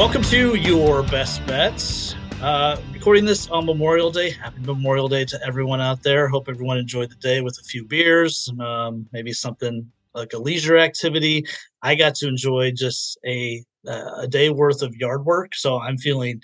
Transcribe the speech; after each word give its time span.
Welcome 0.00 0.22
to 0.30 0.54
your 0.54 1.02
best 1.02 1.44
bets. 1.46 2.14
Uh, 2.40 2.80
recording 2.94 3.26
this 3.26 3.48
on 3.50 3.66
Memorial 3.66 4.10
Day. 4.10 4.30
Happy 4.30 4.58
Memorial 4.60 5.08
Day 5.08 5.26
to 5.26 5.38
everyone 5.46 5.82
out 5.82 6.02
there. 6.02 6.26
Hope 6.26 6.48
everyone 6.48 6.78
enjoyed 6.78 7.10
the 7.10 7.16
day 7.16 7.42
with 7.42 7.58
a 7.60 7.62
few 7.64 7.84
beers, 7.84 8.50
um, 8.60 9.06
maybe 9.12 9.30
something 9.30 9.86
like 10.14 10.32
a 10.32 10.38
leisure 10.38 10.78
activity. 10.78 11.44
I 11.82 11.96
got 11.96 12.14
to 12.14 12.28
enjoy 12.28 12.72
just 12.74 13.18
a 13.26 13.62
uh, 13.86 14.12
a 14.18 14.28
day 14.28 14.50
worth 14.50 14.82
of 14.82 14.94
yard 14.96 15.24
work, 15.24 15.54
so 15.54 15.78
I'm 15.78 15.98
feeling 15.98 16.40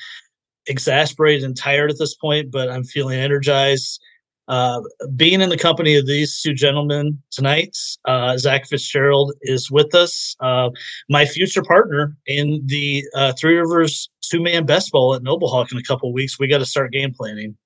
exasperated 0.67 1.45
and 1.45 1.57
tired 1.57 1.91
at 1.91 1.99
this 1.99 2.15
point, 2.15 2.51
but 2.51 2.71
I'm 2.71 2.85
feeling 2.85 3.19
energized. 3.19 4.01
Uh, 4.49 4.81
being 5.17 5.41
in 5.41 5.49
the 5.49 5.59
company 5.59 5.97
of 5.97 6.07
these 6.07 6.41
two 6.41 6.55
gentlemen 6.55 7.21
tonight, 7.33 7.77
uh, 8.05 8.37
Zach 8.39 8.67
Fitzgerald 8.69 9.35
is 9.43 9.73
with 9.73 9.93
us, 9.95 10.37
uh, 10.39 10.71
my 11.09 11.25
future 11.25 11.65
partner 11.65 12.17
in 12.27 12.63
the 12.67 13.05
uh, 13.17 13.33
Three 13.33 13.57
Rivers 13.57 14.09
two 14.23 14.43
man 14.43 14.65
best 14.67 14.93
ball 14.93 15.15
at 15.15 15.23
Noble 15.23 15.49
Hawk 15.49 15.73
in 15.73 15.79
a 15.79 15.83
couple 15.83 16.13
weeks. 16.13 16.39
We 16.39 16.49
got 16.49 16.59
to 16.59 16.67
start 16.67 16.93
game 16.93 17.13
planning. 17.13 17.57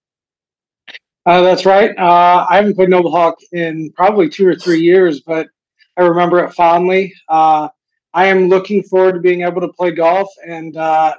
Uh, 1.27 1.43
that's 1.43 1.67
right. 1.67 1.97
Uh, 1.99 2.47
I 2.49 2.57
haven't 2.57 2.75
played 2.75 2.89
Noble 2.89 3.11
Hawk 3.11 3.39
in 3.53 3.93
probably 3.93 4.29
two 4.29 4.47
or 4.47 4.55
three 4.55 4.81
years, 4.81 5.21
but 5.21 5.49
I 5.97 6.03
remember 6.03 6.43
it 6.45 6.55
fondly. 6.55 7.13
Am 8.15 8.49
looking 8.49 8.83
forward 8.83 9.13
to 9.13 9.21
being 9.21 9.43
able 9.43 9.61
to 9.61 9.69
play 9.69 9.91
golf 9.91 10.29
and 10.47 10.75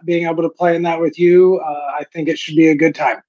being 0.06 0.28
able 0.28 0.44
to 0.44 0.50
play 0.50 0.76
in 0.76 0.82
that 0.84 1.00
with 1.00 1.18
you. 1.18 1.62
I 1.62 2.04
think 2.14 2.28
it 2.28 2.38
should 2.38 2.56
be 2.56 2.70
a 2.70 2.76
good 2.76 2.96
time 2.96 3.22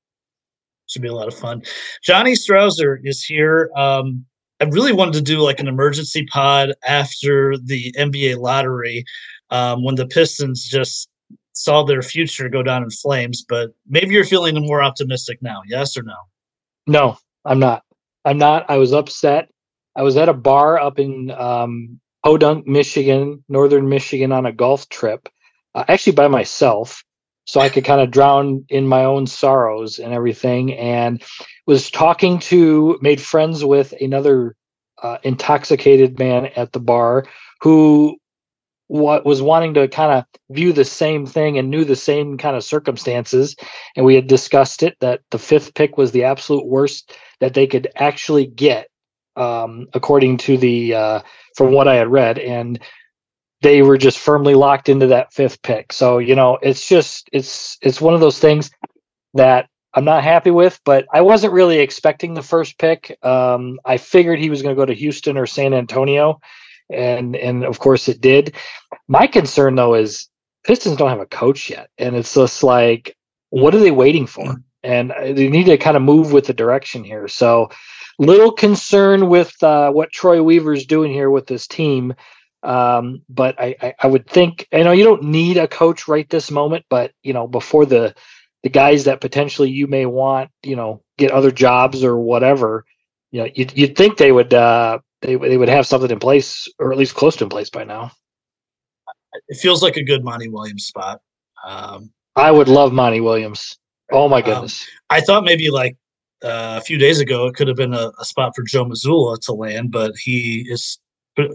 should 0.93 1.03
be 1.03 1.09
a 1.09 1.15
lot 1.15 1.29
of 1.29 1.35
fun. 1.35 1.63
Johnny 2.03 2.33
Strouser 2.33 2.99
is 3.03 3.25
here. 3.25 3.71
Um, 3.77 4.25
I 4.61 4.65
really 4.65 4.93
wanted 4.93 5.15
to 5.15 5.23
do 5.23 5.41
like 5.41 5.59
an 5.59 5.67
emergency 5.67 6.25
pod 6.27 6.73
after 6.87 7.57
the 7.57 7.93
NBA 7.99 8.39
lottery 8.39 9.05
um, 9.51 9.83
when 9.83 9.97
the 9.97 10.07
Pistons 10.07 10.65
just 10.65 11.09
saw 11.55 11.83
their 11.83 12.03
future 12.03 12.49
go 12.49 12.63
down 12.63 12.83
in 12.83 12.91
flames. 12.91 13.45
But 13.49 13.71
maybe 13.89 14.15
you're 14.15 14.25
feeling 14.25 14.55
more 14.65 14.83
optimistic 14.83 15.43
now. 15.43 15.63
Yes 15.67 15.97
or 15.97 16.03
no? 16.03 16.17
No, 16.87 17.17
I'm 17.45 17.59
not. 17.59 17.83
I'm 18.25 18.39
not. 18.39 18.67
I 18.71 18.77
was 18.77 18.93
upset. 18.93 19.49
I 19.97 20.03
was 20.03 20.17
at 20.17 20.29
a 20.29 20.35
bar 20.35 20.79
up 20.79 20.99
in 20.99 21.31
um, 21.33 22.01
Podunk, 22.25 22.67
Michigan, 22.67 23.45
northern 23.49 23.89
Michigan, 23.89 24.33
on 24.33 24.47
a 24.47 24.53
golf 24.53 24.89
trip, 24.89 25.29
uh, 25.75 25.85
actually 25.89 26.13
by 26.13 26.29
myself 26.29 27.03
so 27.45 27.61
I 27.61 27.69
could 27.69 27.85
kind 27.85 28.01
of 28.01 28.11
drown 28.11 28.65
in 28.69 28.87
my 28.87 29.05
own 29.05 29.27
sorrows 29.27 29.99
and 29.99 30.13
everything. 30.13 30.75
And 30.75 31.23
was 31.67 31.91
talking 31.91 32.39
to, 32.41 32.99
made 33.01 33.21
friends 33.21 33.65
with 33.65 33.93
another 34.01 34.55
uh, 35.03 35.19
intoxicated 35.23 36.19
man 36.19 36.47
at 36.57 36.73
the 36.73 36.81
bar 36.81 37.27
who 37.61 38.17
what 38.89 39.25
was 39.25 39.41
wanting 39.41 39.73
to 39.75 39.89
kind 39.89 40.13
of 40.13 40.25
view 40.55 40.73
the 40.73 40.85
same 40.85 41.25
thing 41.25 41.57
and 41.57 41.71
knew 41.71 41.85
the 41.85 41.97
same 41.97 42.37
kind 42.37 42.55
of 42.55 42.63
circumstances 42.63 43.57
and 43.97 44.05
we 44.05 44.15
had 44.15 44.27
discussed 44.27 44.83
it 44.83 44.97
that 45.01 45.21
the 45.31 45.39
fifth 45.39 45.75
pick 45.75 45.97
was 45.97 46.13
the 46.13 46.25
absolute 46.25 46.67
worst 46.67 47.17
that 47.41 47.55
they 47.55 47.67
could 47.67 47.89
actually 47.97 48.45
get 48.45 48.89
um, 49.37 49.87
according 49.95 50.37
to 50.37 50.57
the 50.57 50.95
uh, 50.95 51.21
from 51.57 51.73
what 51.73 51.89
i 51.89 51.95
had 51.95 52.09
read 52.09 52.39
and 52.39 52.81
they 53.63 53.81
were 53.83 53.97
just 53.97 54.19
firmly 54.19 54.55
locked 54.55 54.89
into 54.89 55.07
that 55.07 55.33
fifth 55.33 55.63
pick. 55.63 55.93
So, 55.93 56.19
you 56.19 56.35
know, 56.35 56.59
it's 56.63 56.87
just 56.87 57.31
it's 57.33 57.79
it's 57.81 58.01
one 58.01 58.13
of 58.13 58.21
those 58.21 58.39
things 58.39 58.71
that 59.35 59.69
I'm 59.95 60.05
not 60.05 60.25
happy 60.25 60.51
with, 60.51 60.81
but 60.85 61.07
I 61.13 61.21
wasn't 61.21 61.53
really 61.53 61.79
expecting 61.79 62.35
the 62.35 62.43
first 62.43 62.79
pick. 62.79 63.17
Um, 63.23 63.79
I 63.85 63.99
figured 63.99 64.39
he 64.39 64.51
was 64.51 64.63
going 64.63 64.75
to 64.75 64.81
go 64.81 64.87
to 64.87 64.95
Houston 64.95 65.39
or 65.39 65.47
San 65.47 65.75
Antonio, 65.75 66.41
and 66.91 67.37
and 67.37 67.65
of 67.65 67.79
course 67.79 68.09
it 68.09 68.21
did. 68.21 68.55
My 69.09 69.27
concern 69.27 69.77
though 69.77 69.95
is 69.95 70.29
Pistons 70.65 70.97
don't 70.97 71.11
have 71.11 71.21
a 71.21 71.27
coach 71.27 71.71
yet, 71.71 71.89
and 71.99 72.17
it's 72.17 72.35
just 72.35 72.63
like, 72.65 73.17
what 73.51 73.75
are 73.75 73.81
they 73.81 73.91
waiting 73.91 74.27
for? 74.27 74.57
And 74.83 75.13
uh, 75.13 75.33
they 75.33 75.49
need 75.49 75.67
to 75.67 75.79
kind 75.79 75.97
of 75.97 76.03
move 76.03 76.33
with 76.33 76.47
the 76.47 76.55
direction 76.55 77.05
here. 77.05 77.29
So, 77.29 77.71
little 78.19 78.53
concern 78.53 79.29
with 79.29 79.61
uh, 79.63 79.91
what 79.91 80.13
Troy 80.13 80.43
Weaver's 80.43 80.87
doing 80.87 81.13
here 81.13 81.31
with 81.31 81.47
this 81.47 81.67
team. 81.67 82.15
Um, 82.63 83.23
but 83.29 83.61
I, 83.61 83.75
I, 83.81 83.95
I 84.01 84.07
would 84.07 84.29
think 84.29 84.69
you 84.73 84.85
know 84.85 84.93
you 84.93 85.05
don't 85.05 85.25
need 85.25 85.57
a 85.57 85.67
coach 85.67 86.07
right 86.07 86.29
this 86.29 86.51
moment, 86.51 86.85
but 86.89 87.13
you 87.23 87.33
know 87.33 87.47
before 87.49 87.87
the 87.87 88.15
the 88.63 88.69
guys 88.69 89.05
that 89.05 89.21
potentially 89.21 89.71
you 89.71 89.89
may 89.89 90.07
want 90.07 90.51
you 90.63 90.77
know 90.77 91.03
get 91.19 91.33
other 91.33 91.51
jobs 91.51 92.05
or 92.05 92.17
whatever, 92.17 92.85
you 93.33 93.41
know 93.41 93.49
you'd, 93.53 93.77
you'd 93.77 93.97
think 93.97 94.17
they 94.17 94.31
would 94.31 94.55
uh, 94.55 95.01
they 95.23 95.35
they 95.35 95.57
would 95.57 95.69
have 95.69 95.87
something 95.87 96.11
in 96.11 96.21
place 96.21 96.69
or 96.79 96.93
at 96.93 96.99
least 96.99 97.17
close 97.17 97.37
to 97.37 97.45
in 97.45 97.51
place 97.51 97.71
by 97.71 97.83
now. 97.83 98.13
It 99.49 99.57
feels 99.57 99.83
like 99.83 99.97
a 99.97 100.05
good 100.05 100.23
Monty 100.23 100.49
Williams 100.49 100.87
spot. 100.87 101.21
Um, 101.67 102.13
I 102.37 102.51
would 102.51 102.69
love 102.69 102.93
Monty 102.93 103.21
Williams. 103.21 103.77
Oh 104.13 104.29
my 104.29 104.39
um, 104.39 104.45
goodness! 104.45 104.83
Um, 104.83 105.19
I 105.19 105.21
thought 105.21 105.45
maybe 105.45 105.71
like 105.71 105.97
uh, 106.43 106.79
a 106.79 106.81
few 106.81 106.99
days 106.99 107.21
ago 107.21 107.47
it 107.47 107.55
could 107.55 107.69
have 107.69 107.77
been 107.77 107.95
a, 107.95 108.11
a, 108.19 108.25
spot 108.25 108.53
for 108.55 108.63
Joe 108.63 108.85
Mazzulla 108.85 109.39
to 109.41 109.53
land, 109.53 109.93
but 109.93 110.13
he 110.17 110.67
is 110.69 110.99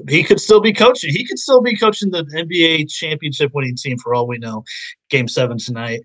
he 0.09 0.23
could 0.23 0.39
still 0.39 0.59
be 0.59 0.73
coaching. 0.73 1.11
He 1.11 1.25
could 1.25 1.37
still 1.37 1.61
be 1.61 1.75
coaching 1.75 2.09
the 2.09 2.23
NBA 2.23 2.89
championship 2.89 3.51
winning 3.53 3.75
team 3.75 3.97
for 3.99 4.15
all 4.15 4.27
we 4.27 4.37
know. 4.37 4.63
Game 5.09 5.27
seven 5.27 5.57
tonight. 5.57 6.01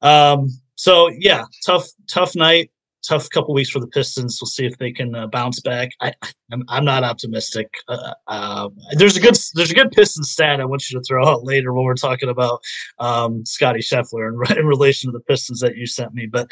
Um, 0.00 0.48
so 0.76 1.08
yeah, 1.18 1.44
tough, 1.66 1.86
tough 2.08 2.34
night, 2.34 2.70
tough 3.06 3.28
couple 3.30 3.54
weeks 3.54 3.70
for 3.70 3.80
the 3.80 3.86
Pistons. 3.88 4.38
We'll 4.40 4.48
see 4.48 4.66
if 4.66 4.76
they 4.78 4.92
can 4.92 5.14
uh, 5.14 5.26
bounce 5.26 5.60
back. 5.60 5.90
I, 6.00 6.12
I'm, 6.52 6.64
I'm 6.68 6.84
not 6.84 7.04
optimistic. 7.04 7.68
Uh, 7.88 8.14
uh, 8.26 8.68
there's 8.92 9.16
a 9.16 9.20
good, 9.20 9.36
there's 9.54 9.70
a 9.70 9.74
good 9.74 9.92
Pistons 9.92 10.30
stat 10.30 10.60
I 10.60 10.64
want 10.64 10.88
you 10.90 10.98
to 10.98 11.04
throw 11.04 11.26
out 11.26 11.44
later 11.44 11.72
when 11.72 11.84
we're 11.84 11.94
talking 11.94 12.28
about 12.28 12.60
um, 12.98 13.44
Scotty 13.44 13.80
Scheffler 13.80 14.28
in, 14.28 14.58
in 14.58 14.66
relation 14.66 15.10
to 15.10 15.18
the 15.18 15.24
Pistons 15.24 15.60
that 15.60 15.76
you 15.76 15.86
sent 15.86 16.14
me. 16.14 16.26
But 16.26 16.50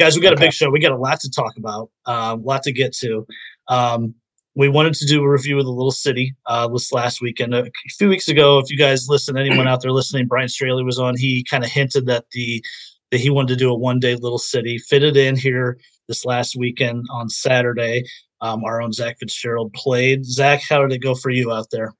guys, 0.00 0.16
we 0.16 0.22
got 0.22 0.32
okay. 0.32 0.44
a 0.44 0.46
big 0.46 0.52
show. 0.54 0.70
We 0.70 0.80
got 0.80 0.92
a 0.92 0.96
lot 0.96 1.20
to 1.20 1.30
talk 1.30 1.56
about, 1.58 1.90
a 2.06 2.10
um, 2.10 2.42
lot 2.42 2.62
to 2.62 2.72
get 2.72 2.92
to. 2.96 3.26
Um, 3.68 4.14
we 4.56 4.68
wanted 4.68 4.94
to 4.94 5.06
do 5.06 5.22
a 5.22 5.28
review 5.28 5.58
of 5.58 5.66
the 5.66 5.70
little 5.70 5.92
city 5.92 6.34
uh, 6.46 6.66
this 6.68 6.90
last 6.90 7.20
weekend. 7.20 7.54
A 7.54 7.70
few 7.98 8.08
weeks 8.08 8.26
ago, 8.26 8.58
if 8.58 8.70
you 8.70 8.78
guys 8.78 9.08
listen, 9.08 9.36
anyone 9.36 9.68
out 9.68 9.82
there 9.82 9.92
listening, 9.92 10.26
Brian 10.26 10.48
Straley 10.48 10.82
was 10.82 10.98
on. 10.98 11.16
He 11.16 11.44
kind 11.44 11.62
of 11.62 11.70
hinted 11.70 12.06
that 12.06 12.24
the 12.32 12.64
that 13.10 13.18
he 13.18 13.28
wanted 13.28 13.48
to 13.48 13.56
do 13.56 13.70
a 13.70 13.74
one 13.74 14.00
day 14.00 14.14
little 14.14 14.38
city. 14.38 14.78
Fitted 14.78 15.16
in 15.16 15.36
here 15.36 15.78
this 16.08 16.24
last 16.24 16.56
weekend 16.56 17.04
on 17.12 17.28
Saturday. 17.28 18.04
Um, 18.40 18.64
our 18.64 18.80
own 18.80 18.92
Zach 18.92 19.18
Fitzgerald 19.20 19.72
played. 19.74 20.24
Zach, 20.24 20.62
how 20.66 20.80
did 20.80 20.92
it 20.92 21.02
go 21.02 21.14
for 21.14 21.30
you 21.30 21.52
out 21.52 21.66
there? 21.70 21.94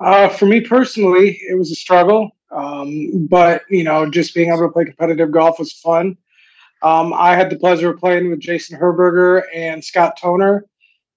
Uh, 0.00 0.28
for 0.28 0.46
me 0.46 0.62
personally, 0.62 1.38
it 1.48 1.58
was 1.58 1.70
a 1.70 1.74
struggle. 1.74 2.30
Um, 2.50 3.26
but 3.28 3.62
you 3.68 3.84
know, 3.84 4.10
just 4.10 4.34
being 4.34 4.48
able 4.48 4.66
to 4.66 4.72
play 4.72 4.86
competitive 4.86 5.30
golf 5.30 5.58
was 5.58 5.72
fun. 5.72 6.16
Um, 6.82 7.12
I 7.12 7.34
had 7.34 7.50
the 7.50 7.58
pleasure 7.58 7.90
of 7.90 7.98
playing 7.98 8.30
with 8.30 8.40
Jason 8.40 8.78
Herberger 8.78 9.42
and 9.54 9.84
Scott 9.84 10.16
Toner. 10.20 10.64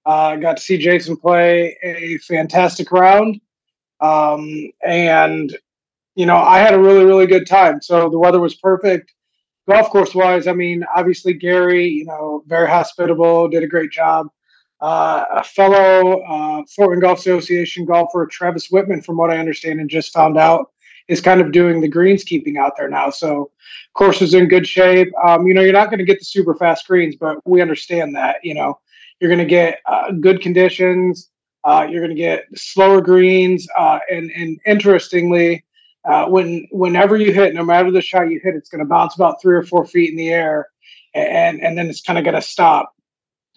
I 0.05 0.33
uh, 0.33 0.35
got 0.37 0.57
to 0.57 0.63
see 0.63 0.77
Jason 0.77 1.15
play 1.15 1.77
a 1.83 2.17
fantastic 2.19 2.91
round. 2.91 3.39
Um, 3.99 4.71
and, 4.83 5.55
you 6.15 6.25
know, 6.25 6.37
I 6.37 6.57
had 6.59 6.73
a 6.73 6.79
really, 6.79 7.05
really 7.05 7.27
good 7.27 7.45
time. 7.45 7.81
So 7.81 8.09
the 8.09 8.17
weather 8.17 8.39
was 8.39 8.55
perfect. 8.55 9.13
Golf 9.69 9.91
course 9.91 10.15
wise, 10.15 10.47
I 10.47 10.53
mean, 10.53 10.83
obviously, 10.95 11.33
Gary, 11.33 11.87
you 11.87 12.05
know, 12.05 12.43
very 12.47 12.67
hospitable, 12.67 13.47
did 13.47 13.63
a 13.63 13.67
great 13.67 13.91
job. 13.91 14.27
Uh, 14.81 15.23
a 15.35 15.43
fellow 15.43 16.21
uh, 16.21 16.63
Fort 16.75 16.89
Wayne 16.89 16.99
Golf 16.99 17.19
Association 17.19 17.85
golfer, 17.85 18.25
Travis 18.25 18.71
Whitman, 18.71 19.03
from 19.03 19.17
what 19.17 19.29
I 19.29 19.37
understand 19.37 19.79
and 19.79 19.89
just 19.89 20.11
found 20.11 20.37
out, 20.39 20.71
is 21.11 21.19
kind 21.19 21.41
of 21.41 21.51
doing 21.51 21.81
the 21.81 21.91
greenskeeping 21.91 22.57
out 22.57 22.77
there 22.77 22.89
now. 22.89 23.09
So, 23.09 23.51
course 23.93 24.21
is 24.21 24.33
in 24.33 24.47
good 24.47 24.65
shape. 24.65 25.09
Um, 25.23 25.45
you 25.45 25.53
know, 25.53 25.61
you're 25.61 25.73
not 25.73 25.89
going 25.89 25.99
to 25.99 26.05
get 26.05 26.19
the 26.19 26.25
super 26.25 26.55
fast 26.55 26.87
greens, 26.87 27.15
but 27.15 27.37
we 27.45 27.61
understand 27.61 28.15
that. 28.15 28.37
You 28.43 28.53
know, 28.53 28.79
you're 29.19 29.29
going 29.29 29.39
to 29.39 29.45
get 29.45 29.79
uh, 29.85 30.11
good 30.11 30.41
conditions. 30.41 31.29
Uh, 31.63 31.85
you're 31.89 32.01
going 32.01 32.15
to 32.15 32.21
get 32.21 32.45
slower 32.55 33.01
greens, 33.01 33.67
uh, 33.77 33.99
and 34.09 34.31
and 34.31 34.59
interestingly, 34.65 35.63
uh, 36.05 36.25
when 36.25 36.67
whenever 36.71 37.17
you 37.17 37.31
hit, 37.31 37.53
no 37.53 37.63
matter 37.63 37.91
the 37.91 38.01
shot 38.01 38.31
you 38.31 38.39
hit, 38.43 38.55
it's 38.55 38.69
going 38.69 38.79
to 38.79 38.85
bounce 38.85 39.13
about 39.15 39.41
three 39.41 39.55
or 39.55 39.63
four 39.63 39.85
feet 39.85 40.09
in 40.09 40.15
the 40.15 40.29
air, 40.29 40.67
and 41.13 41.61
and 41.61 41.77
then 41.77 41.87
it's 41.87 42.01
kind 42.01 42.17
of 42.17 42.25
going 42.25 42.35
to 42.35 42.41
stop. 42.41 42.93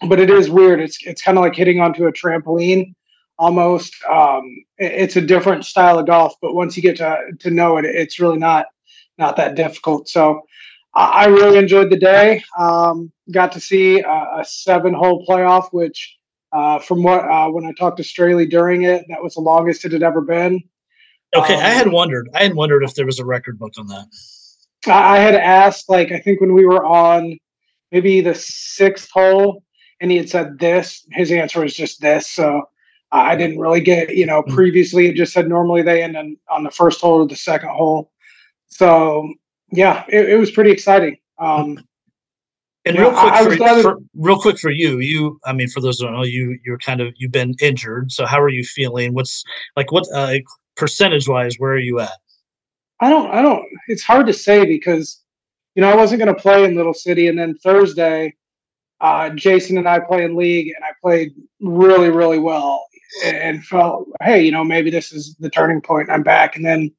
But 0.07 0.19
it 0.19 0.29
is 0.29 0.49
weird. 0.49 0.81
It's 0.81 0.99
it's 1.03 1.21
kind 1.21 1.37
of 1.37 1.43
like 1.43 1.55
hitting 1.55 1.79
onto 1.79 2.05
a 2.05 2.11
trampoline, 2.11 2.93
almost. 3.37 3.93
Um, 4.09 4.43
it, 4.77 4.91
it's 4.93 5.15
a 5.15 5.21
different 5.21 5.65
style 5.65 5.99
of 5.99 6.07
golf, 6.07 6.33
but 6.41 6.53
once 6.53 6.75
you 6.75 6.83
get 6.83 6.97
to 6.97 7.17
to 7.39 7.49
know 7.49 7.77
it, 7.77 7.85
it's 7.85 8.19
really 8.19 8.37
not 8.37 8.67
not 9.17 9.35
that 9.37 9.55
difficult. 9.55 10.09
So 10.09 10.41
I 10.93 11.25
really 11.25 11.57
enjoyed 11.57 11.89
the 11.89 11.97
day. 11.97 12.43
Um, 12.57 13.11
got 13.31 13.51
to 13.51 13.59
see 13.59 13.99
a, 13.99 14.27
a 14.37 14.45
seven-hole 14.45 15.25
playoff, 15.27 15.67
which, 15.73 16.17
uh, 16.53 16.79
from 16.79 17.03
what 17.03 17.29
uh, 17.29 17.49
when 17.49 17.65
I 17.65 17.73
talked 17.73 17.97
to 17.97 18.03
Straley 18.03 18.45
during 18.45 18.83
it, 18.83 19.03
that 19.09 19.21
was 19.21 19.33
the 19.33 19.41
longest 19.41 19.83
it 19.83 19.91
had 19.91 20.03
ever 20.03 20.21
been. 20.21 20.63
Okay, 21.35 21.55
Um, 21.55 21.59
I 21.59 21.69
had 21.69 21.91
wondered. 21.91 22.29
I 22.33 22.43
had 22.43 22.55
wondered 22.55 22.83
if 22.83 22.95
there 22.95 23.05
was 23.05 23.19
a 23.19 23.25
record 23.25 23.59
book 23.59 23.73
on 23.77 23.87
that. 23.87 24.07
I 24.87 25.17
I 25.17 25.19
had 25.19 25.35
asked, 25.35 25.89
like, 25.89 26.13
I 26.13 26.19
think 26.19 26.39
when 26.39 26.53
we 26.53 26.65
were 26.65 26.85
on 26.85 27.37
maybe 27.91 28.21
the 28.21 28.35
sixth 28.35 29.09
hole, 29.11 29.63
and 29.99 30.11
he 30.11 30.17
had 30.17 30.29
said 30.29 30.59
this. 30.59 31.05
His 31.11 31.31
answer 31.31 31.59
was 31.59 31.75
just 31.75 31.99
this. 31.99 32.29
So 32.29 32.63
I 33.11 33.35
didn't 33.35 33.59
really 33.59 33.81
get, 33.81 34.15
you 34.15 34.25
know, 34.25 34.43
Mm. 34.43 34.53
previously 34.53 35.07
it 35.07 35.15
just 35.15 35.31
said 35.33 35.47
normally 35.47 35.81
they 35.81 36.03
end 36.03 36.17
on, 36.17 36.37
on 36.49 36.63
the 36.63 36.71
first 36.71 36.99
hole 37.01 37.21
or 37.21 37.27
the 37.27 37.35
second 37.35 37.69
hole. 37.69 38.11
So 38.67 39.31
yeah, 39.71 40.03
it, 40.09 40.29
it 40.29 40.35
was 40.37 40.51
pretty 40.51 40.71
exciting. 40.71 41.17
Um, 41.39 41.83
And 42.85 42.97
real 42.99 43.11
quick, 43.11 43.33
for, 43.33 43.55
that- 43.55 43.81
for- 43.81 43.97
real 44.15 44.39
quick 44.39 44.59
for 44.59 44.69
you, 44.69 44.99
you, 44.99 45.39
I 45.45 45.53
mean, 45.53 45.67
for 45.69 45.81
those 45.81 45.99
who 45.99 46.05
don't 46.05 46.15
know, 46.15 46.23
you, 46.23 46.59
you're 46.65 46.77
kind 46.77 47.01
of, 47.01 47.13
you've 47.17 47.31
been 47.31 47.55
injured. 47.61 48.11
So 48.11 48.25
how 48.25 48.39
are 48.41 48.49
you 48.49 48.63
feeling? 48.63 49.13
What's 49.13 49.43
like, 49.75 49.91
what 49.91 50.05
uh, 50.13 50.35
percentage 50.75 51.27
wise, 51.27 51.55
where 51.57 51.71
are 51.71 51.79
you 51.79 51.99
at? 51.99 52.11
I 52.99 53.09
don't, 53.09 53.31
I 53.31 53.41
don't, 53.41 53.63
it's 53.87 54.03
hard 54.03 54.27
to 54.27 54.33
say 54.33 54.65
because, 54.65 55.21
you 55.75 55.81
know, 55.81 55.89
I 55.89 55.95
wasn't 55.95 56.19
going 56.21 56.33
to 56.33 56.41
play 56.41 56.63
in 56.63 56.75
Little 56.75 56.93
City. 56.93 57.27
And 57.27 57.37
then 57.37 57.55
Thursday, 57.55 58.35
uh, 59.01 59.29
Jason 59.31 59.77
and 59.77 59.87
I 59.89 59.99
play 59.99 60.23
in 60.23 60.35
league 60.35 60.71
and 60.75 60.83
I 60.85 60.91
played 61.01 61.33
really, 61.59 62.09
really 62.09 62.39
well 62.39 62.85
and, 63.23 63.65
felt, 63.65 64.07
hey, 64.21 64.43
you 64.43 64.51
know, 64.51 64.63
maybe 64.63 64.89
this 64.89 65.11
is 65.11 65.35
the 65.35 65.49
turning 65.49 65.81
point. 65.81 66.09
I'm 66.09 66.23
back. 66.23 66.55
And 66.55 66.65
then 66.65 66.91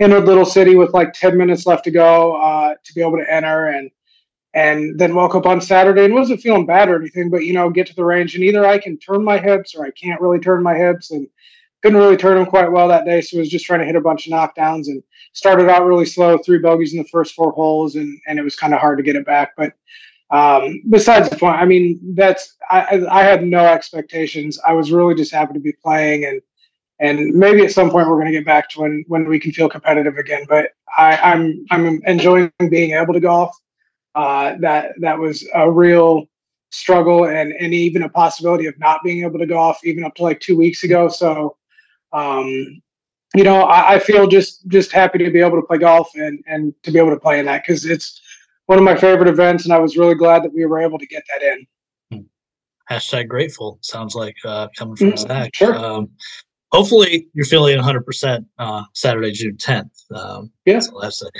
entered 0.00 0.24
Little 0.24 0.44
City 0.44 0.74
with 0.74 0.92
like 0.92 1.12
10 1.12 1.36
minutes 1.36 1.66
left 1.66 1.84
to 1.84 1.90
go 1.90 2.34
uh, 2.36 2.74
to 2.82 2.94
be 2.94 3.00
able 3.00 3.18
to 3.18 3.32
enter 3.32 3.68
and, 3.68 3.90
and 4.54 4.98
then 4.98 5.14
woke 5.14 5.34
up 5.34 5.46
on 5.46 5.60
Saturday 5.60 6.04
and 6.04 6.14
wasn't 6.14 6.40
feeling 6.40 6.66
bad 6.66 6.88
or 6.88 6.96
anything, 6.96 7.30
but 7.30 7.44
you 7.44 7.52
know, 7.52 7.70
get 7.70 7.86
to 7.88 7.94
the 7.94 8.04
range 8.04 8.34
and 8.34 8.44
either 8.44 8.66
I 8.66 8.78
can 8.78 8.98
turn 8.98 9.24
my 9.24 9.38
hips 9.38 9.74
or 9.74 9.84
I 9.84 9.90
can't 9.90 10.20
really 10.20 10.38
turn 10.38 10.62
my 10.62 10.74
hips 10.74 11.10
and 11.10 11.28
couldn't 11.84 11.98
really 11.98 12.16
turn 12.16 12.38
them 12.38 12.46
quite 12.46 12.72
well 12.72 12.88
that 12.88 13.04
day. 13.04 13.20
So 13.20 13.38
was 13.38 13.50
just 13.50 13.66
trying 13.66 13.80
to 13.80 13.86
hit 13.86 13.94
a 13.94 14.00
bunch 14.00 14.26
of 14.26 14.32
knockdowns 14.32 14.86
and 14.86 15.02
started 15.34 15.68
out 15.68 15.84
really 15.84 16.06
slow, 16.06 16.38
three 16.38 16.58
bogeys 16.58 16.94
in 16.94 16.98
the 16.98 17.08
first 17.08 17.34
four 17.34 17.52
holes, 17.52 17.94
and 17.94 18.18
and 18.26 18.38
it 18.38 18.42
was 18.42 18.56
kind 18.56 18.72
of 18.72 18.80
hard 18.80 18.96
to 18.96 19.04
get 19.04 19.16
it 19.16 19.26
back. 19.26 19.52
But 19.54 19.74
um, 20.30 20.82
besides 20.88 21.28
the 21.28 21.36
point, 21.36 21.56
I 21.56 21.64
mean, 21.64 22.00
that's 22.14 22.56
I 22.70 23.04
I 23.10 23.22
had 23.22 23.44
no 23.44 23.64
expectations. 23.64 24.58
I 24.66 24.72
was 24.72 24.92
really 24.92 25.14
just 25.14 25.32
happy 25.32 25.54
to 25.54 25.60
be 25.60 25.72
playing 25.72 26.24
and. 26.24 26.40
And 27.00 27.34
maybe 27.34 27.64
at 27.64 27.72
some 27.72 27.90
point 27.90 28.06
we're 28.08 28.14
going 28.14 28.32
to 28.32 28.38
get 28.38 28.46
back 28.46 28.70
to 28.70 28.80
when, 28.80 29.04
when 29.08 29.28
we 29.28 29.40
can 29.40 29.50
feel 29.50 29.68
competitive 29.68 30.16
again. 30.16 30.46
But 30.48 30.70
I, 30.96 31.16
I'm 31.16 31.66
I'm 31.72 32.00
enjoying 32.06 32.52
being 32.70 32.92
able 32.92 33.14
to 33.14 33.20
golf 33.20 33.50
uh, 34.14 34.54
that 34.60 34.92
that 35.00 35.18
was 35.18 35.46
a 35.54 35.70
real 35.70 36.26
struggle 36.70 37.26
and 37.26 37.52
and 37.52 37.74
even 37.74 38.02
a 38.02 38.08
possibility 38.08 38.66
of 38.66 38.78
not 38.78 39.00
being 39.02 39.24
able 39.24 39.38
to 39.38 39.46
golf 39.46 39.78
even 39.84 40.04
up 40.04 40.14
to 40.16 40.22
like 40.22 40.40
two 40.40 40.56
weeks 40.56 40.84
ago. 40.84 41.08
So, 41.08 41.56
um, 42.12 42.46
you 43.34 43.44
know, 43.44 43.62
I, 43.62 43.94
I 43.94 43.98
feel 43.98 44.26
just 44.26 44.66
just 44.68 44.92
happy 44.92 45.18
to 45.18 45.30
be 45.30 45.40
able 45.40 45.60
to 45.60 45.66
play 45.66 45.78
golf 45.78 46.10
and 46.14 46.42
and 46.46 46.74
to 46.84 46.92
be 46.92 46.98
able 46.98 47.10
to 47.10 47.20
play 47.20 47.38
in 47.40 47.46
that 47.46 47.62
because 47.64 47.84
it's 47.84 48.20
one 48.66 48.78
of 48.78 48.84
my 48.84 48.96
favorite 48.96 49.28
events, 49.28 49.64
and 49.64 49.72
I 49.72 49.78
was 49.78 49.96
really 49.96 50.14
glad 50.14 50.42
that 50.44 50.52
we 50.54 50.64
were 50.66 50.80
able 50.80 50.98
to 50.98 51.06
get 51.06 51.22
that 51.32 51.42
in. 51.46 51.66
Hashtag 52.90 53.28
grateful. 53.28 53.78
Sounds 53.80 54.14
like 54.14 54.36
uh, 54.44 54.68
coming 54.76 54.96
from 54.96 55.12
Mm, 55.12 55.18
Zach. 55.18 55.54
sure. 55.54 55.74
Um, 55.74 56.10
hopefully 56.70 57.28
you're 57.32 57.46
feeling 57.46 57.78
100% 57.78 58.44
uh, 58.58 58.82
Saturday, 58.92 59.32
June 59.32 59.56
10th. 59.56 59.90
Um, 60.14 60.50
Yeah. 60.66 60.74
That's 60.74 60.88
all 60.88 61.00
I 61.00 61.06
have 61.06 61.12
to 61.12 61.16
say. 61.16 61.30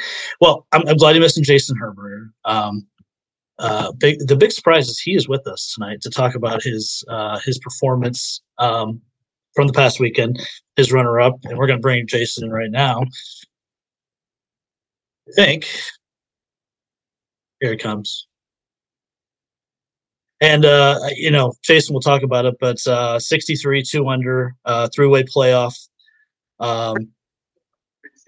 Well, 0.40 0.66
I'm, 0.72 0.88
I'm 0.88 0.96
glad 0.96 1.14
you 1.14 1.20
missed 1.20 1.42
Jason 1.42 1.76
Herberger. 1.78 2.30
Um, 2.46 2.86
uh, 3.58 3.92
big, 3.92 4.20
the 4.26 4.36
big 4.36 4.52
surprise 4.52 4.88
is 4.88 4.98
he 4.98 5.14
is 5.14 5.28
with 5.28 5.46
us 5.46 5.74
tonight 5.74 6.00
to 6.00 6.10
talk 6.10 6.34
about 6.34 6.62
his 6.62 7.04
uh, 7.08 7.38
his 7.40 7.58
performance 7.58 8.40
um, 8.58 9.00
from 9.54 9.66
the 9.66 9.72
past 9.74 10.00
weekend, 10.00 10.40
his 10.76 10.92
runner 10.92 11.20
up, 11.20 11.34
and 11.44 11.56
we're 11.58 11.66
going 11.66 11.78
to 11.78 11.82
bring 11.82 12.06
Jason 12.06 12.44
in 12.44 12.50
right 12.50 12.70
now. 12.70 13.02
I 15.28 15.32
think 15.36 15.68
here 17.64 17.72
he 17.72 17.78
comes. 17.78 18.26
And 20.42 20.66
uh, 20.66 20.98
you 21.16 21.30
know, 21.30 21.54
Jason 21.62 21.94
will 21.94 22.02
talk 22.02 22.22
about 22.22 22.44
it, 22.44 22.56
but 22.60 22.86
uh, 22.86 23.18
63, 23.18 23.82
two 23.82 24.06
under, 24.08 24.54
uh, 24.66 24.88
three-way 24.94 25.22
playoff. 25.22 25.74
Um, 26.60 26.96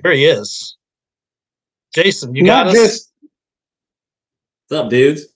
here 0.02 0.12
he 0.12 0.24
is. 0.24 0.78
Jason, 1.94 2.34
you 2.34 2.46
got 2.46 2.66
Not 2.66 2.68
us. 2.68 2.74
just 2.74 3.12
What's 4.68 4.80
up, 4.84 4.90
dudes? 4.90 5.26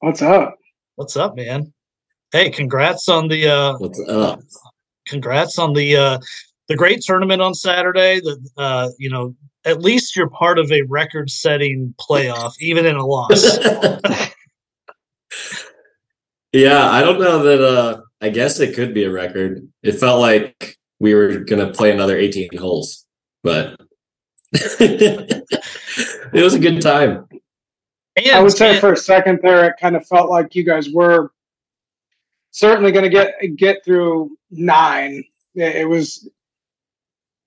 what's 0.00 0.20
up. 0.22 0.56
What's 0.96 1.16
up, 1.16 1.34
man? 1.34 1.72
Hey, 2.32 2.50
congrats 2.50 3.08
on 3.08 3.28
the 3.28 3.48
uh, 3.48 3.78
What's 3.78 4.00
up? 4.06 4.40
congrats 5.06 5.58
on 5.58 5.72
the 5.72 5.96
uh, 5.96 6.18
the 6.68 6.76
great 6.76 7.00
tournament 7.00 7.40
on 7.40 7.54
Saturday. 7.54 8.20
The 8.20 8.38
uh, 8.58 8.90
you 8.98 9.08
know, 9.08 9.34
at 9.68 9.82
least 9.82 10.16
you're 10.16 10.30
part 10.30 10.58
of 10.58 10.72
a 10.72 10.82
record-setting 10.82 11.94
playoff, 12.00 12.54
even 12.60 12.86
in 12.86 12.96
a 12.96 13.04
loss. 13.04 13.58
yeah, 16.52 16.90
I 16.90 17.02
don't 17.02 17.20
know 17.20 17.42
that 17.42 17.62
uh 17.62 18.00
I 18.20 18.30
guess 18.30 18.58
it 18.58 18.74
could 18.74 18.94
be 18.94 19.04
a 19.04 19.12
record. 19.12 19.68
It 19.82 19.92
felt 19.92 20.20
like 20.20 20.76
we 20.98 21.14
were 21.14 21.38
gonna 21.38 21.72
play 21.72 21.92
another 21.92 22.16
18 22.16 22.56
holes, 22.58 23.06
but 23.42 23.80
it 24.52 25.44
was 26.32 26.54
a 26.54 26.58
good 26.58 26.80
time. 26.80 27.26
And, 28.16 28.30
I 28.32 28.42
would 28.42 28.56
say 28.56 28.70
and- 28.70 28.80
for 28.80 28.92
a 28.92 28.96
second 28.96 29.40
there, 29.42 29.66
it 29.66 29.74
kind 29.80 29.94
of 29.94 30.06
felt 30.06 30.30
like 30.30 30.54
you 30.54 30.64
guys 30.64 30.90
were 30.90 31.30
certainly 32.50 32.90
going 32.90 33.04
to 33.04 33.10
get 33.10 33.34
get 33.56 33.84
through 33.84 34.36
nine. 34.50 35.22
It, 35.54 35.76
it 35.76 35.88
was 35.88 36.28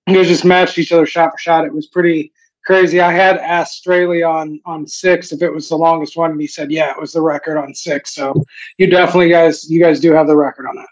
you 0.06 0.14
guys 0.14 0.28
just 0.28 0.44
matched 0.44 0.78
each 0.78 0.92
other 0.92 1.06
shot 1.06 1.32
for 1.32 1.38
shot. 1.38 1.64
It 1.64 1.72
was 1.72 1.86
pretty 1.86 2.32
crazy. 2.64 3.00
I 3.00 3.12
had 3.12 3.38
asked 3.38 3.78
Straley 3.78 4.22
on 4.22 4.60
on 4.64 4.86
six 4.86 5.32
if 5.32 5.42
it 5.42 5.50
was 5.50 5.68
the 5.68 5.76
longest 5.76 6.16
one, 6.16 6.30
and 6.30 6.40
he 6.40 6.46
said, 6.46 6.70
"Yeah, 6.70 6.90
it 6.90 7.00
was 7.00 7.12
the 7.12 7.22
record 7.22 7.58
on 7.58 7.74
six. 7.74 8.14
So 8.14 8.34
you 8.78 8.88
definitely 8.88 9.30
guys, 9.30 9.70
you 9.70 9.80
guys 9.80 10.00
do 10.00 10.12
have 10.12 10.26
the 10.26 10.36
record 10.36 10.66
on 10.66 10.76
that. 10.76 10.88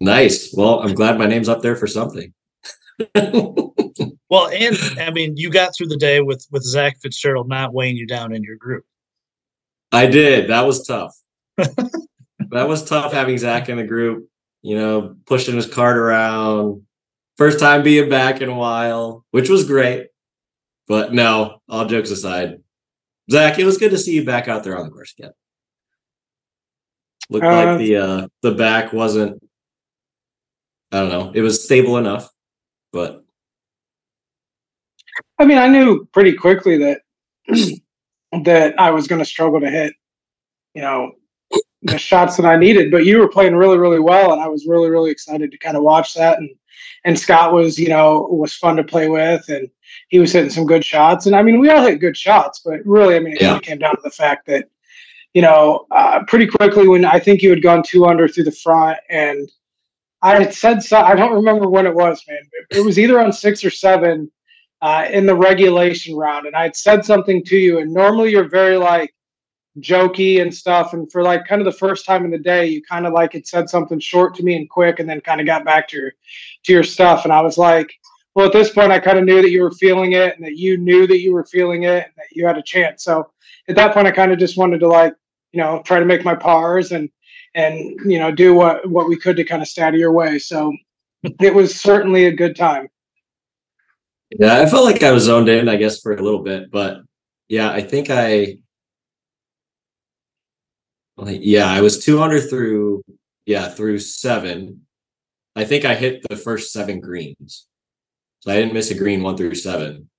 Nice. 0.00 0.52
Well, 0.52 0.80
I'm 0.80 0.94
glad 0.94 1.18
my 1.18 1.26
name's 1.26 1.48
up 1.48 1.62
there 1.62 1.76
for 1.76 1.86
something. 1.86 2.32
Well, 4.34 4.48
and 4.48 4.76
I 4.98 5.12
mean, 5.12 5.36
you 5.36 5.48
got 5.48 5.76
through 5.76 5.86
the 5.86 5.96
day 5.96 6.20
with 6.20 6.44
with 6.50 6.64
Zach 6.64 6.98
Fitzgerald 7.00 7.48
not 7.48 7.72
weighing 7.72 7.96
you 7.96 8.04
down 8.04 8.34
in 8.34 8.42
your 8.42 8.56
group. 8.56 8.84
I 9.92 10.06
did. 10.06 10.50
That 10.50 10.62
was 10.62 10.84
tough. 10.84 11.16
that 11.56 12.68
was 12.68 12.84
tough 12.84 13.12
having 13.12 13.38
Zach 13.38 13.68
in 13.68 13.76
the 13.76 13.84
group, 13.84 14.28
you 14.62 14.76
know, 14.76 15.14
pushing 15.26 15.54
his 15.54 15.72
cart 15.72 15.96
around. 15.96 16.82
First 17.36 17.58
time 17.58 17.82
being 17.82 18.08
back 18.08 18.40
in 18.40 18.48
a 18.48 18.54
while, 18.54 19.24
which 19.30 19.48
was 19.48 19.66
great. 19.66 20.08
But 20.86 21.12
no, 21.12 21.60
all 21.68 21.86
jokes 21.86 22.10
aside, 22.10 22.58
Zach, 23.30 23.58
it 23.58 23.64
was 23.64 23.78
good 23.78 23.90
to 23.90 23.98
see 23.98 24.14
you 24.14 24.24
back 24.24 24.48
out 24.48 24.64
there 24.64 24.76
on 24.76 24.84
the 24.84 24.90
course 24.90 25.14
again. 25.18 25.32
Looked 27.30 27.46
Uh, 27.46 27.66
like 27.66 27.78
the 27.78 27.96
uh 27.96 28.28
the 28.42 28.52
back 28.52 28.92
wasn't 28.92 29.42
I 30.92 31.00
don't 31.00 31.08
know, 31.08 31.32
it 31.34 31.40
was 31.40 31.64
stable 31.64 31.96
enough, 31.96 32.28
but 32.92 33.24
I 35.38 35.44
mean, 35.44 35.58
I 35.58 35.68
knew 35.68 36.04
pretty 36.12 36.34
quickly 36.34 36.76
that 36.78 37.00
that 38.44 38.78
I 38.78 38.90
was 38.90 39.06
going 39.06 39.20
to 39.20 39.24
struggle 39.24 39.60
to 39.60 39.70
hit, 39.70 39.94
you 40.74 40.82
know, 40.82 41.12
the 41.82 41.98
shots 41.98 42.36
that 42.36 42.46
I 42.46 42.56
needed. 42.56 42.90
But 42.90 43.06
you 43.06 43.18
were 43.18 43.28
playing 43.28 43.56
really, 43.56 43.78
really 43.78 44.00
well, 44.00 44.32
and 44.32 44.40
I 44.40 44.48
was 44.48 44.66
really, 44.66 44.90
really 44.90 45.10
excited 45.10 45.50
to 45.50 45.58
kind 45.58 45.76
of 45.76 45.82
watch 45.82 46.14
that. 46.14 46.38
And 46.38 46.50
and 47.04 47.18
Scott 47.18 47.52
was, 47.52 47.78
you 47.78 47.88
know, 47.88 48.26
was 48.30 48.54
fun 48.54 48.76
to 48.76 48.84
play 48.84 49.08
with, 49.08 49.48
and 49.48 49.68
he 50.08 50.18
was 50.18 50.32
hitting 50.32 50.50
some 50.50 50.66
good 50.66 50.84
shots. 50.84 51.26
And 51.26 51.36
I 51.36 51.42
mean, 51.42 51.60
we 51.60 51.68
all 51.70 51.84
hit 51.86 52.00
good 52.00 52.16
shots, 52.16 52.60
but 52.64 52.80
really, 52.84 53.16
I 53.16 53.20
mean, 53.20 53.34
it 53.34 53.42
Yeah. 53.42 53.58
came 53.60 53.78
down 53.78 53.94
to 53.96 54.00
the 54.02 54.10
fact 54.10 54.46
that, 54.46 54.68
you 55.34 55.42
know, 55.42 55.86
uh, 55.90 56.24
pretty 56.26 56.46
quickly 56.46 56.88
when 56.88 57.04
I 57.04 57.18
think 57.18 57.42
you 57.42 57.50
had 57.50 57.62
gone 57.62 57.82
two 57.82 58.06
under 58.06 58.26
through 58.28 58.44
the 58.44 58.52
front, 58.52 58.98
and 59.10 59.48
I 60.22 60.40
had 60.40 60.54
said 60.54 60.82
so. 60.82 60.98
I 60.98 61.14
don't 61.14 61.34
remember 61.34 61.68
when 61.68 61.86
it 61.86 61.94
was, 61.94 62.22
man. 62.26 62.38
It, 62.70 62.78
it 62.78 62.80
was 62.84 62.98
either 62.98 63.20
on 63.20 63.32
six 63.32 63.62
or 63.64 63.70
seven 63.70 64.30
uh, 64.80 65.06
in 65.10 65.26
the 65.26 65.36
regulation 65.36 66.16
round, 66.16 66.46
and 66.46 66.56
I 66.56 66.62
had 66.62 66.76
said 66.76 67.04
something 67.04 67.44
to 67.44 67.56
you. 67.56 67.78
And 67.78 67.92
normally 67.92 68.30
you're 68.30 68.48
very 68.48 68.76
like 68.78 69.13
jokey 69.80 70.40
and 70.40 70.54
stuff. 70.54 70.92
And 70.92 71.10
for 71.10 71.22
like 71.22 71.46
kind 71.46 71.60
of 71.60 71.66
the 71.66 71.72
first 71.72 72.06
time 72.06 72.24
in 72.24 72.30
the 72.30 72.38
day, 72.38 72.66
you 72.66 72.82
kind 72.82 73.06
of 73.06 73.12
like 73.12 73.32
had 73.32 73.46
said 73.46 73.68
something 73.68 73.98
short 73.98 74.34
to 74.36 74.42
me 74.42 74.56
and 74.56 74.68
quick, 74.68 75.00
and 75.00 75.08
then 75.08 75.20
kind 75.20 75.40
of 75.40 75.46
got 75.46 75.64
back 75.64 75.88
to 75.88 75.96
your 75.96 76.12
to 76.64 76.72
your 76.72 76.84
stuff. 76.84 77.24
And 77.24 77.32
I 77.32 77.40
was 77.40 77.58
like, 77.58 77.92
well, 78.34 78.46
at 78.46 78.52
this 78.52 78.70
point, 78.70 78.92
I 78.92 78.98
kind 78.98 79.18
of 79.18 79.24
knew 79.24 79.42
that 79.42 79.50
you 79.50 79.62
were 79.62 79.72
feeling 79.72 80.12
it, 80.12 80.36
and 80.36 80.44
that 80.44 80.56
you 80.56 80.76
knew 80.76 81.06
that 81.06 81.20
you 81.20 81.32
were 81.32 81.44
feeling 81.44 81.84
it, 81.84 82.04
and 82.04 82.14
that 82.16 82.32
you 82.32 82.46
had 82.46 82.58
a 82.58 82.62
chance. 82.62 83.04
So 83.04 83.30
at 83.68 83.76
that 83.76 83.94
point, 83.94 84.06
I 84.06 84.12
kind 84.12 84.32
of 84.32 84.38
just 84.38 84.56
wanted 84.56 84.80
to 84.80 84.88
like 84.88 85.14
you 85.52 85.60
know 85.60 85.82
try 85.84 85.98
to 85.98 86.06
make 86.06 86.24
my 86.24 86.34
pars 86.34 86.92
and 86.92 87.08
and 87.54 87.76
you 88.04 88.18
know 88.18 88.30
do 88.30 88.54
what 88.54 88.88
what 88.88 89.08
we 89.08 89.16
could 89.16 89.36
to 89.36 89.44
kind 89.44 89.62
of 89.62 89.68
stay 89.68 89.82
out 89.82 89.94
of 89.94 90.00
your 90.00 90.12
way. 90.12 90.38
So 90.38 90.72
it 91.40 91.54
was 91.54 91.78
certainly 91.78 92.26
a 92.26 92.32
good 92.32 92.56
time. 92.56 92.88
Yeah, 94.38 94.60
I 94.60 94.66
felt 94.66 94.84
like 94.84 95.02
I 95.02 95.12
was 95.12 95.24
zoned 95.24 95.48
in, 95.48 95.68
I 95.68 95.76
guess, 95.76 96.00
for 96.00 96.12
a 96.12 96.22
little 96.22 96.42
bit, 96.42 96.70
but 96.70 97.02
yeah, 97.48 97.70
I 97.70 97.82
think 97.82 98.10
I, 98.10 98.58
like, 101.16 101.40
yeah, 101.42 101.66
I 101.66 101.80
was 101.80 102.04
200 102.04 102.48
through, 102.48 103.02
yeah, 103.46 103.68
through 103.68 103.98
seven. 104.00 104.84
I 105.56 105.64
think 105.64 105.84
I 105.84 105.94
hit 105.94 106.26
the 106.28 106.36
first 106.36 106.72
seven 106.72 107.00
greens, 107.00 107.66
So 108.40 108.50
I 108.50 108.56
didn't 108.56 108.74
miss 108.74 108.90
a 108.90 108.94
green 108.94 109.22
one 109.22 109.36
through 109.36 109.54
seven. 109.54 110.10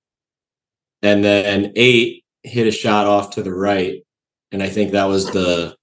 And 1.02 1.22
then 1.22 1.72
eight 1.76 2.24
hit 2.42 2.66
a 2.66 2.70
shot 2.70 3.06
off 3.06 3.30
to 3.34 3.42
the 3.42 3.52
right. 3.52 4.02
And 4.52 4.62
I 4.62 4.68
think 4.68 4.92
that 4.92 5.04
was 5.04 5.30
the 5.30 5.76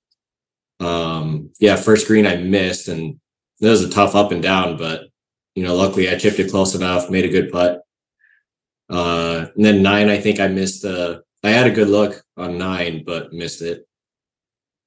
um 0.80 1.52
yeah, 1.60 1.76
first 1.76 2.08
green 2.08 2.26
I 2.26 2.38
missed 2.38 2.88
and 2.88 3.20
it 3.62 3.68
was 3.68 3.84
a 3.84 3.90
tough 3.90 4.16
up 4.16 4.32
and 4.32 4.42
down, 4.42 4.76
but 4.78 5.04
you 5.56 5.64
know, 5.64 5.76
luckily 5.76 6.10
I 6.10 6.18
chipped 6.18 6.40
it 6.40 6.50
close 6.50 6.74
enough, 6.74 7.10
made 7.10 7.26
a 7.26 7.30
good 7.30 7.52
putt. 7.52 7.82
Uh 8.90 9.46
and 9.56 9.64
then 9.64 9.84
nine, 9.84 10.10
I 10.10 10.20
think 10.20 10.40
I 10.40 10.48
missed 10.48 10.82
the 10.82 11.24
I 11.44 11.52
had 11.52 11.68
a 11.68 11.72
good 11.72 11.90
look 11.90 12.24
on 12.38 12.58
nine, 12.58 13.04
but 13.06 13.34
missed 13.34 13.62
it. 13.62 13.88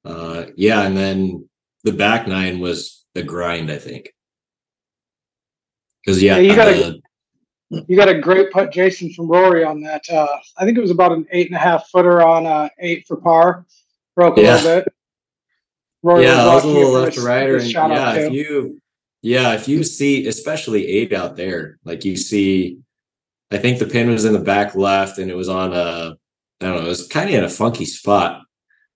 Uh 0.07 0.47
yeah, 0.57 0.83
and 0.87 0.97
then 0.97 1.49
the 1.85 1.93
back 1.93 2.27
nine 2.29 2.61
was 2.61 3.05
a 3.15 3.23
grind, 3.23 3.71
I 3.71 3.79
think. 3.79 4.13
Because 6.05 6.23
yeah, 6.23 6.37
Yeah, 6.39 6.51
you 6.51 6.57
gotta- 6.57 7.01
the- 7.71 7.85
You 7.89 7.97
got 7.97 8.09
a 8.09 8.21
great 8.21 8.53
putt, 8.53 8.71
Jason, 8.73 9.13
from 9.13 9.27
Rory 9.27 9.65
on 9.65 9.81
that. 9.81 10.09
Uh, 10.09 10.29
I 10.57 10.65
think 10.65 10.79
it 10.79 10.81
was 10.81 10.93
about 10.93 11.11
an 11.11 11.27
eight 11.33 11.49
and 11.49 11.57
a 11.57 11.59
half 11.59 11.89
footer 11.89 12.23
on 12.23 12.47
uh, 12.47 12.69
eight 12.79 13.05
for 13.09 13.17
par. 13.17 13.67
Broke 14.15 14.39
a 14.39 14.43
Yeah. 14.43 14.55
little 14.55 14.81
bit. 14.83 14.93
Rory 16.05 16.23
yeah, 16.23 16.35
that 16.45 16.55
was 16.55 16.65
a 16.65 16.69
little 16.69 16.93
left 16.93 17.15
to 17.17 17.23
righter, 17.23 17.57
and 17.57 17.69
yeah, 17.69 18.15
if 18.15 18.29
too. 18.29 18.35
you, 18.37 18.81
yeah, 19.23 19.55
if 19.55 19.67
you 19.67 19.83
see, 19.83 20.29
especially 20.29 20.87
eight 20.87 21.13
out 21.13 21.35
there, 21.37 21.79
like 21.85 22.05
you 22.05 22.17
see, 22.17 22.79
I 23.51 23.59
think 23.59 23.81
the 23.81 23.87
pin 23.87 24.11
was 24.11 24.25
in 24.25 24.33
the 24.33 24.39
back 24.39 24.77
left, 24.77 25.19
and 25.19 25.29
it 25.29 25.35
was 25.35 25.49
on 25.49 25.73
a, 25.73 26.17
I 26.61 26.65
don't 26.67 26.77
know, 26.77 26.85
it 26.87 26.89
was 26.89 27.09
kind 27.09 27.29
of 27.29 27.35
in 27.35 27.43
a 27.43 27.49
funky 27.49 27.85
spot 27.87 28.43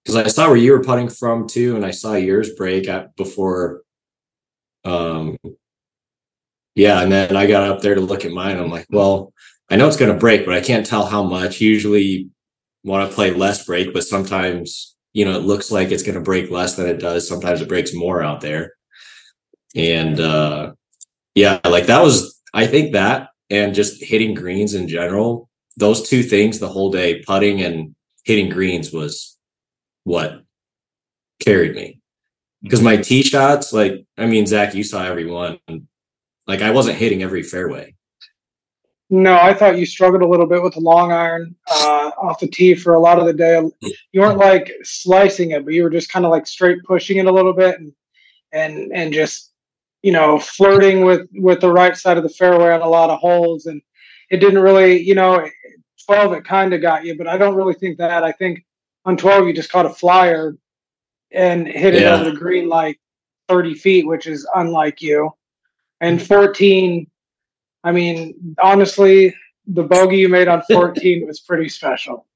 because 0.05 0.17
I 0.17 0.29
saw 0.29 0.49
where 0.49 0.57
you 0.57 0.73
were 0.73 0.83
putting 0.83 1.09
from 1.09 1.47
too, 1.47 1.77
and 1.77 1.85
I 1.85 1.91
saw 1.91 2.15
yours 2.15 2.51
break 2.55 2.89
at, 2.89 3.15
before, 3.17 3.83
um, 4.85 5.37
yeah, 6.75 7.03
and 7.03 7.13
then 7.13 7.37
I 7.37 7.47
got 7.47 7.69
up 7.69 7.83
there 7.83 7.95
to 7.95 8.01
look 8.01 8.25
at 8.25 8.33
mine. 8.33 8.57
I'm 8.57 8.71
like, 8.71 8.87
well, 8.91 9.33
I 9.71 9.77
know 9.77 9.87
it's 9.87 9.97
going 9.97 10.13
to 10.13 10.19
break, 10.19 10.47
but 10.47 10.55
I 10.55 10.61
can't 10.61 10.87
tell 10.87 11.07
how 11.07 11.23
much. 11.23 11.61
Usually, 11.61 12.31
want 12.85 13.09
to 13.09 13.15
play 13.15 13.33
less 13.33 13.65
break, 13.65 13.93
but 13.93 14.05
sometimes 14.05 14.97
you 15.13 15.25
know 15.25 15.37
it 15.37 15.43
looks 15.43 15.71
like 15.71 15.91
it's 15.91 16.03
going 16.03 16.15
to 16.15 16.21
break 16.21 16.51
less 16.51 16.77
than 16.77 16.87
it 16.87 16.99
does. 16.99 17.29
Sometimes 17.29 17.61
it 17.61 17.69
breaks 17.69 17.95
more 17.95 18.23
out 18.23 18.41
there, 18.41 18.73
and 19.75 20.19
uh, 20.21 20.73
yeah, 21.35 21.61
like 21.65 21.87
that 21.87 22.03
was 22.03 22.41
I 22.55 22.67
think 22.67 22.93
that 22.93 23.29
and 23.51 23.75
just 23.75 24.03
hitting 24.03 24.35
greens 24.35 24.75
in 24.75 24.89
general. 24.89 25.49
Those 25.77 26.09
two 26.09 26.23
things 26.23 26.59
the 26.59 26.69
whole 26.69 26.91
day, 26.91 27.23
putting 27.23 27.63
and 27.63 27.95
hitting 28.25 28.49
greens 28.49 28.93
was 28.93 29.39
what 30.05 30.43
carried 31.41 31.75
me. 31.75 32.01
Because 32.63 32.83
my 32.83 32.97
tee 32.97 33.23
shots, 33.23 33.73
like 33.73 34.05
I 34.19 34.27
mean, 34.27 34.47
Zach, 34.47 34.75
you 34.75 34.85
saw 34.85 35.05
every 35.05 35.27
one. 35.27 35.59
Like 36.47 36.63
I 36.63 36.71
wasn't 36.71 36.99
hitting 36.99 37.23
every 37.23 37.43
fairway. 37.43 37.95
No, 39.13 39.35
I 39.35 39.55
thought 39.55 39.77
you 39.77 39.87
struggled 39.87 40.23
a 40.23 40.29
little 40.29 40.47
bit 40.47 40.63
with 40.63 40.75
the 40.75 40.81
long 40.81 41.11
iron 41.11 41.57
uh, 41.69 42.13
off 42.23 42.39
the 42.39 42.47
tee 42.47 42.75
for 42.75 42.95
a 42.95 43.01
lot 43.01 43.19
of 43.19 43.27
the 43.27 43.33
day. 43.33 43.61
You 44.13 44.21
weren't 44.21 44.39
like 44.39 44.73
slicing 44.85 45.51
it, 45.51 45.65
but 45.65 45.75
you 45.75 45.83
were 45.83 45.91
just 45.91 46.13
kind 46.13 46.25
of 46.25 46.31
like 46.31 46.47
straight 46.47 46.79
pushing 46.85 47.17
it 47.17 47.27
a 47.27 47.33
little 47.33 47.53
bit 47.53 47.81
and 47.81 47.93
and 48.53 48.93
and 48.95 49.13
just 49.13 49.53
you 50.03 50.13
know 50.13 50.39
flirting 50.39 51.05
with 51.05 51.29
with 51.35 51.61
the 51.61 51.73
right 51.73 51.97
side 51.97 52.19
of 52.19 52.23
the 52.23 52.29
fairway 52.29 52.71
on 52.71 52.83
a 52.83 52.89
lot 52.89 53.11
of 53.11 53.19
holes. 53.19 53.67
And 53.67 53.83
it 54.31 54.37
didn't 54.37 54.61
really, 54.61 55.01
you 55.01 55.17
know, 55.17 55.45
twelve 56.07 56.33
it 56.33 56.45
kind 56.45 56.73
of 56.73 56.81
got 56.81 57.05
you, 57.05 57.19
but 57.19 57.27
I 57.27 57.37
don't 57.37 57.57
really 57.57 57.75
think 57.75 57.99
that. 57.99 58.23
I 58.23 58.31
think 58.31 58.65
on 59.05 59.17
twelve 59.17 59.47
you 59.47 59.53
just 59.55 59.71
caught 59.71 59.87
a 59.87 59.91
flyer 59.91 60.57
and 61.33 61.67
hit 61.67 61.95
it 61.95 62.03
Yeah. 62.03 62.15
over 62.21 62.31
the 62.31 62.37
green 62.37 62.69
like 62.69 62.99
thirty 63.49 63.75
feet, 63.75 64.07
which 64.07 64.27
is 64.27 64.47
unlike 64.55 65.01
you. 65.03 65.31
And 66.01 66.21
fourteen. 66.23 67.09
I 67.83 67.93
mean, 67.93 68.55
honestly, 68.63 69.35
the 69.67 69.83
bogey 69.83 70.19
you 70.19 70.29
made 70.29 70.49
on 70.49 70.61
14 70.71 71.27
was 71.27 71.41
pretty 71.41 71.71
special 71.71 72.27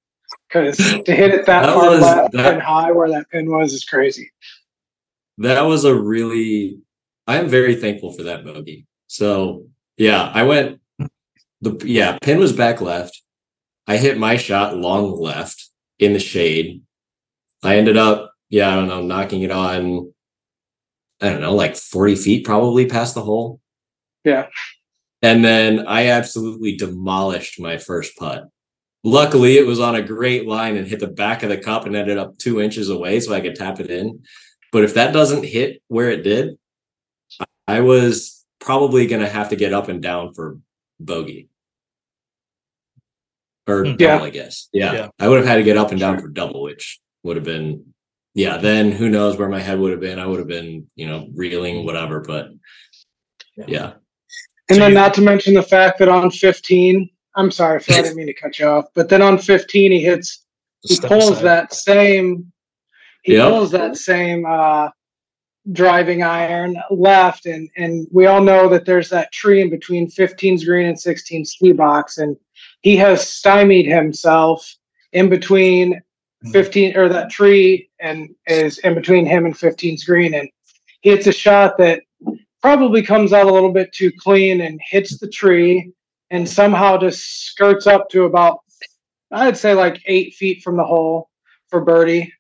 because 0.49 0.79
to 0.79 1.15
hit 1.15 1.35
it 1.35 1.45
that, 1.45 1.67
That 1.67 1.75
far 1.75 1.91
was- 1.91 2.01
left 2.01 2.33
that- 2.33 2.55
and 2.55 2.63
high 2.63 2.93
where 2.93 3.11
that 3.11 3.29
pin 3.31 3.51
was 3.51 3.75
is 3.75 3.85
crazy. 3.85 4.31
that 5.39 5.63
was 5.63 5.85
a 5.85 5.95
really 5.95 6.79
i 7.27 7.37
am 7.39 7.49
very 7.49 7.75
thankful 7.75 8.13
for 8.13 8.23
that 8.23 8.45
bogey 8.45 8.87
so 9.09 9.67
yeah 9.97 10.31
i 10.33 10.45
went 10.45 10.81
the 11.61 11.77
yeah 11.85 12.17
pin 12.23 12.39
was 12.39 12.53
back 12.53 12.81
left 12.81 13.21
i 13.89 13.97
hit 13.97 14.17
my 14.17 14.37
shot 14.37 14.77
long 14.77 15.11
left 15.21 15.69
in 16.05 16.13
the 16.13 16.19
shade. 16.19 16.83
I 17.63 17.77
ended 17.77 17.97
up 17.97 18.35
yeah 18.51 18.71
i 18.71 18.77
don't 18.77 18.89
know 18.89 19.03
knocking 19.03 19.43
it 19.43 19.51
on 19.51 20.13
i 21.21 21.29
don't 21.29 21.41
know 21.41 21.55
like 21.55 21.77
40 21.77 22.17
feet 22.17 22.45
probably 22.45 22.87
past 22.87 23.15
the 23.15 23.23
hole. 23.23 23.61
Yeah. 24.25 24.47
and 25.23 25.45
then 25.45 25.87
i 25.87 26.07
absolutely 26.07 26.77
demolished 26.77 27.61
my 27.61 27.77
first 27.77 28.17
putt. 28.17 28.45
Luckily 29.07 29.59
it 29.59 29.67
was 29.67 29.81
on 29.81 29.97
a 29.97 30.03
great 30.03 30.47
line 30.47 30.77
and 30.77 30.87
hit 30.87 31.01
the 31.01 31.09
back 31.09 31.43
of 31.43 31.51
the 31.51 31.59
cup 31.59 31.85
and 31.85 31.95
ended 31.95 32.17
up 32.17 32.39
two 32.39 32.61
inches 32.61 32.89
away 32.89 33.21
so 33.21 33.35
i 33.35 33.41
could 33.41 33.57
tap 33.57 33.81
it 33.81 33.91
in. 33.91 34.23
But 34.73 34.85
if 34.85 34.95
that 34.95 35.13
doesn't 35.13 35.45
hit 35.45 35.83
where 35.89 36.11
it 36.11 36.23
did, 36.23 36.57
I 37.69 37.81
was 37.81 38.45
probably 38.61 39.07
going 39.07 39.23
to 39.23 39.29
have 39.29 39.51
to 39.51 39.57
get 39.57 39.73
up 39.73 39.89
and 39.89 40.03
down 40.03 40.33
for 40.35 40.59
bogey 40.99 41.49
or 43.67 43.85
Hmm. 43.85 43.97
double, 43.97 44.25
I 44.27 44.31
guess. 44.31 44.69
Yeah. 44.73 44.93
Yeah. 44.93 45.09
I 45.19 45.29
would 45.29 45.39
have 45.39 45.47
had 45.47 45.57
to 45.57 45.63
get 45.63 45.77
up 45.77 45.91
and 45.91 46.01
down 46.01 46.21
for 46.21 46.29
double, 46.29 46.63
which 46.63 47.01
would 47.23 47.37
have 47.37 47.45
been, 47.45 47.95
yeah. 48.35 48.59
Then 48.59 48.93
who 48.93 49.09
knows 49.09 49.37
where 49.37 49.49
my 49.49 49.61
head 49.61 49.79
would 49.79 49.91
have 49.93 50.01
been? 50.01 50.19
I 50.19 50.27
would 50.27 50.39
have 50.39 50.49
been, 50.49 50.87
you 50.97 51.07
know, 51.07 51.29
reeling, 51.35 51.85
whatever. 51.85 52.21
But 52.21 52.49
Yeah. 53.57 53.65
yeah. 53.69 53.93
And 54.69 54.77
So 54.77 54.81
then 54.81 54.91
you- 54.91 54.95
not 54.95 55.15
to 55.15 55.23
mention 55.23 55.55
the 55.55 55.63
fact 55.63 55.99
that 55.99 56.09
on 56.09 56.31
15, 56.31 57.09
I'm 57.37 57.51
sorry, 57.51 57.81
Phil, 57.81 57.97
I 57.97 58.03
didn't 58.03 58.17
mean 58.17 58.27
to 58.27 58.35
cut 58.35 58.59
you 58.59 58.67
off, 58.67 58.87
but 58.95 59.09
then 59.09 59.23
on 59.23 59.39
15, 59.39 59.93
he 59.93 60.01
hits, 60.01 60.45
he 60.83 60.99
pulls 61.01 61.31
aside. 61.33 61.43
that 61.45 61.75
same, 61.75 62.53
he 63.23 63.35
Yep. 63.35 63.49
pulls 63.51 63.71
that 63.73 63.97
same 63.97 64.45
uh, 64.47 64.89
driving 65.73 66.23
iron 66.23 66.77
left. 66.91 67.47
And, 67.47 67.69
and 67.77 68.07
we 68.13 68.27
all 68.27 68.43
know 68.43 68.69
that 68.69 68.85
there's 68.85 69.09
that 69.11 69.33
tree 69.33 69.61
in 69.63 69.71
between 69.71 70.09
15's 70.11 70.65
green 70.65 70.87
and 70.87 70.97
16's 70.99 71.57
tee 71.57 71.73
box. 71.73 72.19
And 72.19 72.37
he 72.85 72.97
has 72.99 73.27
stymied 73.27 73.87
himself 73.87 74.77
in 75.13 75.29
between 75.31 76.01
Mhm. 76.45 76.53
15 76.53 76.97
or 76.97 77.09
that 77.09 77.31
tree 77.31 77.89
and 77.99 78.29
is 78.47 78.79
in 78.81 78.95
between 78.95 79.25
him 79.25 79.47
and 79.47 79.57
15's 79.57 80.05
green 80.05 80.35
and 80.35 80.49
he 81.01 81.11
hits 81.11 81.27
a 81.27 81.33
shot 81.33 81.79
that 81.79 82.03
probably 82.61 83.03
comes 83.03 83.33
out 83.33 83.47
a 83.47 83.53
little 83.53 83.73
bit 83.73 83.91
too 83.93 84.13
clean 84.19 84.61
and 84.61 84.79
hits 84.91 85.19
the 85.19 85.29
tree 85.29 85.91
and 86.31 86.47
somehow 86.47 86.99
just 86.99 87.47
skirts 87.47 87.87
up 87.87 88.11
to 88.11 88.25
about 88.25 88.61
i'd 89.33 89.57
say 89.57 89.73
like 89.73 90.03
eight 90.07 90.35
feet 90.35 90.63
from 90.63 90.77
the 90.77 90.85
hole 90.85 91.31
for 91.69 91.81
birdie 91.81 92.31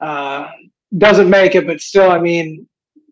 uh, 0.00 0.48
doesn't 0.96 1.30
make 1.30 1.54
it 1.54 1.66
but 1.66 1.80
still 1.80 2.10
i 2.10 2.18
mean 2.18 2.66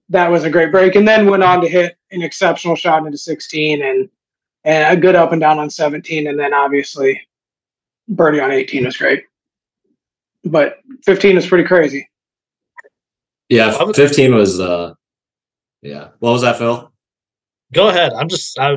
that 0.08 0.30
was 0.30 0.42
a 0.42 0.50
great 0.50 0.73
break 0.73 0.96
and 0.96 1.06
then 1.06 1.30
went 1.30 1.42
on 1.44 1.61
to 1.61 1.68
hit 1.68 1.96
an 2.11 2.23
exceptional 2.23 2.75
shot 2.75 3.06
into 3.06 3.18
16 3.18 3.82
and 3.82 4.08
and 4.66 4.99
a 4.99 5.00
good 5.00 5.14
up 5.14 5.32
and 5.32 5.40
down 5.40 5.58
on 5.58 5.70
17 5.70 6.26
and 6.26 6.38
then 6.38 6.52
obviously 6.52 7.26
birdie 8.08 8.40
on 8.40 8.50
18 8.50 8.85
was 8.85 8.96
great 8.99 9.25
but 10.44 10.80
15 11.04 11.38
is 11.38 11.46
pretty 11.46 11.64
crazy 11.64 12.06
Yeah. 13.49 13.90
15 13.92 14.35
was, 14.35 14.61
uh, 14.61 14.92
yeah. 15.82 16.08
What 16.18 16.32
was 16.32 16.42
that, 16.42 16.58
Phil? 16.58 16.92
Go 17.73 17.88
ahead. 17.88 18.12
I'm 18.12 18.28
just 18.28 18.58
I, 18.58 18.76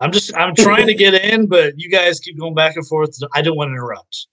I'm 0.00 0.12
just 0.12 0.36
I'm 0.36 0.54
trying 0.54 0.86
to 0.86 0.94
get 0.94 1.14
in, 1.14 1.46
but 1.46 1.78
you 1.78 1.88
guys 1.88 2.18
keep 2.20 2.38
going 2.38 2.54
back 2.54 2.76
and 2.76 2.86
forth. 2.86 3.16
I 3.34 3.40
don't 3.40 3.56
want 3.56 3.68
to 3.68 3.72
interrupt. 3.72 4.26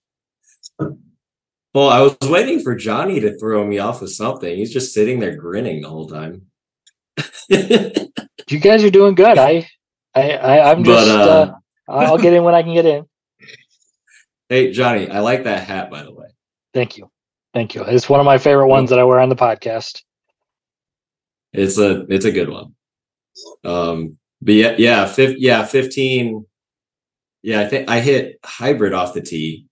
Well, 1.74 1.90
I 1.90 2.02
was 2.02 2.18
waiting 2.24 2.60
for 2.62 2.76
Johnny 2.76 3.20
to 3.20 3.38
throw 3.38 3.66
me 3.66 3.78
off 3.80 4.02
with 4.02 4.12
something. 4.12 4.56
He's 4.58 4.74
just 4.74 4.94
sitting 4.94 5.20
there 5.20 5.36
grinning 5.36 5.82
the 5.82 5.90
whole 5.90 6.08
time. 6.08 6.48
You 8.50 8.60
guys 8.60 8.84
are 8.84 8.90
doing 8.90 9.14
good. 9.14 9.38
I, 9.38 9.68
I, 10.16 10.32
I 10.32 10.72
I'm 10.72 10.84
But, 10.84 11.06
just. 11.06 11.10
uh, 11.10 11.54
uh, 11.88 11.92
I'll 11.92 12.18
get 12.18 12.34
in 12.34 12.44
when 12.44 12.56
I 12.56 12.64
can 12.64 12.74
get 12.74 12.86
in. 12.86 13.06
hey, 14.50 14.72
Johnny, 14.72 15.10
I 15.10 15.20
like 15.20 15.44
that 15.44 15.68
hat, 15.68 15.90
by 15.90 16.04
the 16.04 16.14
way. 16.14 16.28
Thank 16.74 16.98
you, 16.98 17.10
thank 17.54 17.74
you. 17.76 17.84
It's 17.84 18.10
one 18.10 18.20
of 18.20 18.26
my 18.26 18.38
favorite 18.38 18.68
ones 18.68 18.90
that 18.92 19.00
I 19.00 19.04
wear 19.04 19.20
on 19.20 19.30
the 19.30 19.36
podcast. 19.36 20.02
It's 21.54 21.78
a 21.80 22.02
it's 22.14 22.26
a 22.26 22.32
good 22.32 22.50
one. 22.50 22.76
Um, 23.64 24.18
but 24.42 24.54
yeah, 24.54 24.76
yeah, 24.78 25.06
fif- 25.08 25.40
yeah, 25.40 25.66
fifteen. 25.66 26.46
Yeah, 27.42 27.62
I 27.62 27.68
think 27.68 27.90
I 27.90 28.02
hit 28.02 28.38
hybrid 28.46 28.94
off 28.94 29.14
the 29.14 29.22
tee, 29.22 29.66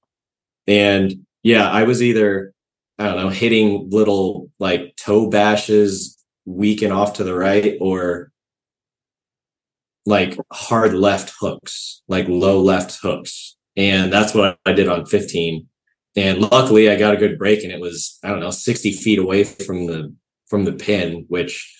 and 0.65 1.13
yeah, 1.44 1.70
I 1.70 1.84
was 1.84 2.01
either 2.01 2.53
I 2.98 3.06
don't 3.06 3.17
know 3.17 3.29
hitting 3.29 3.89
little 3.91 4.50
like 4.58 4.96
toe 4.98 5.29
bashes, 5.29 6.17
weak 6.46 6.82
and 6.82 6.91
off 6.94 7.13
to 7.13 7.24
the 7.24 7.36
right, 7.36 7.77
or 7.79 8.32
like 10.08 10.38
hard 10.52 10.94
left 10.94 11.34
hooks, 11.40 12.02
like 12.08 12.28
low 12.30 12.62
left 12.62 12.98
hooks, 13.02 13.58
and 13.76 14.12
that's 14.12 14.34
what 14.34 14.58
I 14.66 14.72
did 14.72 14.88
on 14.88 15.06
fifteen. 15.06 15.68
And 16.16 16.40
luckily, 16.40 16.90
I 16.90 16.96
got 16.96 17.14
a 17.14 17.18
good 17.18 17.38
break, 17.38 17.64
and 17.64 17.72
it 17.72 17.82
was 17.82 18.18
I 18.24 18.30
don't 18.30 18.40
know 18.40 18.52
sixty 18.52 18.94
feet 18.94 19.20
away 19.20 19.44
from 19.44 19.86
the 19.86 20.16
from 20.48 20.64
the 20.64 20.72
pin, 20.72 21.26
which, 21.28 21.76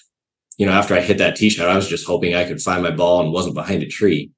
you 0.58 0.66
know, 0.66 0.74
after 0.74 0.94
I 0.94 1.00
hit 1.00 1.20
that 1.20 1.38
tee 1.38 1.50
shot, 1.50 1.70
I 1.70 1.76
was 1.78 1.88
just 1.88 2.06
hoping 2.06 2.36
I 2.36 2.44
could 2.44 2.62
find 2.62 2.84
my 2.84 2.92
ball 2.92 3.22
and 3.22 3.32
wasn't 3.32 3.56
behind 3.56 3.82
a 3.82 3.88
tree. 3.88 4.32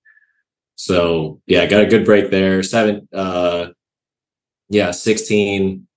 So 0.75 1.41
yeah, 1.48 1.62
I 1.62 1.65
got 1.65 1.81
a 1.81 1.88
good 1.88 2.05
break 2.05 2.29
there. 2.29 2.62
Seven, 2.62 3.10
uh, 3.12 3.69
yeah, 4.69 4.91
16. 4.91 5.88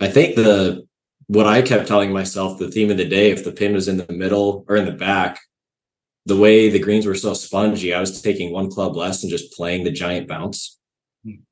I 0.00 0.08
think 0.08 0.36
the 0.36 0.86
what 1.26 1.46
I 1.46 1.62
kept 1.62 1.88
telling 1.88 2.12
myself 2.12 2.58
the 2.58 2.70
theme 2.70 2.90
of 2.90 2.96
the 2.96 3.08
day, 3.08 3.32
if 3.32 3.44
the 3.44 3.52
pin 3.52 3.72
was 3.72 3.88
in 3.88 3.96
the 3.96 4.12
middle 4.12 4.64
or 4.68 4.76
in 4.76 4.84
the 4.84 4.92
back, 4.92 5.40
the 6.26 6.36
way 6.36 6.68
the 6.68 6.78
greens 6.78 7.06
were 7.06 7.14
so 7.14 7.34
spongy, 7.34 7.92
I 7.92 8.00
was 8.00 8.22
taking 8.22 8.52
one 8.52 8.70
club 8.70 8.96
less 8.96 9.22
and 9.22 9.30
just 9.30 9.52
playing 9.52 9.84
the 9.84 9.90
giant 9.90 10.28
bounce. 10.28 10.78
Hmm. 11.24 11.42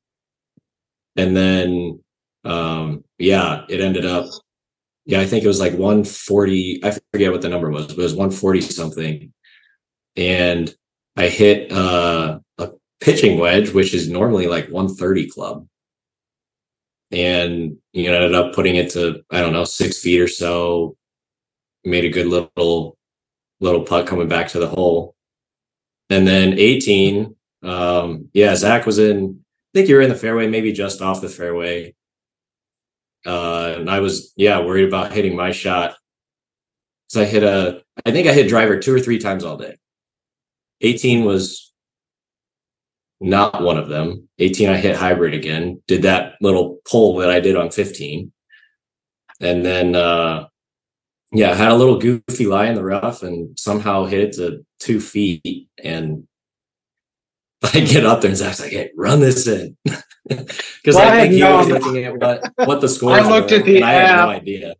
And 1.16 1.36
then, 1.36 2.00
um, 2.44 3.04
yeah, 3.18 3.64
it 3.68 3.80
ended 3.80 4.06
up, 4.06 4.26
yeah, 5.06 5.20
I 5.20 5.26
think 5.26 5.44
it 5.44 5.48
was 5.48 5.60
like 5.60 5.72
140. 5.72 6.84
I 6.84 6.96
forget 7.12 7.32
what 7.32 7.42
the 7.42 7.48
number 7.48 7.70
was, 7.70 7.86
but 7.86 7.98
it 7.98 8.02
was 8.02 8.14
140 8.14 8.60
something. 8.60 9.32
And 10.16 10.74
I 11.16 11.28
hit 11.28 11.72
uh, 11.72 12.38
a 12.58 12.70
pitching 13.00 13.38
wedge, 13.38 13.72
which 13.72 13.92
is 13.92 14.08
normally 14.08 14.46
like 14.46 14.68
130 14.68 15.28
club. 15.30 15.66
And 17.10 17.76
you 17.92 18.08
know, 18.08 18.14
ended 18.14 18.34
up 18.34 18.54
putting 18.54 18.76
it 18.76 18.90
to, 18.90 19.22
I 19.30 19.40
don't 19.40 19.52
know, 19.52 19.64
six 19.64 20.00
feet 20.00 20.20
or 20.20 20.28
so. 20.28 20.96
Made 21.84 22.04
a 22.04 22.10
good 22.10 22.26
little 22.26 22.96
little 23.60 23.82
putt 23.82 24.06
coming 24.06 24.28
back 24.28 24.48
to 24.48 24.58
the 24.58 24.68
hole. 24.68 25.14
And 26.08 26.26
then 26.26 26.58
18, 26.58 27.36
um, 27.62 28.28
yeah, 28.32 28.54
Zach 28.56 28.86
was 28.86 28.98
in, 28.98 29.40
I 29.40 29.78
think 29.78 29.88
you 29.88 29.94
were 29.94 30.00
in 30.00 30.08
the 30.08 30.16
fairway, 30.16 30.48
maybe 30.48 30.72
just 30.72 31.00
off 31.00 31.20
the 31.20 31.28
fairway. 31.28 31.94
Uh, 33.24 33.74
and 33.78 33.90
I 33.90 34.00
was, 34.00 34.32
yeah, 34.36 34.60
worried 34.60 34.88
about 34.88 35.12
hitting 35.12 35.36
my 35.36 35.52
shot. 35.52 35.94
So 37.08 37.20
I 37.20 37.26
hit 37.26 37.42
a, 37.42 37.82
I 38.04 38.10
think 38.10 38.26
I 38.26 38.32
hit 38.32 38.48
driver 38.48 38.78
two 38.78 38.94
or 38.94 39.00
three 39.00 39.18
times 39.18 39.44
all 39.44 39.56
day. 39.56 39.76
18 40.80 41.24
was 41.24 41.72
not 43.20 43.62
one 43.62 43.76
of 43.76 43.88
them. 43.88 44.28
18, 44.38 44.70
I 44.70 44.76
hit 44.78 44.96
hybrid 44.96 45.34
again, 45.34 45.82
did 45.86 46.02
that 46.02 46.34
little 46.40 46.78
pull 46.90 47.16
that 47.16 47.30
I 47.30 47.40
did 47.40 47.56
on 47.56 47.70
15. 47.70 48.32
And 49.40 49.64
then, 49.64 49.94
uh, 49.94 50.46
yeah, 51.32 51.54
had 51.54 51.70
a 51.70 51.76
little 51.76 51.98
goofy 51.98 52.46
lie 52.46 52.66
in 52.66 52.74
the 52.74 52.84
rough 52.84 53.22
and 53.22 53.58
somehow 53.58 54.04
hit 54.04 54.20
it 54.20 54.32
to 54.34 54.64
two 54.80 55.00
feet. 55.00 55.68
And 55.82 56.26
I 57.62 57.80
get 57.80 58.04
up 58.04 58.20
there 58.20 58.30
and 58.30 58.38
Zach's 58.38 58.60
like, 58.60 58.72
hey, 58.72 58.90
run 58.96 59.20
this 59.20 59.46
in. 59.46 59.76
Because 60.28 60.94
well, 60.94 61.10
I 61.10 61.22
think 61.22 61.32
he 61.32 61.42
was 61.42 61.68
looking 61.68 62.04
at 62.04 62.16
what, 62.16 62.52
what 62.54 62.80
the 62.80 62.88
score 62.88 63.18
is. 63.18 63.26
I 63.26 63.28
looked 63.28 63.50
at 63.50 63.64
the 63.64 63.82
I 63.82 63.90
had 63.90 64.16
no 64.16 64.30
idea. 64.30 64.76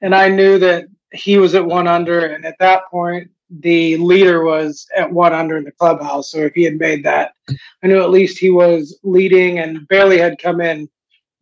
And 0.00 0.14
I 0.14 0.28
knew 0.28 0.58
that 0.58 0.86
he 1.12 1.36
was 1.36 1.54
at 1.54 1.66
one 1.66 1.86
under. 1.86 2.24
And 2.26 2.46
at 2.46 2.56
that 2.60 2.84
point, 2.90 3.30
the 3.50 3.98
leader 3.98 4.42
was 4.42 4.86
at 4.96 5.12
one 5.12 5.34
under 5.34 5.58
in 5.58 5.64
the 5.64 5.72
clubhouse. 5.72 6.30
So 6.30 6.38
if 6.38 6.54
he 6.54 6.62
had 6.62 6.78
made 6.78 7.04
that, 7.04 7.32
I 7.50 7.86
knew 7.86 8.02
at 8.02 8.10
least 8.10 8.38
he 8.38 8.50
was 8.50 8.98
leading 9.02 9.58
and 9.58 9.86
Bailey 9.86 10.18
had 10.18 10.40
come 10.40 10.62
in 10.62 10.88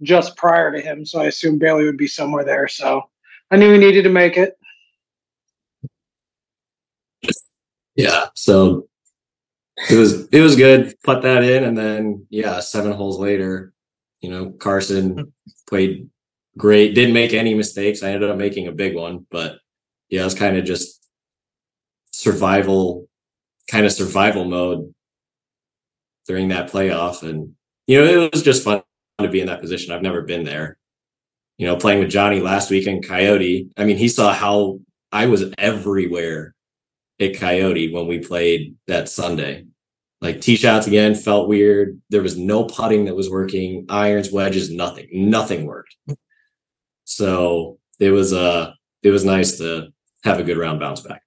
just 0.02 0.36
prior 0.36 0.72
to 0.72 0.80
him. 0.80 1.06
So 1.06 1.20
I 1.20 1.26
assumed 1.26 1.60
Bailey 1.60 1.84
would 1.84 1.96
be 1.96 2.08
somewhere 2.08 2.44
there. 2.44 2.66
So 2.66 3.02
I 3.52 3.56
knew 3.56 3.70
we 3.70 3.78
needed 3.78 4.02
to 4.04 4.08
make 4.08 4.38
it. 4.38 4.58
Yeah. 7.94 8.28
So 8.34 8.88
it 9.90 9.96
was 9.96 10.26
it 10.28 10.40
was 10.40 10.56
good. 10.56 10.94
Put 11.04 11.22
that 11.22 11.44
in, 11.44 11.64
and 11.64 11.76
then 11.76 12.26
yeah, 12.30 12.60
seven 12.60 12.92
holes 12.92 13.18
later, 13.18 13.74
you 14.20 14.30
know, 14.30 14.50
Carson 14.52 15.18
hmm. 15.18 15.22
played 15.68 16.08
great. 16.56 16.94
Didn't 16.94 17.14
make 17.14 17.34
any 17.34 17.54
mistakes. 17.54 18.02
I 18.02 18.10
ended 18.10 18.30
up 18.30 18.38
making 18.38 18.68
a 18.68 18.72
big 18.72 18.94
one, 18.94 19.26
but 19.30 19.58
yeah, 20.08 20.22
it 20.22 20.24
was 20.24 20.34
kind 20.34 20.56
of 20.56 20.64
just 20.64 21.06
survival, 22.10 23.06
kind 23.68 23.84
of 23.84 23.92
survival 23.92 24.46
mode 24.46 24.94
during 26.26 26.48
that 26.48 26.70
playoff, 26.70 27.22
and 27.22 27.54
you 27.86 27.98
know, 27.98 28.24
it 28.24 28.32
was 28.32 28.42
just 28.42 28.62
fun 28.64 28.82
to 29.18 29.28
be 29.28 29.40
in 29.40 29.48
that 29.48 29.60
position. 29.60 29.92
I've 29.92 30.02
never 30.02 30.22
been 30.22 30.44
there, 30.44 30.78
you 31.58 31.66
know, 31.66 31.76
playing 31.76 32.00
with 32.00 32.10
Johnny 32.10 32.40
last 32.40 32.70
week 32.70 32.86
in 32.86 33.02
Coyote. 33.02 33.68
I 33.76 33.84
mean, 33.84 33.96
he 33.96 34.08
saw 34.08 34.32
how 34.32 34.80
I 35.10 35.26
was 35.26 35.44
everywhere 35.58 36.54
at 37.20 37.36
Coyote 37.36 37.92
when 37.92 38.06
we 38.06 38.18
played 38.18 38.76
that 38.86 39.08
Sunday. 39.08 39.66
Like 40.20 40.40
tee 40.40 40.56
shots 40.56 40.86
again 40.86 41.14
felt 41.14 41.48
weird. 41.48 42.00
There 42.10 42.22
was 42.22 42.38
no 42.38 42.64
putting 42.64 43.06
that 43.06 43.16
was 43.16 43.28
working. 43.28 43.86
Irons, 43.88 44.30
wedges, 44.30 44.70
nothing. 44.70 45.08
Nothing 45.12 45.66
worked. 45.66 45.96
So 47.04 47.78
it 47.98 48.10
was 48.10 48.32
uh 48.32 48.72
it 49.02 49.10
was 49.10 49.24
nice 49.24 49.58
to 49.58 49.88
have 50.24 50.38
a 50.38 50.44
good 50.44 50.56
round 50.56 50.80
bounce 50.80 51.00
back. 51.00 51.22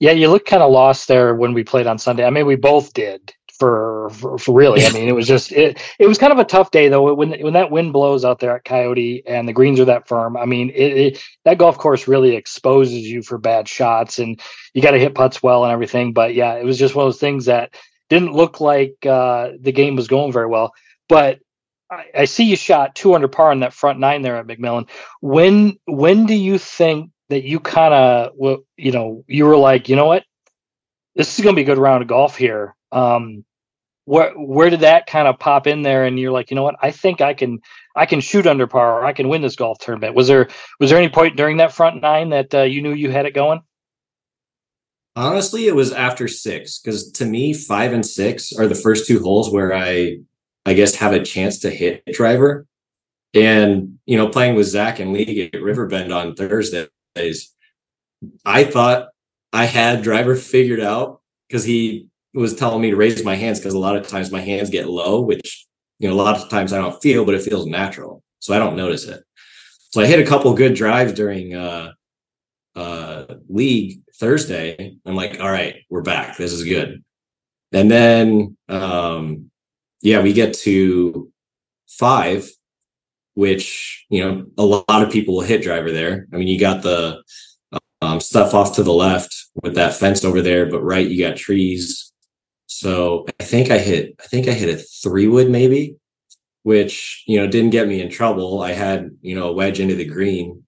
Yeah, 0.00 0.12
you 0.12 0.28
look 0.28 0.44
kind 0.44 0.62
of 0.62 0.70
lost 0.70 1.08
there 1.08 1.34
when 1.34 1.54
we 1.54 1.64
played 1.64 1.86
on 1.86 1.98
Sunday. 1.98 2.24
I 2.24 2.30
mean, 2.30 2.46
we 2.46 2.56
both 2.56 2.92
did 2.92 3.32
for, 3.58 4.10
for, 4.10 4.38
for 4.38 4.54
really. 4.54 4.84
I 4.84 4.90
mean, 4.90 5.08
it 5.08 5.14
was 5.14 5.26
just 5.26 5.52
it. 5.52 5.80
It 5.98 6.06
was 6.06 6.18
kind 6.18 6.32
of 6.32 6.38
a 6.38 6.44
tough 6.44 6.70
day 6.70 6.88
though. 6.88 7.12
When 7.14 7.38
when 7.40 7.52
that 7.54 7.70
wind 7.70 7.92
blows 7.92 8.24
out 8.24 8.38
there 8.38 8.56
at 8.56 8.64
Coyote 8.64 9.22
and 9.26 9.48
the 9.48 9.52
greens 9.52 9.80
are 9.80 9.84
that 9.86 10.08
firm. 10.08 10.36
I 10.36 10.44
mean, 10.44 10.70
it, 10.70 10.92
it 10.92 11.22
that 11.44 11.58
golf 11.58 11.78
course 11.78 12.08
really 12.08 12.36
exposes 12.36 13.08
you 13.08 13.22
for 13.22 13.38
bad 13.38 13.68
shots, 13.68 14.18
and 14.18 14.40
you 14.74 14.82
got 14.82 14.92
to 14.92 14.98
hit 14.98 15.14
putts 15.14 15.42
well 15.42 15.64
and 15.64 15.72
everything. 15.72 16.12
But 16.12 16.34
yeah, 16.34 16.54
it 16.54 16.64
was 16.64 16.78
just 16.78 16.94
one 16.94 17.06
of 17.06 17.12
those 17.12 17.20
things 17.20 17.46
that 17.46 17.74
didn't 18.08 18.32
look 18.32 18.60
like 18.60 18.94
uh, 19.04 19.50
the 19.60 19.72
game 19.72 19.96
was 19.96 20.08
going 20.08 20.32
very 20.32 20.46
well. 20.46 20.72
But 21.08 21.40
I, 21.90 22.04
I 22.14 22.24
see 22.26 22.44
you 22.44 22.56
shot 22.56 22.94
two 22.94 23.14
under 23.14 23.28
par 23.28 23.52
in 23.52 23.60
that 23.60 23.74
front 23.74 23.98
nine 23.98 24.22
there 24.22 24.36
at 24.36 24.46
McMillen. 24.46 24.88
When 25.20 25.78
when 25.86 26.26
do 26.26 26.34
you 26.34 26.58
think 26.58 27.10
that 27.28 27.42
you 27.42 27.60
kind 27.60 27.92
of 27.92 28.32
you 28.76 28.92
know 28.92 29.24
you 29.26 29.46
were 29.46 29.56
like 29.56 29.88
you 29.88 29.96
know 29.96 30.06
what 30.06 30.24
this 31.16 31.36
is 31.36 31.42
going 31.42 31.54
to 31.54 31.58
be 31.58 31.62
a 31.62 31.74
good 31.74 31.82
round 31.82 32.02
of 32.02 32.08
golf 32.08 32.36
here 32.36 32.76
um, 32.92 33.44
where 34.08 34.32
where 34.32 34.70
did 34.70 34.80
that 34.80 35.06
kind 35.06 35.28
of 35.28 35.38
pop 35.38 35.66
in 35.66 35.82
there 35.82 36.04
and 36.04 36.18
you're 36.18 36.32
like 36.32 36.50
you 36.50 36.54
know 36.54 36.62
what? 36.62 36.76
I 36.80 36.90
think 36.90 37.20
i 37.20 37.34
can 37.34 37.60
i 37.94 38.06
can 38.06 38.20
shoot 38.20 38.46
under 38.46 38.66
par 38.66 39.00
or 39.00 39.04
i 39.04 39.12
can 39.12 39.28
win 39.28 39.42
this 39.42 39.54
golf 39.54 39.78
tournament. 39.78 40.14
Was 40.14 40.28
there 40.28 40.48
was 40.80 40.88
there 40.88 40.98
any 40.98 41.10
point 41.10 41.36
during 41.36 41.58
that 41.58 41.74
front 41.74 42.00
nine 42.00 42.30
that 42.30 42.54
uh, 42.54 42.62
you 42.62 42.80
knew 42.80 42.94
you 42.94 43.10
had 43.10 43.26
it 43.26 43.34
going? 43.34 43.60
Honestly 45.14 45.66
it 45.66 45.76
was 45.76 45.92
after 45.92 46.26
six 46.26 46.78
because 46.78 47.12
to 47.12 47.26
me 47.26 47.52
five 47.52 47.92
and 47.92 48.04
six 48.04 48.50
are 48.52 48.66
the 48.66 48.74
first 48.74 49.06
two 49.06 49.20
holes 49.20 49.52
where 49.52 49.74
i 49.74 50.16
i 50.64 50.72
guess 50.72 50.94
have 50.94 51.12
a 51.12 51.22
chance 51.22 51.58
to 51.60 51.70
hit 51.70 52.02
driver. 52.12 52.66
And 53.34 53.98
you 54.06 54.16
know 54.16 54.28
playing 54.28 54.54
with 54.54 54.68
zach 54.68 55.00
and 55.00 55.12
league 55.12 55.54
at 55.54 55.60
riverbend 55.60 56.14
on 56.14 56.34
thursdays 56.34 57.54
i 58.46 58.64
thought 58.64 59.08
i 59.52 59.66
had 59.66 60.02
driver 60.02 60.34
figured 60.34 60.80
out 60.80 61.20
because 61.46 61.64
he 61.64 62.08
was 62.34 62.54
telling 62.54 62.82
me 62.82 62.90
to 62.90 62.96
raise 62.96 63.24
my 63.24 63.34
hands 63.34 63.58
because 63.58 63.74
a 63.74 63.78
lot 63.78 63.96
of 63.96 64.06
times 64.06 64.30
my 64.30 64.40
hands 64.40 64.70
get 64.70 64.88
low, 64.88 65.20
which 65.20 65.66
you 65.98 66.08
know 66.08 66.14
a 66.14 66.22
lot 66.22 66.36
of 66.36 66.48
times 66.48 66.72
I 66.72 66.78
don't 66.78 67.00
feel, 67.02 67.24
but 67.24 67.34
it 67.34 67.42
feels 67.42 67.66
natural, 67.66 68.22
so 68.38 68.54
I 68.54 68.58
don't 68.58 68.76
notice 68.76 69.04
it. 69.04 69.22
So 69.90 70.02
I 70.02 70.06
hit 70.06 70.20
a 70.20 70.26
couple 70.26 70.52
good 70.54 70.74
drives 70.74 71.12
during 71.12 71.54
uh, 71.54 71.92
uh, 72.76 73.24
league 73.48 74.02
Thursday. 74.16 74.96
I'm 75.06 75.16
like, 75.16 75.40
all 75.40 75.50
right, 75.50 75.76
we're 75.88 76.02
back. 76.02 76.36
This 76.36 76.52
is 76.52 76.64
good. 76.64 77.02
And 77.72 77.90
then, 77.90 78.56
um, 78.68 79.50
yeah, 80.02 80.22
we 80.22 80.32
get 80.32 80.54
to 80.58 81.30
five, 81.88 82.48
which 83.34 84.06
you 84.10 84.22
know 84.22 84.46
a 84.58 84.64
lot 84.64 85.02
of 85.02 85.10
people 85.10 85.36
will 85.36 85.42
hit 85.42 85.62
driver 85.62 85.90
there. 85.90 86.26
I 86.32 86.36
mean, 86.36 86.48
you 86.48 86.60
got 86.60 86.82
the 86.82 87.22
um, 88.00 88.20
stuff 88.20 88.54
off 88.54 88.76
to 88.76 88.82
the 88.82 88.92
left 88.92 89.34
with 89.62 89.74
that 89.74 89.94
fence 89.94 90.24
over 90.24 90.40
there, 90.40 90.66
but 90.66 90.82
right, 90.82 91.08
you 91.08 91.26
got 91.26 91.36
trees 91.36 92.12
so 92.78 93.26
I 93.40 93.42
think 93.42 93.72
I 93.72 93.78
hit, 93.78 94.14
I 94.20 94.28
think 94.28 94.46
I 94.46 94.52
hit 94.52 94.72
a 94.72 94.78
three 94.78 95.26
wood 95.26 95.50
maybe, 95.50 95.96
which, 96.62 97.24
you 97.26 97.40
know, 97.40 97.48
didn't 97.48 97.70
get 97.70 97.88
me 97.88 98.00
in 98.00 98.08
trouble. 98.08 98.62
I 98.62 98.70
had, 98.70 99.10
you 99.20 99.34
know, 99.34 99.48
a 99.48 99.52
wedge 99.52 99.80
into 99.80 99.96
the 99.96 100.04
green. 100.04 100.62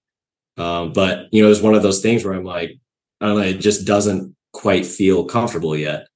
Um, 0.57 0.91
but, 0.91 1.27
you 1.31 1.41
know, 1.41 1.45
it 1.45 1.51
was 1.51 1.61
one 1.61 1.73
of 1.73 1.83
those 1.83 2.01
things 2.01 2.25
where 2.25 2.33
I'm 2.33 2.43
like, 2.43 2.77
I 3.21 3.27
don't 3.27 3.37
know, 3.37 3.45
it 3.45 3.61
just 3.61 3.87
doesn't 3.87 4.35
quite 4.51 4.85
feel 4.85 5.23
comfortable 5.23 5.73
yet. 5.73 6.09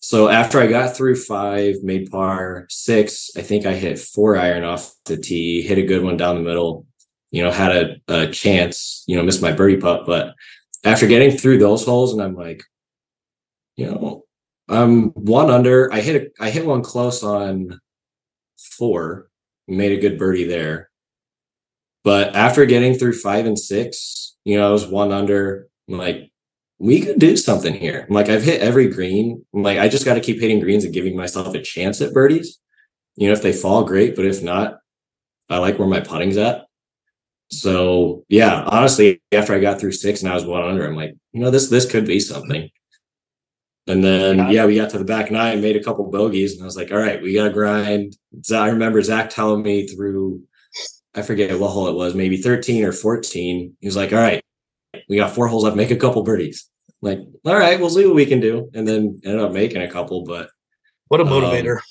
So 0.00 0.28
after 0.28 0.58
I 0.58 0.66
got 0.66 0.96
through 0.96 1.14
five, 1.14 1.84
made 1.84 2.10
par 2.10 2.66
six, 2.68 3.30
I 3.36 3.42
think 3.42 3.64
I 3.64 3.74
hit 3.74 4.00
four 4.00 4.36
iron 4.36 4.64
off 4.64 4.92
the 5.04 5.16
tee, 5.16 5.62
hit 5.62 5.78
a 5.78 5.82
good 5.82 6.02
one 6.02 6.16
down 6.16 6.34
the 6.34 6.42
middle, 6.42 6.84
you 7.30 7.44
know, 7.44 7.52
had 7.52 7.76
a, 7.76 7.96
a 8.08 8.26
chance, 8.26 9.04
you 9.06 9.14
know, 9.14 9.22
missed 9.22 9.40
my 9.40 9.52
birdie 9.52 9.76
putt. 9.76 10.04
But 10.04 10.34
after 10.82 11.06
getting 11.06 11.38
through 11.38 11.58
those 11.58 11.84
holes, 11.84 12.12
and 12.12 12.20
I'm 12.20 12.34
like, 12.34 12.64
you 13.76 13.86
know, 13.86 14.24
um, 14.68 15.10
one 15.14 15.50
under. 15.50 15.92
I 15.92 16.00
hit 16.00 16.22
a, 16.22 16.44
I 16.44 16.50
hit 16.50 16.66
one 16.66 16.82
close 16.82 17.22
on 17.22 17.80
four. 18.58 19.28
Made 19.66 19.92
a 19.92 20.00
good 20.00 20.18
birdie 20.18 20.46
there. 20.46 20.90
But 22.04 22.34
after 22.34 22.64
getting 22.64 22.94
through 22.94 23.14
five 23.14 23.44
and 23.44 23.58
six, 23.58 24.36
you 24.44 24.56
know, 24.56 24.68
I 24.68 24.72
was 24.72 24.86
one 24.86 25.12
under. 25.12 25.68
I'm 25.88 25.98
like, 25.98 26.30
we 26.78 27.00
could 27.00 27.18
do 27.18 27.36
something 27.36 27.74
here. 27.74 28.06
I'm 28.08 28.14
like, 28.14 28.28
I've 28.28 28.42
hit 28.42 28.62
every 28.62 28.88
green. 28.88 29.44
I'm 29.54 29.62
like, 29.62 29.78
I 29.78 29.88
just 29.88 30.04
got 30.04 30.14
to 30.14 30.20
keep 30.20 30.40
hitting 30.40 30.60
greens 30.60 30.84
and 30.84 30.94
giving 30.94 31.16
myself 31.16 31.54
a 31.54 31.60
chance 31.60 32.00
at 32.00 32.14
birdies. 32.14 32.58
You 33.16 33.26
know, 33.26 33.32
if 33.32 33.42
they 33.42 33.52
fall, 33.52 33.84
great. 33.84 34.16
But 34.16 34.26
if 34.26 34.42
not, 34.42 34.78
I 35.50 35.58
like 35.58 35.78
where 35.78 35.88
my 35.88 36.00
putting's 36.00 36.36
at. 36.36 36.66
So 37.50 38.24
yeah, 38.28 38.62
honestly, 38.64 39.20
after 39.32 39.54
I 39.54 39.60
got 39.60 39.80
through 39.80 39.92
six 39.92 40.22
and 40.22 40.30
I 40.30 40.34
was 40.34 40.44
one 40.44 40.62
under, 40.62 40.86
I'm 40.86 40.96
like, 40.96 41.14
you 41.32 41.40
know, 41.40 41.50
this 41.50 41.68
this 41.68 41.90
could 41.90 42.06
be 42.06 42.20
something. 42.20 42.70
And 43.88 44.04
then 44.04 44.50
yeah, 44.50 44.66
we 44.66 44.76
got 44.76 44.90
to 44.90 44.98
the 44.98 45.04
back 45.04 45.30
nine, 45.30 45.60
made 45.60 45.76
a 45.76 45.82
couple 45.82 46.10
bogeys, 46.10 46.52
and 46.52 46.62
I 46.62 46.66
was 46.66 46.76
like, 46.76 46.92
all 46.92 46.98
right, 46.98 47.20
we 47.22 47.34
gotta 47.34 47.50
grind. 47.50 48.16
I 48.52 48.68
remember 48.68 49.02
Zach 49.02 49.30
telling 49.30 49.62
me 49.62 49.86
through 49.86 50.42
I 51.14 51.22
forget 51.22 51.58
what 51.58 51.70
hole 51.70 51.88
it 51.88 51.94
was, 51.94 52.14
maybe 52.14 52.36
13 52.36 52.84
or 52.84 52.92
14. 52.92 53.76
He 53.80 53.86
was 53.86 53.96
like, 53.96 54.12
All 54.12 54.20
right, 54.20 54.42
we 55.08 55.16
got 55.16 55.34
four 55.34 55.48
holes 55.48 55.64
left, 55.64 55.76
make 55.76 55.90
a 55.90 55.96
couple 55.96 56.22
birdies. 56.22 56.68
I'm 57.02 57.08
like, 57.08 57.18
all 57.44 57.56
right, 57.56 57.78
we'll 57.78 57.90
see 57.90 58.06
what 58.06 58.14
we 58.14 58.26
can 58.26 58.40
do. 58.40 58.70
And 58.74 58.86
then 58.86 59.20
ended 59.24 59.40
up 59.40 59.52
making 59.52 59.82
a 59.82 59.90
couple, 59.90 60.24
but 60.24 60.50
what 61.08 61.20
a 61.20 61.24
motivator. 61.24 61.76
Um, 61.76 61.82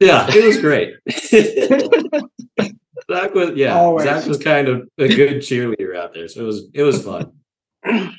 yeah, 0.00 0.26
it 0.28 0.44
was 0.44 0.60
great. 0.60 0.94
Zach 3.10 3.34
was 3.34 3.52
yeah, 3.54 3.74
Always. 3.76 4.04
Zach 4.04 4.26
was 4.26 4.38
kind 4.38 4.68
of 4.68 4.88
a 4.98 5.08
good 5.08 5.36
cheerleader 5.36 5.96
out 5.96 6.12
there. 6.12 6.28
So 6.28 6.40
it 6.40 6.44
was 6.44 6.68
it 6.74 6.82
was 6.82 7.04
fun. 7.04 7.32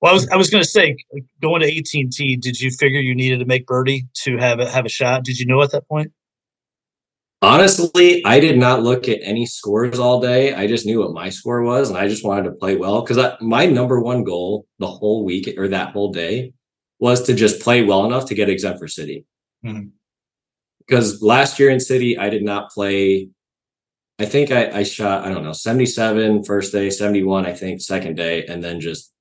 Well, 0.00 0.10
I 0.10 0.12
was 0.12 0.28
I 0.28 0.36
was 0.36 0.50
going 0.50 0.62
to 0.62 0.68
say, 0.68 0.96
going 1.40 1.62
to 1.62 1.78
AT 1.78 1.88
and 1.94 2.12
T, 2.12 2.36
did 2.36 2.60
you 2.60 2.70
figure 2.70 3.00
you 3.00 3.14
needed 3.14 3.40
to 3.40 3.46
make 3.46 3.66
birdie 3.66 4.06
to 4.24 4.36
have 4.38 4.60
a, 4.60 4.70
have 4.70 4.86
a 4.86 4.88
shot? 4.90 5.24
Did 5.24 5.38
you 5.38 5.46
know 5.46 5.62
at 5.62 5.72
that 5.72 5.86
point? 5.88 6.12
Honestly, 7.42 8.24
I 8.24 8.40
did 8.40 8.58
not 8.58 8.82
look 8.82 9.08
at 9.08 9.20
any 9.22 9.44
scores 9.44 9.98
all 9.98 10.20
day. 10.20 10.54
I 10.54 10.66
just 10.66 10.86
knew 10.86 11.00
what 11.00 11.12
my 11.12 11.28
score 11.28 11.62
was, 11.62 11.90
and 11.90 11.98
I 11.98 12.08
just 12.08 12.24
wanted 12.24 12.44
to 12.44 12.52
play 12.52 12.76
well 12.76 13.02
because 13.02 13.34
my 13.40 13.66
number 13.66 14.00
one 14.00 14.24
goal 14.24 14.66
the 14.78 14.86
whole 14.86 15.24
week 15.24 15.54
or 15.58 15.68
that 15.68 15.92
whole 15.92 16.12
day 16.12 16.54
was 16.98 17.22
to 17.24 17.34
just 17.34 17.60
play 17.60 17.82
well 17.82 18.06
enough 18.06 18.26
to 18.26 18.34
get 18.34 18.48
exempt 18.48 18.78
for 18.78 18.88
city. 18.88 19.26
Mm-hmm. 19.64 19.88
Because 20.78 21.20
last 21.20 21.58
year 21.58 21.68
in 21.68 21.78
city, 21.78 22.16
I 22.16 22.30
did 22.30 22.42
not 22.42 22.70
play. 22.70 23.28
I 24.18 24.24
think 24.24 24.50
I, 24.50 24.78
I 24.78 24.82
shot 24.82 25.26
I 25.26 25.28
don't 25.28 25.44
know 25.44 25.52
77 25.52 26.44
first 26.44 26.72
day, 26.72 26.88
71 26.88 27.44
I 27.44 27.52
think 27.52 27.82
second 27.82 28.16
day, 28.16 28.46
and 28.46 28.64
then 28.64 28.80
just 28.80 29.12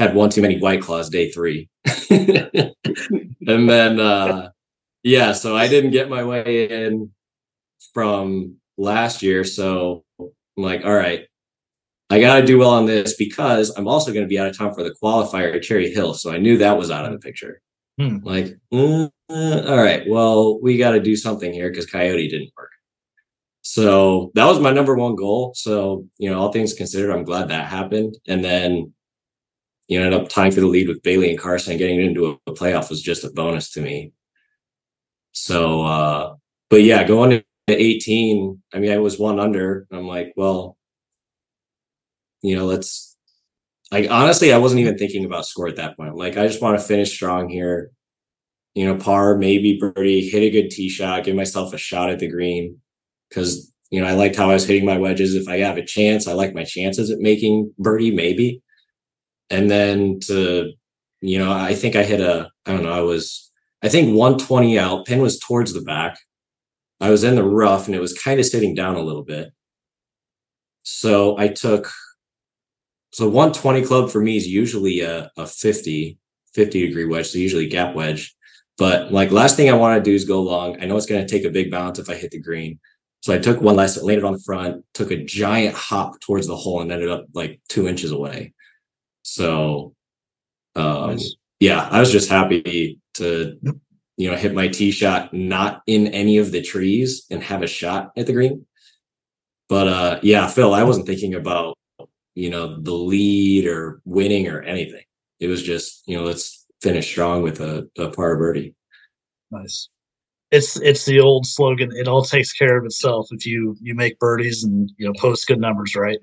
had 0.00 0.14
one 0.14 0.30
too 0.30 0.42
many 0.42 0.58
white 0.58 0.82
claws 0.82 1.08
day 1.08 1.30
three, 1.30 1.68
and 2.10 2.74
then 3.40 4.00
uh 4.00 4.50
yeah, 5.02 5.32
so 5.32 5.56
I 5.56 5.68
didn't 5.68 5.92
get 5.92 6.10
my 6.10 6.24
way 6.24 6.68
in 6.68 7.10
from 7.94 8.56
last 8.76 9.22
year. 9.22 9.44
So 9.44 10.04
I'm 10.18 10.28
like, 10.56 10.84
all 10.84 10.94
right, 10.94 11.26
I 12.10 12.20
got 12.20 12.40
to 12.40 12.46
do 12.46 12.58
well 12.58 12.70
on 12.70 12.86
this 12.86 13.14
because 13.16 13.70
I'm 13.76 13.88
also 13.88 14.12
going 14.12 14.24
to 14.24 14.28
be 14.28 14.38
out 14.38 14.48
of 14.48 14.58
town 14.58 14.74
for 14.74 14.82
the 14.82 14.94
qualifier 15.02 15.54
at 15.54 15.62
Cherry 15.62 15.90
Hill. 15.90 16.14
So 16.14 16.32
I 16.32 16.38
knew 16.38 16.58
that 16.58 16.76
was 16.76 16.90
out 16.90 17.06
of 17.06 17.12
the 17.12 17.18
picture. 17.18 17.62
Hmm. 17.98 18.18
Like, 18.22 18.56
mm, 18.72 19.10
uh, 19.30 19.62
all 19.66 19.76
right, 19.76 20.02
well, 20.08 20.60
we 20.60 20.76
got 20.76 20.92
to 20.92 21.00
do 21.00 21.16
something 21.16 21.52
here 21.52 21.70
because 21.70 21.86
Coyote 21.86 22.28
didn't 22.28 22.50
work. 22.56 22.70
So 23.62 24.32
that 24.34 24.46
was 24.46 24.58
my 24.58 24.72
number 24.72 24.96
one 24.96 25.14
goal. 25.14 25.52
So, 25.54 26.06
you 26.18 26.30
know, 26.30 26.40
all 26.40 26.50
things 26.50 26.74
considered, 26.74 27.12
I'm 27.12 27.24
glad 27.24 27.48
that 27.48 27.68
happened. 27.68 28.16
And 28.26 28.42
then, 28.44 28.92
you 29.90 29.98
know, 29.98 30.06
ended 30.06 30.20
up 30.20 30.28
tying 30.28 30.52
for 30.52 30.60
the 30.60 30.68
lead 30.68 30.86
with 30.86 31.02
Bailey 31.02 31.30
and 31.30 31.38
Carson. 31.38 31.76
Getting 31.76 32.00
into 32.00 32.38
a 32.46 32.52
playoff 32.52 32.90
was 32.90 33.02
just 33.02 33.24
a 33.24 33.30
bonus 33.30 33.72
to 33.72 33.80
me. 33.80 34.12
So, 35.32 35.82
uh, 35.82 36.34
but 36.70 36.84
yeah, 36.84 37.02
going 37.02 37.42
18, 37.66 38.62
I 38.72 38.78
mean, 38.78 38.92
I 38.92 38.98
was 38.98 39.18
one 39.18 39.40
under. 39.40 39.88
I'm 39.90 40.06
like, 40.06 40.32
well, 40.36 40.76
you 42.40 42.54
know, 42.54 42.66
let's 42.66 43.16
like 43.90 44.08
honestly, 44.08 44.52
I 44.52 44.58
wasn't 44.58 44.80
even 44.80 44.96
thinking 44.96 45.24
about 45.24 45.46
score 45.46 45.66
at 45.66 45.74
that 45.76 45.96
point. 45.96 46.14
Like, 46.14 46.36
I 46.36 46.46
just 46.46 46.62
want 46.62 46.78
to 46.78 46.86
finish 46.86 47.12
strong 47.12 47.48
here. 47.48 47.90
You 48.76 48.86
know, 48.86 48.96
par, 48.96 49.36
maybe 49.38 49.76
birdie, 49.80 50.28
hit 50.28 50.44
a 50.44 50.50
good 50.50 50.70
tee 50.70 50.88
shot, 50.88 51.24
give 51.24 51.34
myself 51.34 51.74
a 51.74 51.78
shot 51.78 52.10
at 52.10 52.20
the 52.20 52.28
green. 52.28 52.78
Cause, 53.34 53.72
you 53.90 54.00
know, 54.00 54.06
I 54.06 54.12
liked 54.12 54.36
how 54.36 54.50
I 54.50 54.54
was 54.54 54.64
hitting 54.64 54.86
my 54.86 54.98
wedges. 54.98 55.34
If 55.34 55.48
I 55.48 55.58
have 55.58 55.78
a 55.78 55.84
chance, 55.84 56.28
I 56.28 56.34
like 56.34 56.54
my 56.54 56.62
chances 56.62 57.10
at 57.10 57.18
making 57.18 57.74
birdie, 57.76 58.12
maybe. 58.12 58.62
And 59.50 59.70
then 59.70 60.20
to, 60.20 60.72
you 61.20 61.38
know, 61.38 61.52
I 61.52 61.74
think 61.74 61.96
I 61.96 62.04
hit 62.04 62.20
a, 62.20 62.50
I 62.66 62.72
don't 62.72 62.84
know, 62.84 62.92
I 62.92 63.00
was, 63.00 63.50
I 63.82 63.88
think 63.88 64.08
120 64.08 64.78
out, 64.78 65.06
pin 65.06 65.20
was 65.20 65.38
towards 65.38 65.72
the 65.72 65.80
back. 65.80 66.18
I 67.00 67.10
was 67.10 67.24
in 67.24 67.34
the 67.34 67.44
rough 67.44 67.86
and 67.86 67.94
it 67.94 68.00
was 68.00 68.16
kind 68.16 68.38
of 68.38 68.46
sitting 68.46 68.74
down 68.74 68.96
a 68.96 69.02
little 69.02 69.24
bit. 69.24 69.52
So 70.82 71.38
I 71.38 71.48
took 71.48 71.90
so 73.12 73.26
120 73.26 73.82
club 73.82 74.10
for 74.10 74.20
me 74.20 74.36
is 74.36 74.46
usually 74.46 75.00
a, 75.00 75.30
a 75.36 75.46
50, 75.46 76.18
50 76.54 76.86
degree 76.86 77.06
wedge, 77.06 77.28
so 77.28 77.38
usually 77.38 77.66
gap 77.66 77.94
wedge. 77.94 78.34
But 78.78 79.12
like 79.12 79.30
last 79.30 79.56
thing 79.56 79.68
I 79.68 79.74
want 79.74 80.02
to 80.02 80.10
do 80.10 80.14
is 80.14 80.24
go 80.24 80.42
long. 80.42 80.80
I 80.80 80.86
know 80.86 80.96
it's 80.96 81.06
going 81.06 81.24
to 81.24 81.30
take 81.30 81.44
a 81.44 81.50
big 81.50 81.70
bounce 81.70 81.98
if 81.98 82.08
I 82.08 82.14
hit 82.14 82.30
the 82.30 82.40
green. 82.40 82.78
So 83.20 83.34
I 83.34 83.38
took 83.38 83.60
one 83.60 83.76
last, 83.76 84.02
landed 84.02 84.24
on 84.24 84.32
the 84.32 84.40
front, 84.40 84.84
took 84.94 85.10
a 85.10 85.22
giant 85.22 85.74
hop 85.74 86.20
towards 86.20 86.46
the 86.46 86.56
hole 86.56 86.80
and 86.80 86.90
ended 86.90 87.10
up 87.10 87.26
like 87.34 87.60
two 87.68 87.86
inches 87.86 88.12
away. 88.12 88.54
So 89.22 89.94
um 90.76 91.10
nice. 91.10 91.36
yeah, 91.58 91.88
I 91.90 92.00
was 92.00 92.12
just 92.12 92.30
happy 92.30 93.00
to 93.14 93.58
you 94.20 94.30
know, 94.30 94.36
hit 94.36 94.52
my 94.52 94.68
tee 94.68 94.90
shot 94.90 95.32
not 95.32 95.82
in 95.86 96.08
any 96.08 96.36
of 96.36 96.52
the 96.52 96.60
trees 96.60 97.24
and 97.30 97.42
have 97.42 97.62
a 97.62 97.66
shot 97.66 98.12
at 98.18 98.26
the 98.26 98.34
green. 98.34 98.66
But 99.68 99.88
uh 99.88 100.20
yeah, 100.22 100.46
Phil, 100.46 100.74
I 100.74 100.82
wasn't 100.82 101.06
thinking 101.06 101.34
about, 101.34 101.78
you 102.34 102.50
know, 102.50 102.80
the 102.80 102.92
lead 102.92 103.66
or 103.66 104.02
winning 104.04 104.48
or 104.48 104.62
anything. 104.62 105.04
It 105.38 105.46
was 105.46 105.62
just, 105.62 106.02
you 106.06 106.18
know, 106.18 106.24
let's 106.24 106.66
finish 106.82 107.06
strong 107.08 107.42
with 107.42 107.60
a, 107.60 107.88
a 107.98 108.10
par 108.10 108.36
birdie. 108.36 108.74
Nice. 109.50 109.88
It's 110.50 110.78
it's 110.80 111.04
the 111.04 111.20
old 111.20 111.46
slogan, 111.46 111.90
it 111.94 112.08
all 112.08 112.22
takes 112.22 112.52
care 112.52 112.76
of 112.76 112.84
itself 112.84 113.28
if 113.30 113.46
you 113.46 113.76
you 113.80 113.94
make 113.94 114.18
birdies 114.18 114.64
and 114.64 114.92
you 114.98 115.06
know 115.06 115.14
post 115.18 115.46
good 115.46 115.60
numbers, 115.60 115.94
right? 115.96 116.18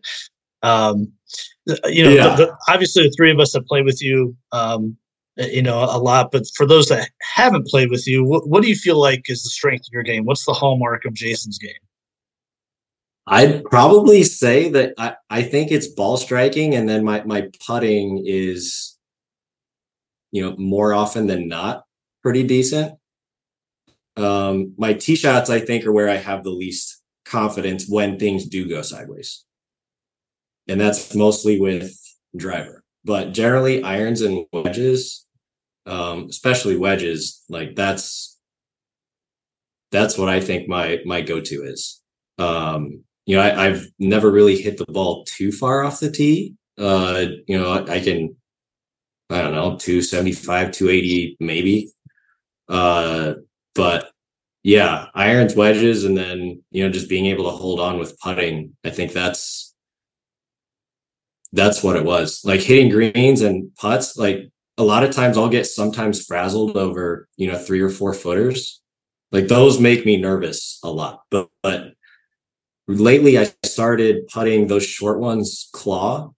Um 0.61 1.13
you 1.85 2.03
know, 2.03 2.09
yeah. 2.09 2.35
the, 2.35 2.45
the, 2.45 2.57
obviously 2.69 3.03
the 3.03 3.13
three 3.17 3.31
of 3.31 3.39
us 3.39 3.53
have 3.53 3.65
played 3.65 3.85
with 3.85 4.01
you 4.01 4.35
um 4.51 4.95
uh, 5.39 5.45
you 5.45 5.61
know 5.61 5.83
a 5.83 5.99
lot 5.99 6.31
but 6.31 6.43
for 6.55 6.65
those 6.65 6.87
that 6.87 7.09
haven't 7.21 7.67
played 7.67 7.89
with 7.89 8.07
you 8.07 8.23
what, 8.23 8.47
what 8.47 8.63
do 8.63 8.69
you 8.69 8.75
feel 8.75 8.99
like 8.99 9.29
is 9.29 9.43
the 9.43 9.49
strength 9.49 9.85
of 9.87 9.93
your 9.93 10.03
game? 10.03 10.25
What's 10.25 10.45
the 10.45 10.53
hallmark 10.53 11.05
of 11.05 11.13
jason's 11.13 11.57
game? 11.57 11.71
I'd 13.27 13.63
probably 13.65 14.23
say 14.23 14.69
that 14.69 14.93
i, 14.97 15.15
I 15.29 15.41
think 15.43 15.71
it's 15.71 15.87
ball 15.87 16.17
striking 16.17 16.75
and 16.75 16.87
then 16.87 17.03
my, 17.03 17.23
my 17.23 17.49
putting 17.65 18.23
is 18.25 18.97
you 20.31 20.41
know 20.41 20.55
more 20.57 20.93
often 20.93 21.27
than 21.27 21.47
not 21.47 21.83
pretty 22.23 22.43
decent. 22.43 22.93
Um 24.15 24.73
my 24.77 24.93
tee 24.93 25.15
shots 25.15 25.49
i 25.49 25.59
think 25.59 25.85
are 25.85 25.91
where 25.91 26.09
i 26.09 26.15
have 26.15 26.43
the 26.43 26.49
least 26.49 27.01
confidence 27.25 27.85
when 27.89 28.17
things 28.17 28.45
do 28.45 28.67
go 28.67 28.81
sideways 28.81 29.43
and 30.67 30.79
that's 30.79 31.15
mostly 31.15 31.59
with 31.59 31.91
driver 32.35 32.83
but 33.05 33.33
generally 33.33 33.81
irons 33.83 34.21
and 34.21 34.45
wedges 34.51 35.27
um, 35.87 36.27
especially 36.29 36.77
wedges. 36.77 37.43
Like 37.49 37.75
that's 37.75 38.37
that's 39.91 40.17
what 40.17 40.29
I 40.29 40.41
think 40.41 40.67
my 40.67 40.99
my 41.05 41.21
go 41.21 41.39
to 41.39 41.63
is. 41.63 42.01
Um, 42.37 43.03
you 43.25 43.35
know, 43.35 43.41
I, 43.41 43.69
have 43.69 43.83
never 43.99 44.31
really 44.31 44.55
hit 44.61 44.77
the 44.77 44.85
ball 44.85 45.25
too 45.25 45.51
far 45.51 45.83
off 45.83 45.99
the 45.99 46.11
tee. 46.11 46.55
Uh, 46.77 47.25
you 47.47 47.57
know, 47.57 47.71
I, 47.73 47.95
I 47.95 47.99
can, 47.99 48.37
I 49.29 49.41
don't 49.41 49.53
know, 49.53 49.75
275, 49.75 50.71
280, 50.71 51.37
maybe. 51.41 51.91
Uh, 52.69 53.33
but 53.75 54.11
yeah, 54.63 55.07
irons, 55.13 55.55
wedges, 55.55 56.05
and 56.05 56.15
then, 56.15 56.63
you 56.71 56.83
know, 56.83 56.89
just 56.89 57.09
being 57.09 57.25
able 57.25 57.45
to 57.45 57.57
hold 57.57 57.81
on 57.81 57.99
with 57.99 58.17
putting. 58.19 58.77
I 58.85 58.91
think 58.91 59.11
that's, 59.11 59.66
that's 61.53 61.83
what 61.83 61.95
it 61.95 62.05
was 62.05 62.41
like 62.43 62.61
hitting 62.61 62.89
greens 62.89 63.41
and 63.41 63.73
putts. 63.75 64.17
Like 64.17 64.49
a 64.77 64.83
lot 64.83 65.03
of 65.03 65.11
times 65.11 65.37
I'll 65.37 65.49
get 65.49 65.65
sometimes 65.65 66.25
frazzled 66.25 66.77
over, 66.77 67.27
you 67.37 67.51
know, 67.51 67.57
three 67.57 67.81
or 67.81 67.89
four 67.89 68.13
footers. 68.13 68.81
Like 69.31 69.47
those 69.47 69.79
make 69.79 70.05
me 70.05 70.17
nervous 70.17 70.79
a 70.83 70.91
lot. 70.91 71.23
But, 71.31 71.49
but 71.63 71.93
lately 72.87 73.37
I 73.37 73.51
started 73.65 74.27
putting 74.27 74.67
those 74.67 74.85
short 74.85 75.19
ones 75.19 75.69
claw 75.73 76.31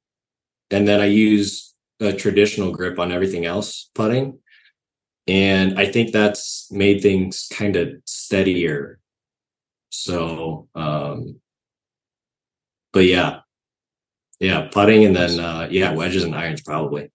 and 0.72 0.88
then 0.88 1.02
I 1.02 1.06
use 1.06 1.74
a 2.00 2.14
traditional 2.14 2.72
grip 2.72 3.00
on 3.00 3.12
everything 3.12 3.46
else 3.46 3.90
putting. 3.94 4.40
And 5.28 5.80
I 5.80 5.86
think 5.86 6.12
that's 6.12 6.72
made 6.72 7.02
things 7.02 7.48
kind 7.52 7.76
of 7.76 7.90
steadier. 8.06 9.00
So, 9.90 10.68
um, 10.76 11.40
but 12.94 13.06
yeah, 13.06 13.42
yeah, 14.40 14.68
putting 14.72 15.06
and 15.06 15.16
then, 15.16 15.40
uh, 15.40 15.68
yeah, 15.70 15.94
wedges 15.94 16.24
and 16.24 16.36
irons 16.36 16.62
probably. 16.62 17.12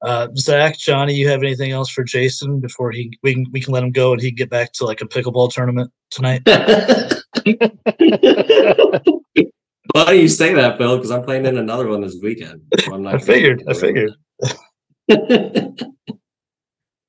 Uh, 0.00 0.28
Zach, 0.36 0.78
Johnny, 0.78 1.14
you 1.14 1.28
have 1.28 1.42
anything 1.42 1.72
else 1.72 1.90
for 1.90 2.04
Jason 2.04 2.60
before 2.60 2.92
he 2.92 3.18
we 3.24 3.34
can 3.34 3.46
we 3.50 3.60
can 3.60 3.72
let 3.72 3.82
him 3.82 3.90
go 3.90 4.12
and 4.12 4.20
he 4.20 4.28
can 4.30 4.36
get 4.36 4.50
back 4.50 4.72
to 4.74 4.84
like 4.84 5.00
a 5.00 5.06
pickleball 5.06 5.52
tournament 5.52 5.90
tonight? 6.10 6.42
Why 9.94 10.04
do 10.06 10.16
you 10.20 10.28
say 10.28 10.54
that, 10.54 10.78
Bill? 10.78 10.96
Because 10.96 11.10
I'm 11.10 11.24
playing 11.24 11.46
in 11.46 11.58
another 11.58 11.88
one 11.88 12.00
this 12.00 12.16
weekend. 12.22 12.62
So 12.78 12.94
I'm 12.94 13.02
not 13.02 13.16
I 13.16 13.18
figured. 13.18 13.64
I 13.66 13.74
figured. 13.74 14.12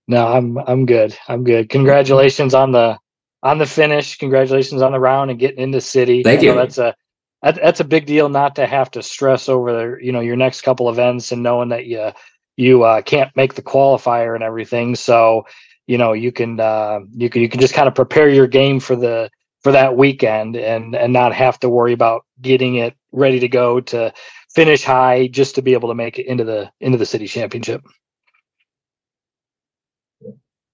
no, 0.08 0.28
I'm 0.28 0.58
I'm 0.58 0.88
good. 0.88 1.16
I'm 1.28 1.44
good. 1.44 1.70
Congratulations 1.70 2.56
on 2.56 2.72
the 2.72 2.98
on 3.44 3.60
the 3.60 3.68
finish. 3.68 4.18
Congratulations 4.18 4.82
on 4.82 4.94
the 4.94 5.00
round 5.00 5.30
and 5.30 5.40
getting 5.40 5.60
into 5.60 5.80
city. 5.80 6.24
Thank 6.24 6.42
you. 6.42 6.56
that's 6.56 6.80
a 6.80 6.96
that, 7.44 7.56
that's 7.56 7.80
a 7.80 7.86
big 7.86 8.06
deal 8.06 8.30
not 8.30 8.56
to 8.56 8.68
have 8.68 8.92
to 8.92 9.04
stress 9.04 9.48
over 9.50 9.72
the, 9.72 10.06
you 10.06 10.12
know 10.12 10.20
your 10.20 10.36
next 10.36 10.62
couple 10.62 10.90
events 10.90 11.32
and 11.32 11.44
knowing 11.44 11.70
that 11.70 11.86
you 11.86 12.12
you 12.58 12.84
uh, 12.84 13.02
can't 13.02 13.36
make 13.36 13.54
the 13.54 13.62
qualifier 13.62 14.36
and 14.36 14.44
everything. 14.44 14.96
So 14.96 15.46
you 15.88 15.98
know 15.98 16.14
you 16.14 16.32
can 16.32 16.60
uh, 16.60 17.00
you 17.12 17.30
can 17.30 17.42
you 17.42 17.50
can 17.50 17.60
just 17.62 17.74
kind 17.74 17.88
of 17.88 17.96
prepare 17.96 18.30
your 18.30 18.48
game 18.48 18.80
for 18.80 18.96
the 18.96 19.30
for 19.64 19.72
that 19.72 19.96
weekend 19.96 20.56
and 20.56 20.96
and 20.96 21.14
not 21.14 21.34
have 21.34 21.60
to 21.62 21.70
worry 21.70 21.94
about 21.94 22.26
getting 22.42 22.76
it 22.76 22.96
ready 23.12 23.40
to 23.40 23.48
go 23.48 23.80
to 23.82 24.14
finish 24.54 24.84
high 24.84 25.28
just 25.28 25.56
to 25.56 25.62
be 25.62 25.74
able 25.74 25.90
to 25.90 25.96
make 25.96 26.20
it 26.20 26.26
into 26.26 26.44
the 26.44 26.70
into 26.82 26.98
the 26.98 27.06
city 27.06 27.28
championship. 27.28 27.82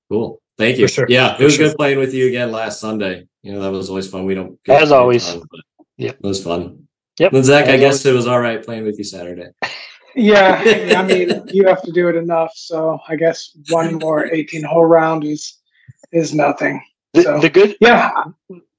Cool. 0.09 0.39
Thank 0.57 0.77
you. 0.77 0.87
sure. 0.87 1.05
Yeah, 1.09 1.33
it 1.33 1.37
For 1.37 1.43
was 1.45 1.55
sure. 1.55 1.67
good 1.67 1.77
playing 1.77 1.99
with 1.99 2.13
you 2.13 2.27
again 2.27 2.51
last 2.51 2.79
Sunday. 2.79 3.27
You 3.43 3.53
know, 3.53 3.61
that 3.61 3.71
was 3.71 3.89
always 3.89 4.09
fun. 4.09 4.25
We 4.25 4.35
don't 4.35 4.57
As 4.67 4.89
to 4.89 4.95
play 4.95 4.95
a 4.97 4.99
always. 4.99 5.33
ton, 5.33 5.43
but 5.97 6.05
Yep. 6.05 6.15
It 6.23 6.27
was 6.27 6.43
fun. 6.43 6.87
Yep. 7.19 7.33
And 7.33 7.45
Zach, 7.45 7.67
I 7.69 7.77
guess 7.77 8.05
it 8.05 8.13
was 8.13 8.27
all 8.27 8.39
right 8.39 8.63
playing 8.63 8.83
with 8.85 8.97
you 8.97 9.03
Saturday. 9.03 9.49
Yeah, 10.17 10.93
I 10.95 11.03
mean, 11.03 11.43
you 11.51 11.67
have 11.67 11.81
to 11.81 11.91
do 11.91 12.07
it 12.07 12.15
enough. 12.15 12.51
So 12.55 12.99
I 13.05 13.17
guess 13.17 13.51
one 13.69 13.95
more 13.95 14.25
18 14.25 14.63
hole 14.63 14.85
round 14.85 15.25
is 15.25 15.57
is 16.13 16.33
nothing. 16.33 16.81
The, 17.13 17.21
So- 17.23 17.39
the 17.41 17.49
good 17.49 17.75
Yeah, 17.81 18.11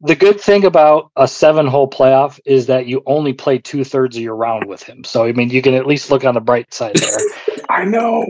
the 0.00 0.16
good 0.16 0.40
thing 0.40 0.64
about 0.64 1.10
a 1.16 1.28
seven 1.28 1.66
hole 1.66 1.90
playoff 1.90 2.40
is 2.46 2.66
that 2.68 2.86
you 2.86 3.02
only 3.04 3.34
play 3.34 3.58
two 3.58 3.84
thirds 3.84 4.16
of 4.16 4.22
your 4.22 4.34
round 4.34 4.64
with 4.64 4.82
him. 4.82 5.04
So 5.04 5.24
I 5.26 5.32
mean, 5.32 5.50
you 5.50 5.60
can 5.60 5.74
at 5.74 5.86
least 5.86 6.10
look 6.10 6.24
on 6.24 6.32
the 6.34 6.40
bright 6.40 6.72
side 6.72 6.96
there. 6.96 7.18
I 7.68 7.84
know. 7.84 8.24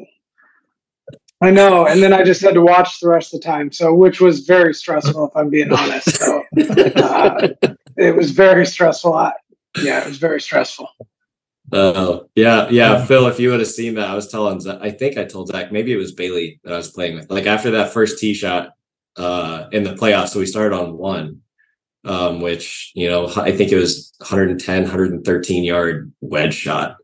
I 1.43 1.51
know. 1.51 1.87
And 1.87 2.03
then 2.03 2.13
I 2.13 2.23
just 2.23 2.41
had 2.41 2.55
to 2.55 2.63
watch 2.63 3.01
the 3.01 3.09
rest 3.09 3.35
of 3.35 3.41
the 3.41 3.47
time. 3.47 3.71
So, 3.71 3.95
which 3.95 4.21
was 4.21 4.41
very 4.41 4.73
stressful, 4.73 5.29
if 5.29 5.37
I'm 5.37 5.51
being 5.51 5.73
honest. 5.73 6.17
So, 6.17 6.43
uh, 6.59 7.49
it 7.97 8.17
was 8.17 8.31
very 8.31 8.65
stressful. 8.65 9.13
I, 9.15 9.33
yeah, 9.83 10.01
it 10.01 10.09
was 10.09 10.19
very 10.19 10.41
stressful. 10.41 10.89
Oh, 11.73 12.29
yeah, 12.35 12.69
yeah. 12.71 13.05
Phil, 13.05 13.27
if 13.27 13.41
you 13.41 13.51
would 13.51 13.61
have 13.61 13.69
seen 13.69 13.95
that, 13.95 14.09
I 14.09 14.15
was 14.15 14.29
telling 14.29 14.61
Zach, 14.61 14.79
I 14.81 14.91
think 14.91 15.19
I 15.19 15.25
told 15.25 15.49
Zach, 15.49 15.73
maybe 15.73 15.93
it 15.93 15.97
was 15.97 16.13
Bailey 16.13 16.61
that 16.65 16.73
I 16.73 16.77
was 16.77 16.91
playing 16.91 17.17
with. 17.17 17.31
Like 17.31 17.47
after 17.47 17.73
that 17.73 17.93
first 17.93 18.19
tee 18.19 18.35
shot 18.35 18.71
uh 19.17 19.67
in 19.73 19.83
the 19.83 19.95
playoffs, 19.95 20.29
so 20.29 20.39
we 20.39 20.47
started 20.47 20.77
on 20.77 20.97
one, 20.97 21.41
um, 22.05 22.41
which, 22.41 22.93
you 22.95 23.09
know, 23.09 23.27
I 23.37 23.51
think 23.51 23.73
it 23.73 23.77
was 23.77 24.13
110, 24.19 24.83
113 24.83 25.65
yard 25.65 26.13
wedge 26.21 26.55
shot. 26.55 26.97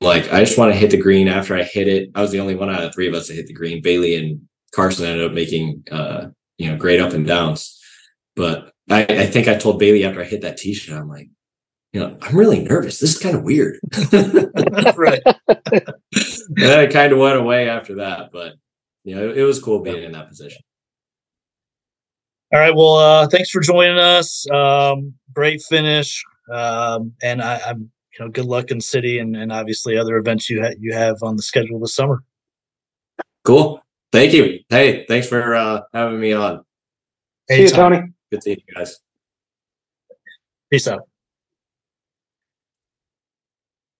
Like 0.00 0.32
I 0.32 0.40
just 0.40 0.58
want 0.58 0.72
to 0.72 0.78
hit 0.78 0.90
the 0.90 1.00
green 1.00 1.28
after 1.28 1.56
I 1.56 1.62
hit 1.62 1.88
it. 1.88 2.10
I 2.14 2.22
was 2.22 2.30
the 2.30 2.40
only 2.40 2.54
one 2.54 2.70
out 2.70 2.82
of 2.82 2.94
three 2.94 3.08
of 3.08 3.14
us 3.14 3.28
that 3.28 3.34
hit 3.34 3.46
the 3.46 3.54
green. 3.54 3.82
Bailey 3.82 4.14
and 4.16 4.40
Carson 4.74 5.06
ended 5.06 5.26
up 5.26 5.32
making 5.32 5.84
uh, 5.90 6.28
you 6.58 6.70
know, 6.70 6.76
great 6.76 7.00
up 7.00 7.12
and 7.12 7.26
downs. 7.26 7.80
But 8.34 8.72
I, 8.90 9.02
I 9.02 9.26
think 9.26 9.48
I 9.48 9.56
told 9.56 9.78
Bailey 9.78 10.04
after 10.04 10.20
I 10.20 10.24
hit 10.24 10.42
that 10.42 10.56
tee 10.56 10.74
shot, 10.74 10.98
I'm 10.98 11.08
like, 11.08 11.28
you 11.92 12.00
know, 12.00 12.16
I'm 12.20 12.36
really 12.36 12.60
nervous. 12.60 12.98
This 12.98 13.14
is 13.14 13.18
kind 13.18 13.36
of 13.36 13.42
weird. 13.42 13.78
right. 14.92 15.22
and 15.48 16.56
then 16.56 16.80
it 16.80 16.92
kind 16.92 17.12
of 17.12 17.18
went 17.18 17.38
away 17.38 17.68
after 17.68 17.96
that. 17.96 18.30
But 18.32 18.54
you 19.04 19.14
know, 19.14 19.30
it, 19.30 19.38
it 19.38 19.44
was 19.44 19.62
cool 19.62 19.80
being 19.80 20.02
in 20.02 20.12
that 20.12 20.28
position. 20.28 20.62
All 22.52 22.60
right. 22.60 22.74
Well, 22.74 22.96
uh, 22.96 23.28
thanks 23.28 23.50
for 23.50 23.60
joining 23.60 23.98
us. 23.98 24.48
Um, 24.50 25.14
great 25.32 25.62
finish. 25.62 26.22
Um, 26.52 27.12
and 27.22 27.42
I, 27.42 27.60
I'm, 27.66 27.90
you 28.18 28.24
know, 28.24 28.30
good 28.30 28.44
luck 28.46 28.70
in 28.70 28.80
city 28.80 29.18
and, 29.18 29.36
and 29.36 29.52
obviously 29.52 29.96
other 29.96 30.16
events 30.16 30.48
you 30.48 30.62
ha- 30.62 30.74
you 30.78 30.92
have 30.92 31.22
on 31.22 31.36
the 31.36 31.42
schedule 31.42 31.78
this 31.78 31.94
summer. 31.94 32.22
Cool. 33.44 33.80
Thank 34.12 34.32
you. 34.32 34.60
Hey, 34.68 35.04
thanks 35.06 35.28
for 35.28 35.54
uh, 35.54 35.82
having 35.92 36.20
me 36.20 36.32
on. 36.32 36.64
See 37.50 37.56
you, 37.56 37.62
Anytime. 37.62 37.92
Tony. 37.92 38.12
Good 38.30 38.42
seeing 38.42 38.62
you 38.66 38.74
guys. 38.74 38.98
Peace 40.70 40.88
out. 40.88 41.08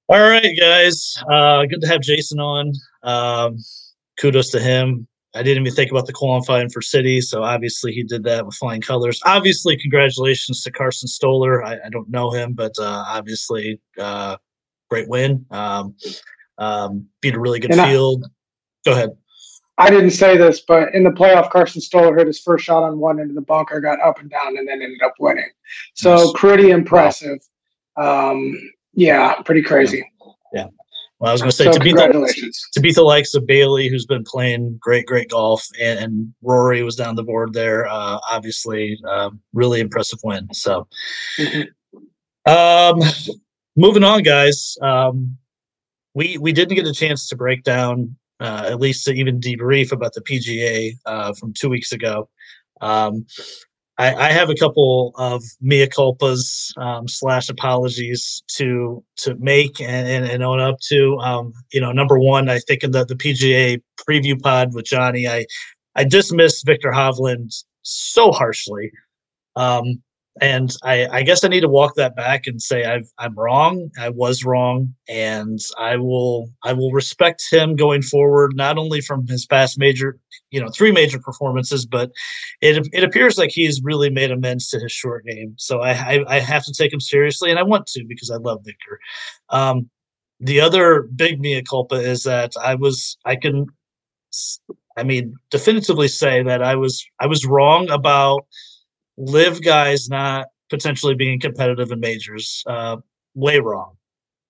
All 0.09 0.21
right, 0.21 0.57
guys. 0.59 1.17
Uh, 1.31 1.67
good 1.67 1.81
to 1.81 1.89
have 1.89 2.01
Jason 2.01 2.41
on. 2.41 2.73
Um, 3.03 3.59
kudos 4.19 4.51
to 4.51 4.61
him. 4.61 5.07
I 5.35 5.43
didn't 5.43 5.65
even 5.65 5.75
think 5.75 5.91
about 5.91 6.07
the 6.07 6.13
qualifying 6.15 6.71
for 6.71 6.81
City, 6.81 7.21
so 7.21 7.43
obviously 7.43 7.93
he 7.93 8.03
did 8.03 8.23
that 8.25 8.47
with 8.47 8.55
flying 8.55 8.81
colors. 8.81 9.21
Obviously, 9.27 9.77
congratulations 9.77 10.63
to 10.63 10.71
Carson 10.73 11.09
Stoller. 11.09 11.63
I, 11.63 11.75
I 11.85 11.89
don't 11.91 12.09
know 12.09 12.31
him, 12.31 12.55
but 12.55 12.73
uh, 12.79 13.05
obviously, 13.07 13.79
uh, 14.01 14.37
great 14.89 15.09
win. 15.09 15.45
Um, 15.51 15.95
um, 16.59 17.07
beat 17.21 17.35
a 17.35 17.41
really 17.41 17.59
good 17.61 17.71
And 17.73 17.81
I- 17.81 17.91
field. 17.91 18.25
Go 18.85 18.93
ahead. 18.93 19.11
I 19.79 19.91
didn't 19.91 20.13
say 20.13 20.39
this, 20.39 20.61
but 20.67 20.95
in 20.95 21.05
the 21.05 21.11
playoff, 21.11 21.51
Carson 21.51 21.83
Stoller 21.83 22.17
hit 22.17 22.27
his 22.27 22.41
first 22.41 22.65
shot 22.65 22.83
on 22.83 22.99
one 22.99 23.19
into 23.19 23.35
the 23.35 23.43
bunker, 23.43 23.79
got 23.79 24.01
up 24.01 24.19
and 24.21 24.31
down, 24.31 24.57
and 24.57 24.67
then 24.67 24.81
ended 24.81 25.03
up 25.05 25.13
winning. 25.21 25.51
So 25.93 26.15
Nice. 26.15 26.33
pretty 26.35 26.71
impressive. 26.71 27.41
Um, 27.99 28.59
yeah, 28.95 29.35
pretty 29.43 29.61
crazy. 29.63 30.11
Well, 31.19 31.31
I 31.31 31.33
was 31.33 31.41
going 31.41 31.51
to 31.51 31.57
say 31.57 31.65
So 31.65 31.73
to 31.73 31.81
beat 31.81 31.97
the 31.97 32.53
to 32.73 32.81
beat 32.81 32.95
the 32.95 33.03
likes 33.03 33.35
of 33.35 33.47
Bailey, 33.47 33.89
who's 33.89 34.05
been 34.05 34.25
playing 34.25 34.77
great, 34.81 35.07
great 35.07 35.31
golf, 35.31 35.67
and, 35.81 35.99
and 35.99 36.35
Rory 36.43 36.83
was 36.83 36.95
down 36.95 37.15
the 37.15 37.23
board 37.23 37.55
there. 37.55 37.87
Uh, 37.87 38.19
obviously, 38.31 38.99
uh, 39.09 39.31
really 39.55 39.81
impressive 39.81 40.19
win. 40.23 40.47
So, 40.53 40.87
Mhm. 41.39 41.69
um, 42.47 43.01
moving 43.77 44.05
on, 44.05 44.23
guys. 44.25 44.77
Um, 44.83 45.39
we 46.15 46.37
we 46.37 46.53
didn't 46.53 46.77
get 46.77 46.87
a 46.87 46.93
chance 46.93 47.29
to 47.29 47.37
break 47.37 47.63
down, 47.63 48.15
uh, 48.41 48.65
at 48.67 48.79
least 48.79 49.07
to 49.07 49.13
even 49.15 49.41
debrief 49.41 49.93
about 49.93 50.13
the 50.13 50.21
PGA 50.21 50.99
uh, 51.07 51.33
from 51.33 51.55
two 51.55 51.71
weeks 51.71 51.93
ago. 51.93 52.29
Um, 52.83 53.25
I, 53.99 54.15
I 54.15 54.33
have 54.33 54.51
a 54.51 54.55
couple 54.55 55.13
of 55.17 55.43
mea 55.61 55.87
culpas 55.87 56.77
um, 56.77 57.09
slash 57.09 57.49
apologies 57.49 58.43
to 58.57 59.03
to 59.19 59.35
make 59.37 59.81
and, 59.81 60.07
and, 60.07 60.27
and 60.27 60.43
own 60.43 60.61
up 60.61 60.81
to. 60.89 61.19
Um, 61.19 61.53
you 61.73 61.81
know, 61.81 61.93
number 61.93 62.19
one, 62.19 62.49
I 62.49 62.59
think 62.59 62.85
in 62.85 62.91
the, 62.91 63.05
the 63.05 63.15
PGA 63.15 63.81
preview 64.09 64.41
pod 64.41 64.75
with 64.75 64.85
Johnny, 64.85 65.27
I 65.27 65.47
I 65.95 66.05
dismissed 66.05 66.67
Viktor 66.67 66.91
Hovland 66.91 67.65
so 67.83 68.33
harshly. 68.33 68.91
Um, 69.57 70.03
and 70.41 70.75
I, 70.83 71.07
I 71.07 71.23
guess 71.23 71.45
I 71.45 71.49
need 71.49 71.61
to 71.61 71.69
walk 71.69 71.95
that 71.95 72.15
back 72.15 72.47
and 72.47 72.61
say 72.61 72.85
I've, 72.85 73.09
I'm 73.19 73.35
wrong. 73.35 73.91
I 73.99 74.11
was 74.11 74.45
wrong, 74.45 74.95
and 75.09 75.59
I 75.79 75.97
will 75.97 76.51
I 76.63 76.75
will 76.75 76.93
respect 76.93 77.43
him 77.51 77.75
going 77.75 78.03
forward. 78.03 78.53
Not 78.55 78.77
only 78.77 79.01
from 79.01 79.27
his 79.27 79.47
past 79.47 79.79
major, 79.79 80.19
you 80.51 80.61
know, 80.61 80.69
three 80.69 80.93
major 80.93 81.19
performances, 81.19 81.87
but 81.87 82.11
it 82.61 82.87
it 82.93 83.03
appears 83.03 83.39
like 83.39 83.51
he's 83.51 83.83
really 83.83 84.11
made 84.11 84.31
amends 84.31 84.69
to 84.71 84.81
his 84.81 84.93
short 84.93 85.25
game. 85.25 85.55
So 85.57 85.81
I 85.81 85.93
I, 85.93 86.37
I 86.37 86.39
have 86.41 86.65
to 86.65 86.73
take 86.73 86.93
him 86.93 87.01
seriously, 87.01 87.51
and 87.51 87.59
I 87.59 87.63
want 87.63 87.87
to 87.89 88.05
because 88.07 88.31
I 88.31 88.37
love 88.37 88.61
Viktor. 88.65 89.01
Um, 89.49 89.89
the 90.41 90.61
other 90.61 91.03
big 91.17 91.41
mea 91.41 91.63
culpa 91.63 91.97
is 91.97 92.25
that 92.25 92.53
I 92.63 92.75
was 92.75 93.17
I 93.25 93.37
can 93.37 93.67
I 94.99 95.03
mean 95.03 95.35
definitively 95.51 96.09
say 96.09 96.43
that 96.43 96.63
I 96.63 96.75
was 96.77 97.07
I 97.21 97.27
was 97.27 97.47
wrong 97.47 97.89
about 97.89 98.47
LIV 99.19 99.63
guys 99.63 100.09
not 100.09 100.47
potentially 100.71 101.15
being 101.15 101.41
competitive 101.41 101.91
in 101.91 102.01
majors. 102.01 102.63
Uh, 102.67 102.97
way 103.35 103.59
wrong. 103.59 103.97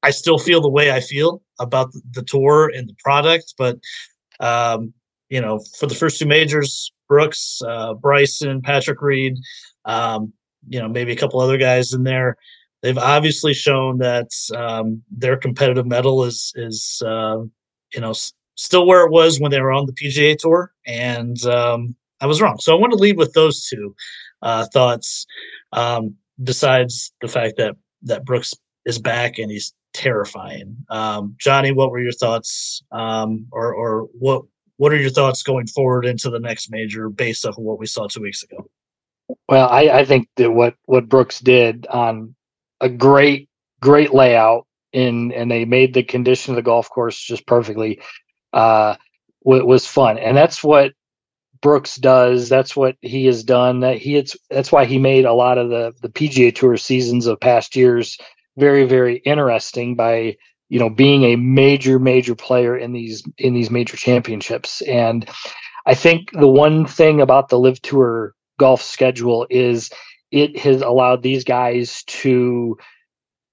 I 0.02 0.10
still 0.10 0.38
feel 0.38 0.60
the 0.60 0.68
way 0.68 0.92
I 0.92 1.00
feel 1.00 1.42
about 1.58 1.92
the, 2.12 2.22
tour 2.22 2.70
and 2.74 2.88
the 2.88 2.94
product, 3.02 3.54
but 3.58 3.78
um, 4.40 4.92
you 5.28 5.40
know, 5.40 5.60
for 5.78 5.86
the 5.86 5.94
first 5.94 6.18
two 6.18 6.26
majors, 6.26 6.92
Brooks, 7.08 7.60
uh, 7.66 7.94
Bryson, 7.94 8.62
Patrick 8.62 9.02
Reed, 9.02 9.36
um, 9.84 10.32
you 10.68 10.78
know, 10.80 10.88
maybe 10.88 11.12
a 11.12 11.16
couple 11.16 11.40
other 11.40 11.58
guys 11.58 11.92
in 11.92 12.04
there. 12.04 12.36
They've 12.82 12.98
obviously 12.98 13.54
shown 13.54 13.98
that 13.98 14.28
um, 14.54 15.02
their 15.10 15.36
competitive 15.36 15.86
mettle 15.86 16.22
is 16.24 16.52
is 16.54 17.02
uh, 17.04 17.38
you 17.94 18.00
know 18.00 18.10
s- 18.10 18.32
still 18.54 18.86
where 18.86 19.04
it 19.04 19.10
was 19.10 19.40
when 19.40 19.50
they 19.50 19.60
were 19.60 19.72
on 19.72 19.86
the 19.86 19.92
PGA 19.92 20.36
Tour, 20.38 20.72
and 20.86 21.42
um, 21.46 21.96
I 22.20 22.26
was 22.26 22.40
wrong. 22.40 22.58
So 22.60 22.76
I 22.76 22.80
want 22.80 22.92
to 22.92 22.98
lead 22.98 23.16
with 23.16 23.32
those 23.32 23.66
two 23.66 23.94
uh, 24.42 24.66
thoughts. 24.72 25.26
Um, 25.72 26.16
besides 26.42 27.12
the 27.20 27.28
fact 27.28 27.56
that 27.56 27.76
that 28.02 28.24
Brooks 28.24 28.54
is 28.84 28.98
back 28.98 29.38
and 29.38 29.50
he's 29.50 29.74
terrifying. 29.94 30.76
Um, 30.90 31.34
Johnny, 31.38 31.72
what 31.72 31.90
were 31.90 32.00
your 32.00 32.12
thoughts, 32.12 32.82
um, 32.92 33.46
or 33.52 33.74
or 33.74 34.02
what 34.12 34.42
what 34.76 34.92
are 34.92 35.00
your 35.00 35.10
thoughts 35.10 35.42
going 35.42 35.66
forward 35.66 36.04
into 36.04 36.30
the 36.30 36.38
next 36.38 36.70
major 36.70 37.08
based 37.08 37.46
off 37.46 37.56
of 37.56 37.64
what 37.64 37.78
we 37.78 37.86
saw 37.86 38.06
two 38.06 38.20
weeks 38.20 38.42
ago? 38.42 38.68
Well, 39.48 39.68
I, 39.68 39.88
I 39.88 40.04
think 40.04 40.28
that 40.36 40.50
what 40.50 40.74
what 40.84 41.08
Brooks 41.08 41.40
did 41.40 41.86
on 41.86 42.34
a 42.80 42.88
great 42.88 43.48
great 43.80 44.12
layout 44.12 44.66
in 44.92 45.32
and 45.32 45.50
they 45.50 45.64
made 45.64 45.94
the 45.94 46.02
condition 46.02 46.52
of 46.52 46.56
the 46.56 46.62
golf 46.62 46.88
course 46.88 47.20
just 47.20 47.46
perfectly 47.46 48.00
uh 48.52 48.94
wa- 49.42 49.64
was 49.64 49.86
fun 49.86 50.18
and 50.18 50.36
that's 50.36 50.62
what 50.62 50.92
Brooks 51.60 51.96
does 51.96 52.48
that's 52.48 52.76
what 52.76 52.96
he 53.00 53.26
has 53.26 53.44
done 53.44 53.80
that 53.80 53.98
he 53.98 54.16
it's 54.16 54.36
that's 54.50 54.72
why 54.72 54.84
he 54.84 54.98
made 54.98 55.24
a 55.24 55.32
lot 55.32 55.58
of 55.58 55.70
the 55.70 55.92
the 56.02 56.08
PGA 56.08 56.54
Tour 56.54 56.76
seasons 56.76 57.26
of 57.26 57.40
past 57.40 57.76
years 57.76 58.18
very 58.56 58.84
very 58.84 59.16
interesting 59.18 59.94
by 59.94 60.36
you 60.68 60.78
know 60.78 60.90
being 60.90 61.24
a 61.24 61.36
major 61.36 61.98
major 61.98 62.34
player 62.34 62.76
in 62.76 62.92
these 62.92 63.22
in 63.38 63.54
these 63.54 63.70
major 63.70 63.96
championships. 63.96 64.82
And 64.82 65.28
I 65.86 65.94
think 65.94 66.30
the 66.32 66.48
one 66.48 66.86
thing 66.86 67.20
about 67.20 67.48
the 67.48 67.58
LIV 67.58 67.82
Tour 67.82 68.34
golf 68.58 68.82
schedule 68.82 69.46
is 69.50 69.90
it 70.32 70.58
has 70.58 70.82
allowed 70.82 71.22
these 71.22 71.44
guys 71.44 72.02
to 72.04 72.76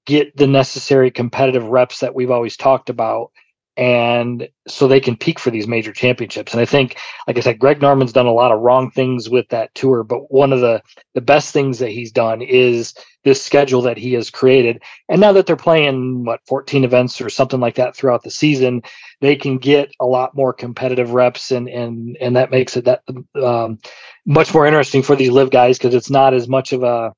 get 0.05 0.35
the 0.35 0.47
necessary 0.47 1.11
competitive 1.11 1.65
reps 1.65 1.99
that 1.99 2.15
we've 2.15 2.31
always 2.31 2.57
talked 2.57 2.89
about 2.89 3.31
and 3.75 4.47
so 4.67 4.88
they 4.88 4.99
can 4.99 5.17
peak 5.17 5.39
for 5.39 5.49
these 5.49 5.67
major 5.67 5.91
championships. 5.91 6.53
And 6.53 6.62
I 6.62 6.65
think, 6.65 6.97
like 7.27 7.38
I 7.38 7.41
said, 7.41 7.59
Greg 7.59 7.81
Norman's 7.81 8.13
done 8.13 8.27
a 8.27 8.33
lot 8.33 8.51
of 8.51 8.62
wrong 8.62 8.91
things 8.91 9.29
with 9.29 9.47
that 9.49 9.73
tour, 9.73 10.03
but 10.03 10.31
one 10.31 10.53
of 10.53 10.62
the 10.62 10.81
the 11.15 11.21
best 11.21 11.53
things 11.53 11.79
that 11.79 11.89
he's 11.89 12.12
done 12.12 12.41
is 12.41 12.93
this 13.23 13.41
schedule 13.41 13.81
that 13.81 13.97
he 13.97 14.13
has 14.13 14.29
created. 14.29 14.81
And 15.09 15.21
now 15.21 15.31
that 15.31 15.47
they're 15.47 15.55
playing 15.55 16.25
what 16.25 16.41
14 16.45 16.83
events 16.83 17.19
or 17.19 17.29
something 17.29 17.59
like 17.59 17.75
that 17.75 17.95
throughout 17.95 18.23
the 18.23 18.31
season, 18.31 18.83
they 19.21 19.36
can 19.36 19.57
get 19.57 19.91
a 19.99 20.05
lot 20.05 20.36
more 20.36 20.53
competitive 20.53 21.13
reps, 21.13 21.51
and 21.51 21.67
and 21.67 22.15
and 22.21 22.36
that 22.36 22.51
makes 22.51 22.77
it 22.77 22.86
that 22.86 23.01
um, 23.41 23.79
much 24.25 24.53
more 24.53 24.67
interesting 24.67 25.01
for 25.01 25.15
these 25.15 25.31
LIV 25.31 25.49
guys 25.49 25.77
because 25.77 25.95
it's 25.95 26.12
not 26.12 26.33
as 26.33 26.47
much 26.47 26.73
of 26.73 26.83
a 26.83 27.13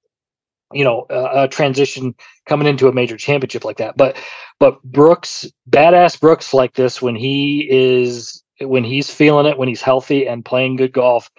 you 0.75 0.83
know 0.83 1.05
a, 1.09 1.43
a, 1.43 1.47
transition 1.47 2.13
coming 2.45 2.67
into 2.67 2.87
a 2.87 2.93
major 2.93 3.17
championship 3.17 3.63
like 3.63 3.77
that. 3.77 3.95
But 3.97 4.17
but 4.59 4.81
brooks 4.83 5.49
badass 5.69 6.19
brooks 6.19 6.53
like 6.53 6.75
this 6.75 7.01
when 7.01 7.15
he 7.15 7.67
is 7.69 8.43
when 8.61 8.83
he's 8.83 9.09
feeling 9.09 9.45
it 9.45 9.57
when 9.57 9.69
he's 9.69 9.81
healthy 9.81 10.27
and 10.27 10.45
playing 10.45 10.75
good 10.75 10.93
golf 10.93 11.29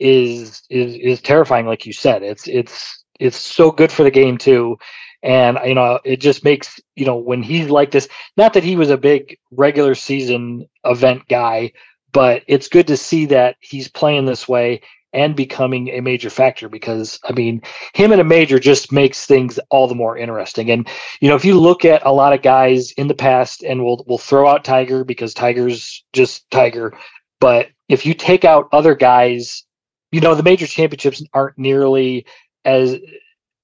is 0.00 0.62
is 0.70 0.94
is 0.96 1.20
terrifying 1.22 1.66
like 1.66 1.86
you 1.86 1.92
said. 1.92 2.22
It's 2.22 2.48
it's 2.48 3.04
it's 3.20 3.36
so 3.36 3.70
good 3.70 3.92
for 3.92 4.02
the 4.02 4.10
game 4.10 4.36
too. 4.36 4.76
And 5.22 5.58
you 5.64 5.74
know 5.74 6.00
it 6.04 6.16
just 6.16 6.44
makes 6.44 6.80
you 6.96 7.06
know 7.06 7.16
when 7.16 7.42
he's 7.42 7.70
like 7.70 7.92
this 7.92 8.08
not 8.36 8.54
that 8.54 8.64
he 8.64 8.74
was 8.74 8.90
a 8.90 8.96
big 8.96 9.38
regular 9.52 9.94
season 9.94 10.66
event 10.84 11.28
guy 11.28 11.72
but 12.12 12.42
it's 12.48 12.68
good 12.68 12.86
to 12.88 12.96
see 12.96 13.26
that 13.26 13.56
he's 13.60 13.86
playing 13.86 14.24
this 14.24 14.48
way 14.48 14.80
and 15.12 15.34
becoming 15.34 15.88
a 15.88 16.00
major 16.00 16.30
factor 16.30 16.68
because 16.68 17.18
I 17.28 17.32
mean 17.32 17.62
him 17.94 18.12
in 18.12 18.20
a 18.20 18.24
major 18.24 18.58
just 18.58 18.92
makes 18.92 19.26
things 19.26 19.58
all 19.70 19.88
the 19.88 19.94
more 19.94 20.16
interesting. 20.16 20.70
And 20.70 20.88
you 21.20 21.28
know, 21.28 21.36
if 21.36 21.44
you 21.44 21.58
look 21.58 21.84
at 21.84 22.04
a 22.04 22.12
lot 22.12 22.32
of 22.32 22.42
guys 22.42 22.92
in 22.92 23.08
the 23.08 23.14
past, 23.14 23.62
and 23.62 23.84
we'll 23.84 24.04
we'll 24.06 24.18
throw 24.18 24.48
out 24.48 24.64
Tiger 24.64 25.04
because 25.04 25.34
Tiger's 25.34 26.04
just 26.12 26.50
Tiger, 26.50 26.96
but 27.40 27.68
if 27.88 28.06
you 28.06 28.14
take 28.14 28.44
out 28.44 28.68
other 28.72 28.94
guys, 28.94 29.64
you 30.12 30.20
know, 30.20 30.34
the 30.34 30.42
major 30.42 30.66
championships 30.66 31.22
aren't 31.34 31.58
nearly 31.58 32.26
as 32.64 32.96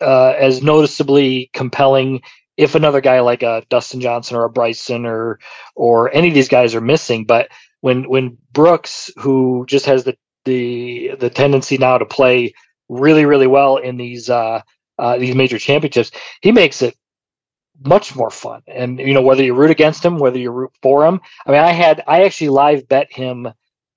uh, 0.00 0.34
as 0.38 0.62
noticeably 0.62 1.50
compelling 1.52 2.20
if 2.56 2.74
another 2.74 3.00
guy 3.00 3.20
like 3.20 3.42
a 3.42 3.62
Dustin 3.68 4.00
Johnson 4.00 4.36
or 4.36 4.44
a 4.44 4.50
Bryson 4.50 5.06
or 5.06 5.38
or 5.74 6.12
any 6.14 6.28
of 6.28 6.34
these 6.34 6.48
guys 6.48 6.74
are 6.74 6.80
missing. 6.80 7.24
But 7.24 7.48
when 7.80 8.08
when 8.08 8.36
Brooks, 8.52 9.10
who 9.16 9.64
just 9.68 9.86
has 9.86 10.04
the 10.04 10.16
the 10.46 11.14
the 11.20 11.28
tendency 11.28 11.76
now 11.76 11.98
to 11.98 12.06
play 12.06 12.54
really 12.88 13.26
really 13.26 13.46
well 13.46 13.76
in 13.76 13.98
these 13.98 14.30
uh, 14.30 14.62
uh, 14.98 15.18
these 15.18 15.34
major 15.34 15.58
championships, 15.58 16.10
he 16.40 16.52
makes 16.52 16.80
it 16.80 16.96
much 17.84 18.16
more 18.16 18.30
fun. 18.30 18.62
And 18.66 18.98
you 18.98 19.12
know 19.12 19.20
whether 19.20 19.42
you 19.42 19.54
root 19.54 19.70
against 19.70 20.02
him, 20.02 20.18
whether 20.18 20.38
you 20.38 20.50
root 20.50 20.72
for 20.80 21.04
him. 21.04 21.20
I 21.46 21.50
mean, 21.50 21.60
I 21.60 21.72
had 21.72 22.02
I 22.06 22.24
actually 22.24 22.48
live 22.48 22.88
bet 22.88 23.12
him. 23.12 23.46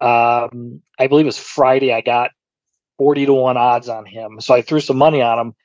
Um, 0.01 0.81
I 0.99 1.07
believe 1.07 1.25
it 1.25 1.27
was 1.27 1.37
Friday. 1.39 1.93
I 1.93 2.01
got 2.01 2.31
forty 2.97 3.25
to 3.25 3.33
one 3.33 3.55
odds 3.55 3.87
on 3.87 4.05
him, 4.05 4.41
so 4.41 4.53
I 4.53 4.61
threw 4.61 4.81
some 4.81 4.97
money 4.97 5.21
on 5.21 5.39
him 5.39 5.55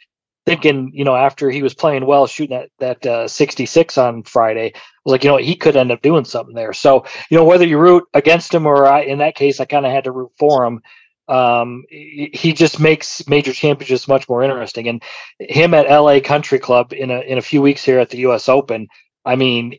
thinking, 0.47 0.91
you 0.93 1.05
know, 1.05 1.17
after 1.17 1.51
he 1.51 1.63
was 1.63 1.75
playing 1.75 2.07
well, 2.07 2.27
shooting 2.27 2.59
that 2.59 2.71
that 3.01 3.07
uh, 3.07 3.29
66 3.29 3.99
on 3.99 4.23
Friday, 4.25 4.73
I 4.75 4.81
was 5.05 5.13
like, 5.13 5.25
you 5.25 5.31
know, 5.31 5.37
he 5.37 5.57
could 5.57 5.77
end 5.77 5.91
up 5.91 6.03
doing 6.03 6.25
something 6.25 6.55
there. 6.55 6.73
So, 6.73 7.05
you 7.31 7.37
know, 7.37 7.45
whether 7.45 7.67
you 7.67 7.79
root 7.79 8.05
against 8.15 8.53
him 8.53 8.67
or 8.67 8.87
I, 8.87 9.03
in 9.03 9.19
that 9.19 9.37
case, 9.37 9.61
I 9.61 9.65
kind 9.65 9.87
of 9.87 9.93
had 9.93 10.05
to 10.05 10.13
root 10.13 10.33
for 10.39 10.65
him. 10.65 10.83
Um, 11.27 11.85
he 11.89 12.53
just 12.53 12.79
makes 12.79 13.27
major 13.27 13.53
championships 13.53 14.07
much 14.07 14.29
more 14.29 14.43
interesting. 14.43 14.89
And 14.89 15.03
him 15.39 15.73
at 15.73 15.89
LA 15.89 16.21
Country 16.21 16.59
Club 16.59 16.93
in 16.93 17.11
a 17.11 17.21
in 17.21 17.39
a 17.39 17.43
few 17.43 17.63
weeks 17.63 17.83
here 17.83 17.99
at 17.99 18.11
the 18.11 18.19
U.S. 18.19 18.49
Open, 18.49 18.89
I 19.25 19.37
mean, 19.37 19.77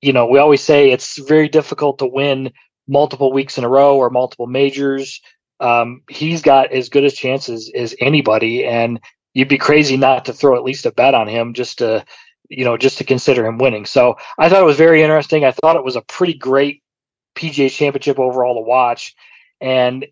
you 0.00 0.12
know, 0.12 0.26
we 0.26 0.38
always 0.38 0.62
say 0.62 0.90
it's 0.90 1.18
very 1.18 1.48
difficult 1.48 1.98
to 1.98 2.06
win 2.06 2.50
multiple 2.88 3.32
weeks 3.32 3.58
in 3.58 3.64
a 3.64 3.68
row 3.68 3.96
or 3.96 4.08
multiple 4.08 4.46
majors. 4.46 5.20
Um, 5.60 6.02
he's 6.08 6.42
got 6.42 6.72
as 6.72 6.88
good 6.88 7.04
as 7.04 7.14
chances 7.14 7.70
as 7.74 7.94
anybody, 8.00 8.64
and 8.64 8.98
you'd 9.34 9.48
be 9.48 9.58
crazy 9.58 9.96
not 9.96 10.24
to 10.26 10.32
throw 10.32 10.56
at 10.56 10.64
least 10.64 10.86
a 10.86 10.92
bet 10.92 11.14
on 11.14 11.28
him 11.28 11.54
just 11.54 11.78
to 11.78 12.04
you 12.48 12.64
know 12.64 12.76
just 12.76 12.98
to 12.98 13.04
consider 13.04 13.46
him 13.46 13.58
winning. 13.58 13.86
So 13.86 14.16
i 14.38 14.48
thought 14.48 14.62
it 14.62 14.66
was 14.66 14.76
very 14.76 15.02
interesting. 15.02 15.44
I 15.44 15.52
thought 15.52 15.76
it 15.76 15.84
was 15.84 15.96
a 15.96 16.02
pretty 16.02 16.34
great 16.34 16.82
pga 17.34 17.70
championship 17.70 18.18
overall 18.18 18.54
to 18.54 18.68
watch. 18.68 19.14
And 19.60 20.06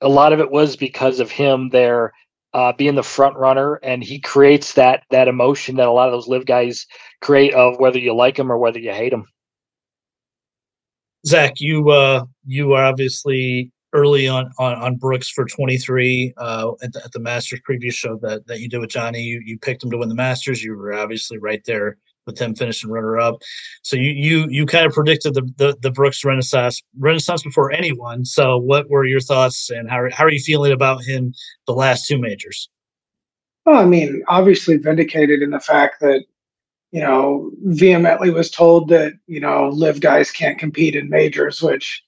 a 0.00 0.08
lot 0.08 0.32
of 0.32 0.40
it 0.40 0.50
was 0.50 0.76
because 0.76 1.20
of 1.20 1.30
him 1.30 1.70
there 1.70 2.12
uh, 2.54 2.72
being 2.72 2.94
the 2.94 3.02
front 3.02 3.36
runner. 3.36 3.74
And 3.82 4.02
he 4.02 4.18
creates 4.18 4.74
that 4.74 5.04
that 5.10 5.28
emotion 5.28 5.76
that 5.76 5.88
a 5.88 5.92
lot 5.92 6.08
of 6.08 6.12
those 6.12 6.28
LIV 6.28 6.46
guys 6.46 6.86
create 7.20 7.54
of 7.54 7.78
whether 7.78 7.98
you 7.98 8.14
like 8.14 8.38
him 8.38 8.50
or 8.50 8.58
whether 8.58 8.78
you 8.78 8.92
hate 8.92 9.12
him. 9.12 9.26
Zach 11.26 11.54
you 11.56 11.90
uh 11.90 12.24
you 12.46 12.72
are 12.74 12.84
obviously 12.84 13.72
early 13.96 14.28
on 14.28 14.50
on, 14.58 14.74
on 14.74 14.96
Brooks 14.96 15.28
for 15.30 15.44
23 15.46 16.34
uh, 16.36 16.72
at, 16.82 16.92
the, 16.92 17.04
at 17.04 17.12
the 17.12 17.20
Masters 17.20 17.60
previous 17.64 17.94
show 17.94 18.18
that, 18.22 18.46
that 18.46 18.60
you 18.60 18.68
did 18.68 18.78
with 18.78 18.90
Johnny. 18.90 19.20
You, 19.20 19.40
you 19.44 19.58
picked 19.58 19.82
him 19.82 19.90
to 19.90 19.98
win 19.98 20.08
the 20.08 20.14
Masters. 20.14 20.62
You 20.62 20.76
were 20.76 20.92
obviously 20.92 21.38
right 21.38 21.62
there 21.64 21.96
with 22.26 22.38
him 22.38 22.54
finishing 22.54 22.90
runner 22.90 23.18
up. 23.18 23.36
So 23.82 23.96
you 23.96 24.10
you 24.10 24.46
you 24.50 24.66
kind 24.66 24.86
of 24.86 24.92
predicted 24.92 25.34
the, 25.34 25.42
the, 25.56 25.76
the 25.80 25.90
Brooks 25.90 26.24
Renaissance 26.24 26.82
Renaissance 26.98 27.42
before 27.42 27.72
anyone. 27.72 28.24
So 28.24 28.58
what 28.58 28.90
were 28.90 29.04
your 29.04 29.20
thoughts 29.20 29.70
and 29.70 29.88
how 29.88 30.08
how 30.12 30.24
are 30.24 30.32
you 30.32 30.40
feeling 30.40 30.72
about 30.72 31.04
him 31.04 31.32
the 31.66 31.72
last 31.72 32.06
two 32.06 32.18
majors? 32.18 32.68
Well, 33.64 33.80
I 33.80 33.84
mean, 33.84 34.22
obviously 34.28 34.76
vindicated 34.76 35.42
in 35.42 35.50
the 35.50 35.60
fact 35.60 36.00
that 36.00 36.24
you 36.92 37.00
know 37.00 37.50
vehemently 37.64 38.30
was 38.30 38.50
told 38.50 38.88
that 38.90 39.14
you 39.26 39.40
know 39.40 39.68
LIV 39.68 40.00
guys 40.00 40.30
can't 40.30 40.58
compete 40.58 40.96
in 40.96 41.08
majors, 41.08 41.62
which 41.62 42.02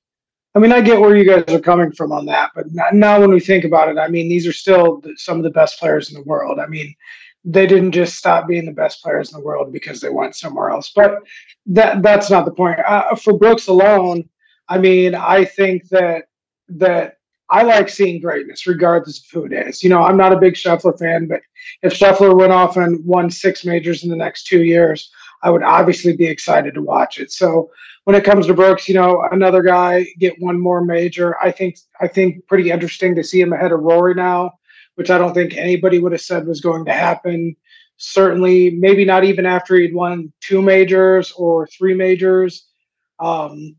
I 0.58 0.60
mean, 0.60 0.72
I 0.72 0.80
get 0.80 1.00
where 1.00 1.16
you 1.16 1.24
guys 1.24 1.44
are 1.54 1.60
coming 1.60 1.92
from 1.92 2.10
on 2.10 2.26
that, 2.26 2.50
but 2.52 2.66
now 2.92 3.20
when 3.20 3.30
we 3.30 3.38
think 3.38 3.62
about 3.62 3.90
it, 3.90 3.96
I 3.96 4.08
mean, 4.08 4.28
these 4.28 4.44
are 4.44 4.52
still 4.52 5.00
some 5.14 5.36
of 5.36 5.44
the 5.44 5.50
best 5.50 5.78
players 5.78 6.10
in 6.10 6.16
the 6.16 6.24
world. 6.24 6.58
I 6.58 6.66
mean, 6.66 6.96
they 7.44 7.64
didn't 7.64 7.92
just 7.92 8.16
stop 8.16 8.48
being 8.48 8.66
the 8.66 8.72
best 8.72 9.00
players 9.00 9.32
in 9.32 9.38
the 9.38 9.44
world 9.44 9.72
because 9.72 10.00
they 10.00 10.10
went 10.10 10.34
somewhere 10.34 10.70
else. 10.70 10.90
But 10.92 11.20
that 11.66 12.02
that's 12.02 12.28
not 12.28 12.44
the 12.44 12.50
point. 12.50 12.80
Uh, 12.80 13.14
for 13.14 13.38
Brooks 13.38 13.68
alone, 13.68 14.28
I 14.68 14.78
mean, 14.78 15.14
I 15.14 15.44
think 15.44 15.88
that 15.90 16.24
that 16.70 17.18
I 17.48 17.62
like 17.62 17.88
seeing 17.88 18.20
greatness 18.20 18.66
regardless 18.66 19.18
of 19.18 19.26
who 19.32 19.44
it 19.44 19.52
is. 19.52 19.84
You 19.84 19.90
know, 19.90 20.02
I'm 20.02 20.16
not 20.16 20.32
a 20.32 20.40
big 20.40 20.54
Scheffler 20.54 20.98
fan, 20.98 21.28
but 21.28 21.40
if 21.82 21.94
Scheffler 21.94 22.36
went 22.36 22.50
off 22.50 22.76
and 22.76 23.04
won 23.04 23.30
six 23.30 23.64
majors 23.64 24.02
in 24.02 24.10
the 24.10 24.16
next 24.16 24.48
two 24.48 24.64
years, 24.64 25.08
I 25.42 25.50
would 25.50 25.62
obviously 25.62 26.16
be 26.16 26.26
excited 26.26 26.74
to 26.74 26.82
watch 26.82 27.18
it. 27.18 27.30
So 27.30 27.70
when 28.04 28.16
it 28.16 28.24
comes 28.24 28.46
to 28.46 28.54
Brooks, 28.54 28.88
you 28.88 28.94
know, 28.94 29.26
another 29.30 29.62
guy 29.62 30.06
get 30.18 30.40
one 30.40 30.60
more 30.60 30.84
major. 30.84 31.36
I 31.42 31.50
think 31.50 31.78
I 32.00 32.08
think 32.08 32.46
pretty 32.46 32.70
interesting 32.70 33.14
to 33.14 33.24
see 33.24 33.40
him 33.40 33.52
ahead 33.52 33.72
of 33.72 33.80
Rory 33.80 34.14
now, 34.14 34.58
which 34.96 35.10
I 35.10 35.18
don't 35.18 35.34
think 35.34 35.56
anybody 35.56 35.98
would 35.98 36.12
have 36.12 36.20
said 36.20 36.46
was 36.46 36.60
going 36.60 36.84
to 36.86 36.92
happen. 36.92 37.54
Certainly, 37.96 38.70
maybe 38.70 39.04
not 39.04 39.24
even 39.24 39.46
after 39.46 39.76
he'd 39.76 39.94
won 39.94 40.32
two 40.40 40.62
majors 40.62 41.32
or 41.32 41.66
three 41.66 41.94
majors. 41.94 42.66
Um, 43.18 43.76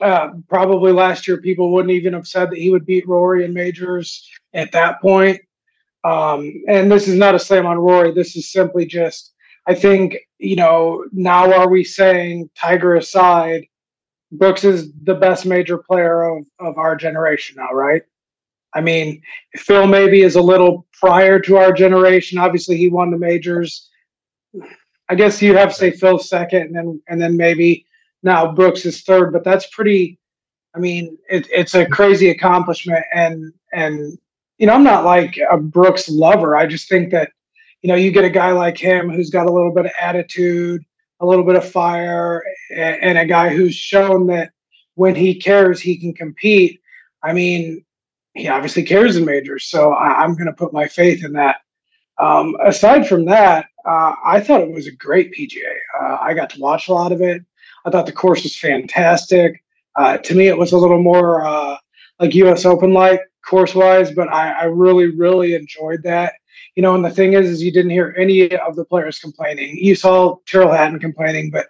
uh, 0.00 0.28
probably 0.48 0.92
last 0.92 1.26
year, 1.26 1.40
people 1.40 1.72
wouldn't 1.72 1.92
even 1.92 2.12
have 2.12 2.26
said 2.26 2.50
that 2.50 2.58
he 2.58 2.68
would 2.68 2.84
beat 2.84 3.08
Rory 3.08 3.46
in 3.46 3.54
majors 3.54 4.28
at 4.52 4.72
that 4.72 5.00
point. 5.00 5.40
Um, 6.04 6.62
and 6.68 6.92
this 6.92 7.08
is 7.08 7.16
not 7.16 7.34
a 7.34 7.38
slam 7.38 7.64
on 7.64 7.78
Rory. 7.78 8.12
This 8.12 8.36
is 8.36 8.52
simply 8.52 8.84
just 8.84 9.32
I 9.66 9.74
think, 9.74 10.16
you 10.38 10.56
know, 10.56 11.04
now 11.12 11.52
are 11.52 11.68
we 11.68 11.84
saying 11.84 12.50
Tiger 12.54 12.96
aside, 12.96 13.66
Brooks 14.32 14.64
is 14.64 14.92
the 15.04 15.14
best 15.14 15.46
major 15.46 15.78
player 15.78 16.24
of, 16.24 16.44
of 16.58 16.78
our 16.78 16.96
generation 16.96 17.56
now, 17.58 17.72
right? 17.72 18.02
I 18.74 18.80
mean, 18.80 19.22
Phil 19.54 19.86
maybe 19.86 20.22
is 20.22 20.36
a 20.36 20.42
little 20.42 20.86
prior 20.92 21.38
to 21.40 21.56
our 21.56 21.72
generation. 21.72 22.38
Obviously, 22.38 22.76
he 22.76 22.88
won 22.88 23.10
the 23.10 23.18
majors. 23.18 23.88
I 25.08 25.14
guess 25.14 25.40
you 25.40 25.56
have 25.56 25.70
to 25.70 25.74
say 25.74 25.90
Phil 25.92 26.18
second, 26.18 26.62
and 26.62 26.76
then 26.76 27.02
and 27.08 27.22
then 27.22 27.36
maybe 27.36 27.86
now 28.22 28.52
Brooks 28.52 28.84
is 28.84 29.02
third. 29.02 29.32
But 29.32 29.44
that's 29.44 29.66
pretty. 29.68 30.18
I 30.74 30.78
mean, 30.78 31.16
it, 31.30 31.48
it's 31.50 31.74
a 31.74 31.86
crazy 31.86 32.28
accomplishment, 32.28 33.04
and 33.14 33.52
and 33.72 34.18
you 34.58 34.66
know, 34.66 34.74
I'm 34.74 34.84
not 34.84 35.04
like 35.04 35.38
a 35.50 35.56
Brooks 35.56 36.08
lover. 36.10 36.54
I 36.54 36.66
just 36.66 36.88
think 36.88 37.10
that 37.12 37.30
you 37.86 37.92
know, 37.92 37.98
you 37.98 38.10
get 38.10 38.24
a 38.24 38.30
guy 38.30 38.50
like 38.50 38.76
him 38.76 39.08
who's 39.08 39.30
got 39.30 39.46
a 39.46 39.52
little 39.52 39.72
bit 39.72 39.86
of 39.86 39.92
attitude, 40.00 40.84
a 41.20 41.24
little 41.24 41.44
bit 41.44 41.54
of 41.54 41.70
fire, 41.70 42.42
and 42.74 43.16
a 43.16 43.24
guy 43.24 43.50
who's 43.50 43.76
shown 43.76 44.26
that 44.26 44.50
when 44.96 45.14
he 45.14 45.36
cares, 45.36 45.80
he 45.80 45.96
can 45.96 46.12
compete. 46.12 46.80
I 47.22 47.32
mean, 47.32 47.84
he 48.34 48.48
obviously 48.48 48.82
cares 48.82 49.16
in 49.16 49.24
majors, 49.24 49.66
so 49.66 49.92
I, 49.92 50.24
am 50.24 50.34
going 50.34 50.46
to 50.46 50.52
put 50.52 50.72
my 50.72 50.88
faith 50.88 51.24
in 51.24 51.34
that. 51.34 51.58
Um, 52.18 52.56
aside 52.60 53.06
from 53.06 53.26
that, 53.26 53.66
uh, 53.88 54.14
I 54.24 54.40
thought 54.40 54.62
it 54.62 54.72
was 54.72 54.88
a 54.88 54.96
great 54.96 55.32
PGA. 55.32 55.76
Uh, 56.00 56.16
I 56.20 56.34
got 56.34 56.50
to 56.50 56.60
watch 56.60 56.88
a 56.88 56.92
lot 56.92 57.12
of 57.12 57.20
it. 57.20 57.44
I 57.84 57.90
thought 57.90 58.06
the 58.06 58.10
course 58.10 58.42
was 58.42 58.58
fantastic. 58.58 59.62
Uh, 59.94 60.16
to 60.16 60.34
me, 60.34 60.48
it 60.48 60.58
was 60.58 60.72
a 60.72 60.78
little 60.78 61.00
more 61.00 61.46
uh, 61.46 61.76
like 62.18 62.34
U.S. 62.34 62.64
Open 62.64 62.92
like 62.92 63.20
course 63.48 63.76
wise, 63.76 64.10
but 64.10 64.26
I, 64.26 64.62
I 64.62 64.64
really, 64.64 65.14
really 65.16 65.54
enjoyed 65.54 66.02
that 66.02 66.32
you 66.76 66.82
know, 66.82 66.94
and 66.94 67.04
the 67.04 67.10
thing 67.10 67.32
is, 67.32 67.48
is 67.48 67.62
you 67.62 67.72
didn't 67.72 67.90
hear 67.90 68.14
any 68.18 68.54
of 68.54 68.76
the 68.76 68.84
players 68.84 69.18
complaining. 69.18 69.78
You 69.78 69.94
saw 69.94 70.36
Tyrrell 70.46 70.72
Hatton 70.72 71.00
complaining, 71.00 71.50
but 71.50 71.66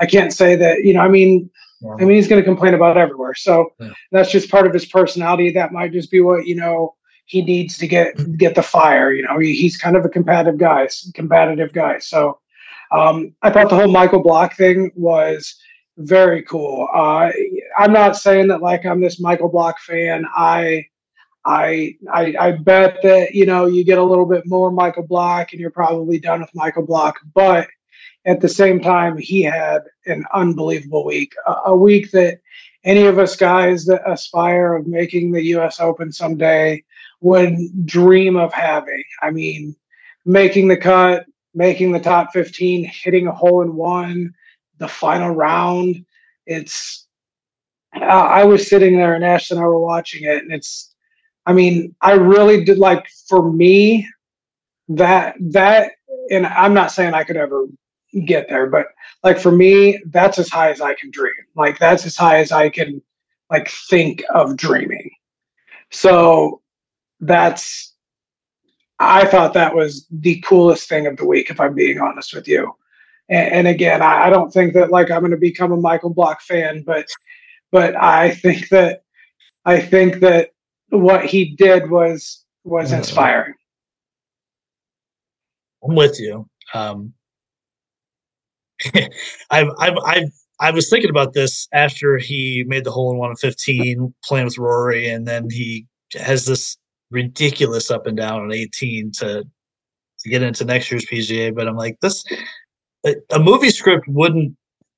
I 0.00 0.06
can't 0.06 0.32
say 0.32 0.56
that, 0.56 0.82
you 0.82 0.94
know, 0.94 1.00
I 1.00 1.08
mean, 1.08 1.50
yeah. 1.82 1.92
I 2.00 2.04
mean, 2.04 2.16
he's 2.16 2.26
going 2.26 2.40
to 2.40 2.44
complain 2.44 2.72
about 2.72 2.96
everywhere. 2.96 3.34
So 3.34 3.74
yeah. 3.78 3.90
that's 4.10 4.30
just 4.30 4.50
part 4.50 4.66
of 4.66 4.72
his 4.72 4.86
personality. 4.86 5.50
That 5.52 5.72
might 5.72 5.92
just 5.92 6.10
be 6.10 6.20
what, 6.20 6.46
you 6.46 6.56
know, 6.56 6.94
he 7.26 7.42
needs 7.42 7.76
to 7.78 7.86
get, 7.86 8.38
get 8.38 8.54
the 8.54 8.62
fire. 8.62 9.12
You 9.12 9.24
know, 9.24 9.38
he, 9.38 9.54
he's 9.54 9.76
kind 9.76 9.94
of 9.94 10.06
a 10.06 10.08
competitive 10.08 10.58
guy, 10.58 10.88
competitive 11.12 11.74
guy. 11.74 11.98
So 11.98 12.38
um, 12.92 13.34
I 13.42 13.50
thought 13.50 13.68
the 13.68 13.76
whole 13.76 13.92
Michael 13.92 14.22
Block 14.22 14.56
thing 14.56 14.90
was 14.94 15.54
very 15.98 16.42
cool. 16.42 16.88
Uh, 16.94 17.30
I'm 17.76 17.92
not 17.92 18.16
saying 18.16 18.48
that 18.48 18.62
like 18.62 18.86
I'm 18.86 19.02
this 19.02 19.20
Michael 19.20 19.50
Block 19.50 19.78
fan. 19.80 20.24
I, 20.34 20.86
I, 21.46 21.94
I, 22.12 22.34
I 22.38 22.52
bet 22.52 22.98
that 23.04 23.32
you 23.32 23.46
know 23.46 23.66
you 23.66 23.84
get 23.84 23.98
a 23.98 24.04
little 24.04 24.26
bit 24.26 24.42
more 24.46 24.72
Michael 24.72 25.06
Block, 25.06 25.52
and 25.52 25.60
you're 25.60 25.70
probably 25.70 26.18
done 26.18 26.40
with 26.40 26.54
Michael 26.54 26.84
Block. 26.84 27.20
But 27.34 27.68
at 28.24 28.40
the 28.40 28.48
same 28.48 28.80
time, 28.80 29.16
he 29.16 29.42
had 29.42 29.82
an 30.06 30.24
unbelievable 30.34 31.04
week, 31.04 31.34
a, 31.46 31.52
a 31.66 31.76
week 31.76 32.10
that 32.10 32.40
any 32.82 33.06
of 33.06 33.20
us 33.20 33.36
guys 33.36 33.84
that 33.86 34.02
aspire 34.10 34.74
of 34.74 34.88
making 34.88 35.30
the 35.30 35.42
U.S. 35.44 35.78
Open 35.78 36.10
someday 36.10 36.82
would 37.20 37.56
dream 37.86 38.36
of 38.36 38.52
having. 38.52 39.04
I 39.22 39.30
mean, 39.30 39.76
making 40.24 40.66
the 40.66 40.76
cut, 40.76 41.26
making 41.54 41.92
the 41.92 42.00
top 42.00 42.32
15, 42.32 42.84
hitting 42.84 43.28
a 43.28 43.32
hole 43.32 43.62
in 43.62 43.74
one, 43.74 44.34
the 44.78 44.88
final 44.88 45.30
round. 45.30 46.04
It's, 46.44 47.06
I 47.92 48.44
was 48.44 48.68
sitting 48.68 48.96
there 48.96 49.14
and 49.14 49.24
Ash 49.24 49.50
and 49.52 49.60
I 49.60 49.64
were 49.64 49.80
watching 49.80 50.24
it, 50.24 50.42
and 50.42 50.52
it's 50.52 50.95
I 51.46 51.52
mean, 51.52 51.94
I 52.00 52.12
really 52.12 52.64
did 52.64 52.78
like 52.78 53.06
for 53.28 53.50
me 53.52 54.08
that 54.88 55.36
that 55.40 55.92
and 56.30 56.46
I'm 56.46 56.74
not 56.74 56.90
saying 56.90 57.14
I 57.14 57.24
could 57.24 57.36
ever 57.36 57.66
get 58.24 58.48
there, 58.48 58.68
but 58.68 58.86
like 59.22 59.38
for 59.38 59.52
me, 59.52 60.00
that's 60.06 60.38
as 60.38 60.48
high 60.48 60.70
as 60.70 60.80
I 60.80 60.94
can 60.94 61.10
dream. 61.10 61.32
Like 61.54 61.78
that's 61.78 62.04
as 62.04 62.16
high 62.16 62.40
as 62.40 62.52
I 62.52 62.68
can 62.68 63.00
like 63.50 63.68
think 63.68 64.24
of 64.34 64.56
dreaming. 64.56 65.10
So 65.90 66.62
that's 67.20 67.94
I 68.98 69.26
thought 69.26 69.54
that 69.54 69.74
was 69.74 70.06
the 70.10 70.40
coolest 70.40 70.88
thing 70.88 71.06
of 71.06 71.16
the 71.16 71.26
week, 71.26 71.50
if 71.50 71.60
I'm 71.60 71.74
being 71.74 72.00
honest 72.00 72.34
with 72.34 72.48
you. 72.48 72.74
And, 73.28 73.52
and 73.52 73.68
again, 73.68 74.00
I, 74.00 74.26
I, 74.26 74.30
don't 74.30 74.50
think 74.50 74.72
that 74.72 74.90
like 74.90 75.10
I'm 75.10 75.20
going 75.20 75.32
to 75.32 75.36
become 75.36 75.72
a 75.72 75.76
Michael 75.76 76.14
Block 76.14 76.40
fan, 76.40 76.82
but 76.82 77.06
but 77.72 77.94
I 77.96 78.30
think 78.30 78.68
that 78.70 79.02
I 79.64 79.80
think 79.80 80.20
that 80.20 80.50
what 80.90 81.24
he 81.24 81.54
did 81.56 81.90
was 81.90 82.44
was 82.64 82.92
inspiring. 82.92 83.54
I'm 85.84 85.94
with 85.94 86.18
you. 86.18 86.48
Um, 86.74 87.12
I've, 89.50 89.68
I've, 89.78 89.96
I've, 90.04 90.30
I 90.58 90.70
was 90.70 90.90
thinking 90.90 91.10
about 91.10 91.32
this 91.32 91.68
after 91.72 92.18
he 92.18 92.64
made 92.66 92.84
the 92.84 92.90
hole 92.90 93.12
in 93.12 93.18
one 93.18 93.30
of 93.30 93.38
15 93.38 94.14
playing 94.24 94.46
with 94.46 94.58
Rory, 94.58 95.08
and 95.08 95.26
then 95.26 95.48
he 95.50 95.86
has 96.14 96.46
this 96.46 96.76
ridiculous 97.10 97.90
up 97.90 98.06
and 98.06 98.16
down 98.16 98.40
on 98.42 98.52
18 98.52 99.12
to 99.18 99.44
to 100.20 100.30
get 100.30 100.42
into 100.42 100.64
next 100.64 100.90
year's 100.90 101.04
PGA. 101.04 101.54
But 101.54 101.68
I'm 101.68 101.76
like, 101.76 101.98
this 102.00 102.24
a, 103.04 103.14
a 103.30 103.38
movie 103.38 103.70
script 103.70 104.06
wouldn't 104.08 104.56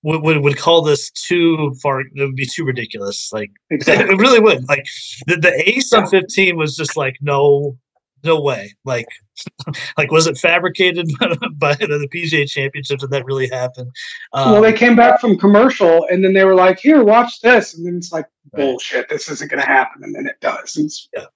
would, 0.09 0.23
would, 0.23 0.39
would 0.39 0.57
call 0.57 0.83
this 0.83 1.11
too 1.11 1.75
far. 1.83 2.01
It 2.01 2.09
would 2.17 2.35
be 2.35 2.47
too 2.47 2.65
ridiculous. 2.65 3.31
Like 3.33 3.51
exactly. 3.71 4.15
it 4.15 4.19
really 4.19 4.41
would. 4.41 4.67
Like 4.69 4.85
the, 5.27 5.37
the 5.37 5.69
ace 5.69 5.93
on 5.93 6.07
15 6.09 6.57
was 6.57 6.75
just 6.75 6.97
like 6.97 7.17
no, 7.21 7.77
no 8.25 8.41
way. 8.41 8.75
Like, 8.85 9.07
like 9.99 10.11
was 10.11 10.27
it 10.27 10.39
fabricated 10.39 11.09
by 11.59 11.75
the 11.75 12.09
PGA 12.13 12.49
Championship? 12.49 13.01
Did 13.01 13.11
that 13.11 13.27
really 13.27 13.49
happen? 13.49 13.91
Um, 14.33 14.53
well, 14.53 14.63
they 14.63 14.73
came 14.73 14.97
back 14.97 15.21
from 15.21 15.39
commercial 15.39 16.07
and 16.11 16.25
then 16.25 16.33
they 16.33 16.45
were 16.45 16.55
like, 16.55 16.79
"Here, 16.79 17.05
watch 17.05 17.41
this," 17.41 17.77
and 17.77 17.87
then 17.87 17.97
it's 17.97 18.11
like, 18.11 18.27
"Bullshit! 18.53 19.09
This 19.11 19.29
isn't 19.29 19.51
going 19.51 19.61
to 19.61 19.67
happen," 19.67 20.03
and 20.05 20.15
then 20.15 20.27
it 20.27 20.41
does. 20.41 20.77
It's, 20.77 21.09
yeah. 21.15 21.27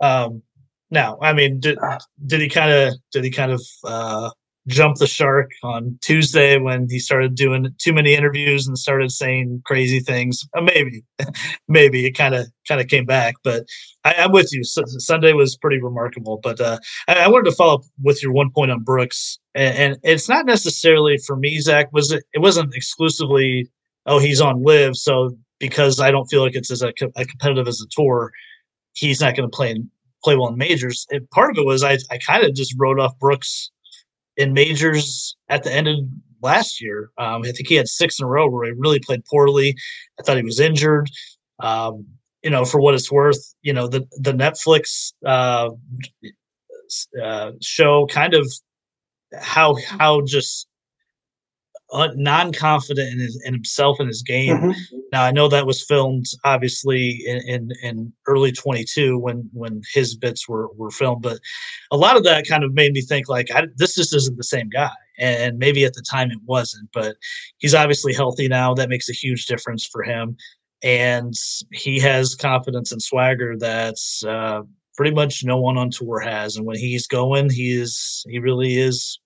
Um. 0.00 0.42
Now, 0.90 1.18
I 1.20 1.32
mean, 1.32 1.60
did 1.60 1.78
uh. 1.78 1.98
did 2.26 2.42
he 2.42 2.48
kind 2.48 2.70
of 2.70 2.94
did 3.10 3.24
he 3.24 3.30
kind 3.30 3.52
of 3.52 3.62
uh 3.84 4.30
jumped 4.68 5.00
the 5.00 5.06
shark 5.06 5.50
on 5.62 5.98
Tuesday 6.02 6.58
when 6.58 6.86
he 6.88 6.98
started 6.98 7.34
doing 7.34 7.74
too 7.78 7.92
many 7.92 8.14
interviews 8.14 8.66
and 8.66 8.78
started 8.78 9.10
saying 9.10 9.62
crazy 9.64 9.98
things. 9.98 10.46
Uh, 10.56 10.60
maybe, 10.60 11.02
maybe 11.68 12.06
it 12.06 12.12
kind 12.12 12.34
of 12.34 12.46
kind 12.68 12.80
of 12.80 12.86
came 12.86 13.06
back, 13.06 13.36
but 13.42 13.64
I, 14.04 14.14
am 14.14 14.32
with 14.32 14.50
you. 14.52 14.62
Sunday 14.64 15.32
was 15.32 15.56
pretty 15.56 15.80
remarkable. 15.82 16.38
But 16.42 16.60
uh, 16.60 16.78
I, 17.08 17.14
I, 17.20 17.28
wanted 17.28 17.50
to 17.50 17.56
follow 17.56 17.76
up 17.76 17.84
with 18.02 18.22
your 18.22 18.32
one 18.32 18.50
point 18.50 18.70
on 18.70 18.84
Brooks, 18.84 19.38
and, 19.54 19.76
and, 19.76 19.98
it's 20.02 20.28
not 20.28 20.46
necessarily 20.46 21.18
for 21.26 21.36
me, 21.36 21.58
Zach. 21.60 21.92
Was 21.92 22.12
it? 22.12 22.24
It 22.34 22.40
wasn't 22.40 22.74
exclusively. 22.74 23.68
Oh, 24.06 24.18
he's 24.18 24.40
on 24.40 24.62
LIV, 24.62 24.96
so 24.96 25.36
because 25.58 26.00
I 26.00 26.10
don't 26.10 26.26
feel 26.26 26.42
like 26.42 26.54
it's 26.54 26.70
as 26.70 26.82
a, 26.82 26.92
a 27.16 27.24
competitive 27.24 27.68
as 27.68 27.80
a 27.80 27.88
tour, 27.90 28.32
he's 28.92 29.20
not 29.20 29.36
going 29.36 29.50
to 29.50 29.54
play 29.54 29.70
in, 29.70 29.90
play 30.24 30.36
well 30.36 30.48
in 30.48 30.56
majors. 30.56 31.06
And 31.10 31.28
part 31.30 31.50
of 31.50 31.58
it 31.58 31.66
was 31.66 31.82
I, 31.82 31.98
I 32.10 32.18
kind 32.18 32.44
of 32.44 32.54
just 32.54 32.74
wrote 32.78 33.00
off 33.00 33.18
Brooks 33.18 33.70
in 34.38 34.54
majors 34.54 35.36
at 35.50 35.64
the 35.64 35.72
end 35.72 35.88
of 35.88 35.98
last 36.40 36.80
year. 36.80 37.10
Um, 37.18 37.42
I 37.42 37.50
think 37.52 37.68
he 37.68 37.74
had 37.74 37.88
six 37.88 38.18
in 38.18 38.24
a 38.24 38.28
row 38.28 38.48
where 38.48 38.64
he 38.64 38.72
really 38.72 39.00
played 39.00 39.24
poorly. 39.26 39.76
I 40.18 40.22
thought 40.22 40.38
he 40.38 40.42
was 40.42 40.60
injured. 40.60 41.10
Um, 41.60 42.06
you 42.42 42.50
know, 42.50 42.64
for 42.64 42.80
what 42.80 42.94
it's 42.94 43.10
worth, 43.10 43.54
you 43.62 43.72
know, 43.72 43.88
the 43.88 44.06
the 44.12 44.32
Netflix 44.32 45.12
uh, 45.26 45.70
uh, 47.20 47.52
show 47.60 48.06
kind 48.06 48.32
of 48.32 48.50
how 49.36 49.76
how 49.98 50.22
just 50.22 50.68
non-confident 51.92 53.12
in, 53.12 53.18
his, 53.18 53.42
in 53.44 53.54
himself 53.54 53.98
and 53.98 54.08
his 54.08 54.22
game. 54.22 54.56
Mm-hmm. 54.56 54.98
Now 55.12 55.24
I 55.24 55.30
know 55.30 55.48
that 55.48 55.66
was 55.66 55.82
filmed 55.82 56.26
obviously 56.44 57.22
in, 57.26 57.38
in, 57.46 57.68
in, 57.82 58.12
early 58.26 58.52
22 58.52 59.18
when 59.18 59.48
when 59.52 59.80
his 59.94 60.14
bits 60.14 60.48
were 60.48 60.68
were 60.74 60.90
filmed, 60.90 61.22
but 61.22 61.38
a 61.90 61.96
lot 61.96 62.16
of 62.16 62.24
that 62.24 62.46
kind 62.46 62.62
of 62.62 62.74
made 62.74 62.92
me 62.92 63.00
think 63.00 63.28
like 63.28 63.50
I, 63.50 63.64
this 63.76 63.94
just 63.94 64.14
isn't 64.14 64.36
the 64.36 64.44
same 64.44 64.68
guy. 64.68 64.90
And 65.18 65.58
maybe 65.58 65.84
at 65.84 65.94
the 65.94 66.04
time 66.08 66.30
it 66.30 66.38
wasn't, 66.44 66.90
but 66.92 67.16
he's 67.56 67.74
obviously 67.74 68.12
healthy 68.12 68.48
now. 68.48 68.74
That 68.74 68.88
makes 68.88 69.08
a 69.08 69.14
huge 69.14 69.46
difference 69.46 69.84
for 69.84 70.02
him, 70.02 70.36
and 70.82 71.34
he 71.72 71.98
has 72.00 72.36
confidence 72.36 72.92
and 72.92 73.02
swagger 73.02 73.56
that's 73.58 74.22
uh, 74.24 74.60
pretty 74.96 75.14
much 75.14 75.42
no 75.42 75.56
one 75.56 75.76
on 75.78 75.90
tour 75.90 76.20
has. 76.20 76.56
And 76.56 76.66
when 76.66 76.76
he's 76.76 77.06
going, 77.08 77.50
he 77.50 77.72
is 77.72 78.24
he 78.28 78.38
really 78.38 78.76
is 78.76 79.18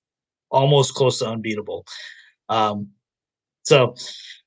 almost 0.51 0.95
close 0.95 1.19
to 1.19 1.29
unbeatable. 1.29 1.85
Um, 2.49 2.88
so 3.64 3.95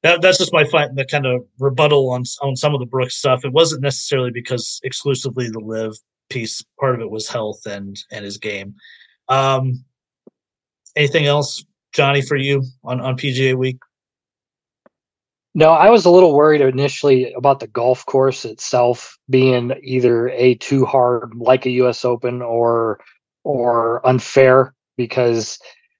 that, 0.03 0.21
that's 0.21 0.37
just 0.37 0.53
my 0.53 0.65
fight, 0.65 0.93
the 0.95 1.05
kind 1.05 1.25
of 1.25 1.45
rebuttal 1.59 2.11
on 2.11 2.23
on 2.41 2.55
some 2.55 2.73
of 2.73 2.79
the 2.79 2.85
Brooks 2.85 3.15
stuff. 3.15 3.45
It 3.45 3.53
wasn't 3.53 3.81
necessarily 3.81 4.31
because 4.31 4.79
exclusively 4.83 5.49
the 5.49 5.59
LIV 5.59 5.93
piece. 6.29 6.63
Part 6.79 6.95
of 6.95 7.01
it 7.01 7.09
was 7.09 7.27
health 7.27 7.65
and 7.65 7.97
and 8.11 8.25
his 8.25 8.37
game. 8.37 8.75
Um, 9.29 9.83
anything 10.95 11.25
else, 11.25 11.63
Johnny, 11.93 12.21
for 12.21 12.35
you 12.35 12.63
on 12.83 12.99
on 13.01 13.17
PGA 13.17 13.55
Week? 13.55 13.77
No, 15.57 15.69
I 15.69 15.89
was 15.89 16.03
a 16.03 16.09
little 16.09 16.35
worried 16.35 16.59
initially 16.59 17.31
about 17.31 17.61
the 17.61 17.67
golf 17.67 18.05
course 18.05 18.43
itself 18.43 19.17
being 19.29 19.73
either 19.81 20.27
a 20.29 20.55
too 20.55 20.83
hard, 20.85 21.33
like 21.37 21.65
a 21.65 21.71
U.S. 21.71 22.03
Open, 22.03 22.41
or 22.41 22.99
or 23.45 24.05
unfair 24.05 24.73
because 24.97 25.57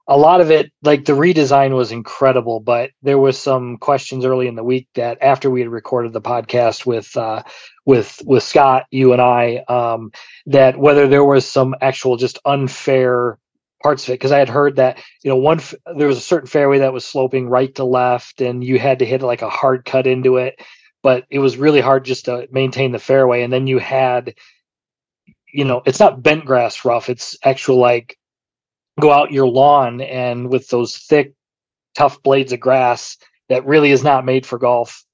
a 0.08 0.18
lot 0.18 0.42
of 0.42 0.52
it 0.52 0.72
like 0.84 1.06
the 1.06 1.14
redesign 1.14 1.76
was 1.76 1.92
incredible 1.92 2.60
but 2.60 2.92
there 3.02 3.18
was 3.18 3.38
some 3.38 3.78
questions 3.78 4.26
early 4.26 4.48
in 4.48 4.56
the 4.56 4.64
week 4.64 4.88
that 4.96 5.18
after 5.22 5.50
we 5.50 5.62
had 5.62 5.70
recorded 5.70 6.14
the 6.14 6.22
podcast 6.22 6.86
with 6.86 7.16
uh 7.18 7.42
with 7.86 8.22
with 8.26 8.44
scott 8.44 8.86
you 8.92 9.14
and 9.14 9.22
i 9.22 9.58
um 9.68 10.12
that 10.46 10.78
whether 10.78 11.08
there 11.08 11.26
was 11.26 11.48
some 11.48 11.76
actual 11.82 12.18
just 12.18 12.40
unfair 12.46 13.38
parts 13.82 14.04
of 14.04 14.10
it 14.10 14.14
because 14.14 14.32
i 14.32 14.40
had 14.40 14.50
heard 14.50 14.76
that 14.76 14.98
you 15.24 15.30
know 15.30 15.38
one 15.38 15.60
there 15.98 16.08
was 16.08 16.18
a 16.18 16.22
certain 16.22 16.48
fairway 16.48 16.80
that 16.80 16.94
was 16.94 17.06
sloping 17.06 17.50
right 17.50 17.76
to 17.76 17.84
left 17.84 18.42
and 18.42 18.64
you 18.64 18.80
had 18.80 19.00
to 19.00 19.06
hit 19.06 19.22
like 19.22 19.42
a 19.42 19.50
hard 19.50 19.86
cut 19.86 20.08
into 20.08 20.38
it 20.38 20.60
but 21.06 21.24
it 21.30 21.38
was 21.38 21.56
really 21.56 21.82
hard 21.82 22.04
just 22.04 22.26
to 22.26 22.48
maintain 22.52 22.92
the 22.92 22.98
fairway. 22.98 23.44
And 23.44 23.54
then 23.54 23.68
you 23.68 23.78
had 23.78 24.34
you 25.54 25.64
know 25.64 25.84
it's 25.86 26.00
not 26.00 26.24
bent 26.24 26.46
grass 26.46 26.84
rough 26.84 27.10
it's 27.10 27.38
actual 27.44 27.78
like 27.78 28.18
go 29.00 29.12
out 29.12 29.32
your 29.32 29.48
lawn 29.48 30.02
and 30.02 30.50
with 30.50 30.70
those 30.70 30.98
thick, 30.98 31.34
tough 31.96 32.22
blades 32.24 32.54
of 32.54 32.60
grass 32.60 33.18
that 33.50 33.66
really 33.66 33.92
is 33.92 34.04
not 34.04 34.26
made 34.26 34.46
for 34.46 34.58
golf 34.58 35.06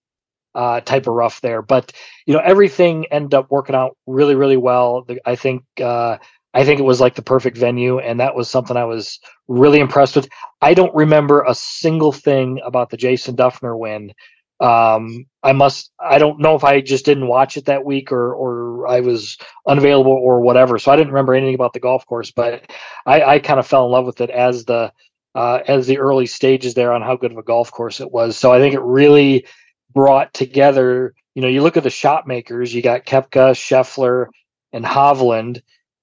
uh, 0.55 0.81
type 0.81 1.07
of 1.07 1.13
rough 1.13 1.41
there. 1.41 1.61
But 1.61 1.91
you 2.25 2.33
know, 2.33 2.41
everything 2.43 3.05
ended 3.11 3.33
up 3.33 3.49
working 3.49 3.75
out 3.75 3.97
really, 4.07 4.35
really 4.35 4.57
well. 4.57 5.05
I 5.25 5.35
think 5.35 5.63
uh, 5.79 6.17
I 6.53 6.65
think 6.65 6.79
it 6.79 6.83
was 6.83 6.99
like 6.99 7.15
the 7.15 7.21
perfect 7.21 7.57
venue, 7.57 7.99
and 7.99 8.19
that 8.19 8.35
was 8.35 8.49
something 8.49 8.75
I 8.75 8.83
was 8.83 9.19
really 9.47 9.79
impressed 9.79 10.15
with. 10.15 10.27
I 10.61 10.73
don't 10.73 10.93
remember 10.93 11.43
a 11.43 11.55
single 11.55 12.11
thing 12.11 12.59
about 12.65 12.89
the 12.89 12.97
Jason 12.97 13.35
Dufner 13.35 13.77
win 13.77 14.13
Um, 14.61 15.25
I 15.43 15.53
must. 15.53 15.91
I 15.99 16.19
don't 16.19 16.39
know 16.39 16.55
if 16.55 16.63
I 16.63 16.81
just 16.81 17.03
didn't 17.03 17.27
watch 17.27 17.57
it 17.57 17.65
that 17.65 17.83
week 17.83 18.11
or 18.11 18.33
or 18.33 18.87
I 18.87 18.99
was 18.99 19.37
unavailable 19.67 20.11
or 20.11 20.39
whatever. 20.41 20.77
So 20.77 20.91
I 20.91 20.95
didn't 20.95 21.11
remember 21.13 21.33
anything 21.33 21.55
about 21.55 21.73
the 21.73 21.79
golf 21.79 22.05
course, 22.05 22.31
but 22.31 22.71
I, 23.07 23.23
I 23.23 23.39
kind 23.39 23.59
of 23.59 23.65
fell 23.65 23.85
in 23.85 23.91
love 23.91 24.05
with 24.05 24.21
it 24.21 24.29
as 24.29 24.65
the 24.65 24.93
uh, 25.33 25.59
as 25.67 25.87
the 25.87 25.97
early 25.97 26.27
stages 26.27 26.75
there 26.75 26.93
on 26.93 27.01
how 27.01 27.15
good 27.15 27.31
of 27.31 27.37
a 27.37 27.43
golf 27.43 27.71
course 27.71 27.99
it 27.99 28.11
was. 28.11 28.37
So 28.37 28.51
I 28.51 28.59
think 28.59 28.75
it 28.75 28.81
really 28.81 29.45
brought 29.93 30.33
together. 30.33 31.15
You 31.33 31.41
know, 31.41 31.47
you 31.47 31.63
look 31.63 31.77
at 31.77 31.83
the 31.83 31.89
shot 31.89 32.27
makers. 32.27 32.73
You 32.73 32.81
got 32.81 33.05
Koepka, 33.05 33.55
Scheffler, 33.55 34.27
and 34.73 34.85
Hovland, 34.85 35.61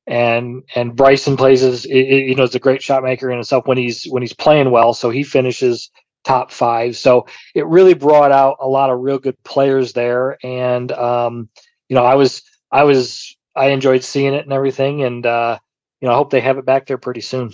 and 0.09 0.65
and 0.75 0.97
Bryson 0.97 1.37
plays 1.37 1.63
as 1.63 1.85
you 1.85 2.35
know 2.35 2.45
is 2.45 2.55
a 2.55 2.61
great 2.61 2.83
shot 2.83 3.05
maker 3.05 3.31
in 3.31 3.37
himself 3.37 3.67
when 3.69 3.79
he's 3.79 4.05
when 4.05 4.23
he's 4.23 4.33
playing 4.33 4.71
well. 4.71 4.95
So 4.95 5.11
he 5.11 5.23
finishes 5.23 5.91
top 6.29 6.53
five. 6.53 6.95
So 6.95 7.27
it 7.55 7.67
really 7.67 7.95
brought 7.95 8.33
out 8.33 8.59
a 8.61 8.69
lot 8.69 8.91
of 8.91 9.01
real 9.01 9.19
good 9.19 9.43
players 9.45 9.95
there, 9.95 10.37
and 10.45 10.93
um, 10.93 11.49
you 11.89 11.97
know 11.97 12.05
I 12.05 12.15
was 12.15 12.43
I 12.71 12.85
was 12.85 13.37
I 13.57 13.69
enjoyed 13.69 14.05
seeing 14.05 14.35
it 14.35 14.45
and 14.45 14.53
everything, 14.53 15.03
and 15.03 15.25
uh, 15.25 15.59
you 16.01 16.07
know 16.07 16.13
I 16.15 16.17
hope 16.17 16.31
they 16.31 16.41
have 16.41 16.59
it 16.59 16.67
back 16.67 16.87
there 16.87 16.99
pretty 16.99 17.23
soon. 17.23 17.51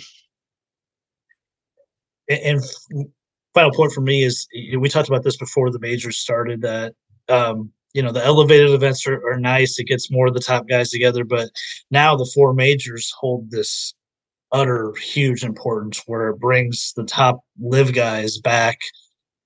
And 2.27 2.61
final 3.53 3.71
point 3.71 3.93
for 3.93 4.01
me 4.01 4.23
is 4.23 4.47
we 4.77 4.89
talked 4.89 5.07
about 5.07 5.23
this 5.23 5.37
before 5.37 5.71
the 5.71 5.79
majors 5.79 6.17
started 6.17 6.61
that 6.61 6.93
um, 7.29 7.71
you 7.93 8.01
know 8.01 8.11
the 8.11 8.25
elevated 8.25 8.71
events 8.71 9.07
are, 9.07 9.25
are, 9.31 9.39
nice. 9.39 9.79
It 9.79 9.85
gets 9.85 10.11
more 10.11 10.27
of 10.27 10.33
the 10.33 10.41
top 10.41 10.67
guys 10.67 10.89
together. 10.89 11.23
But 11.23 11.49
now 11.91 12.17
the 12.17 12.29
four 12.35 12.53
majors 12.53 13.13
hold 13.17 13.51
this 13.51 13.93
utter 14.51 14.93
huge 15.01 15.43
importance 15.43 16.01
where 16.05 16.29
it 16.29 16.39
brings 16.39 16.93
the 16.95 17.03
top 17.03 17.41
LIV 17.59 17.93
guys 17.93 18.37
back 18.37 18.79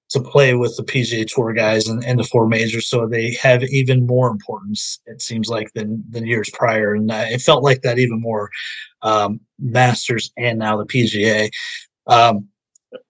to 0.10 0.20
play 0.20 0.56
with 0.56 0.76
the 0.76 0.84
pga 0.84 1.26
tour 1.28 1.54
guys 1.54 1.88
and, 1.88 2.04
and 2.04 2.20
the 2.20 2.24
four 2.24 2.48
majors 2.48 2.88
so 2.90 3.06
they 3.06 3.32
have 3.36 3.64
even 3.64 4.08
more 4.08 4.30
importance 4.30 5.00
it 5.06 5.22
seems 5.22 5.50
like 5.50 5.72
than 5.74 6.04
than 6.10 6.26
years 6.26 6.50
prior 6.52 6.96
and 6.96 7.12
it 7.12 7.42
felt 7.42 7.64
like 7.64 7.82
that 7.84 8.00
even 8.00 8.20
more 8.20 8.50
um, 9.04 9.40
masters 9.60 10.32
and 10.38 10.58
now 10.58 10.76
the 10.76 10.86
pga 10.86 11.50
um, 12.08 12.48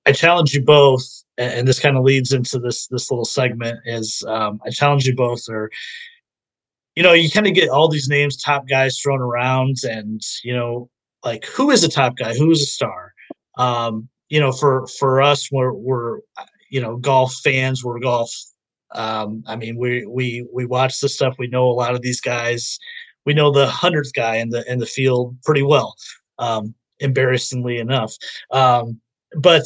I 0.06 0.12
challenge 0.12 0.54
you 0.54 0.62
both, 0.62 1.04
and 1.38 1.68
this 1.68 1.80
kind 1.80 1.98
of 1.98 2.04
leads 2.04 2.34
into 2.34 2.60
this 2.60 2.88
this 2.88 3.10
little 3.10 3.26
segment. 3.26 3.80
Is 3.86 4.24
um, 4.28 4.60
I 4.66 4.70
challenge 4.70 5.06
you 5.06 5.16
both, 5.16 5.44
or 5.50 5.72
you 6.96 7.04
know, 7.04 7.14
you 7.14 7.32
kind 7.32 7.48
of 7.48 7.54
get 7.54 7.70
all 7.70 7.88
these 7.88 8.10
names, 8.10 8.38
top 8.38 8.68
guys 8.68 9.00
thrown 9.00 9.22
around, 9.22 9.78
and 9.84 10.22
you 10.44 10.54
know, 10.54 10.90
like 11.24 11.45
who 11.45 11.72
is 11.72 11.84
a 11.84 11.89
top 11.89 12.15
guy, 12.17 12.34
who 12.36 12.51
is 12.51 12.61
a 12.61 12.65
star. 12.65 13.13
Um, 13.57 14.09
you 14.30 14.39
know, 14.39 14.51
for 14.51 14.88
for 14.99 15.22
us, 15.22 15.49
we're 15.51 15.74
we're 15.74 16.20
you 16.70 16.82
know 16.82 16.97
golf 16.97 17.34
fans, 17.43 17.84
we're 17.84 17.99
golf. 17.99 18.32
Um, 18.91 19.43
I 19.47 19.55
mean, 19.55 19.78
we 19.78 20.05
we 20.05 20.47
we 20.53 20.65
watch 20.65 20.99
this 20.99 21.15
stuff. 21.15 21.36
We 21.38 21.47
know 21.47 21.67
a 21.70 21.72
lot 21.72 21.95
of 21.95 22.01
these 22.01 22.22
guys. 22.22 22.80
We 23.26 23.34
know 23.34 23.51
the 23.51 23.67
hundredth 23.67 24.13
guy 24.13 24.38
in 24.38 24.49
the 24.49 24.70
in 24.72 24.80
the 24.80 24.86
field 24.86 25.36
pretty 25.43 25.63
well. 25.63 25.95
Um, 26.38 26.74
embarrassingly 26.99 27.78
enough. 27.78 28.15
Um, 28.51 28.99
but 29.36 29.63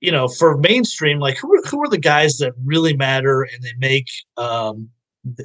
you 0.00 0.10
know, 0.10 0.28
for 0.28 0.56
mainstream, 0.56 1.18
like 1.18 1.38
who 1.38 1.62
who 1.62 1.82
are 1.82 1.88
the 1.88 1.98
guys 1.98 2.38
that 2.38 2.52
really 2.64 2.96
matter 2.96 3.42
and 3.42 3.62
they 3.62 3.72
make 3.78 4.08
um, 4.36 4.88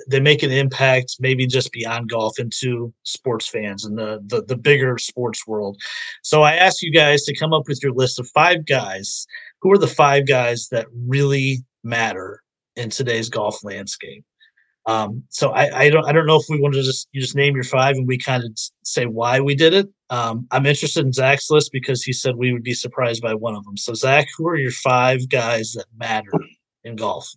they 0.08 0.20
make 0.20 0.44
an 0.44 0.52
impact, 0.52 1.18
maybe 1.20 1.46
just 1.48 1.72
beyond 1.72 2.10
golf 2.10 2.40
into 2.40 2.94
sports 3.04 3.48
fans 3.48 3.84
and 3.84 3.98
the, 3.98 4.22
the 4.26 4.44
the 4.44 4.56
bigger 4.56 4.98
sports 4.98 5.46
world. 5.46 5.82
So 6.24 6.44
I 6.44 6.54
asked 6.54 6.82
you 6.82 6.92
guys 6.92 7.24
to 7.24 7.36
come 7.36 7.54
up 7.54 7.64
with 7.68 7.82
your 7.84 7.92
list 7.92 8.20
of 8.20 8.30
five 8.34 8.66
guys. 8.66 9.26
Who 9.62 9.72
are 9.72 9.78
the 9.78 9.88
five 9.88 10.28
guys 10.28 10.70
that 10.70 10.88
really 11.08 11.64
matter 11.84 12.42
in 12.76 12.90
today's 12.90 13.30
golf 13.30 13.64
landscape? 13.64 14.24
Um, 14.88 15.24
so 15.30 15.50
I, 15.50 15.86
I 15.86 15.90
don't 15.90 16.06
I 16.06 16.12
don't 16.12 16.28
know 16.28 16.40
if 16.40 16.46
we 16.48 16.60
want 16.60 16.76
to 16.76 16.84
just 16.84 17.08
you 17.12 17.20
just 17.20 17.36
name 17.36 17.56
your 17.56 17.64
five 17.64 17.96
and 17.96 18.08
we 18.08 18.18
kind 18.18 18.44
of 18.44 18.52
say 18.84 19.06
why 19.06 19.40
we 19.40 19.56
did 19.56 19.74
it. 19.74 19.90
Um, 20.10 20.48
I'm 20.52 20.68
interested 20.68 21.06
in 21.06 21.12
Zach's 21.12 21.50
list 21.50 21.72
because 21.72 22.04
he 22.04 22.14
said 22.14 22.36
we 22.36 22.54
would 22.54 22.64
be 22.64 22.76
surprised 22.76 23.22
by 23.22 23.34
one 23.34 23.56
of 23.56 23.66
them. 23.66 23.78
So 23.78 23.94
Zach, 23.96 24.28
who 24.38 24.48
are 24.48 24.58
your 24.58 24.72
five 24.72 25.28
guys 25.30 25.74
that 25.74 25.88
matter 25.98 26.32
in 26.84 26.96
golf? 26.96 27.28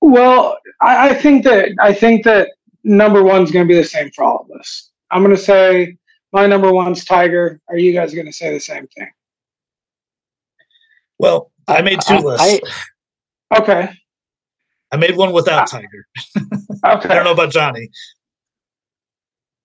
Well, 0.00 0.58
I, 0.80 1.10
I 1.10 1.14
think 1.14 1.44
that 1.44 1.70
I 1.80 1.92
think 1.92 2.24
that 2.24 2.48
number 2.84 3.22
one 3.22 3.42
is 3.42 3.50
going 3.50 3.66
to 3.66 3.72
be 3.72 3.78
the 3.78 3.86
same 3.86 4.10
for 4.10 4.24
all 4.24 4.46
of 4.48 4.58
us. 4.58 4.90
I'm 5.10 5.22
going 5.22 5.36
to 5.36 5.42
say 5.42 5.96
my 6.32 6.46
number 6.46 6.72
one's 6.72 7.04
Tiger. 7.04 7.60
Are 7.68 7.76
you 7.76 7.92
guys 7.92 8.14
going 8.14 8.26
to 8.26 8.32
say 8.32 8.52
the 8.52 8.60
same 8.60 8.86
thing? 8.88 9.10
Well, 11.18 11.50
I 11.68 11.82
made 11.82 12.00
two 12.00 12.14
I, 12.14 12.18
lists. 12.18 12.60
I, 13.50 13.58
okay. 13.58 13.90
I 14.92 14.96
made 14.96 15.16
one 15.16 15.32
without 15.32 15.62
ah. 15.62 15.66
Tiger. 15.66 16.06
okay. 16.96 17.08
I 17.08 17.14
don't 17.14 17.24
know 17.24 17.32
about 17.32 17.52
Johnny. 17.52 17.88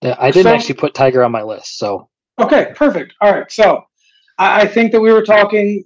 Yeah, 0.02 0.16
I 0.20 0.32
didn't 0.32 0.52
so, 0.52 0.56
actually 0.56 0.76
put 0.76 0.94
Tiger 0.94 1.24
on 1.24 1.32
my 1.32 1.44
list. 1.44 1.78
So 1.78 2.10
okay, 2.40 2.74
perfect. 2.76 3.14
All 3.22 3.32
right. 3.32 3.50
So 3.52 3.84
I, 4.38 4.62
I 4.62 4.68
think 4.68 4.92
that 4.92 5.02
we 5.02 5.12
were 5.12 5.24
talking 5.24 5.86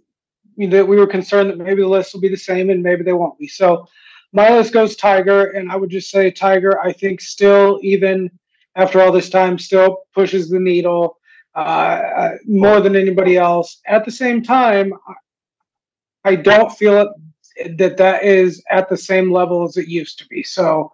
that 0.57 0.85
we 0.85 0.97
were 0.97 1.07
concerned 1.07 1.49
that 1.49 1.57
maybe 1.57 1.81
the 1.81 1.87
list 1.87 2.13
will 2.13 2.19
be 2.19 2.27
the 2.27 2.35
same 2.35 2.69
and 2.69 2.83
maybe 2.83 3.03
they 3.03 3.13
won't 3.13 3.37
be. 3.37 3.47
So 3.47 3.87
my 4.33 4.49
list 4.55 4.73
goes 4.73 4.95
Tiger, 4.95 5.51
and 5.51 5.71
I 5.71 5.75
would 5.75 5.89
just 5.89 6.09
say 6.09 6.31
Tiger. 6.31 6.79
I 6.81 6.91
think 6.93 7.21
still 7.21 7.79
even 7.81 8.29
after 8.75 9.01
all 9.01 9.11
this 9.11 9.29
time, 9.29 9.57
still 9.57 10.03
pushes 10.13 10.49
the 10.49 10.59
needle 10.59 11.17
uh, 11.55 11.59
uh 11.59 12.31
more 12.45 12.79
than 12.79 12.95
anybody 12.95 13.37
else. 13.37 13.81
At 13.87 14.05
the 14.05 14.11
same 14.11 14.43
time, 14.43 14.93
I 16.23 16.35
don't 16.35 16.71
feel 16.71 17.01
it 17.01 17.77
that 17.77 17.97
that 17.97 18.23
is 18.23 18.63
at 18.69 18.89
the 18.89 18.97
same 18.97 19.31
level 19.31 19.63
as 19.67 19.77
it 19.77 19.87
used 19.87 20.19
to 20.19 20.27
be. 20.27 20.43
So 20.43 20.91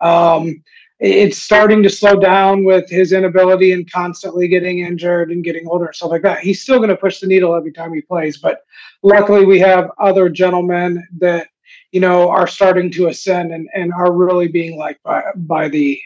um, 0.00 0.62
it's 1.00 1.38
starting 1.38 1.82
to 1.84 1.90
slow 1.90 2.18
down 2.18 2.64
with 2.64 2.88
his 2.90 3.12
inability 3.12 3.72
and 3.72 3.90
constantly 3.90 4.48
getting 4.48 4.80
injured 4.80 5.30
and 5.30 5.44
getting 5.44 5.68
older 5.68 5.86
and 5.86 5.94
stuff 5.94 6.10
like 6.10 6.22
that. 6.22 6.40
He's 6.40 6.62
still 6.62 6.78
going 6.78 6.88
to 6.88 6.96
push 6.96 7.20
the 7.20 7.26
needle 7.26 7.54
every 7.54 7.72
time 7.72 7.94
he 7.94 8.00
plays, 8.00 8.38
but 8.38 8.64
luckily 9.02 9.44
we 9.44 9.58
have 9.60 9.90
other 9.98 10.28
gentlemen 10.28 11.06
that 11.18 11.48
you 11.92 12.00
know 12.00 12.28
are 12.30 12.46
starting 12.46 12.90
to 12.92 13.08
ascend 13.08 13.52
and, 13.52 13.68
and 13.74 13.92
are 13.92 14.12
really 14.12 14.48
being 14.48 14.78
liked 14.78 15.02
by 15.02 15.22
by 15.36 15.68
the 15.68 16.00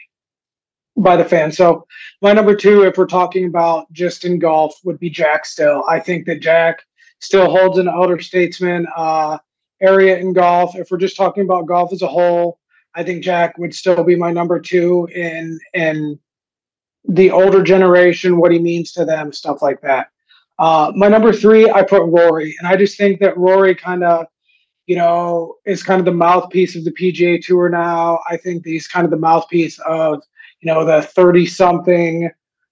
by 0.95 1.15
the 1.15 1.25
fans. 1.25 1.57
So 1.57 1.87
my 2.21 2.33
number 2.33 2.55
two, 2.55 2.83
if 2.83 2.97
we're 2.97 3.07
talking 3.07 3.45
about 3.45 3.91
just 3.91 4.25
in 4.25 4.39
golf, 4.39 4.75
would 4.83 4.99
be 4.99 5.09
Jack 5.09 5.45
Still. 5.45 5.83
I 5.89 5.99
think 5.99 6.25
that 6.27 6.39
Jack 6.39 6.83
still 7.19 7.49
holds 7.49 7.77
an 7.77 7.87
elder 7.87 8.19
statesman 8.19 8.85
uh, 8.95 9.37
area 9.81 10.17
in 10.17 10.33
golf. 10.33 10.75
If 10.75 10.91
we're 10.91 10.97
just 10.97 11.17
talking 11.17 11.43
about 11.43 11.65
golf 11.65 11.91
as 11.93 12.01
a 12.01 12.07
whole, 12.07 12.59
I 12.95 13.03
think 13.03 13.23
Jack 13.23 13.57
would 13.57 13.73
still 13.73 14.03
be 14.03 14.15
my 14.15 14.31
number 14.31 14.59
two 14.59 15.07
in 15.13 15.59
in 15.73 16.19
the 17.05 17.31
older 17.31 17.63
generation, 17.63 18.37
what 18.37 18.51
he 18.51 18.59
means 18.59 18.93
to 18.93 19.05
them, 19.05 19.33
stuff 19.33 19.61
like 19.61 19.81
that. 19.81 20.07
Uh, 20.59 20.91
my 20.95 21.07
number 21.07 21.33
three, 21.33 21.69
I 21.69 21.83
put 21.83 22.03
Rory, 22.03 22.55
and 22.59 22.67
I 22.67 22.77
just 22.77 22.97
think 22.97 23.19
that 23.19 23.37
Rory 23.37 23.75
kind 23.75 24.03
of, 24.03 24.27
you 24.87 24.95
know, 24.95 25.55
is 25.65 25.83
kind 25.83 25.99
of 25.99 26.05
the 26.05 26.11
mouthpiece 26.11 26.75
of 26.75 26.83
the 26.83 26.91
PGA 26.91 27.43
Tour 27.43 27.69
now. 27.69 28.19
I 28.29 28.37
think 28.37 28.65
he's 28.65 28.87
kind 28.87 29.05
of 29.05 29.11
the 29.11 29.17
mouthpiece 29.17 29.79
of, 29.79 30.21
you 30.61 30.71
know, 30.71 30.85
the 30.85 31.01
thirty-something 31.01 32.29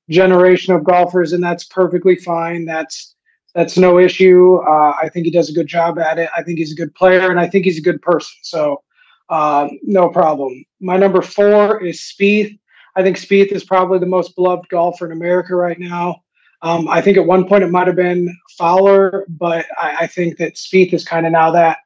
generation 0.09 0.73
of 0.73 0.83
golfers, 0.83 1.33
and 1.33 1.43
that's 1.43 1.63
perfectly 1.65 2.15
fine. 2.15 2.65
That's 2.65 3.15
that's 3.53 3.77
no 3.77 3.99
issue. 3.99 4.57
Uh, 4.67 4.93
I 5.01 5.09
think 5.09 5.25
he 5.25 5.31
does 5.31 5.49
a 5.49 5.53
good 5.53 5.67
job 5.67 5.99
at 5.99 6.17
it. 6.17 6.29
I 6.35 6.43
think 6.43 6.57
he's 6.59 6.71
a 6.71 6.75
good 6.75 6.93
player, 6.95 7.29
and 7.29 7.39
I 7.39 7.47
think 7.47 7.65
he's 7.65 7.77
a 7.77 7.81
good 7.81 8.01
person. 8.01 8.37
So, 8.43 8.81
uh, 9.29 9.67
no 9.83 10.09
problem. 10.09 10.63
My 10.79 10.97
number 10.97 11.21
four 11.21 11.83
is 11.83 11.99
Spieth. 11.99 12.57
I 12.95 13.03
think 13.03 13.17
Spieth 13.17 13.51
is 13.51 13.63
probably 13.63 13.99
the 13.99 14.05
most 14.05 14.35
beloved 14.35 14.67
golfer 14.69 15.05
in 15.05 15.11
America 15.11 15.55
right 15.55 15.79
now. 15.79 16.23
Um, 16.61 16.87
I 16.87 17.01
think 17.01 17.17
at 17.17 17.25
one 17.25 17.47
point 17.47 17.63
it 17.63 17.71
might 17.71 17.87
have 17.87 17.95
been 17.95 18.35
Fowler, 18.57 19.25
but 19.29 19.65
I, 19.79 19.97
I 20.01 20.07
think 20.07 20.37
that 20.37 20.55
Spieth 20.55 20.93
is 20.93 21.05
kind 21.05 21.25
of 21.25 21.31
now 21.31 21.51
that. 21.51 21.79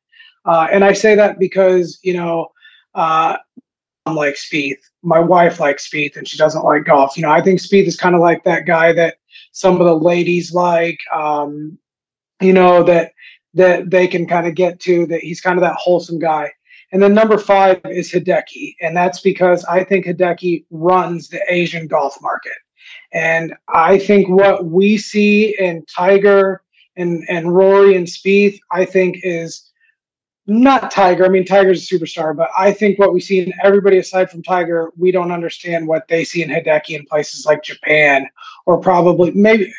Uh, 0.46 0.68
and 0.72 0.84
I 0.84 0.94
say 0.94 1.16
that 1.16 1.40
because 1.40 2.00
you 2.04 2.14
know 2.14 2.52
uh, 2.94 3.38
I'm 4.06 4.16
like 4.16 4.36
Spieth. 4.36 4.80
My 5.04 5.20
wife 5.20 5.60
likes 5.60 5.90
Spieth, 5.90 6.16
and 6.16 6.28
she 6.28 6.38
doesn't 6.38 6.64
like 6.64 6.86
golf. 6.86 7.18
You 7.18 7.24
know, 7.24 7.32
I 7.32 7.42
think 7.42 7.60
Spieth 7.60 7.88
is 7.88 7.98
kind 7.98 8.16
of 8.16 8.22
like 8.22 8.44
that 8.44 8.66
guy 8.66 8.94
that 8.94 9.18
some 9.52 9.80
of 9.80 9.86
the 9.86 9.98
ladies 9.98 10.54
like, 10.54 11.00
um, 11.14 11.78
you 12.40 12.54
know, 12.54 12.84
that 12.84 13.14
that 13.56 13.90
they 13.90 14.08
can 14.08 14.28
kind 14.28 14.48
of 14.48 14.56
get 14.56 14.80
to. 14.82 15.08
That 15.08 15.22
he's 15.22 15.42
kind 15.42 15.58
of 15.58 15.62
that 15.62 15.78
wholesome 15.78 16.20
guy. 16.20 16.52
And 16.92 17.02
then 17.02 17.14
number 17.14 17.38
five 17.38 17.82
is 17.86 18.12
Hideki, 18.12 18.76
and 18.80 18.96
that's 18.96 19.22
because 19.22 19.66
I 19.66 19.84
think 19.84 20.06
Hideki 20.06 20.66
runs 20.70 21.30
the 21.30 21.42
Asian 21.50 21.88
golf 21.88 22.16
market. 22.22 22.54
And 23.12 23.56
I 23.70 23.98
think 23.98 24.30
what 24.30 24.66
we 24.66 24.98
see 24.98 25.58
in 25.58 25.84
Tiger 25.86 26.62
and 26.96 27.26
and 27.28 27.56
Rory 27.56 27.96
and 27.96 28.06
Spieth, 28.06 28.60
I 28.72 28.86
think 28.86 29.18
is 29.24 29.72
not 30.48 30.92
Tiger. 30.92 31.26
I 31.26 31.30
mean, 31.30 31.46
Tiger's 31.46 31.92
a 31.92 31.96
superstar, 31.96 32.36
but 32.36 32.50
I 32.58 32.72
think 32.72 33.00
what 33.00 33.14
we 33.14 33.20
see 33.20 33.40
in 33.40 33.54
everybody 33.64 33.98
aside 33.98 34.30
from 34.30 34.44
Tiger, 34.44 34.92
we 34.96 35.12
don't 35.12 35.32
understand 35.32 35.88
what 35.88 36.08
they 36.08 36.24
see 36.24 36.44
in 36.44 36.50
Hideki 36.50 36.92
in 36.92 37.06
places 37.06 37.46
like 37.46 37.64
Japan 37.64 38.28
or 38.66 38.80
probably 38.80 39.32
maybe 39.32 39.74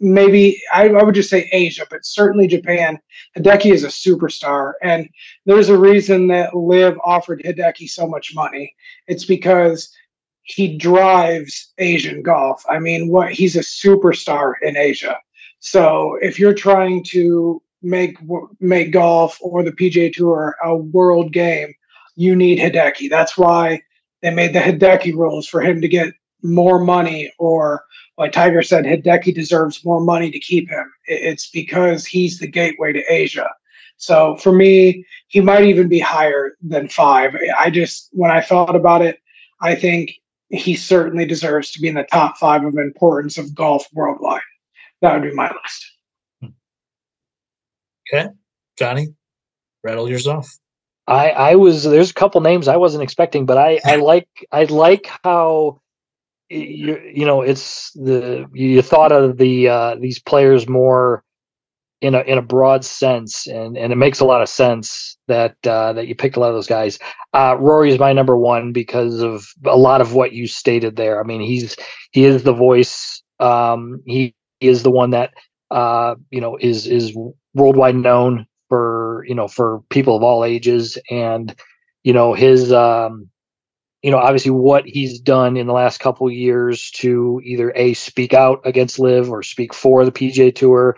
maybe 0.00 0.60
I, 0.72 0.88
I, 0.88 1.02
would 1.02 1.14
just 1.14 1.30
say 1.30 1.48
Asia, 1.52 1.86
but 1.90 2.04
certainly 2.04 2.46
Japan. 2.46 2.98
Hideki 3.36 3.72
is 3.72 3.84
a 3.84 3.88
superstar, 3.88 4.72
and 4.82 5.08
there's 5.44 5.68
a 5.68 5.78
reason 5.78 6.26
that 6.28 6.56
LIV 6.56 6.98
offered 7.04 7.42
Hideki 7.42 7.88
so 7.88 8.06
much 8.06 8.34
money. 8.34 8.74
It's 9.06 9.26
because 9.26 9.92
he 10.42 10.76
drives 10.76 11.72
Asian 11.78 12.22
golf. 12.22 12.64
I 12.68 12.78
mean, 12.78 13.08
what 13.08 13.30
he's 13.32 13.56
a 13.56 13.60
superstar 13.60 14.54
in 14.62 14.76
Asia. 14.76 15.16
So 15.60 16.16
if 16.22 16.38
you're 16.38 16.54
trying 16.54 17.04
to 17.10 17.62
make 17.82 18.18
make 18.60 18.92
golf 18.92 19.38
or 19.40 19.62
the 19.62 19.72
PGA 19.72 20.12
Tour 20.12 20.56
a 20.62 20.76
world 20.76 21.32
game, 21.32 21.74
you 22.16 22.36
need 22.36 22.58
Hideki. 22.58 23.08
That's 23.08 23.38
why 23.38 23.82
they 24.22 24.30
made 24.30 24.52
the 24.52 24.60
Hideki 24.60 25.14
rules 25.14 25.46
for 25.46 25.60
him 25.60 25.80
to 25.80 25.88
get 25.88 26.12
more 26.42 26.78
money, 26.78 27.32
or 27.38 27.84
like 28.18 28.32
Tiger 28.32 28.62
said, 28.62 28.84
Hideki 28.84 29.34
deserves 29.34 29.84
more 29.84 30.00
money 30.00 30.30
to 30.30 30.38
keep 30.38 30.68
him. 30.68 30.90
It's 31.06 31.50
because 31.50 32.06
he's 32.06 32.38
the 32.38 32.46
gateway 32.46 32.92
to 32.92 33.02
Asia. 33.12 33.48
So 33.96 34.36
for 34.36 34.52
me, 34.52 35.04
he 35.28 35.40
might 35.40 35.64
even 35.64 35.88
be 35.88 35.98
higher 35.98 36.56
than 36.62 36.88
five. 36.88 37.36
I 37.58 37.70
just, 37.70 38.08
when 38.12 38.30
I 38.30 38.40
thought 38.40 38.74
about 38.74 39.02
it, 39.02 39.18
I 39.60 39.74
think 39.74 40.14
he 40.48 40.74
certainly 40.74 41.26
deserves 41.26 41.70
to 41.72 41.80
be 41.80 41.88
in 41.88 41.94
the 41.94 42.04
top 42.04 42.38
five 42.38 42.64
of 42.64 42.76
importance 42.78 43.36
of 43.36 43.54
golf 43.54 43.86
worldwide. 43.92 44.40
That 45.02 45.14
would 45.14 45.28
be 45.28 45.34
my 45.34 45.48
list. 45.48 45.92
Okay, 48.12 48.28
Johnny, 48.78 49.14
rattle 49.82 50.08
yours 50.08 50.26
off. 50.26 50.48
I 51.06 51.30
I 51.30 51.54
was 51.56 51.84
there's 51.84 52.10
a 52.10 52.14
couple 52.14 52.40
names 52.40 52.68
I 52.68 52.76
wasn't 52.76 53.02
expecting, 53.02 53.46
but 53.46 53.58
I 53.58 53.80
I 53.84 53.96
like 54.12 54.28
I 54.52 54.64
like 54.64 55.08
how 55.24 55.80
you 56.48 57.00
you 57.14 57.24
know 57.24 57.42
it's 57.42 57.92
the 57.92 58.46
you 58.52 58.82
thought 58.82 59.12
of 59.12 59.38
the 59.38 59.68
uh, 59.68 59.96
these 59.96 60.18
players 60.18 60.68
more 60.68 61.24
in 62.00 62.14
a 62.14 62.20
in 62.20 62.38
a 62.38 62.42
broad 62.42 62.84
sense, 62.84 63.46
and 63.46 63.76
and 63.76 63.92
it 63.92 63.96
makes 63.96 64.20
a 64.20 64.24
lot 64.24 64.42
of 64.42 64.48
sense 64.48 65.18
that 65.28 65.56
uh, 65.66 65.92
that 65.92 66.06
you 66.06 66.14
picked 66.14 66.36
a 66.36 66.40
lot 66.40 66.48
of 66.48 66.54
those 66.54 66.66
guys. 66.66 66.98
Uh, 67.34 67.56
Rory 67.58 67.90
is 67.90 67.98
my 67.98 68.12
number 68.12 68.36
one 68.36 68.72
because 68.72 69.20
of 69.20 69.46
a 69.66 69.76
lot 69.76 70.00
of 70.00 70.14
what 70.14 70.32
you 70.32 70.46
stated 70.46 70.96
there. 70.96 71.20
I 71.20 71.24
mean, 71.24 71.40
he's 71.40 71.76
he 72.12 72.24
is 72.24 72.42
the 72.42 72.54
voice. 72.54 73.22
Um, 73.38 74.02
he, 74.06 74.34
he 74.60 74.68
is 74.68 74.82
the 74.82 74.90
one 74.90 75.10
that 75.10 75.34
uh, 75.70 76.14
you 76.30 76.40
know 76.40 76.56
is 76.60 76.86
is 76.86 77.14
worldwide 77.54 77.96
known 77.96 78.46
for 78.68 79.24
you 79.26 79.34
know 79.34 79.48
for 79.48 79.82
people 79.90 80.16
of 80.16 80.22
all 80.22 80.44
ages, 80.44 80.98
and 81.10 81.54
you 82.04 82.12
know 82.12 82.34
his 82.34 82.72
um, 82.72 83.28
you 84.02 84.10
know 84.10 84.18
obviously 84.18 84.50
what 84.50 84.84
he's 84.86 85.20
done 85.20 85.56
in 85.56 85.66
the 85.66 85.72
last 85.72 85.98
couple 85.98 86.30
years 86.30 86.90
to 86.92 87.40
either 87.44 87.72
a 87.74 87.94
speak 87.94 88.34
out 88.34 88.60
against 88.64 88.98
LIV 88.98 89.30
or 89.30 89.42
speak 89.42 89.74
for 89.74 90.04
the 90.04 90.12
pj 90.12 90.54
Tour. 90.54 90.96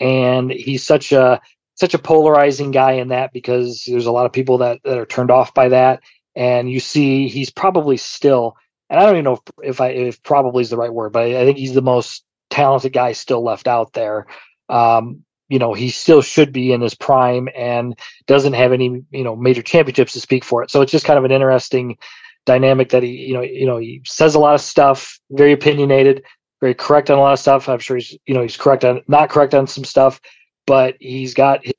And 0.00 0.52
he's 0.52 0.86
such 0.86 1.10
a 1.10 1.40
such 1.74 1.94
a 1.94 1.98
polarizing 1.98 2.70
guy 2.70 2.92
in 2.92 3.08
that 3.08 3.32
because 3.32 3.84
there's 3.86 4.06
a 4.06 4.12
lot 4.12 4.26
of 4.26 4.32
people 4.32 4.58
that, 4.58 4.80
that 4.84 4.98
are 4.98 5.06
turned 5.06 5.30
off 5.30 5.54
by 5.54 5.68
that. 5.68 6.00
And 6.36 6.70
you 6.70 6.78
see 6.80 7.28
he's 7.28 7.50
probably 7.50 7.96
still 7.96 8.56
and 8.90 9.00
i 9.00 9.02
don't 9.02 9.14
even 9.14 9.24
know 9.24 9.34
if, 9.34 9.40
if 9.62 9.80
i 9.80 9.88
if 9.88 10.22
probably 10.22 10.62
is 10.62 10.70
the 10.70 10.76
right 10.76 10.92
word 10.92 11.12
but 11.12 11.24
I, 11.24 11.42
I, 11.42 11.44
think 11.44 11.58
he's 11.58 11.74
the 11.74 11.82
most 11.82 12.24
talented 12.50 12.92
guy 12.92 13.12
still 13.12 13.42
left 13.42 13.68
out 13.68 13.92
there. 13.92 14.26
Um, 14.68 15.24
you 15.48 15.58
know 15.58 15.74
he 15.74 15.90
still 15.90 16.22
should 16.22 16.52
be 16.52 16.72
in 16.72 16.80
his 16.80 16.94
prime 16.94 17.48
and 17.56 17.98
doesn't 18.26 18.54
have 18.54 18.72
any 18.72 19.02
you 19.10 19.24
know 19.24 19.36
major 19.36 19.62
championships 19.62 20.12
to 20.12 20.20
speak 20.20 20.44
for 20.44 20.62
it 20.62 20.70
so 20.70 20.80
it's 20.80 20.92
just 20.92 21.04
kind 21.04 21.18
of 21.18 21.24
an 21.24 21.32
interesting 21.32 21.96
dynamic 22.46 22.90
that 22.90 23.02
he 23.02 23.10
you 23.10 23.34
know 23.34 23.42
you 23.42 23.66
know 23.66 23.78
he 23.78 24.00
says 24.06 24.34
a 24.34 24.38
lot 24.38 24.54
of 24.54 24.60
stuff 24.60 25.18
very 25.30 25.52
opinionated 25.52 26.22
very 26.60 26.74
correct 26.74 27.10
on 27.10 27.18
a 27.18 27.20
lot 27.20 27.32
of 27.32 27.38
stuff. 27.38 27.68
I'm 27.68 27.78
sure 27.78 27.96
he's 27.96 28.16
you 28.26 28.34
know 28.34 28.42
he's 28.42 28.56
correct 28.56 28.84
on 28.84 29.02
not 29.08 29.30
correct 29.30 29.54
on 29.54 29.66
some 29.66 29.84
stuff, 29.84 30.20
but 30.66 30.96
he's 31.00 31.34
got 31.34 31.64
his, 31.64 31.74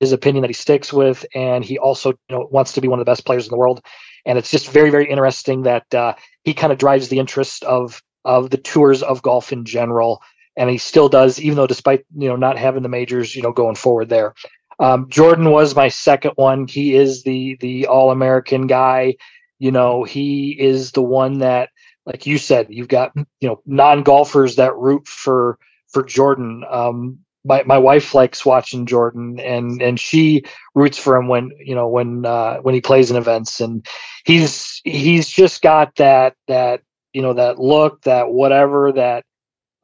his 0.00 0.12
opinion 0.12 0.42
that 0.42 0.48
he 0.48 0.54
sticks 0.54 0.92
with, 0.92 1.24
and 1.34 1.64
he 1.64 1.78
also 1.78 2.10
you 2.10 2.36
know 2.36 2.48
wants 2.50 2.72
to 2.72 2.80
be 2.80 2.88
one 2.88 2.98
of 2.98 3.04
the 3.04 3.10
best 3.10 3.24
players 3.24 3.46
in 3.46 3.50
the 3.50 3.56
world. 3.56 3.84
And 4.26 4.38
it's 4.38 4.50
just 4.50 4.70
very 4.70 4.90
very 4.90 5.08
interesting 5.08 5.62
that 5.62 5.92
uh, 5.94 6.14
he 6.44 6.54
kind 6.54 6.72
of 6.72 6.78
drives 6.78 7.08
the 7.08 7.18
interest 7.18 7.64
of 7.64 8.02
of 8.24 8.50
the 8.50 8.58
tours 8.58 9.02
of 9.02 9.22
golf 9.22 9.52
in 9.52 9.64
general, 9.64 10.22
and 10.56 10.70
he 10.70 10.78
still 10.78 11.08
does, 11.08 11.40
even 11.40 11.56
though 11.56 11.66
despite 11.66 12.04
you 12.16 12.28
know 12.28 12.36
not 12.36 12.58
having 12.58 12.82
the 12.82 12.88
majors, 12.88 13.34
you 13.34 13.42
know 13.42 13.52
going 13.52 13.76
forward 13.76 14.08
there. 14.08 14.34
Um, 14.78 15.08
Jordan 15.08 15.50
was 15.50 15.76
my 15.76 15.88
second 15.88 16.32
one. 16.36 16.66
He 16.66 16.94
is 16.94 17.22
the 17.22 17.56
the 17.60 17.86
All 17.86 18.10
American 18.10 18.66
guy. 18.66 19.16
You 19.58 19.70
know, 19.70 20.02
he 20.04 20.56
is 20.58 20.92
the 20.92 21.02
one 21.02 21.38
that 21.38 21.70
like 22.06 22.26
you 22.26 22.38
said, 22.38 22.66
you've 22.68 22.88
got 22.88 23.12
you 23.16 23.48
know 23.48 23.60
non 23.66 24.02
golfers 24.02 24.56
that 24.56 24.76
root 24.76 25.06
for 25.06 25.58
for 25.88 26.02
Jordan. 26.02 26.64
Um, 26.68 27.18
my 27.44 27.62
my 27.64 27.78
wife 27.78 28.14
likes 28.14 28.46
watching 28.46 28.86
Jordan, 28.86 29.38
and 29.40 29.80
and 29.82 29.98
she 29.98 30.44
roots 30.74 30.98
for 30.98 31.16
him 31.16 31.28
when 31.28 31.50
you 31.58 31.74
know 31.74 31.88
when 31.88 32.24
uh, 32.24 32.58
when 32.58 32.74
he 32.74 32.80
plays 32.80 33.10
in 33.10 33.16
events, 33.16 33.60
and 33.60 33.86
he's 34.24 34.80
he's 34.84 35.28
just 35.28 35.62
got 35.62 35.94
that 35.96 36.34
that 36.48 36.82
you 37.12 37.22
know 37.22 37.34
that 37.34 37.58
look, 37.58 38.02
that 38.02 38.30
whatever, 38.30 38.92
that 38.92 39.24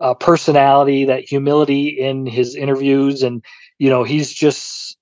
uh, 0.00 0.14
personality, 0.14 1.04
that 1.04 1.24
humility 1.24 1.88
in 1.88 2.26
his 2.26 2.54
interviews, 2.54 3.22
and 3.22 3.44
you 3.78 3.90
know 3.90 4.04
he's 4.04 4.32
just 4.32 4.96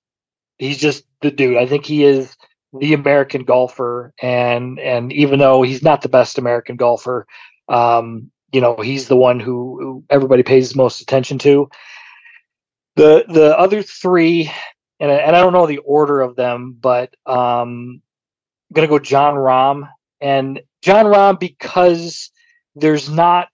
he's 0.59 0.79
just 0.79 1.05
the 1.23 1.31
dude. 1.31 1.57
I 1.57 1.67
think 1.67 1.85
he 1.85 2.05
is 2.05 2.37
the 2.79 2.95
American 2.95 3.45
golfer, 3.45 4.13
and 4.23 4.79
and 4.81 5.13
even 5.13 5.39
though 5.39 5.63
he's 5.63 5.83
not 5.83 6.03
the 6.03 6.09
best 6.09 6.39
American 6.39 6.77
golfer, 6.77 7.27
um, 7.69 8.31
you 8.53 8.61
know 8.61 8.77
he's 8.77 9.09
the 9.09 9.17
one 9.17 9.41
who, 9.41 9.79
who 9.81 10.05
everybody 10.11 10.43
pays 10.43 10.75
most 10.75 11.01
attention 11.01 11.39
to. 11.41 11.69
The 12.97 13.25
the 13.29 13.59
other 13.59 13.83
three, 13.83 14.51
and 15.01 15.11
and 15.11 15.37
I 15.37 15.41
don't 15.41 15.53
know 15.53 15.67
the 15.67 15.79
order 15.79 16.21
of 16.21 16.37
them, 16.37 16.77
but 16.81 17.15
um, 17.27 18.01
I'm 18.71 18.75
gonna 18.75 18.89
go 18.89 18.99
Jon 18.99 19.35
Rahm 19.35 19.89
and 20.21 20.61
Jon 20.83 21.07
Rahm 21.07 21.39
because 21.39 22.31
there's 22.75 23.09
not 23.11 23.49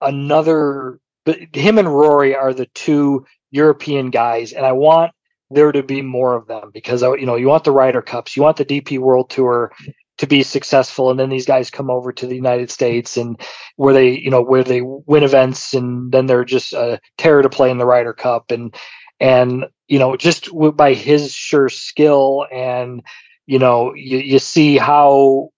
another. 0.00 1.00
But 1.24 1.54
him 1.54 1.78
and 1.78 1.88
Rory 1.88 2.34
are 2.34 2.54
the 2.54 2.66
two 2.66 3.26
European 3.50 4.10
guys, 4.10 4.52
and 4.52 4.64
I 4.64 4.72
want 4.72 5.12
there 5.50 5.72
to 5.72 5.82
be 5.82 6.02
more 6.02 6.36
of 6.36 6.46
them 6.46 6.70
because 6.72 7.02
you 7.02 7.26
know 7.26 7.36
you 7.36 7.48
want 7.48 7.64
the 7.64 7.72
Ryder 7.72 8.02
Cups, 8.02 8.36
you 8.36 8.42
want 8.42 8.56
the 8.56 8.64
DP 8.64 8.98
World 8.98 9.30
Tour 9.30 9.72
to 10.18 10.26
be 10.26 10.42
successful, 10.42 11.10
and 11.10 11.18
then 11.18 11.30
these 11.30 11.46
guys 11.46 11.70
come 11.70 11.90
over 11.90 12.12
to 12.12 12.26
the 12.26 12.34
United 12.34 12.70
States 12.70 13.16
and 13.16 13.40
where 13.76 13.94
they 13.94 14.18
you 14.18 14.30
know 14.30 14.42
where 14.42 14.64
they 14.64 14.82
win 14.82 15.22
events, 15.22 15.74
and 15.74 16.12
then 16.12 16.26
they're 16.26 16.44
just 16.44 16.72
a 16.72 17.00
terror 17.16 17.42
to 17.42 17.48
play 17.48 17.70
in 17.70 17.78
the 17.78 17.86
Ryder 17.86 18.12
Cup, 18.12 18.50
and 18.50 18.74
and 19.20 19.64
you 19.88 19.98
know 19.98 20.16
just 20.16 20.48
by 20.76 20.94
his 20.94 21.32
sure 21.32 21.68
skill 21.68 22.46
and 22.52 23.02
you 23.46 23.58
know 23.58 23.94
you, 23.94 24.18
you 24.18 24.38
see 24.38 24.76
how 24.76 25.50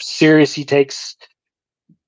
serious 0.00 0.52
he 0.54 0.64
takes 0.64 1.16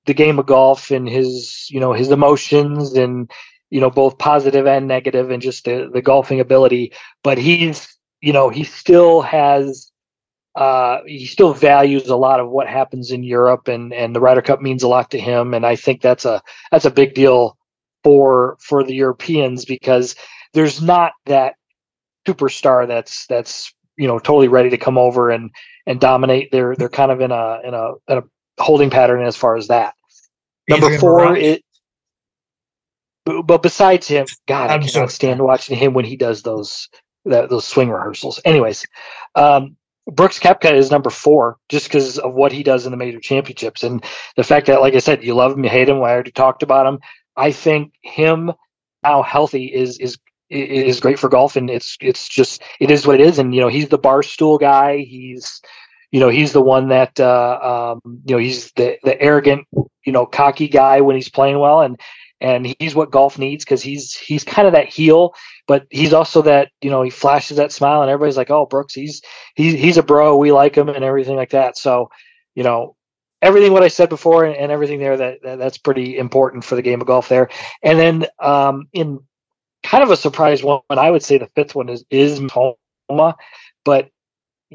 the 0.05 0.13
game 0.13 0.39
of 0.39 0.45
golf 0.45 0.91
and 0.91 1.07
his 1.07 1.67
you 1.69 1.79
know 1.79 1.93
his 1.93 2.11
emotions 2.11 2.93
and 2.93 3.31
you 3.73 3.79
know, 3.79 3.89
both 3.89 4.19
positive 4.19 4.67
and 4.67 4.87
negative 4.87 5.31
and 5.31 5.41
just 5.41 5.65
the, 5.65 5.89
the 5.91 6.01
golfing 6.01 6.39
ability. 6.39 6.93
But 7.23 7.39
he's, 7.39 7.97
you 8.21 8.31
know, 8.31 8.49
he 8.49 8.63
still 8.63 9.21
has 9.21 9.91
uh, 10.55 10.99
he 11.07 11.25
still 11.25 11.55
values 11.55 12.07
a 12.07 12.15
lot 12.15 12.39
of 12.39 12.51
what 12.51 12.67
happens 12.67 13.09
in 13.09 13.23
Europe, 13.23 13.67
and 13.67 13.91
and 13.91 14.15
the 14.15 14.19
Ryder 14.19 14.43
Cup 14.43 14.61
means 14.61 14.83
a 14.83 14.87
lot 14.87 15.09
to 15.09 15.19
him, 15.19 15.55
and 15.55 15.65
I 15.65 15.75
think 15.75 16.01
that's 16.01 16.23
a 16.23 16.43
that's 16.71 16.85
a 16.85 16.91
big 16.91 17.15
deal 17.15 17.57
for 18.03 18.57
for 18.59 18.83
the 18.83 18.93
Europeans 18.93 19.65
because 19.65 20.15
there's 20.53 20.79
not 20.79 21.13
that 21.25 21.55
superstar 22.27 22.87
that's 22.87 23.25
that's 23.25 23.73
you 23.97 24.07
know 24.07 24.19
totally 24.19 24.49
ready 24.49 24.69
to 24.69 24.77
come 24.77 24.99
over 24.99 25.31
and 25.31 25.49
and 25.87 25.99
dominate. 25.99 26.51
They're 26.51 26.75
they're 26.75 26.89
kind 26.89 27.11
of 27.11 27.21
in 27.21 27.31
a 27.31 27.59
in 27.63 27.73
a, 27.73 27.93
in 28.07 28.17
a 28.19 28.23
holding 28.59 28.89
pattern 28.89 29.23
as 29.25 29.35
far 29.35 29.55
as 29.55 29.67
that. 29.67 29.95
Number 30.69 30.87
Adrian 30.87 31.01
four, 31.01 31.35
it 31.35 31.63
but 33.25 33.61
besides 33.61 34.07
him, 34.07 34.25
God, 34.47 34.69
I'm 34.69 34.81
I 34.81 34.87
cannot 34.87 35.11
stand 35.11 35.41
watching 35.41 35.77
him 35.77 35.93
when 35.93 36.05
he 36.05 36.17
does 36.17 36.41
those 36.41 36.89
that, 37.25 37.49
those 37.49 37.65
swing 37.65 37.89
rehearsals. 37.89 38.39
Anyways, 38.43 38.85
um, 39.35 39.77
Brooks 40.07 40.39
Koepka 40.39 40.73
is 40.73 40.91
number 40.91 41.09
four 41.09 41.57
just 41.69 41.85
because 41.85 42.19
of 42.19 42.33
what 42.33 42.51
he 42.51 42.63
does 42.63 42.85
in 42.85 42.91
the 42.91 42.97
major 42.97 43.19
championships 43.19 43.83
and 43.83 44.03
the 44.35 44.43
fact 44.43 44.67
that, 44.67 44.81
like 44.81 44.95
I 44.95 44.99
said, 44.99 45.23
you 45.23 45.33
love 45.33 45.53
him, 45.53 45.63
you 45.63 45.69
hate 45.69 45.87
him. 45.87 45.97
I 45.97 46.11
already 46.11 46.31
talked 46.31 46.63
about 46.63 46.85
him. 46.85 46.99
I 47.37 47.51
think 47.51 47.93
him 48.01 48.51
now 49.03 49.21
healthy 49.21 49.65
is 49.73 49.97
is 49.99 50.17
is 50.49 50.99
great 50.99 51.17
for 51.17 51.29
golf, 51.29 51.55
and 51.55 51.69
it's 51.69 51.97
it's 52.01 52.27
just 52.27 52.61
it 52.79 52.91
is 52.91 53.07
what 53.07 53.19
it 53.19 53.25
is. 53.25 53.39
And 53.39 53.55
you 53.55 53.61
know, 53.61 53.69
he's 53.69 53.87
the 53.87 53.97
bar 53.97 54.21
stool 54.21 54.57
guy. 54.57 54.97
He's 54.97 55.61
you 56.13 56.19
know 56.19 56.29
he's 56.29 56.53
the 56.53 56.61
one 56.61 56.89
that 56.89 57.19
uh, 57.19 57.95
um, 58.05 58.21
you 58.25 58.35
know 58.35 58.37
he's 58.37 58.71
the 58.73 58.97
the 59.03 59.19
arrogant 59.19 59.67
you 60.05 60.11
know 60.11 60.25
cocky 60.25 60.67
guy 60.67 61.01
when 61.01 61.15
he's 61.15 61.27
playing 61.27 61.59
well 61.59 61.81
and 61.81 61.99
and 62.39 62.75
he's 62.79 62.93
what 62.93 63.09
golf 63.09 63.39
needs 63.39 63.65
because 63.65 63.81
he's 63.81 64.15
he's 64.15 64.43
kind 64.43 64.67
of 64.67 64.73
that 64.73 64.89
heel, 64.89 65.33
but 65.67 65.87
he's 65.89 66.13
also 66.13 66.43
that 66.43 66.69
you 66.81 66.89
know 66.91 67.01
he 67.01 67.09
flashes 67.09 67.57
that 67.57 67.71
smile 67.71 68.01
and 68.01 68.11
everybody's 68.11 68.37
like, 68.37 68.51
oh 68.51 68.67
Brooks, 68.67 68.93
he's 68.93 69.21
he's 69.55 69.73
he's 69.73 69.97
a 69.97 70.03
bro, 70.03 70.37
we 70.37 70.51
like 70.51 70.75
him 70.75 70.87
and 70.87 71.03
everything 71.03 71.35
like 71.35 71.49
that. 71.49 71.77
So, 71.79 72.09
you 72.53 72.63
know, 72.63 72.95
everything 73.41 73.73
what 73.73 73.81
I 73.81 73.87
said 73.87 74.09
before 74.09 74.45
and, 74.45 74.55
and 74.55 74.71
everything 74.71 74.99
there 74.99 75.17
that, 75.17 75.39
that, 75.41 75.57
that's 75.57 75.79
pretty 75.79 76.17
important 76.17 76.63
for 76.63 76.75
the 76.75 76.83
game 76.83 77.01
of 77.01 77.07
golf 77.07 77.27
there. 77.27 77.49
And 77.81 77.97
then 77.97 78.25
um, 78.39 78.87
in 78.93 79.19
kind 79.81 80.03
of 80.03 80.11
a 80.11 80.17
surprise 80.17 80.63
one, 80.63 80.81
I 80.91 81.09
would 81.09 81.23
say 81.23 81.39
the 81.39 81.49
fifth 81.55 81.73
one 81.73 81.89
is 81.89 82.05
is 82.11 82.39
Homa, 82.51 83.35
but 83.83 84.09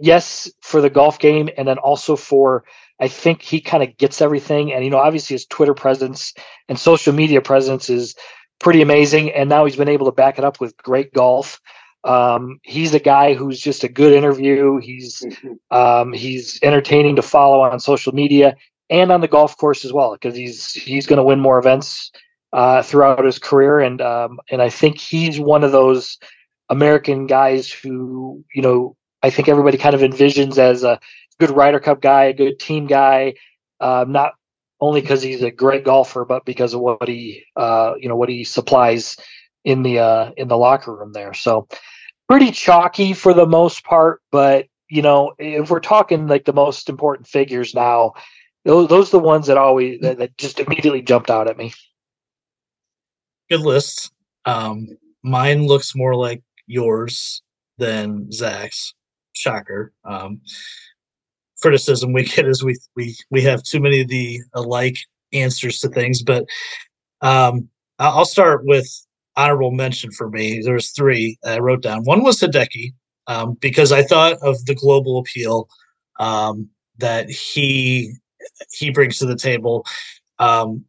yes, 0.03 0.51
for 0.63 0.81
the 0.81 0.91
golf 0.91 1.19
game, 1.19 1.49
and 1.57 1.67
then 1.69 1.79
also 1.79 2.17
for 2.17 2.65
I 3.01 3.09
think 3.09 3.43
he 3.43 3.61
kind 3.61 3.83
of 3.83 3.97
gets 3.97 4.21
everything. 4.21 4.73
And 4.73 4.85
you 4.85 4.91
know, 4.91 4.99
obviously 4.99 5.35
his 5.35 5.47
Twitter 5.47 5.75
presence 5.75 6.35
and 6.69 6.79
social 6.79 7.13
media 7.13 7.41
presence 7.41 7.89
is 7.89 8.15
pretty 8.59 8.83
amazing. 8.83 9.33
And 9.33 9.49
now 9.49 9.65
he's 9.65 9.77
been 9.77 9.89
able 9.89 10.07
to 10.07 10.13
back 10.13 10.39
it 10.39 10.45
up 10.45 10.61
with 10.61 10.77
great 10.79 11.13
golf. 11.13 11.61
Um, 12.05 12.59
he's 12.63 12.95
a 12.95 13.01
guy 13.01 13.35
who's 13.35 13.61
just 13.61 13.85
a 13.85 13.89
good 13.89 14.13
interview. 14.13 14.79
He's 14.79 15.25
um, 15.71 16.13
he's 16.13 16.59
entertaining 16.63 17.17
to 17.17 17.23
follow 17.23 17.61
on 17.61 17.79
social 17.81 18.13
media 18.13 18.57
and 18.91 19.13
on 19.13 19.21
the 19.21 19.29
golf 19.29 19.57
course 19.57 19.85
as 19.85 19.93
well 19.93 20.13
because 20.13 20.35
he's 20.35 20.73
he's 20.73 21.07
going 21.07 21.19
to 21.19 21.23
win 21.23 21.41
more 21.41 21.59
events 21.59 22.11
uh, 22.53 22.83
throughout 22.83 23.25
his 23.25 23.39
career 23.39 23.81
and 23.81 24.01
um, 24.01 24.39
and 24.51 24.63
I 24.63 24.71
think 24.71 24.99
he's 24.99 25.39
one 25.39 25.63
of 25.63 25.73
those 25.73 26.19
American 26.71 27.27
guys 27.27 27.71
who 27.71 28.43
you 28.55 28.63
know 28.63 28.97
I 29.29 29.31
think 29.31 29.47
everybody 29.47 29.76
kind 29.76 29.95
of 29.95 30.01
envisions 30.01 30.57
as 30.57 30.85
a 30.85 30.99
good 31.39 31.51
Ryder 31.51 31.81
Cup 31.81 32.01
guy, 32.01 32.24
a 32.24 32.33
good 32.33 32.59
team 32.59 32.87
guy, 32.87 33.35
uh, 33.79 34.07
not 34.09 34.33
only 34.81 35.03
because 35.03 35.20
he's 35.20 35.43
a 35.43 35.51
great 35.51 35.85
golfer, 35.85 36.24
but 36.24 36.47
because 36.47 36.72
of 36.72 36.81
what 36.81 37.07
he 37.07 37.45
uh, 37.55 37.93
you 37.99 38.09
know 38.09 38.16
what 38.16 38.31
he 38.31 38.43
supplies 38.43 39.18
in 39.64 39.83
the 39.83 39.99
uh, 39.99 40.31
in 40.39 40.49
the 40.49 40.57
locker 40.57 40.97
room 40.97 41.12
there. 41.12 41.35
So 41.35 41.68
pretty 42.26 42.51
chalky 42.53 43.12
for 43.12 43.35
the 43.35 43.47
most 43.47 43.85
part, 43.85 44.22
but 44.33 44.66
you 44.89 45.03
know 45.03 45.35
if 45.39 45.68
we're 45.68 45.81
talking 45.81 46.26
like 46.26 46.47
the 46.47 46.55
most 46.55 46.89
important 46.89 47.29
figures 47.29 47.74
now, 47.74 48.14
those 48.64 48.89
those 48.89 49.09
are 49.09 49.18
the 49.18 49.26
ones 49.26 49.47
that 49.49 49.59
always 49.59 50.01
that, 50.01 50.16
that 50.16 50.39
just 50.39 50.59
immediately 50.59 51.03
jumped 51.03 51.31
out 51.31 51.49
at 51.49 51.59
me. 51.59 51.74
Good 53.51 53.61
list. 53.61 54.11
Um, 54.47 54.89
mine 55.22 55.66
looks 55.66 55.95
more 55.95 56.14
like 56.14 56.43
yours 56.66 57.43
than 57.76 58.33
Zach's. 58.33 58.95
Shocker. 59.39 59.93
Um, 60.05 60.41
criticism 61.61 62.12
we 62.12 62.24
get 62.24 62.47
is 62.47 62.62
we 62.62 62.76
we 62.97 63.16
we 63.30 63.43
have 63.43 63.62
too 63.62 63.80
many 63.80 64.01
of 64.03 64.09
the 64.09 64.41
alike 64.55 64.97
answers 65.32 65.80
to 65.80 65.89
things, 65.89 66.22
but 66.22 66.45
um, 67.20 67.68
I'll 67.99 68.24
start 68.24 68.64
with 68.64 68.89
honorable 69.36 69.70
mention 69.70 70.11
for 70.11 70.28
me. 70.28 70.61
There 70.61 70.74
was 70.74 70.91
three 70.91 71.39
I 71.45 71.59
wrote 71.59 71.82
down. 71.82 72.05
One 72.05 72.22
was 72.22 72.41
Hideki, 72.41 72.93
um, 73.26 73.55
because 73.61 73.93
I 73.93 74.03
thought 74.03 74.39
of 74.43 74.64
the 74.66 74.74
global 74.74 75.18
appeal 75.18 75.68
um, 76.18 76.68
that 76.99 77.30
he 77.30 78.14
he 78.72 78.91
brings 78.91 79.18
to 79.18 79.26
the 79.26 79.36
table. 79.36 79.86
Um, 80.39 80.84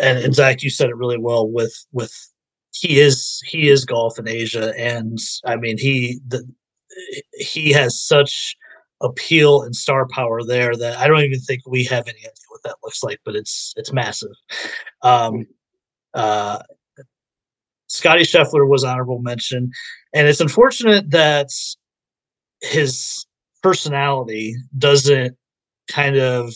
and, 0.00 0.18
and 0.18 0.34
Zach, 0.34 0.62
you 0.62 0.70
said 0.70 0.88
it 0.88 0.96
really 0.96 1.18
well 1.18 1.48
with 1.48 1.74
with 1.92 2.14
he 2.72 3.00
is 3.00 3.42
he 3.46 3.68
is 3.68 3.84
golf 3.84 4.18
in 4.18 4.28
Asia, 4.28 4.72
and 4.78 5.18
I 5.44 5.56
mean 5.56 5.76
he 5.78 6.20
the 6.28 6.46
he 7.32 7.72
has 7.72 8.00
such 8.00 8.56
appeal 9.02 9.62
and 9.62 9.74
star 9.74 10.06
power 10.08 10.42
there 10.44 10.74
that 10.76 10.98
I 10.98 11.06
don't 11.08 11.20
even 11.20 11.40
think 11.40 11.62
we 11.66 11.84
have 11.84 12.06
any 12.06 12.18
idea 12.18 12.32
what 12.48 12.62
that 12.64 12.76
looks 12.82 13.02
like, 13.02 13.18
but 13.24 13.34
it's 13.34 13.72
it's 13.76 13.92
massive. 13.92 14.32
Um, 15.02 15.46
uh, 16.14 16.58
Scotty 17.86 18.22
Scheffler 18.22 18.68
was 18.68 18.84
honorable 18.84 19.20
mention, 19.20 19.70
and 20.14 20.28
it's 20.28 20.40
unfortunate 20.40 21.10
that 21.10 21.48
his 22.62 23.26
personality 23.62 24.54
doesn't 24.76 25.36
kind 25.88 26.16
of 26.16 26.52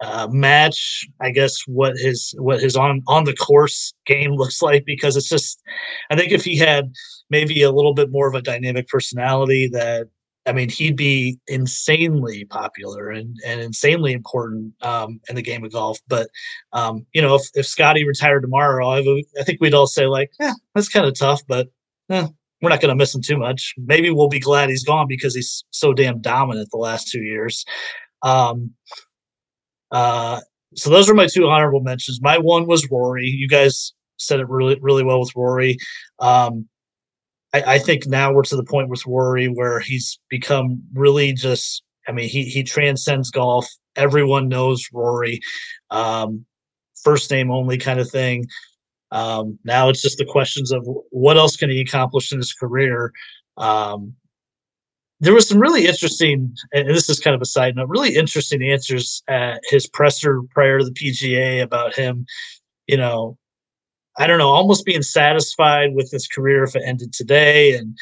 uh, 0.00 0.28
match, 0.30 1.06
I 1.20 1.30
guess, 1.30 1.56
what 1.66 1.96
his 1.96 2.34
what 2.38 2.60
his 2.60 2.76
on 2.76 3.02
on 3.06 3.24
the 3.24 3.34
course 3.34 3.94
game 4.04 4.32
looks 4.36 4.62
like 4.62 4.84
because 4.84 5.16
it's 5.16 5.28
just, 5.28 5.62
I 6.10 6.16
think 6.16 6.32
if 6.32 6.44
he 6.44 6.56
had 6.56 6.92
maybe 7.30 7.62
a 7.62 7.72
little 7.72 7.94
bit 7.94 8.10
more 8.10 8.28
of 8.28 8.34
a 8.34 8.42
dynamic 8.42 8.88
personality 8.88 9.68
that 9.72 10.08
I 10.46 10.52
mean, 10.52 10.68
he'd 10.68 10.96
be 10.96 11.38
insanely 11.48 12.44
popular 12.44 13.10
and, 13.10 13.36
and 13.44 13.60
insanely 13.60 14.12
important 14.12 14.74
um, 14.80 15.20
in 15.28 15.34
the 15.34 15.42
game 15.42 15.64
of 15.64 15.72
golf. 15.72 15.98
But 16.06 16.28
um, 16.72 17.04
you 17.12 17.20
know, 17.20 17.34
if, 17.34 17.42
if 17.54 17.66
Scotty 17.66 18.06
retired 18.06 18.42
tomorrow, 18.42 18.88
I, 18.88 19.00
would, 19.00 19.24
I 19.40 19.42
think 19.42 19.60
we'd 19.60 19.74
all 19.74 19.88
say 19.88 20.06
like, 20.06 20.30
"Yeah, 20.38 20.54
that's 20.74 20.88
kind 20.88 21.04
of 21.04 21.18
tough," 21.18 21.42
but 21.48 21.68
eh, 22.10 22.28
we're 22.62 22.70
not 22.70 22.80
going 22.80 22.90
to 22.90 22.94
miss 22.94 23.14
him 23.14 23.22
too 23.22 23.38
much. 23.38 23.74
Maybe 23.76 24.10
we'll 24.10 24.28
be 24.28 24.38
glad 24.38 24.68
he's 24.68 24.84
gone 24.84 25.08
because 25.08 25.34
he's 25.34 25.64
so 25.70 25.92
damn 25.92 26.20
dominant 26.20 26.68
the 26.70 26.78
last 26.78 27.08
two 27.08 27.22
years. 27.22 27.64
Um, 28.22 28.72
uh, 29.90 30.40
so 30.74 30.90
those 30.90 31.08
are 31.08 31.14
my 31.14 31.26
two 31.26 31.46
honorable 31.48 31.80
mentions. 31.80 32.20
My 32.20 32.38
one 32.38 32.66
was 32.66 32.88
Rory. 32.90 33.26
You 33.26 33.48
guys 33.48 33.92
said 34.18 34.40
it 34.40 34.48
really, 34.48 34.78
really 34.80 35.04
well 35.04 35.20
with 35.20 35.34
Rory. 35.34 35.78
Um, 36.18 36.68
I, 37.54 37.74
I 37.74 37.78
think 37.78 38.06
now 38.06 38.32
we're 38.32 38.42
to 38.44 38.56
the 38.56 38.64
point 38.64 38.88
with 38.88 39.06
Rory 39.06 39.46
where 39.46 39.80
he's 39.80 40.18
become 40.28 40.82
really 40.94 41.32
just. 41.32 41.82
I 42.08 42.12
mean, 42.12 42.28
he 42.28 42.44
he 42.44 42.62
transcends 42.62 43.30
golf. 43.30 43.66
Everyone 43.96 44.48
knows 44.48 44.86
Rory, 44.92 45.40
um, 45.90 46.44
first 47.02 47.30
name 47.30 47.50
only 47.50 47.78
kind 47.78 47.98
of 47.98 48.08
thing. 48.08 48.46
Um, 49.10 49.58
now 49.64 49.88
it's 49.88 50.02
just 50.02 50.18
the 50.18 50.24
questions 50.24 50.72
of 50.72 50.86
what 51.10 51.36
else 51.36 51.56
can 51.56 51.70
he 51.70 51.80
accomplish 51.80 52.32
in 52.32 52.38
his 52.38 52.52
career. 52.52 53.12
Um, 53.56 54.14
there 55.20 55.32
was 55.32 55.48
some 55.48 55.58
really 55.58 55.86
interesting, 55.86 56.54
and 56.72 56.88
this 56.88 57.08
is 57.08 57.20
kind 57.20 57.34
of 57.34 57.40
a 57.40 57.46
side 57.46 57.76
note, 57.76 57.88
really 57.88 58.14
interesting 58.14 58.62
answers 58.62 59.22
at 59.28 59.60
his 59.68 59.86
presser 59.86 60.42
prior 60.50 60.78
to 60.78 60.84
the 60.84 60.90
PGA 60.90 61.62
about 61.62 61.94
him, 61.94 62.26
you 62.86 62.96
know, 62.96 63.38
I 64.18 64.26
don't 64.26 64.38
know, 64.38 64.48
almost 64.48 64.84
being 64.84 65.02
satisfied 65.02 65.94
with 65.94 66.10
his 66.10 66.26
career 66.26 66.64
if 66.64 66.76
it 66.76 66.82
ended 66.84 67.12
today. 67.12 67.76
And 67.76 67.96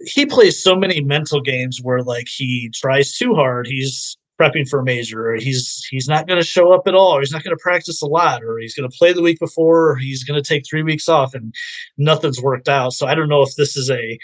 he 0.00 0.26
plays 0.26 0.62
so 0.62 0.74
many 0.74 1.02
mental 1.02 1.40
games 1.40 1.80
where 1.82 2.02
like 2.02 2.26
he 2.28 2.70
tries 2.74 3.16
too 3.16 3.34
hard. 3.34 3.66
He's 3.66 4.16
prepping 4.40 4.68
for 4.68 4.80
a 4.80 4.84
major, 4.84 5.30
or 5.30 5.36
he's 5.36 5.86
he's 5.90 6.08
not 6.08 6.26
going 6.26 6.38
to 6.38 6.46
show 6.46 6.72
up 6.72 6.86
at 6.86 6.94
all, 6.94 7.16
or 7.16 7.20
he's 7.20 7.32
not 7.32 7.42
going 7.42 7.56
to 7.56 7.62
practice 7.62 8.02
a 8.02 8.06
lot, 8.06 8.42
or 8.44 8.58
he's 8.58 8.74
going 8.74 8.88
to 8.88 8.96
play 8.96 9.12
the 9.12 9.22
week 9.22 9.38
before, 9.38 9.90
or 9.90 9.96
he's 9.96 10.24
going 10.24 10.40
to 10.40 10.46
take 10.46 10.64
three 10.68 10.82
weeks 10.82 11.08
off, 11.08 11.34
and 11.34 11.54
nothing's 11.96 12.42
worked 12.42 12.68
out. 12.68 12.92
So 12.92 13.06
I 13.06 13.14
don't 13.14 13.30
know 13.30 13.42
if 13.42 13.54
this 13.56 13.76
is 13.76 13.90
a 13.90 14.18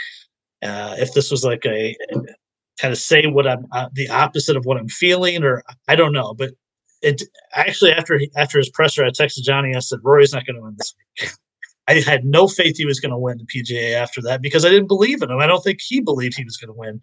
uh, 0.63 0.97
if 0.99 1.13
this 1.15 1.31
was 1.31 1.45
like 1.45 1.65
a 1.67 1.97
kind 2.81 2.93
of 2.93 2.99
say 2.99 3.27
what 3.27 3.47
I'm 3.47 3.67
uh, 3.73 3.89
the 3.93 4.09
opposite 4.09 4.57
of 4.57 4.65
what 4.65 4.77
I'm 4.77 4.89
feeling, 4.89 5.43
or 5.43 5.63
I 5.89 5.97
don't 5.97 6.13
know, 6.13 6.35
but 6.35 6.51
it 7.03 7.23
actually 7.55 7.93
after 7.93 8.19
after 8.37 8.59
his 8.59 8.71
presser, 8.71 9.05
I 9.05 9.11
texted 9.11 9.43
Johnny. 9.43 9.75
I 9.75 9.81
said 9.81 10.01
Rory's 10.03 10.33
not 10.33 10.47
going 10.47 10.57
to 10.57 10.63
win 10.63 10.75
this 10.79 10.95
week. 11.21 11.31
I 11.89 12.01
had 12.01 12.25
no 12.25 12.47
faith 12.47 12.77
he 12.77 12.87
was 12.87 13.01
going 13.01 13.11
to 13.11 13.19
win 13.19 13.39
the 13.39 13.45
PGA 13.45 13.95
after 13.95 14.23
that 14.23 14.41
because 14.41 14.65
I 14.65 14.71
didn't 14.71 14.87
believe 14.87 15.21
in 15.21 15.31
him. 15.31 15.41
I 15.41 15.49
don't 15.49 15.63
think 15.63 15.81
he 15.81 16.01
believed 16.01 16.37
he 16.37 16.45
was 16.45 16.57
going 16.57 16.69
to 16.69 16.79
win. 16.79 17.01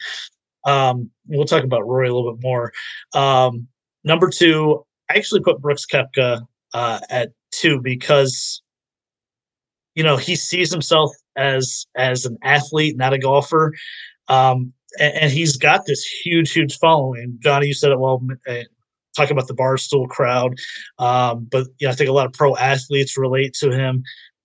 Um, 0.66 1.12
we'll 1.28 1.45
talk 1.45 1.66
about 1.66 1.86
Rory 1.86 2.07
a 2.07 2.14
little 2.14 2.34
bit 2.34 2.41
more. 2.41 2.72
Um, 3.14 3.68
number 4.05 4.30
two, 4.30 4.86
I 5.10 5.16
actually 5.16 5.41
put 5.41 5.62
Brooks 5.62 5.86
Koepka 5.86 6.41
uh, 6.74 6.99
at 7.10 7.32
two 7.51 7.82
because 7.82 8.62
you 9.95 10.03
know 10.03 10.16
he 10.18 10.36
sees 10.36 10.72
himself 10.72 11.12
as 11.40 11.88
as 11.96 12.26
an 12.26 12.38
athlete, 12.44 12.98
not 12.98 13.14
a 13.14 13.18
golfer. 13.18 13.74
Um, 14.28 14.74
and, 15.00 15.14
and, 15.16 15.32
he's 15.32 15.56
got 15.56 15.86
this 15.86 16.04
huge, 16.04 16.52
huge 16.52 16.78
following. 16.78 17.38
Johnny, 17.42 17.68
you 17.68 17.74
said 17.74 17.92
it 17.92 18.00
well. 18.00 18.22
Uh, 18.48 18.64
talking 19.16 19.32
about 19.32 19.48
the 19.48 19.56
barstool 19.56 20.08
crowd, 20.08 20.56
um, 21.00 21.48
but 21.52 21.66
you 21.80 21.88
know, 21.88 21.92
I 21.92 21.96
think 21.96 22.10
a 22.10 22.14
lot 22.14 22.28
of 22.28 22.34
pro 22.34 22.56
athletes 22.56 23.18
relate 23.18 23.54
to 23.56 23.72
him. 23.72 24.04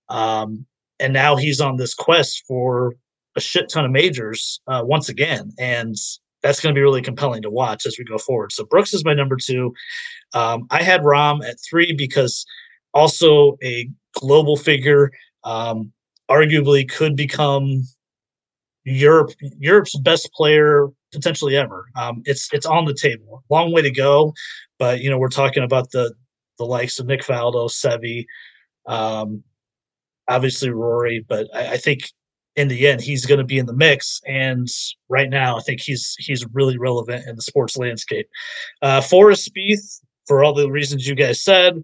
Um, 0.08 0.64
and 1.00 1.12
now 1.12 1.36
he's 1.36 1.60
on 1.60 1.76
this 1.76 1.94
quest 1.94 2.44
for 2.46 2.94
a 3.36 3.40
shit 3.40 3.68
ton 3.68 3.84
of 3.84 3.90
majors 3.90 4.60
uh, 4.66 4.82
once 4.84 5.08
again, 5.08 5.52
and 5.58 5.96
that's 6.42 6.60
going 6.60 6.74
to 6.74 6.78
be 6.78 6.82
really 6.82 7.02
compelling 7.02 7.42
to 7.42 7.50
watch 7.50 7.86
as 7.86 7.96
we 7.98 8.04
go 8.04 8.18
forward. 8.18 8.52
So 8.52 8.64
Brooks 8.64 8.94
is 8.94 9.04
my 9.04 9.14
number 9.14 9.36
two. 9.36 9.74
Um, 10.34 10.66
I 10.70 10.82
had 10.82 11.02
Rahm 11.02 11.46
at 11.46 11.56
three 11.68 11.92
because 11.92 12.44
also 12.92 13.56
a 13.62 13.88
global 14.14 14.56
figure. 14.56 15.10
Um, 15.42 15.92
arguably 16.30 16.88
could 16.88 17.16
become 17.16 17.82
Europe 18.84 19.30
Europe's 19.58 19.98
best 19.98 20.32
player 20.32 20.88
potentially 21.12 21.56
ever. 21.56 21.86
Um, 21.96 22.22
it's 22.24 22.48
it's 22.52 22.66
on 22.66 22.84
the 22.84 22.94
table. 22.94 23.42
Long 23.50 23.72
way 23.72 23.82
to 23.82 23.90
go, 23.90 24.34
but 24.78 25.00
you 25.00 25.10
know 25.10 25.18
we're 25.18 25.28
talking 25.28 25.62
about 25.62 25.90
the 25.90 26.14
the 26.58 26.64
likes 26.64 26.98
of 26.98 27.06
Nick 27.06 27.22
Faldo, 27.22 27.68
Seve, 27.68 28.26
um, 28.86 29.42
obviously 30.28 30.70
Rory, 30.70 31.24
but 31.28 31.48
I, 31.54 31.72
I 31.72 31.76
think 31.76 32.10
in 32.56 32.68
the 32.68 32.86
end 32.86 33.00
he's 33.00 33.26
going 33.26 33.38
to 33.38 33.44
be 33.44 33.58
in 33.58 33.66
the 33.66 33.72
mix. 33.74 34.20
And 34.26 34.68
right 35.08 35.28
now, 35.28 35.56
I 35.56 35.60
think 35.60 35.80
he's 35.80 36.14
he's 36.18 36.46
really 36.52 36.78
relevant 36.78 37.26
in 37.26 37.36
the 37.36 37.42
sports 37.42 37.76
landscape. 37.76 38.28
Uh, 38.82 39.00
Forrest 39.00 39.50
Spieth, 39.50 40.00
for 40.26 40.44
all 40.44 40.54
the 40.54 40.70
reasons 40.70 41.06
you 41.06 41.14
guys 41.14 41.42
said. 41.42 41.82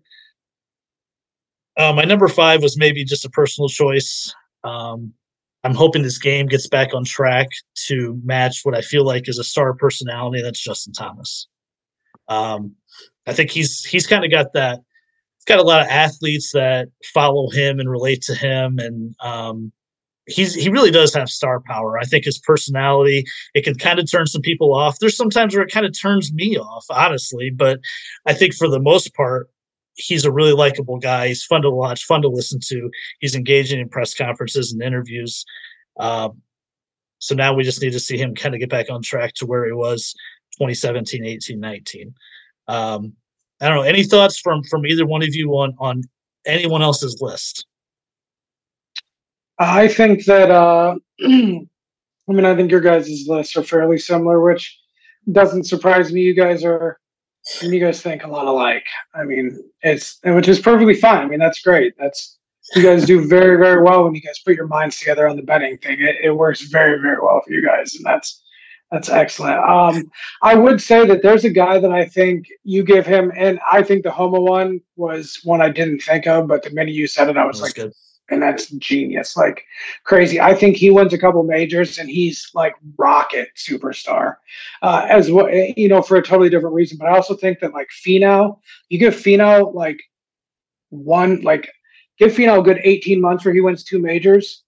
Uh, 1.81 1.95
my 1.95 2.05
number 2.05 2.29
five 2.29 2.63
was 2.63 2.77
maybe 2.77 3.07
just 3.07 3.25
a 3.25 3.31
personal 3.31 3.67
choice. 3.67 4.35
Um, 4.65 5.15
I'm 5.65 5.75
hoping 5.75 6.03
this 6.03 6.19
game 6.19 6.45
gets 6.45 6.69
back 6.69 6.93
on 6.93 7.07
track 7.07 7.49
to 7.87 8.21
match 8.23 8.61
what 8.65 8.77
I 8.77 8.83
feel 8.83 9.03
like 9.03 9.31
is 9.31 9.39
a 9.39 9.45
star 9.45 9.73
personality. 9.73 10.43
That's 10.43 10.63
Justin 10.63 10.93
Thomas. 10.93 11.49
Um, 12.29 12.75
I 13.27 13.33
think 13.33 13.51
he's 13.51 13.83
he's 13.83 14.07
kind 14.07 14.27
of 14.27 14.31
got 14.31 14.53
that. 14.53 14.81
He's 15.39 15.45
got 15.47 15.59
a 15.59 15.63
lot 15.63 15.81
of 15.81 15.87
athletes 15.89 16.53
that 16.53 16.89
follow 17.15 17.49
him 17.49 17.81
and 17.81 17.91
relate 17.91 18.21
to 18.25 18.35
him, 18.35 18.79
and 18.79 19.15
um, 19.21 19.73
he's 20.27 20.53
he 20.55 20.69
really 20.69 20.91
does 20.91 21.15
have 21.15 21.31
star 21.31 21.63
power. 21.67 21.99
I 21.99 22.05
think 22.05 22.27
his 22.27 22.39
personality 22.39 23.25
it 23.55 23.65
can 23.65 23.75
kind 23.77 23.99
of 23.99 24.11
turn 24.11 24.27
some 24.27 24.43
people 24.43 24.75
off. 24.75 24.99
There's 24.99 25.17
sometimes 25.17 25.55
where 25.55 25.65
it 25.65 25.73
kind 25.73 25.87
of 25.87 25.99
turns 25.99 26.31
me 26.31 26.59
off, 26.59 26.85
honestly, 26.91 27.51
but 27.51 27.81
I 28.27 28.35
think 28.35 28.53
for 28.53 28.69
the 28.69 28.81
most 28.81 29.15
part, 29.15 29.49
he's 30.01 30.25
a 30.25 30.33
really 30.33 30.53
likable 30.53 30.99
guy. 30.99 31.29
He's 31.29 31.45
fun 31.45 31.63
to 31.63 31.71
watch, 31.71 32.05
fun 32.05 32.23
to 32.23 32.29
listen 32.29 32.61
to. 32.69 32.91
He's 33.21 33.35
engaging 33.35 33.81
in 33.81 33.89
press 33.89 34.15
conferences 34.15 34.73
and 34.73 34.83
interviews. 34.83 35.45
Um, 35.99 36.41
so 37.19 37.35
now 37.35 37.55
we 37.55 37.65
just 37.65 37.83
need 37.83 37.93
to 37.93 38.01
see 38.01 38.17
him 38.17 38.35
kind 38.35 38.55
of 38.55 38.61
get 38.61 38.71
back 38.71 38.91
on 38.91 39.03
track 39.03 39.35
to 39.35 39.47
where 39.47 39.67
he 39.67 39.73
was 39.73 40.15
2017, 40.59 41.25
18, 41.25 41.61
19. 41.61 42.15
Um, 42.69 43.13
I 43.61 43.69
don't 43.69 43.77
know. 43.77 43.83
Any 43.83 44.05
thoughts 44.05 44.39
from 44.39 44.63
from 44.65 44.87
either 44.87 45.07
one 45.07 45.23
of 45.23 45.35
you 45.35 45.51
on 45.51 45.75
on 45.79 46.03
anyone 46.47 46.83
else's 46.83 47.21
list? 47.21 47.67
I 49.59 49.89
think 49.89 50.25
that 50.25 50.51
uh, 50.51 50.95
I 51.21 52.33
mean 52.33 52.45
I 52.45 52.57
think 52.57 52.71
your 52.71 52.81
guys' 52.81 53.27
lists 53.29 53.57
are 53.57 53.63
fairly 53.63 53.99
similar, 53.99 54.41
which 54.41 54.79
doesn't 55.31 55.65
surprise 55.65 56.13
me. 56.13 56.23
You 56.23 56.35
guys 56.35 56.65
are 56.65 56.99
and 57.63 57.73
you 57.73 57.81
guys 57.81 58.03
think 58.03 58.25
a 58.25 58.29
lot 58.29 58.47
alike. 58.47 58.87
I 59.15 59.25
mean, 59.25 59.59
it's 59.83 60.19
which 60.25 60.49
is 60.49 60.61
perfectly 60.61 60.95
fine. 60.95 61.25
I 61.25 61.27
mean, 61.27 61.39
that's 61.39 61.61
great. 61.61 61.95
That's 61.99 62.39
you 62.75 62.83
guys 62.83 63.05
do 63.05 63.27
very 63.27 63.57
very 63.57 63.83
well 63.83 64.05
when 64.05 64.15
you 64.15 64.21
guys 64.21 64.39
put 64.45 64.57
your 64.57 64.67
minds 64.67 64.99
together 64.99 65.29
on 65.29 65.37
the 65.37 65.43
betting 65.43 65.79
thing. 65.79 66.01
It, 66.01 66.17
it 66.23 66.31
works 66.31 66.63
very 66.63 67.01
very 67.01 67.19
well 67.21 67.41
for 67.45 67.53
you 67.53 67.65
guys, 67.65 67.95
and 67.95 68.05
that's 68.05 68.43
that's 68.91 69.09
excellent. 69.09 69.59
Um, 69.59 70.11
I 70.43 70.55
would 70.55 70.81
say 70.81 71.07
that 71.07 71.23
there's 71.23 71.45
a 71.45 71.51
guy 71.51 71.79
that 71.79 71.93
I 71.93 72.07
think 72.07 72.47
you 72.65 72.83
give 72.83 73.07
him, 73.07 73.33
and 73.37 73.61
I 73.71 73.83
think 73.83 74.03
the 74.03 74.11
Homa 74.11 74.41
one 74.41 74.81
was 74.97 75.41
one 75.45 75.63
I 75.63 75.71
didn't 75.71 76.01
think 76.01 76.27
of, 76.27 76.49
but 76.49 76.63
the 76.63 76.71
minute 76.71 76.95
you 76.95 77.07
said 77.07 77.29
it, 77.29 77.37
I 77.37 77.47
was 77.47 77.63
like, 77.63 77.75
good 77.75 77.93
and 78.31 78.43
that's 78.43 78.71
genius, 78.71 79.37
like 79.37 79.65
crazy. 80.05 80.41
I 80.41 80.55
think 80.55 80.77
he 80.77 80.91
wins 80.91 81.13
a 81.13 81.19
couple 81.19 81.43
majors, 81.43 81.99
and 81.99 82.09
he's 82.09 82.51
like 82.55 82.75
rocket 82.97 83.49
superstar, 83.57 84.37
uh, 84.83 85.07
as 85.09 85.31
well. 85.31 85.49
You 85.51 85.89
know, 85.89 86.03
for 86.03 86.17
a 86.17 86.23
totally 86.23 86.51
different 86.51 86.75
reason. 86.75 86.99
But 86.99 87.09
I 87.09 87.17
also 87.17 87.35
think 87.35 87.61
that 87.61 87.73
like 87.73 87.89
Finau, 87.89 88.59
you 88.89 88.99
give 88.99 89.15
Finau 89.15 89.75
like 89.75 90.01
one, 90.91 91.41
like 91.43 91.71
give 92.19 92.33
Finau 92.33 92.61
a 92.61 92.63
good 92.63 92.81
eighteen 92.85 93.21
months 93.21 93.45
where 93.45 93.55
he 93.55 93.61
wins 93.61 93.85
two 93.85 93.99
majors. 93.99 94.63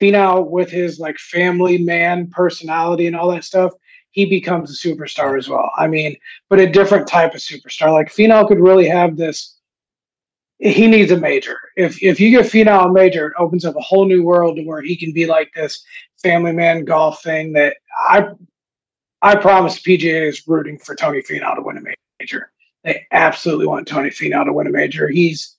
Finau, 0.00 0.48
with 0.48 0.70
his 0.70 0.98
like 0.98 1.18
family 1.18 1.78
man 1.78 2.26
personality 2.30 3.06
and 3.06 3.14
all 3.14 3.30
that 3.30 3.44
stuff, 3.44 3.72
he 4.12 4.24
becomes 4.24 4.70
a 4.70 4.88
superstar 4.88 5.38
as 5.38 5.48
well. 5.48 5.70
I 5.76 5.86
mean, 5.86 6.16
but 6.48 6.58
a 6.58 6.70
different 6.70 7.06
type 7.06 7.34
of 7.34 7.40
superstar. 7.40 7.92
Like 7.92 8.12
Finau 8.12 8.46
could 8.48 8.60
really 8.60 8.88
have 8.88 9.16
this 9.16 9.59
he 10.60 10.86
needs 10.86 11.10
a 11.10 11.16
major. 11.16 11.58
If 11.76 12.02
if 12.02 12.20
you 12.20 12.30
give 12.30 12.46
Finau 12.46 12.88
a 12.88 12.92
major, 12.92 13.28
it 13.28 13.34
opens 13.38 13.64
up 13.64 13.76
a 13.76 13.80
whole 13.80 14.04
new 14.04 14.22
world 14.22 14.56
to 14.56 14.64
where 14.64 14.82
he 14.82 14.94
can 14.94 15.12
be 15.12 15.26
like 15.26 15.50
this 15.54 15.82
family 16.22 16.52
man 16.52 16.84
golf 16.84 17.22
thing 17.22 17.52
that 17.54 17.76
I 18.08 18.28
I 19.22 19.36
promise 19.36 19.80
PGA 19.80 20.28
is 20.28 20.46
rooting 20.46 20.78
for 20.78 20.94
Tony 20.94 21.22
Finau 21.22 21.56
to 21.56 21.62
win 21.62 21.78
a 21.78 21.94
major. 22.20 22.52
They 22.84 23.06
absolutely 23.10 23.66
want 23.66 23.88
Tony 23.88 24.10
Finau 24.10 24.44
to 24.44 24.52
win 24.52 24.66
a 24.66 24.70
major. 24.70 25.08
He's 25.08 25.56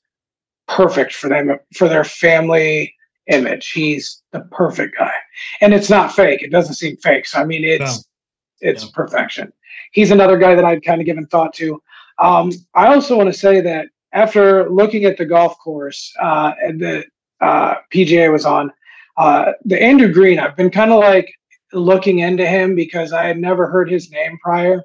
perfect 0.68 1.14
for 1.14 1.30
them 1.30 1.58
for 1.76 1.90
their 1.90 2.04
family 2.04 2.96
image. 3.28 3.72
He's 3.72 4.22
the 4.32 4.42
perfect 4.52 4.98
guy. 4.98 5.14
And 5.62 5.74
it's 5.74 5.90
not 5.90 6.14
fake. 6.14 6.44
It 6.44 6.52
doesn't 6.52 6.76
seem 6.76 6.98
fake. 6.98 7.26
So 7.26 7.40
I 7.40 7.46
mean 7.46 7.64
it's 7.64 7.98
no. 7.98 8.70
it's 8.70 8.86
perfection. 8.86 9.52
He's 9.94 10.12
another 10.12 10.38
guy 10.38 10.54
that 10.54 10.66
I've 10.66 10.84
kind 10.84 11.02
of 11.02 11.08
given 11.08 11.26
thought 11.26 11.54
to. 11.56 11.82
Um, 12.20 12.52
I 12.76 12.88
also 12.94 13.18
want 13.18 13.34
to 13.34 13.38
say 13.38 13.62
that 13.62 13.88
after 14.14 14.70
looking 14.70 15.06
at 15.06 15.18
the 15.18 15.26
golf 15.26 15.58
course 15.60 16.14
uh, 16.22 16.52
that 16.78 17.06
uh, 17.40 17.76
PGA 17.94 18.32
was 18.32 18.46
on, 18.46 18.72
uh, 19.18 19.54
the 19.66 19.82
Andrew 19.82 20.12
Green, 20.12 20.40
I've 20.40 20.56
been 20.56 20.72
kind 20.72 20.92
of 20.92 21.00
like 21.00 21.34
looking 21.74 22.20
into 22.20 22.46
him 22.46 22.76
because 22.76 23.14
I 23.14 23.24
had 23.24 23.38
never 23.38 23.68
heard 23.68 23.90
his 23.90 24.12
name 24.12 24.38
prior. 24.42 24.84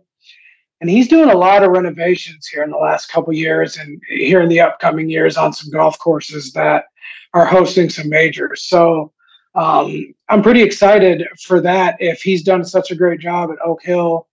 And 0.81 0.91
he's 0.91 1.09
doing 1.09 1.31
a 1.31 1.37
lot 1.37 1.62
of 1.62 1.70
renovations 1.70 2.47
here 2.47 2.62
in 2.62 2.70
the 2.70 2.77
last 2.77 3.11
couple 3.11 3.33
years 3.33 3.79
and 3.79 4.01
here 4.09 4.43
in 4.43 4.49
the 4.49 4.61
upcoming 4.61 5.09
years 5.09 5.37
on 5.37 5.53
some 5.53 5.70
golf 5.70 5.99
courses 5.99 6.53
that 6.53 6.85
are 7.33 7.47
hosting 7.47 7.89
some 7.89 8.11
majors. 8.11 8.62
So 8.64 9.12
um, 9.55 10.14
I'm 10.29 10.43
pretty 10.43 10.62
excited 10.62 11.27
for 11.43 11.61
that 11.62 11.97
if 11.99 12.20
he's 12.20 12.43
done 12.43 12.62
such 12.62 12.91
a 12.91 12.95
great 12.95 13.20
job 13.20 13.51
at 13.51 13.59
Oak 13.64 13.83
Hill. 13.83 14.29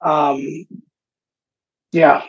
Um, 0.00 0.66
yeah. 1.92 2.22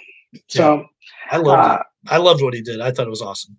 So 0.48 0.88
I 1.32 1.38
loved 1.38 1.62
uh. 1.62 1.84
I 2.08 2.18
loved 2.18 2.42
what 2.42 2.54
he 2.54 2.62
did. 2.62 2.82
I 2.82 2.92
thought 2.92 3.08
it 3.08 3.12
was 3.12 3.22
awesome. 3.22 3.58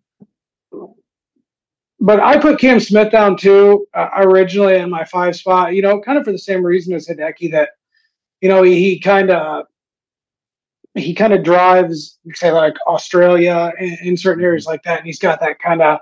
But 1.99 2.21
I 2.21 2.39
put 2.39 2.61
Cam 2.61 2.79
Smith 2.79 3.11
down 3.11 3.37
too 3.37 3.87
uh, 3.95 4.09
originally 4.17 4.77
in 4.77 4.91
my 4.91 5.05
five 5.05 5.35
spot. 5.35 5.75
You 5.75 5.83
know, 5.83 6.01
kind 6.01 6.19
of 6.19 6.25
for 6.25 6.33
the 6.33 6.39
same 6.39 6.65
reason 6.65 6.95
as 6.95 7.09
Hideki 7.09 7.51
that, 7.53 7.71
you 8.41 8.49
know, 8.49 8.63
he, 8.63 8.75
he 8.75 9.01
kind 9.01 9.31
of 9.31 9.67
he 10.95 11.15
kind 11.15 11.33
of 11.33 11.43
drives 11.43 12.19
say 12.35 12.53
like 12.53 12.75
Australia 12.87 13.73
in, 13.79 13.99
in, 14.03 14.17
certain 14.17 14.45
areas 14.45 14.67
like 14.67 14.83
that, 14.85 14.99
and 14.99 15.07
he's 15.07 15.19
got 15.19 15.41
that 15.41 15.59
kind 15.59 15.83
of. 15.83 15.99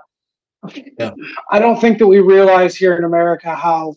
Yeah. 0.97 1.11
I 1.51 1.59
don't 1.59 1.79
think 1.79 1.99
that 1.99 2.07
we 2.07 2.19
realize 2.19 2.75
here 2.75 2.95
in 2.95 3.03
America 3.03 3.55
how 3.55 3.95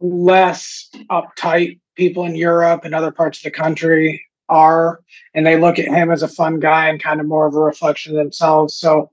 less 0.00 0.90
uptight 1.10 1.78
people 1.96 2.24
in 2.24 2.34
Europe 2.34 2.84
and 2.84 2.94
other 2.94 3.10
parts 3.10 3.38
of 3.38 3.44
the 3.44 3.50
country 3.50 4.22
are, 4.50 5.00
and 5.34 5.46
they 5.46 5.58
look 5.58 5.78
at 5.78 5.88
him 5.88 6.10
as 6.10 6.22
a 6.22 6.28
fun 6.28 6.60
guy 6.60 6.88
and 6.88 7.02
kind 7.02 7.20
of 7.20 7.26
more 7.26 7.46
of 7.46 7.54
a 7.54 7.60
reflection 7.60 8.12
of 8.12 8.18
themselves. 8.18 8.76
So 8.76 9.10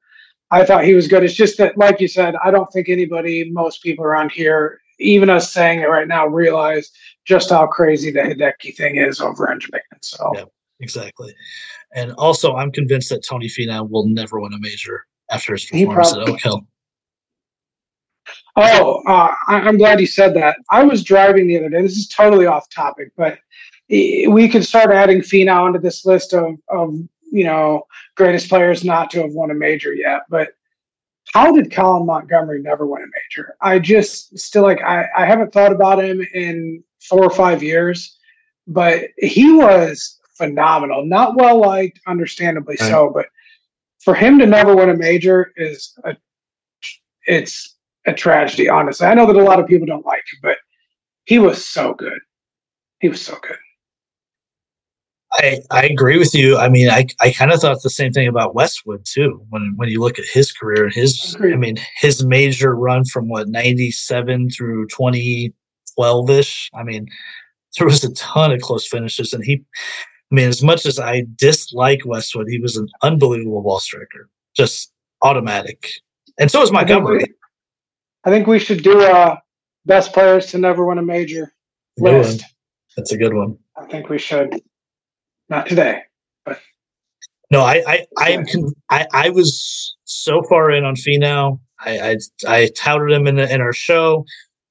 I 0.52 0.66
thought 0.66 0.84
he 0.84 0.94
was 0.94 1.08
good. 1.08 1.24
It's 1.24 1.34
just 1.34 1.58
that, 1.58 1.78
like 1.78 2.02
you 2.02 2.08
said, 2.08 2.36
I 2.44 2.52
don't 2.52 2.72
think 2.72 2.90
anybody, 2.90 3.50
most 3.52 3.84
people 3.84 4.04
around 4.04 4.32
here, 4.32 4.82
even 5.00 5.30
us 5.30 5.54
saying 5.54 5.80
it 5.80 5.90
right 5.90 6.08
now, 6.08 6.26
realize 6.28 6.92
just 7.26 7.50
how 7.50 7.68
crazy 7.68 8.12
the 8.12 8.22
Hideki 8.22 8.76
thing 8.76 8.96
is 8.96 9.22
over 9.22 9.52
in 9.52 9.60
Japan. 9.60 9.82
So 10.02 10.32
yeah, 10.36 10.46
exactly. 10.80 11.36
And 11.94 12.14
also, 12.14 12.56
I'm 12.56 12.72
convinced 12.72 13.10
that 13.10 13.24
Tony 13.24 13.48
Finau 13.48 13.90
will 13.90 14.08
never 14.08 14.40
win 14.40 14.54
a 14.54 14.60
major 14.60 15.06
after 15.30 15.54
his 15.54 15.66
performance 15.66 16.14
at 16.14 16.28
Oak 16.28 16.42
Hill. 16.42 16.68
Oh, 18.56 19.04
uh, 19.08 19.34
I'm 19.48 19.78
glad 19.78 20.00
you 20.00 20.08
said 20.08 20.34
that. 20.36 20.58
I 20.72 20.84
was 20.84 21.04
driving 21.04 21.48
the 21.48 21.58
other 21.58 21.70
day. 21.70 21.82
This 21.82 21.96
is 21.96 22.08
totally 22.08 22.48
off 22.48 22.68
topic, 22.70 23.12
but 23.16 23.38
we 23.90 24.50
could 24.50 24.66
start 24.66 24.92
adding 24.92 25.20
Finau 25.20 25.68
into 25.68 25.80
this 25.80 26.06
list 26.06 26.34
of, 26.34 26.58
of 26.70 26.94
you 27.32 27.44
know 27.44 27.84
greatest 28.16 28.50
players 28.50 28.84
not 28.84 29.10
to 29.12 29.22
have 29.22 29.32
won 29.32 29.52
a 29.52 29.54
major 29.54 29.94
yet. 29.94 30.22
But 30.30 30.50
how 31.34 31.52
did 31.52 31.72
Colin 31.72 32.06
Montgomerie 32.06 32.62
never 32.62 32.86
win 32.86 33.04
a 33.04 33.06
major? 33.06 33.56
I 33.62 33.80
just 33.80 34.38
still 34.38 34.64
like 34.64 34.82
I, 34.82 35.06
I 35.16 35.26
haven't 35.26 35.54
thought 35.54 35.72
about 35.72 36.04
him 36.04 36.26
in 36.34 36.84
four 37.02 37.24
or 37.24 37.30
five 37.30 37.64
years, 37.64 38.18
but 38.66 39.04
he 39.18 39.52
was 39.54 40.20
phenomenal. 40.38 41.06
Not 41.06 41.36
well 41.36 41.60
liked, 41.60 42.00
understandably 42.08 42.76
right. 42.80 42.90
so, 42.90 43.12
but 43.14 43.28
for 44.00 44.14
him 44.14 44.40
to 44.40 44.46
never 44.46 44.76
win 44.76 44.90
a 44.90 44.96
major 44.96 45.54
is 45.58 45.98
a 46.04 46.16
it's 47.26 47.76
a 48.06 48.14
tragedy, 48.14 48.70
honestly. 48.70 49.06
I 49.06 49.14
know 49.14 49.26
that 49.26 49.36
a 49.36 49.44
lot 49.44 49.60
of 49.60 49.68
people 49.68 49.86
don't 49.86 50.06
like 50.06 50.24
him, 50.32 50.40
but 50.42 50.58
he 51.26 51.40
was 51.40 51.66
so 51.66 51.94
good. 51.94 52.20
He 53.00 53.10
was 53.10 53.22
so 53.22 53.38
good. 53.42 53.58
I, 55.34 55.60
I 55.72 55.86
agree 55.86 56.18
with 56.18 56.34
you. 56.34 56.58
I 56.58 56.70
mean, 56.70 56.90
I, 56.90 57.06
I 57.20 57.32
kind 57.32 57.52
of 57.52 57.60
thought 57.60 57.82
the 57.84 57.90
same 57.90 58.12
thing 58.12 58.28
about 58.28 58.56
Westwood 58.56 59.06
too. 59.06 59.42
When 59.50 59.74
when 59.76 59.90
you 59.90 60.00
look 60.00 60.18
at 60.18 60.26
his 60.26 60.52
career 60.52 60.86
and 60.86 60.94
his, 60.94 61.36
I 61.42 61.56
mean, 61.56 61.78
his 61.98 62.26
major 62.26 62.76
run 62.76 63.04
from 63.06 63.28
what 63.28 63.50
ninety 63.50 63.92
seven 63.92 64.50
through 64.50 64.88
twenty 64.88 65.54
twelve 65.96 66.30
ish. 66.30 66.70
I 66.74 66.84
mean, 66.84 67.08
there 67.78 67.88
was 67.88 68.04
a 68.04 68.14
ton 68.14 68.52
of 68.52 68.62
close 68.62 68.88
finishes, 68.88 69.34
and 69.34 69.44
he, 69.44 69.64
I 70.32 70.36
mean, 70.36 70.48
as 70.48 70.64
much 70.64 70.86
as 70.86 70.98
I 70.98 71.26
dislike 71.36 72.06
Westwood, 72.06 72.48
he 72.50 72.60
was 72.60 72.78
an 72.78 72.88
unbelievable 73.02 73.62
ball 73.62 73.80
striker, 73.80 74.30
just 74.56 74.94
automatic. 75.22 75.90
And 76.40 76.50
so 76.50 76.62
is 76.62 76.72
Montgomerie. 76.72 77.18
I 77.18 77.20
think 77.20 77.30
we, 77.30 77.36
I 78.24 78.34
think 78.34 78.48
we 78.48 78.60
should 78.60 78.84
do 78.84 79.02
a 79.02 79.12
uh, 79.12 79.38
best 79.86 80.14
players 80.14 80.48
to 80.48 80.58
never 80.58 80.86
win 80.86 81.00
a 81.00 81.04
major 81.04 81.52
list. 81.98 82.44
That's 82.96 83.12
a 83.12 83.18
good 83.18 83.34
one. 83.34 83.58
I 83.76 83.86
think 83.86 84.10
we 84.10 84.18
should. 84.18 84.62
Not 85.50 85.68
today, 85.68 86.02
but 86.46 86.60
no, 87.52 87.62
I 87.62 87.84
I 87.88 88.06
I 88.18 88.30
am 88.32 88.46
con- 88.46 88.74
I, 88.90 89.08
I 89.14 89.30
was 89.30 89.96
so 90.06 90.42
far 90.44 90.72
in 90.72 90.84
on 90.84 90.96
Finau. 90.96 91.60
I 91.80 92.00
I, 92.00 92.18
I 92.48 92.70
touted 92.76 93.12
him 93.12 93.28
in 93.28 93.36
the, 93.38 93.54
in 93.54 93.62
our 93.62 93.74
show. 93.74 94.26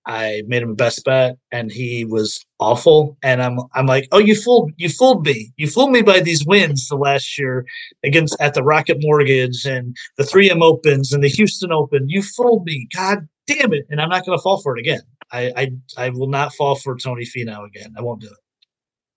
I 0.07 0.43
made 0.47 0.63
him 0.63 0.71
a 0.71 0.75
best 0.75 1.05
bet, 1.05 1.37
and 1.51 1.71
he 1.73 2.05
was 2.05 2.39
awful. 2.61 3.17
And 3.23 3.43
I'm 3.43 3.59
I'm 3.75 3.87
like, 3.87 4.09
oh, 4.13 4.19
you 4.19 4.35
fooled 4.37 4.73
you 4.77 4.89
fooled 4.89 5.25
me. 5.27 5.53
You 5.57 5.69
fooled 5.69 5.91
me 5.91 6.03
by 6.03 6.21
these 6.21 6.47
wins 6.47 6.89
the 6.89 6.97
last 6.97 7.39
year 7.39 7.67
against 8.05 8.37
at 8.41 8.55
the 8.55 8.63
Rocket 8.63 8.99
Mortgage 9.01 9.65
and 9.65 9.97
the 10.19 10.25
3M 10.25 10.63
Opens 10.63 11.13
and 11.13 11.25
the 11.25 11.29
Houston 11.29 11.73
Open. 11.73 12.09
You 12.09 12.23
fooled 12.23 12.65
me. 12.67 12.89
God 12.95 13.27
damn 13.47 13.73
it! 13.73 13.87
And 13.91 14.01
I'm 14.01 14.11
not 14.11 14.25
going 14.27 14.39
to 14.39 14.43
fall 14.43 14.61
for 14.61 14.77
it 14.77 14.81
again. 14.81 15.01
I, 15.33 15.53
I 15.57 15.73
I 16.07 16.11
will 16.11 16.29
not 16.29 16.55
fall 16.55 16.77
for 16.77 16.97
Tony 16.97 17.25
Finau 17.25 17.67
again. 17.67 17.95
I 17.99 18.03
won't 18.03 18.21
do 18.21 18.29
it. 18.29 18.39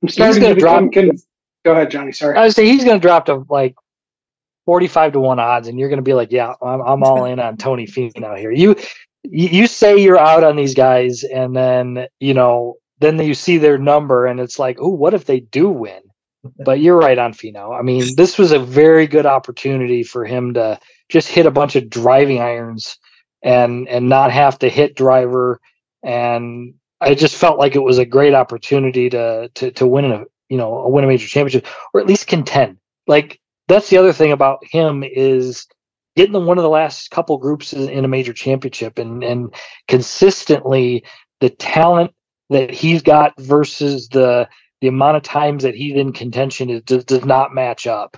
I'm 0.01 0.10
starting 0.10 0.43
to 0.45 0.55
become 0.55 0.91
con- 0.91 1.18
Go 1.66 1.74
ahead, 1.74 1.91
Johnny. 1.91 2.12
Sorry. 2.12 2.38
I 2.38 2.43
would 2.43 2.55
say 2.55 2.66
he's 2.66 2.84
going 2.84 2.99
to 2.99 3.05
drop 3.05 3.26
to 3.26 3.45
like 3.49 3.76
45 4.66 5.14
to 5.14 5.20
1 5.20 5.39
odds, 5.39 5.68
and 5.68 5.80
you're 5.80 5.89
going 5.89 5.97
to 5.97 6.03
be 6.03 6.14
like, 6.14 6.32
yeah, 6.32 6.53
I'm, 6.62 6.82
I'm 6.82 7.03
all 7.03 7.26
in 7.26 7.39
on 7.39 7.57
Tony 7.57 7.86
Finau 7.86 8.38
here. 8.38 8.51
You, 8.51 8.76
you 9.24 9.68
say 9.68 9.97
you're 9.97 10.20
out 10.20 10.43
on 10.43 10.55
these 10.55 10.74
guys, 10.74 11.24
and 11.24 11.55
then, 11.55 12.07
you 12.20 12.34
know, 12.34 12.76
then 12.99 13.20
you 13.20 13.34
see 13.34 13.57
their 13.57 13.78
number, 13.78 14.26
and 14.26 14.39
it's 14.39 14.60
like, 14.60 14.78
oh, 14.80 14.89
what 14.89 15.14
if 15.14 15.26
they 15.26 15.41
do 15.41 15.70
win? 15.70 16.01
But 16.66 16.80
you're 16.80 16.97
right 16.97 17.18
on 17.18 17.34
Finau. 17.34 17.78
I 17.78 17.82
mean, 17.82 18.16
this 18.16 18.38
was 18.38 18.53
a 18.53 18.60
very 18.60 19.07
good 19.07 19.26
opportunity 19.26 20.03
for 20.03 20.24
him 20.26 20.53
to 20.53 20.80
just 21.10 21.28
hit 21.28 21.45
a 21.45 21.51
bunch 21.51 21.76
of 21.76 21.89
driving 21.89 22.39
irons 22.39 22.97
and 23.43 23.88
and 23.88 24.07
not 24.07 24.32
have 24.32 24.60
to 24.60 24.70
hit 24.70 24.95
driver 24.95 25.60
and 26.03 26.74
I 27.01 27.16
just 27.16 27.36
felt 27.36 27.60
like 27.60 27.76
it 27.76 27.84
was 27.84 27.97
a 27.97 28.05
great 28.05 28.34
opportunity 28.34 29.10
to 29.10 29.49
to 29.55 29.72
to 29.72 29.88
win 29.88 30.12
a 30.12 30.26
you 30.49 30.57
know 30.57 30.87
win 30.87 31.03
a 31.03 31.07
major 31.07 31.27
championship 31.27 31.67
or 31.93 32.01
at 32.01 32.07
least 32.07 32.27
contend. 32.27 32.77
Like 33.07 33.39
that's 33.67 33.89
the 33.89 33.97
other 33.97 34.13
thing 34.13 34.31
about 34.31 34.59
him 34.65 35.03
is 35.03 35.67
getting 36.15 36.33
the 36.33 36.39
one 36.39 36.57
of 36.57 36.63
the 36.63 36.69
last 36.69 37.11
couple 37.11 37.37
groups 37.37 37.71
in 37.71 38.03
a 38.03 38.09
major 38.09 38.33
championship 38.33 38.99
and 38.99 39.23
and 39.23 39.53
consistently 39.87 41.03
the 41.39 41.49
talent 41.49 42.11
that 42.49 42.71
he's 42.71 43.01
got 43.01 43.39
versus 43.39 44.09
the 44.09 44.47
the 44.81 44.87
amount 44.87 45.17
of 45.17 45.23
times 45.23 45.63
that 45.63 45.75
he's 45.75 45.95
in 45.95 46.13
contention 46.13 46.69
is, 46.69 46.81
does, 46.83 47.03
does 47.03 47.25
not 47.25 47.53
match 47.53 47.85
up. 47.85 48.17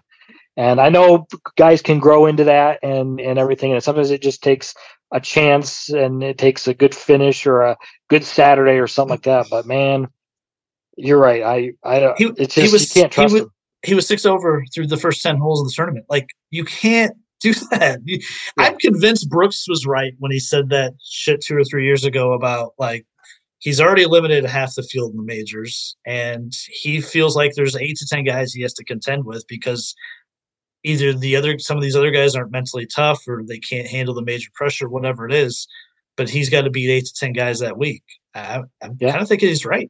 And 0.57 0.79
I 0.79 0.89
know 0.89 1.27
guys 1.57 1.81
can 1.81 1.99
grow 1.99 2.25
into 2.27 2.43
that 2.45 2.79
and 2.83 3.19
and 3.19 3.39
everything, 3.39 3.71
and 3.71 3.83
sometimes 3.83 4.11
it 4.11 4.21
just 4.21 4.43
takes 4.43 4.73
a 5.13 5.19
chance 5.19 5.89
and 5.89 6.23
it 6.23 6.37
takes 6.37 6.67
a 6.67 6.73
good 6.73 6.93
finish 6.93 7.45
or 7.45 7.61
a 7.61 7.77
good 8.09 8.23
Saturday 8.23 8.77
or 8.79 8.87
something 8.87 9.11
like 9.11 9.23
that. 9.23 9.47
But 9.49 9.65
man, 9.65 10.07
you're 10.97 11.19
right. 11.19 11.43
I 11.43 11.71
I 11.83 11.99
don't. 11.99 12.17
He, 12.17 12.25
it's 12.37 12.55
just, 12.55 12.67
he 12.67 12.71
was, 12.71 12.95
you 12.95 13.01
can't 13.01 13.13
trust 13.13 13.29
he 13.29 13.33
was, 13.33 13.43
him. 13.43 13.51
He 13.83 13.93
was 13.93 14.07
six 14.07 14.25
over 14.25 14.63
through 14.73 14.87
the 14.87 14.97
first 14.97 15.21
ten 15.21 15.37
holes 15.37 15.61
of 15.61 15.67
the 15.67 15.73
tournament. 15.73 16.05
Like 16.09 16.29
you 16.49 16.65
can't 16.65 17.15
do 17.39 17.53
that. 17.71 17.99
You, 18.05 18.19
yeah. 18.57 18.65
I'm 18.65 18.77
convinced 18.77 19.29
Brooks 19.29 19.65
was 19.67 19.85
right 19.85 20.13
when 20.19 20.31
he 20.31 20.39
said 20.39 20.69
that 20.69 20.93
shit 21.03 21.41
two 21.41 21.57
or 21.57 21.63
three 21.63 21.85
years 21.85 22.05
ago 22.05 22.33
about 22.33 22.73
like 22.77 23.05
he's 23.59 23.81
already 23.81 24.05
limited 24.05 24.45
half 24.45 24.75
the 24.75 24.83
field 24.83 25.11
in 25.11 25.17
the 25.17 25.23
majors, 25.23 25.95
and 26.05 26.53
he 26.69 27.01
feels 27.01 27.35
like 27.35 27.53
there's 27.55 27.75
eight 27.75 27.97
to 27.97 28.07
ten 28.07 28.23
guys 28.23 28.53
he 28.53 28.61
has 28.61 28.73
to 28.75 28.83
contend 28.83 29.25
with 29.25 29.45
because 29.47 29.95
either 30.83 31.13
the 31.13 31.35
other 31.35 31.59
some 31.59 31.77
of 31.77 31.83
these 31.83 31.95
other 31.95 32.11
guys 32.11 32.35
aren't 32.35 32.51
mentally 32.51 32.87
tough 32.87 33.27
or 33.27 33.43
they 33.45 33.59
can't 33.59 33.87
handle 33.87 34.13
the 34.13 34.23
major 34.23 34.49
pressure, 34.53 34.89
whatever 34.89 35.25
it 35.25 35.33
is. 35.33 35.67
But 36.17 36.29
he's 36.29 36.49
got 36.49 36.63
to 36.63 36.69
beat 36.69 36.89
eight 36.89 37.05
to 37.05 37.13
ten 37.13 37.33
guys 37.33 37.59
that 37.59 37.77
week. 37.77 38.03
I, 38.35 38.61
am 38.81 38.97
yeah. 38.99 39.11
kind 39.11 39.21
of 39.21 39.27
thinking 39.27 39.49
he's 39.49 39.65
right. 39.65 39.89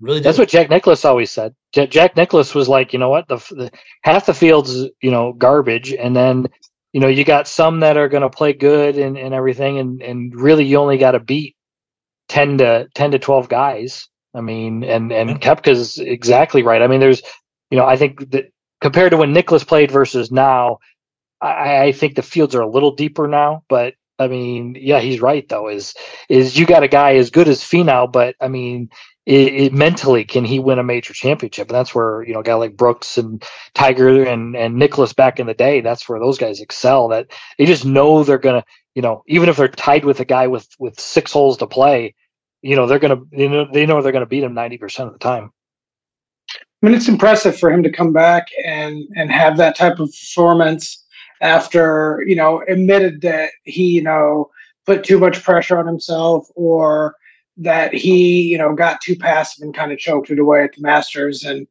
Really, 0.00 0.20
that's 0.20 0.38
what 0.38 0.48
Jack 0.48 0.68
Nicklaus 0.68 1.04
always 1.04 1.30
said. 1.30 1.54
J- 1.72 1.86
Jack 1.86 2.16
Nicklaus 2.16 2.54
was 2.54 2.68
like, 2.68 2.92
you 2.92 2.98
know 2.98 3.08
what, 3.08 3.28
the, 3.28 3.36
the 3.36 3.70
half 4.02 4.26
the 4.26 4.34
field's 4.34 4.74
you 5.00 5.10
know 5.10 5.32
garbage, 5.32 5.92
and 5.94 6.14
then 6.14 6.46
you 6.92 7.00
know 7.00 7.08
you 7.08 7.24
got 7.24 7.48
some 7.48 7.80
that 7.80 7.96
are 7.96 8.08
going 8.08 8.22
to 8.22 8.30
play 8.30 8.52
good 8.52 8.98
and, 8.98 9.16
and 9.16 9.32
everything, 9.32 9.78
and 9.78 10.02
and 10.02 10.34
really 10.34 10.64
you 10.64 10.76
only 10.76 10.98
got 10.98 11.12
to 11.12 11.20
beat 11.20 11.56
ten 12.28 12.58
to 12.58 12.88
ten 12.94 13.10
to 13.12 13.18
twelve 13.18 13.48
guys. 13.48 14.08
I 14.34 14.42
mean, 14.42 14.84
and 14.84 15.12
and 15.12 15.30
yeah. 15.30 15.36
Koepka's 15.38 15.98
exactly 15.98 16.62
right. 16.62 16.82
I 16.82 16.88
mean, 16.88 17.00
there's 17.00 17.22
you 17.70 17.78
know 17.78 17.86
I 17.86 17.96
think 17.96 18.30
that 18.32 18.50
compared 18.82 19.12
to 19.12 19.16
when 19.16 19.32
Nicklaus 19.32 19.64
played 19.64 19.90
versus 19.90 20.30
now, 20.30 20.78
I, 21.40 21.84
I 21.84 21.92
think 21.92 22.16
the 22.16 22.22
fields 22.22 22.54
are 22.54 22.60
a 22.60 22.70
little 22.70 22.94
deeper 22.94 23.28
now. 23.28 23.62
But 23.70 23.94
I 24.18 24.28
mean, 24.28 24.76
yeah, 24.78 25.00
he's 25.00 25.22
right 25.22 25.48
though. 25.48 25.68
Is 25.68 25.94
is 26.28 26.58
you 26.58 26.66
got 26.66 26.82
a 26.82 26.88
guy 26.88 27.14
as 27.16 27.30
good 27.30 27.48
as 27.48 27.62
Finau, 27.62 28.10
but 28.10 28.34
I 28.42 28.48
mean, 28.48 28.90
it, 29.26 29.54
it, 29.54 29.72
mentally 29.72 30.24
can 30.24 30.44
he 30.44 30.60
win 30.60 30.78
a 30.78 30.84
major 30.84 31.12
championship? 31.12 31.68
And 31.68 31.74
that's 31.74 31.94
where 31.94 32.22
you 32.22 32.32
know 32.32 32.40
a 32.40 32.44
guy 32.44 32.54
like 32.54 32.76
Brooks 32.76 33.18
and 33.18 33.44
Tiger 33.74 34.24
and 34.24 34.56
and 34.56 34.76
Nicklaus 34.76 35.12
back 35.12 35.40
in 35.40 35.46
the 35.46 35.54
day. 35.54 35.80
That's 35.80 36.08
where 36.08 36.20
those 36.20 36.38
guys 36.38 36.60
excel. 36.60 37.08
That 37.08 37.26
they 37.58 37.66
just 37.66 37.84
know 37.84 38.22
they're 38.22 38.38
gonna 38.38 38.64
you 38.94 39.02
know 39.02 39.24
even 39.26 39.48
if 39.48 39.56
they're 39.56 39.68
tied 39.68 40.04
with 40.04 40.20
a 40.20 40.24
guy 40.24 40.46
with 40.46 40.68
with 40.78 41.00
six 41.00 41.32
holes 41.32 41.56
to 41.58 41.66
play, 41.66 42.14
you 42.62 42.76
know 42.76 42.86
they're 42.86 43.00
gonna 43.00 43.20
you 43.32 43.48
know 43.48 43.66
they 43.72 43.84
know 43.84 44.00
they're 44.00 44.12
gonna 44.12 44.26
beat 44.26 44.44
him 44.44 44.54
ninety 44.54 44.78
percent 44.78 45.08
of 45.08 45.12
the 45.12 45.18
time. 45.18 45.52
I 46.82 46.86
mean, 46.86 46.94
it's 46.94 47.08
impressive 47.08 47.58
for 47.58 47.72
him 47.72 47.82
to 47.82 47.90
come 47.90 48.12
back 48.12 48.46
and 48.64 49.02
and 49.16 49.32
have 49.32 49.56
that 49.56 49.76
type 49.76 49.98
of 49.98 50.08
performance 50.08 51.04
after 51.40 52.22
you 52.28 52.36
know 52.36 52.62
admitted 52.68 53.22
that 53.22 53.50
he 53.64 53.86
you 53.86 54.02
know 54.02 54.50
put 54.84 55.02
too 55.02 55.18
much 55.18 55.42
pressure 55.42 55.78
on 55.78 55.86
himself 55.86 56.46
or 56.54 57.16
that 57.56 57.92
he 57.92 58.42
you 58.42 58.58
know 58.58 58.74
got 58.74 59.00
too 59.00 59.16
passive 59.16 59.62
and 59.62 59.74
kind 59.74 59.92
of 59.92 59.98
choked 59.98 60.30
it 60.30 60.38
away 60.38 60.64
at 60.64 60.74
the 60.74 60.82
Masters 60.82 61.44
and 61.44 61.66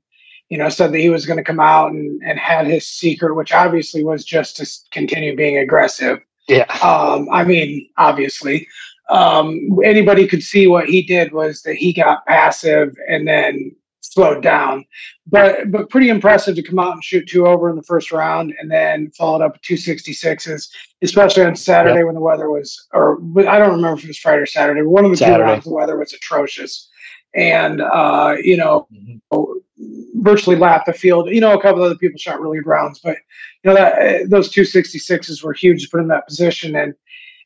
you 0.49 0.57
know 0.57 0.69
said 0.69 0.91
that 0.91 0.99
he 0.99 1.09
was 1.09 1.25
going 1.25 1.37
to 1.37 1.43
come 1.43 1.59
out 1.59 1.91
and 1.91 2.21
and 2.23 2.39
had 2.39 2.67
his 2.67 2.87
secret, 2.87 3.35
which 3.35 3.53
obviously 3.53 4.03
was 4.03 4.23
just 4.23 4.57
to 4.57 4.67
continue 4.91 5.35
being 5.35 5.57
aggressive. 5.57 6.19
Yeah. 6.47 6.65
Um, 6.83 7.27
I 7.31 7.43
mean, 7.43 7.89
obviously, 7.97 8.67
um, 9.09 9.59
anybody 9.83 10.27
could 10.27 10.43
see 10.43 10.67
what 10.67 10.85
he 10.85 11.01
did 11.01 11.33
was 11.33 11.61
that 11.63 11.75
he 11.75 11.93
got 11.93 12.25
passive 12.25 12.95
and 13.07 13.27
then 13.27 13.75
slowed 14.11 14.43
down. 14.43 14.85
But 15.27 15.71
but 15.71 15.89
pretty 15.89 16.09
impressive 16.09 16.55
to 16.55 16.63
come 16.63 16.79
out 16.79 16.93
and 16.93 17.03
shoot 17.03 17.27
two 17.27 17.47
over 17.47 17.69
in 17.69 17.75
the 17.75 17.83
first 17.83 18.11
round 18.11 18.53
and 18.59 18.69
then 18.69 19.11
followed 19.11 19.43
up 19.43 19.53
with 19.53 19.61
two 19.61 19.77
sixty 19.77 20.13
sixes, 20.13 20.69
especially 21.01 21.43
on 21.43 21.55
Saturday 21.55 21.97
yep. 21.97 22.05
when 22.05 22.15
the 22.15 22.21
weather 22.21 22.49
was 22.49 22.87
or 22.93 23.19
I 23.47 23.59
don't 23.59 23.75
remember 23.75 23.97
if 23.97 24.03
it 24.03 24.07
was 24.07 24.17
Friday 24.17 24.41
or 24.41 24.45
Saturday. 24.45 24.81
But 24.81 24.89
one 24.89 25.05
of 25.05 25.11
the 25.11 25.17
Saturday. 25.17 25.37
two 25.37 25.43
rounds 25.43 25.65
the 25.65 25.73
weather 25.73 25.97
was 25.97 26.13
atrocious. 26.13 26.89
And 27.33 27.81
uh, 27.81 28.37
you 28.41 28.55
know, 28.55 28.87
mm-hmm. 28.93 30.21
virtually 30.21 30.55
lapped 30.55 30.85
the 30.85 30.93
field. 30.93 31.29
You 31.29 31.41
know, 31.41 31.53
a 31.53 31.61
couple 31.61 31.83
of 31.83 31.87
other 31.87 31.99
people 31.99 32.17
shot 32.17 32.39
really 32.39 32.59
good 32.59 32.67
rounds, 32.67 32.99
but 33.03 33.17
you 33.63 33.71
know 33.71 33.75
that 33.75 34.29
those 34.29 34.49
two 34.49 34.63
sixty 34.63 34.99
sixes 34.99 35.43
were 35.43 35.51
huge 35.51 35.83
to 35.83 35.89
put 35.89 35.99
in 35.99 36.07
that 36.07 36.27
position. 36.27 36.77
And 36.77 36.93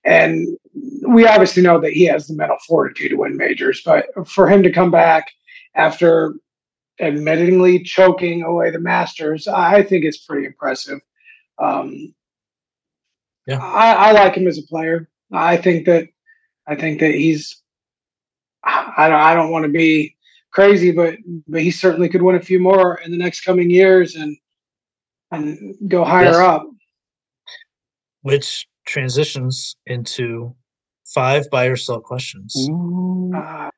and 0.03 0.47
we 1.07 1.26
obviously 1.26 1.64
know 1.64 1.80
that 1.82 1.93
he 1.93 2.05
has 2.05 2.28
the 2.28 2.36
mental 2.36 2.57
fortitude 2.68 3.10
to 3.12 3.18
win 3.18 3.36
majors, 3.36 3.82
but 3.84 4.05
for 4.28 4.47
him 4.47 4.62
to 4.64 4.72
come 4.72 4.91
back 4.91 5.32
after 5.76 6.36
admittingly 7.02 7.84
choking 7.84 8.43
away 8.43 8.72
the 8.72 8.80
Masters, 8.80 9.47
I 9.47 9.84
think 9.84 10.06
it's 10.06 10.18
pretty 10.18 10.45
impressive. 10.45 11.00
Um, 11.58 12.14
yeah, 13.45 13.60
I, 13.60 14.10
I, 14.10 14.12
like 14.12 14.36
him 14.36 14.47
as 14.47 14.58
a 14.58 14.64
player. 14.64 15.10
I 15.32 15.58
think 15.58 15.86
that 15.86 16.08
I 16.68 16.76
think 16.76 17.00
that 17.00 17.12
he's. 17.12 17.62
I 18.64 19.10
don't. 19.10 19.20
I 19.20 19.34
don't 19.34 19.52
want 19.52 19.64
to 19.64 19.72
be 19.72 20.16
crazy, 20.52 20.91
but 20.91 21.18
but 21.47 21.62
he 21.62 21.72
certainly 21.72 22.10
could 22.10 22.22
win 22.22 22.36
a 22.36 22.41
few 22.41 22.60
more 22.60 23.00
in 23.00 23.12
the 23.12 23.18
next 23.18 23.41
coming 23.41 23.70
years 23.70 24.16
and 24.16 24.38
and 25.32 25.76
go 25.88 26.04
higher 26.04 26.26
yes. 26.26 26.36
up. 26.36 26.68
Which 28.22 28.68
transitions 28.86 29.76
into 29.86 30.56
five 31.06 31.50
buy 31.50 31.66
or 31.66 31.76
sell 31.76 32.02
questions. 32.02 32.54
Uh, 33.34 33.70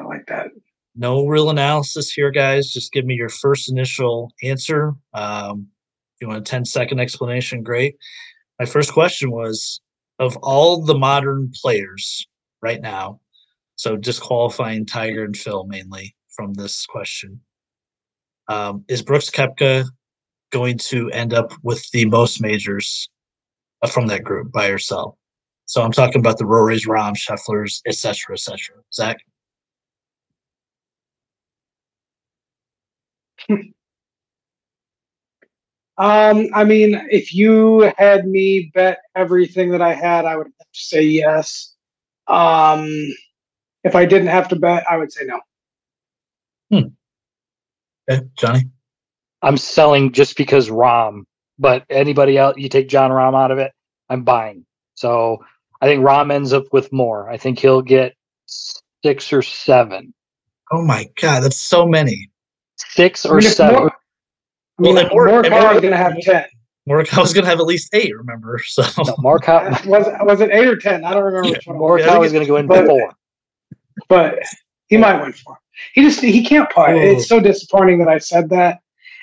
I 0.00 0.04
like 0.04 0.26
that 0.26 0.50
no 0.96 1.26
real 1.26 1.50
analysis 1.50 2.10
here, 2.10 2.30
guys. 2.30 2.72
Just 2.72 2.92
give 2.92 3.04
me 3.04 3.14
your 3.14 3.28
first 3.28 3.70
initial 3.70 4.32
answer. 4.42 4.94
Um, 5.12 5.68
you 6.20 6.28
want 6.28 6.40
a 6.40 6.42
10 6.42 6.64
second 6.64 6.98
explanation, 6.98 7.62
great. 7.62 7.96
My 8.58 8.66
first 8.66 8.92
question 8.92 9.30
was 9.30 9.80
of 10.18 10.36
all 10.38 10.82
the 10.82 10.96
modern 10.96 11.52
players 11.54 12.26
right 12.62 12.80
now, 12.80 13.20
so 13.76 13.96
disqualifying 13.96 14.86
Tiger 14.86 15.24
and 15.24 15.36
Phil 15.36 15.66
mainly 15.66 16.16
from 16.30 16.54
this 16.54 16.86
question, 16.86 17.40
um, 18.48 18.84
is 18.88 19.02
Brooks 19.02 19.30
Koepka 19.30 19.84
going 20.50 20.78
to 20.78 21.10
end 21.10 21.34
up 21.34 21.52
with 21.62 21.90
the 21.90 22.06
most 22.06 22.40
majors 22.40 23.10
uh, 23.82 23.88
from 23.88 24.06
that 24.06 24.24
group 24.24 24.52
by 24.52 24.68
herself? 24.68 25.16
So 25.66 25.82
I'm 25.82 25.92
talking 25.92 26.20
about 26.20 26.38
the 26.38 26.44
Rorys, 26.44 26.86
Rahm, 26.86 27.14
Schefflers, 27.16 27.82
etc., 27.86 28.34
etc. 28.34 28.76
Zach. 28.94 29.18
um, 35.98 36.48
I 36.54 36.64
mean, 36.64 37.00
if 37.10 37.34
you 37.34 37.92
had 37.96 38.26
me 38.26 38.70
bet 38.74 38.98
everything 39.14 39.70
that 39.70 39.82
I 39.82 39.94
had, 39.94 40.24
I 40.24 40.36
would 40.36 40.46
have 40.46 40.72
to 40.72 40.80
say 40.80 41.02
yes. 41.02 41.74
Um, 42.28 42.88
if 43.84 43.94
I 43.94 44.04
didn't 44.04 44.28
have 44.28 44.48
to 44.48 44.56
bet, 44.56 44.84
I 44.90 44.96
would 44.96 45.12
say 45.12 45.24
no. 45.24 45.40
Hmm. 46.70 46.88
Okay, 48.10 48.26
Johnny. 48.36 48.62
I'm 49.42 49.56
selling 49.56 50.12
just 50.12 50.36
because 50.36 50.68
Rahm, 50.70 51.22
but 51.58 51.84
anybody 51.90 52.36
else, 52.38 52.56
you 52.56 52.68
take 52.68 52.88
Jon 52.88 53.10
Rahm 53.10 53.36
out 53.36 53.50
of 53.50 53.58
it, 53.58 53.72
I'm 54.08 54.24
buying. 54.24 54.64
So 54.94 55.44
I 55.80 55.86
think 55.86 56.04
Rahm 56.04 56.32
ends 56.32 56.52
up 56.52 56.64
with 56.72 56.92
more. 56.92 57.30
I 57.30 57.36
think 57.36 57.58
he'll 57.58 57.82
get 57.82 58.14
six 58.46 59.32
or 59.32 59.42
seven. 59.42 60.14
Oh 60.72 60.82
my 60.82 61.08
god, 61.20 61.44
that's 61.44 61.58
so 61.58 61.86
many 61.86 62.28
six 62.76 63.24
or 63.26 63.38
I 63.38 63.40
mean, 63.40 63.50
seven. 63.50 63.74
More, 63.80 63.90
I 63.90 64.82
mean, 64.82 64.94
well, 64.94 65.08
Mor- 65.10 65.42
Morikawa 65.42 65.74
is 65.74 65.80
going 65.80 65.92
to 65.92 65.96
have 65.96 66.20
ten. 66.20 66.44
Morikawa 66.88 67.18
was 67.22 67.32
going 67.32 67.44
to 67.44 67.50
have 67.50 67.58
at 67.60 67.66
least 67.66 67.92
eight. 67.94 68.16
Remember, 68.16 68.58
so 68.64 68.82
no, 68.82 69.14
Morikawa 69.16 69.84
was 69.88 70.06
was 70.22 70.40
it 70.40 70.50
eight 70.52 70.66
or 70.68 70.76
ten? 70.76 71.04
I 71.04 71.14
don't 71.14 71.24
remember. 71.24 71.48
Yeah. 71.48 71.72
Morikawa 71.72 72.20
was 72.20 72.32
going 72.32 72.44
to 72.44 72.48
go 72.48 72.56
in 72.56 72.66
but, 72.66 72.86
four, 72.86 73.12
but 74.08 74.38
he 74.88 74.96
might 74.96 75.20
win 75.20 75.32
four. 75.32 75.58
He 75.94 76.02
just 76.02 76.20
he 76.20 76.44
can't 76.44 76.70
putt. 76.70 76.94
Ooh. 76.94 76.98
It's 76.98 77.28
so 77.28 77.40
disappointing 77.40 77.98
that 77.98 78.08
I 78.08 78.18
said 78.18 78.48
that. 78.50 78.80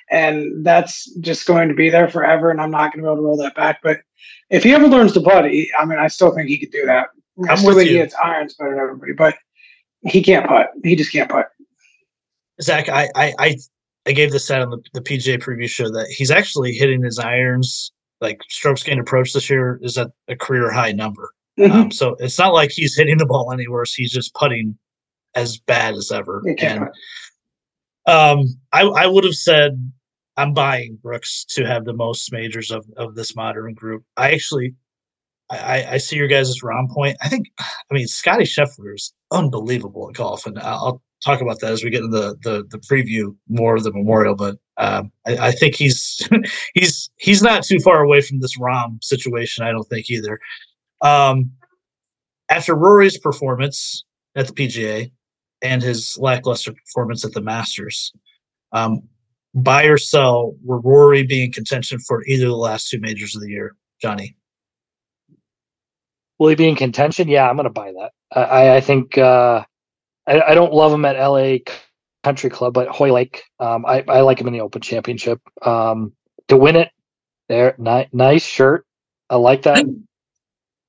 and 0.09 0.65
that's 0.65 1.05
just 1.21 1.45
going 1.47 1.69
to 1.69 1.75
be 1.75 1.89
there 1.89 2.07
forever. 2.07 2.51
And 2.51 2.61
I'm 2.61 2.71
not 2.71 2.93
going 2.93 3.03
to 3.03 3.03
be 3.03 3.07
able 3.07 3.15
to 3.15 3.21
roll 3.21 3.37
that 3.37 3.55
back. 3.55 3.79
But 3.81 4.01
if 4.49 4.63
he 4.63 4.73
ever 4.73 4.87
learns 4.87 5.13
to 5.13 5.21
putt, 5.21 5.45
he, 5.45 5.71
I 5.79 5.85
mean, 5.85 5.97
I 5.99 6.07
still 6.07 6.33
think 6.35 6.49
he 6.49 6.57
could 6.57 6.71
do 6.71 6.85
that. 6.85 7.07
I 7.47 7.51
I'm 7.51 7.57
still 7.57 7.69
with 7.69 7.77
think 7.77 7.89
he 7.89 7.95
you. 7.95 8.01
hits 8.01 8.15
irons 8.21 8.53
better 8.53 8.71
than 8.71 8.79
everybody, 8.79 9.13
but 9.13 9.35
he 10.05 10.21
can't 10.21 10.45
putt. 10.47 10.69
He 10.83 10.95
just 10.95 11.11
can't 11.11 11.29
putt. 11.29 11.49
Zach, 12.63 12.89
I 12.89 13.09
I 13.15 13.33
I, 13.39 13.57
I 14.07 14.11
gave 14.11 14.31
this 14.31 14.45
stat 14.45 14.61
on 14.61 14.69
the, 14.69 14.81
the 14.93 15.01
PGA 15.01 15.37
preview 15.41 15.67
show 15.69 15.89
that 15.91 16.07
he's 16.09 16.31
actually 16.31 16.73
hitting 16.73 17.03
his 17.03 17.19
irons 17.19 17.91
like 18.21 18.41
strokes 18.49 18.83
gained 18.83 18.99
approach 19.01 19.33
this 19.33 19.49
year 19.49 19.79
is 19.81 19.97
at 19.97 20.07
a 20.29 20.35
career 20.35 20.71
high 20.71 20.91
number. 20.93 21.31
Mhm. 21.59 21.71
Um, 21.71 21.91
so 21.91 22.15
it's 22.19 22.39
not 22.39 22.53
like 22.53 22.71
he's 22.71 22.95
hitting 22.97 23.17
the 23.17 23.25
ball 23.25 23.51
any 23.51 23.67
worse. 23.67 23.93
He's 23.93 24.11
just 24.11 24.33
putting 24.33 24.77
as 25.35 25.57
bad 25.57 25.93
as 25.95 26.11
ever. 26.11 26.41
And 26.59 26.89
um, 28.05 28.45
I 28.71 28.83
I 28.83 29.07
would 29.07 29.23
have 29.23 29.35
said 29.35 29.91
I'm 30.37 30.53
buying 30.53 30.97
Brooks 31.01 31.45
to 31.51 31.65
have 31.65 31.85
the 31.85 31.93
most 31.93 32.31
majors 32.31 32.71
of 32.71 32.85
of 32.97 33.15
this 33.15 33.35
modern 33.35 33.73
group. 33.73 34.03
I 34.17 34.31
actually. 34.31 34.75
I, 35.49 35.57
I- 35.57 35.91
I 35.93 35.97
see 35.97 36.15
your 36.15 36.29
guys' 36.29 36.63
round 36.63 36.89
point. 36.89 37.17
I 37.21 37.27
think, 37.27 37.47
I 37.59 37.65
mean, 37.93 38.07
Scotty 38.07 38.45
Scheffler 38.45 38.95
is 38.95 39.13
unbelievable 39.29 40.07
at 40.09 40.15
golf, 40.15 40.45
and 40.45 40.57
I'll 40.57 41.01
talk 41.23 41.41
about 41.41 41.59
that 41.61 41.71
as 41.71 41.83
we 41.83 41.89
get 41.89 42.03
into 42.03 42.17
the 42.17 42.35
the, 42.43 42.63
the 42.69 42.77
preview 42.79 43.35
more 43.47 43.75
of 43.75 43.83
the 43.83 43.91
Memorial. 43.91 44.35
But 44.35 44.57
um, 44.77 45.11
I, 45.25 45.37
I 45.47 45.51
think 45.51 45.75
he's 45.75 46.27
he's 46.73 47.09
he's 47.17 47.41
not 47.41 47.63
too 47.63 47.79
far 47.79 48.03
away 48.03 48.21
from 48.21 48.39
this 48.39 48.57
Rahm 48.57 49.03
situation. 49.03 49.63
I 49.63 49.71
don't 49.71 49.87
think 49.87 50.09
either. 50.09 50.39
Um, 51.01 51.51
after 52.49 52.75
Rory's 52.75 53.17
performance 53.17 54.03
at 54.35 54.47
the 54.47 54.53
PGA 54.53 55.11
and 55.61 55.81
his 55.81 56.17
lackluster 56.19 56.73
performance 56.73 57.25
at 57.25 57.33
the 57.33 57.41
Masters, 57.41 58.13
um, 58.71 59.01
buy 59.53 59.85
or 59.85 59.97
sell, 59.97 60.55
will 60.63 60.81
Rory 60.81 61.23
be 61.23 61.45
in 61.45 61.51
contention 61.51 61.99
for 61.99 62.23
either 62.25 62.45
of 62.45 62.51
the 62.51 62.57
last 62.57 62.89
two 62.89 62.99
majors 62.99 63.35
of 63.35 63.41
the 63.41 63.49
year, 63.49 63.75
Johnny? 64.01 64.35
Will 66.39 66.49
he 66.49 66.55
be 66.55 66.67
in 66.67 66.75
contention? 66.75 67.27
Yeah, 67.27 67.49
I'm 67.49 67.55
going 67.55 67.65
to 67.65 67.69
buy 67.69 67.91
that. 67.91 68.11
I, 68.35 68.77
I 68.77 68.81
think 68.81 69.17
uh, 69.17 69.63
I, 70.27 70.41
I 70.41 70.53
don't 70.53 70.73
love 70.73 70.93
him 70.93 71.05
at 71.05 71.17
LA 71.17 71.57
Country 72.23 72.49
Club, 72.49 72.73
but 72.73 72.87
Hoylake, 72.87 73.43
um, 73.59 73.85
I, 73.85 74.03
I 74.07 74.21
like 74.21 74.39
him 74.39 74.47
in 74.47 74.53
the 74.53 74.61
Open 74.61 74.81
Championship. 74.81 75.41
Um, 75.61 76.13
to 76.47 76.57
win 76.57 76.75
it, 76.75 76.91
there, 77.49 77.75
ni- 77.77 78.09
nice 78.11 78.45
shirt. 78.45 78.85
I 79.29 79.35
like 79.35 79.63
that. 79.63 79.85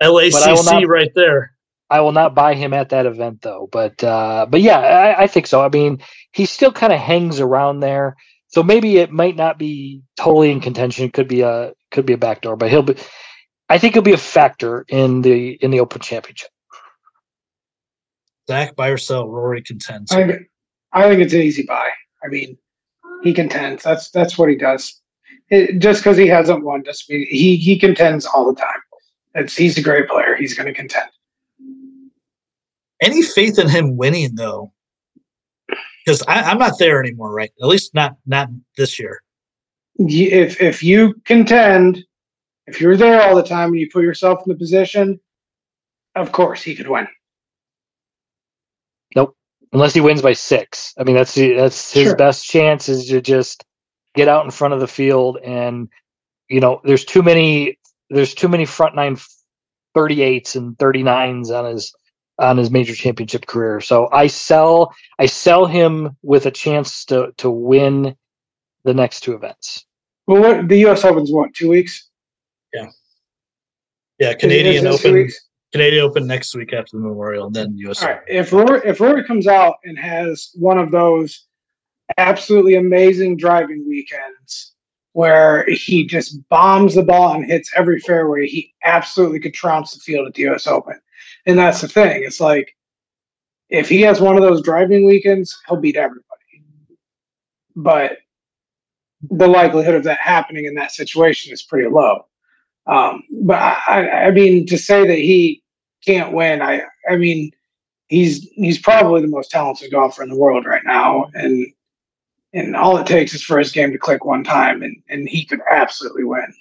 LACC 0.02 0.64
not- 0.64 0.88
right 0.88 1.10
there. 1.14 1.52
I 1.90 2.00
will 2.00 2.12
not 2.12 2.34
buy 2.34 2.54
him 2.54 2.72
at 2.72 2.88
that 2.90 3.06
event 3.06 3.42
though. 3.42 3.68
But 3.70 4.02
uh, 4.02 4.46
but 4.48 4.60
yeah, 4.60 4.78
I, 4.78 5.24
I 5.24 5.26
think 5.26 5.46
so. 5.46 5.62
I 5.62 5.68
mean, 5.68 6.02
he 6.32 6.46
still 6.46 6.72
kind 6.72 6.92
of 6.92 6.98
hangs 6.98 7.40
around 7.40 7.80
there, 7.80 8.16
so 8.48 8.62
maybe 8.62 8.96
it 8.96 9.12
might 9.12 9.36
not 9.36 9.58
be 9.58 10.02
totally 10.16 10.50
in 10.50 10.60
contention. 10.60 11.04
It 11.04 11.12
could 11.12 11.28
be 11.28 11.42
a 11.42 11.72
could 11.90 12.06
be 12.06 12.14
a 12.14 12.18
backdoor, 12.18 12.56
but 12.56 12.70
he'll 12.70 12.82
be. 12.82 12.96
I 13.68 13.78
think 13.78 13.94
he'll 13.94 14.02
be 14.02 14.12
a 14.12 14.16
factor 14.18 14.84
in 14.88 15.22
the 15.22 15.52
in 15.52 15.70
the 15.70 15.80
Open 15.80 16.00
Championship. 16.00 16.50
Zach, 18.48 18.76
buy 18.76 18.88
or 18.88 18.98
sell, 18.98 19.28
Rory 19.28 19.62
contends. 19.62 20.12
I 20.12 20.26
think, 20.26 20.42
I 20.92 21.08
think 21.08 21.22
it's 21.22 21.32
an 21.32 21.40
easy 21.40 21.62
buy. 21.62 21.90
I 22.24 22.28
mean, 22.28 22.58
he 23.22 23.32
contends. 23.32 23.82
That's 23.82 24.10
that's 24.10 24.38
what 24.38 24.48
he 24.48 24.56
does. 24.56 25.00
It, 25.50 25.78
just 25.78 26.00
because 26.00 26.16
he 26.16 26.26
hasn't 26.26 26.64
won 26.64 26.82
doesn't 26.82 27.08
mean 27.08 27.26
he 27.28 27.56
he 27.56 27.78
contends 27.78 28.26
all 28.26 28.52
the 28.52 28.60
time. 28.60 28.80
It's 29.34 29.56
he's 29.56 29.78
a 29.78 29.82
great 29.82 30.08
player. 30.08 30.36
He's 30.36 30.54
going 30.54 30.66
to 30.66 30.74
contend. 30.74 31.10
Any 33.02 33.22
faith 33.22 33.58
in 33.58 33.68
him 33.68 33.96
winning 33.96 34.34
though? 34.34 34.72
Because 36.04 36.22
I'm 36.28 36.58
not 36.58 36.78
there 36.78 37.02
anymore, 37.02 37.32
right? 37.32 37.50
At 37.60 37.66
least 37.66 37.94
not 37.94 38.16
not 38.26 38.48
this 38.76 38.98
year. 38.98 39.22
If 39.96 40.60
if 40.60 40.82
you 40.82 41.14
contend, 41.24 42.04
if 42.66 42.80
you're 42.80 42.96
there 42.96 43.22
all 43.22 43.34
the 43.34 43.42
time 43.42 43.70
and 43.70 43.80
you 43.80 43.88
put 43.90 44.02
yourself 44.02 44.40
in 44.46 44.52
the 44.52 44.58
position, 44.58 45.18
of 46.14 46.32
course 46.32 46.62
he 46.62 46.74
could 46.74 46.88
win. 46.88 47.08
Unless 49.72 49.94
he 49.94 50.00
wins 50.00 50.22
by 50.22 50.34
six, 50.34 50.94
I 50.98 51.02
mean 51.02 51.16
that's 51.16 51.34
that's 51.34 51.92
his 51.92 52.04
Sure. 52.04 52.16
best 52.16 52.46
chance 52.46 52.88
is 52.88 53.08
to 53.08 53.20
just 53.20 53.64
get 54.14 54.28
out 54.28 54.44
in 54.44 54.52
front 54.52 54.72
of 54.72 54.78
the 54.78 54.86
field 54.86 55.38
and 55.44 55.88
you 56.48 56.60
know 56.60 56.80
there's 56.84 57.04
too 57.04 57.24
many 57.24 57.76
there's 58.08 58.34
too 58.34 58.46
many 58.46 58.66
front 58.66 58.94
nine 58.94 59.16
38s 59.96 60.54
and 60.54 60.76
39s 60.78 61.50
on 61.50 61.72
his 61.72 61.92
on 62.38 62.56
his 62.56 62.70
major 62.70 62.94
championship 62.94 63.46
career. 63.46 63.80
So 63.80 64.08
I 64.12 64.26
sell 64.28 64.92
I 65.18 65.26
sell 65.26 65.66
him 65.66 66.16
with 66.22 66.46
a 66.46 66.50
chance 66.52 67.04
to 67.06 67.32
to 67.38 67.50
win 67.50 68.16
the 68.84 68.94
next 68.94 69.20
two 69.20 69.34
events. 69.34 69.84
Well, 70.26 70.40
what 70.40 70.68
the 70.68 70.78
U.S. 70.80 71.04
Open's 71.04 71.32
what 71.32 71.52
two 71.54 71.68
weeks? 71.68 72.10
Yeah, 72.72 72.86
yeah. 74.18 74.34
Canadian 74.34 74.86
Is 74.86 74.94
it 74.94 75.02
two 75.02 75.08
Open, 75.08 75.12
weeks? 75.14 75.48
Canadian 75.74 76.04
Open 76.04 76.24
next 76.28 76.54
week 76.54 76.72
after 76.72 76.96
the 76.96 77.02
Memorial, 77.02 77.46
and 77.46 77.56
then 77.56 77.76
US 77.78 78.00
All 78.00 78.10
Open. 78.10 78.22
If 78.28 78.52
Rory, 78.52 78.80
if 78.84 79.00
Rory 79.00 79.24
comes 79.24 79.48
out 79.48 79.74
and 79.82 79.98
has 79.98 80.50
one 80.54 80.78
of 80.78 80.92
those 80.92 81.46
absolutely 82.16 82.76
amazing 82.76 83.36
driving 83.36 83.84
weekends 83.88 84.72
where 85.14 85.66
he 85.68 86.06
just 86.06 86.48
bombs 86.48 86.94
the 86.94 87.02
ball 87.02 87.34
and 87.34 87.44
hits 87.44 87.72
every 87.74 87.98
fairway, 87.98 88.46
he 88.46 88.72
absolutely 88.84 89.40
could 89.40 89.52
trounce 89.52 89.92
the 89.94 89.98
field 89.98 90.28
at 90.28 90.34
the 90.34 90.42
U.S. 90.42 90.68
Open. 90.68 90.94
And 91.44 91.58
that's 91.58 91.80
the 91.80 91.88
thing. 91.88 92.22
It's 92.22 92.40
like 92.40 92.76
if 93.68 93.88
he 93.88 94.00
has 94.02 94.20
one 94.20 94.36
of 94.36 94.42
those 94.42 94.62
driving 94.62 95.04
weekends, 95.04 95.58
he'll 95.66 95.80
beat 95.80 95.96
everybody. 95.96 96.22
But 97.74 98.18
the 99.28 99.48
likelihood 99.48 99.96
of 99.96 100.04
that 100.04 100.18
happening 100.18 100.66
in 100.66 100.74
that 100.74 100.92
situation 100.92 101.52
is 101.52 101.64
pretty 101.64 101.88
low. 101.90 102.26
Um, 102.86 103.24
but 103.42 103.56
I- 103.88 104.26
I 104.26 104.30
mean, 104.30 104.66
to 104.66 104.78
say 104.78 105.04
that 105.04 105.18
he 105.18 105.62
can't 106.04 106.32
win, 106.32 106.62
I, 106.62 106.82
I 107.08 107.16
mean, 107.16 107.52
he's 108.08 108.48
he's 108.54 108.78
probably 108.78 109.22
the 109.22 109.28
most 109.28 109.50
talented 109.50 109.90
golfer 109.90 110.22
in 110.22 110.28
the 110.28 110.36
world 110.36 110.66
right 110.66 110.84
now, 110.84 111.26
and 111.34 111.66
and 112.52 112.76
all 112.76 112.96
it 112.98 113.06
takes 113.06 113.34
is 113.34 113.42
for 113.42 113.58
his 113.58 113.72
game 113.72 113.92
to 113.92 113.98
click 113.98 114.24
one 114.24 114.44
time, 114.44 114.82
and 114.82 114.96
and 115.08 115.28
he 115.28 115.44
could 115.44 115.60
absolutely 115.70 116.24
win. 116.24 116.52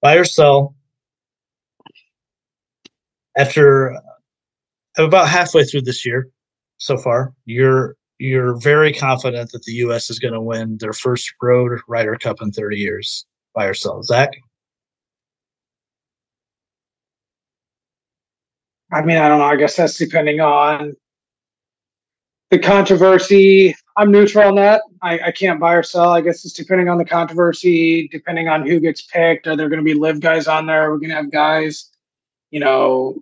buy 0.00 0.16
or 0.16 0.24
sell? 0.24 0.74
After 3.36 3.96
about 4.96 5.28
halfway 5.28 5.64
through 5.64 5.82
this 5.82 6.04
year 6.04 6.28
so 6.78 6.96
far 6.96 7.32
you're 7.44 7.96
you're 8.18 8.56
very 8.60 8.92
confident 8.92 9.52
that 9.52 9.62
the 9.62 9.72
us 9.74 10.10
is 10.10 10.18
going 10.18 10.34
to 10.34 10.40
win 10.40 10.76
their 10.78 10.92
first 10.92 11.32
road 11.40 11.78
ryder 11.86 12.16
cup 12.16 12.42
in 12.42 12.50
30 12.50 12.76
years. 12.76 13.24
Buy 13.54 13.66
or 13.66 13.74
sell. 13.74 14.02
Zach 14.02 14.30
I 18.92 19.02
mean, 19.02 19.18
I 19.18 19.28
don't 19.28 19.38
know. 19.38 19.44
I 19.44 19.56
guess 19.56 19.76
that's 19.76 19.96
depending 19.96 20.40
on 20.40 20.94
the 22.50 22.58
controversy. 22.58 23.76
I'm 23.96 24.10
neutral 24.10 24.48
on 24.48 24.54
that. 24.56 24.82
I, 25.02 25.18
I 25.26 25.32
can't 25.32 25.60
buy 25.60 25.74
or 25.74 25.82
sell. 25.82 26.10
I 26.10 26.20
guess 26.20 26.44
it's 26.44 26.54
depending 26.54 26.88
on 26.88 26.98
the 26.98 27.04
controversy, 27.04 28.08
depending 28.08 28.48
on 28.48 28.66
who 28.66 28.80
gets 28.80 29.02
picked. 29.02 29.46
Are 29.46 29.56
there 29.56 29.68
going 29.68 29.80
to 29.80 29.84
be 29.84 29.94
LIV 29.94 30.20
guys 30.20 30.46
on 30.46 30.66
there? 30.66 30.84
Are 30.84 30.92
We're 30.92 30.98
going 30.98 31.10
to 31.10 31.16
have 31.16 31.30
guys, 31.30 31.90
you 32.50 32.60
know. 32.60 33.16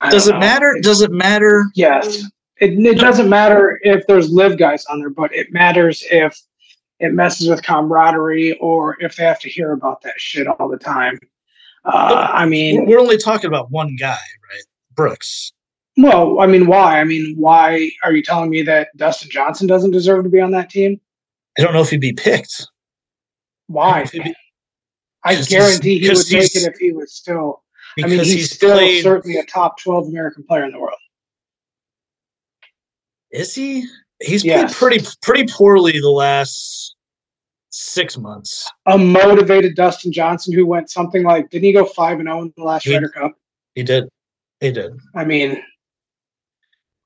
I 0.00 0.10
does 0.10 0.28
it 0.28 0.32
know. 0.32 0.40
matter 0.40 0.76
does 0.80 1.02
it 1.02 1.10
matter 1.12 1.66
Yes. 1.74 2.24
It, 2.60 2.78
it 2.78 2.98
doesn't 2.98 3.28
matter 3.28 3.80
if 3.82 4.06
there's 4.06 4.30
LIV 4.30 4.58
guys 4.58 4.86
on 4.86 5.00
there, 5.00 5.10
but 5.10 5.34
it 5.34 5.52
matters 5.52 6.04
if 6.10 6.40
it 7.00 7.12
messes 7.12 7.48
with 7.48 7.62
camaraderie 7.62 8.56
or 8.58 8.96
if 9.00 9.16
they 9.16 9.24
have 9.24 9.40
to 9.40 9.48
hear 9.48 9.72
about 9.72 10.02
that 10.02 10.14
shit 10.18 10.46
all 10.46 10.68
the 10.68 10.78
time. 10.78 11.18
Uh, 11.84 12.30
I 12.32 12.46
mean, 12.46 12.86
we're 12.86 13.00
only 13.00 13.18
talking 13.18 13.48
about 13.48 13.70
one 13.70 13.96
guy 13.96 14.12
right 14.50 14.64
brooks 14.94 15.52
well, 15.96 16.40
I 16.40 16.46
mean, 16.48 16.66
why? 16.66 16.98
I 17.00 17.04
mean, 17.04 17.36
why 17.38 17.88
are 18.02 18.12
you 18.12 18.20
telling 18.20 18.50
me 18.50 18.62
that 18.62 18.88
Dustin 18.96 19.30
Johnson 19.30 19.68
doesn't 19.68 19.92
deserve 19.92 20.24
to 20.24 20.28
be 20.28 20.40
on 20.40 20.50
that 20.50 20.68
team? 20.68 21.00
i 21.56 21.62
don't 21.62 21.72
know 21.72 21.82
if 21.82 21.90
he'd 21.90 22.00
be 22.00 22.12
picked 22.12 22.66
Why? 23.68 24.04
He'd 24.12 24.24
be- 24.24 24.34
I 25.24 25.40
guarantee 25.42 26.00
he 26.00 26.08
would 26.08 26.18
make 26.32 26.54
it 26.56 26.64
if 26.64 26.76
he 26.78 26.90
was 26.92 27.14
still. 27.14 27.62
I 28.02 28.08
mean, 28.08 28.18
he's, 28.18 28.32
he's, 28.32 28.50
still 28.50 28.72
played 28.72 29.04
certainly 29.04 29.38
a 29.38 29.44
top 29.44 29.78
12 29.80 30.08
American 30.08 30.42
player 30.42 30.64
in 30.64 30.72
the 30.72 30.80
world. 30.80 30.98
is 33.30 33.54
he 33.54 33.86
he's 34.20 34.44
Yes. 34.44 34.76
played 34.76 34.98
pretty 34.98 35.06
pretty 35.22 35.52
poorly 35.52 35.98
the 36.00 36.10
last 36.10 36.96
six 37.70 38.18
months 38.18 38.70
A 38.86 38.98
motivated 38.98 39.74
Dustin 39.76 40.12
Johnson 40.12 40.52
who 40.54 40.66
went 40.66 40.90
something 40.90 41.22
like, 41.22 41.50
didn't 41.50 41.64
he 41.64 41.72
go 41.72 41.84
5 41.84 42.18
and 42.20 42.28
0 42.28 42.42
in 42.42 42.54
the 42.56 42.64
last 42.64 42.84
He- 42.84 42.94
Ryder 42.94 43.08
Cup? 43.10 43.32
he 43.74 43.82
did 43.82 44.08
he 44.64 44.72
did 44.72 44.92
I 45.14 45.24
mean, 45.24 45.62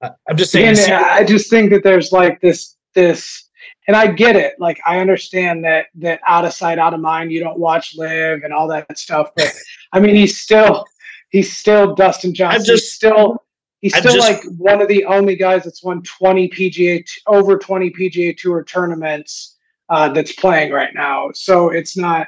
I- 0.02 0.10
i'm 0.28 0.36
just 0.36 0.52
saying 0.52 0.76
see- 0.76 0.92
I 0.92 1.24
just 1.24 1.50
think 1.50 1.70
that 1.70 1.82
there's 1.82 2.12
like 2.12 2.40
this 2.40 2.76
this 2.94 3.44
and 3.86 3.96
I 3.96 4.06
get 4.06 4.36
it. 4.36 4.54
Like 4.58 4.78
I 4.86 4.98
understand 4.98 5.64
that 5.64 5.86
that 5.96 6.20
out 6.26 6.44
of 6.44 6.52
sight, 6.52 6.78
out 6.78 6.92
of 6.94 7.00
mind, 7.00 7.32
you 7.32 7.40
don't 7.40 7.58
watch 7.58 7.94
LIV 7.96 8.42
and 8.44 8.52
all 8.52 8.68
that 8.68 8.98
stuff. 8.98 9.30
But 9.36 9.52
I 9.92 10.00
mean 10.00 10.14
he's 10.14 10.38
still 10.38 10.84
he's 11.30 11.54
still 11.56 11.94
Dustin 11.94 12.34
Johnson. 12.34 12.60
I'm 12.60 12.64
just- 12.66 12.84
he's 12.84 12.92
still 12.92 13.44
He's 13.80 13.94
I'm 13.94 14.00
still 14.00 14.14
just- 14.14 14.28
like 14.28 14.42
one 14.58 14.82
of 14.82 14.88
the 14.88 15.04
only 15.04 15.36
guys 15.36 15.62
that's 15.64 15.84
won 15.84 16.02
20 16.02 16.48
PGA, 16.48 17.04
over 17.28 17.56
20 17.56 17.90
PGA 17.90 18.36
Tour 18.36 18.64
tournaments 18.64 19.56
uh, 19.88 20.08
that's 20.08 20.32
playing 20.32 20.72
right 20.72 20.92
now. 20.94 21.30
So 21.32 21.70
it's 21.70 21.96
not. 21.96 22.26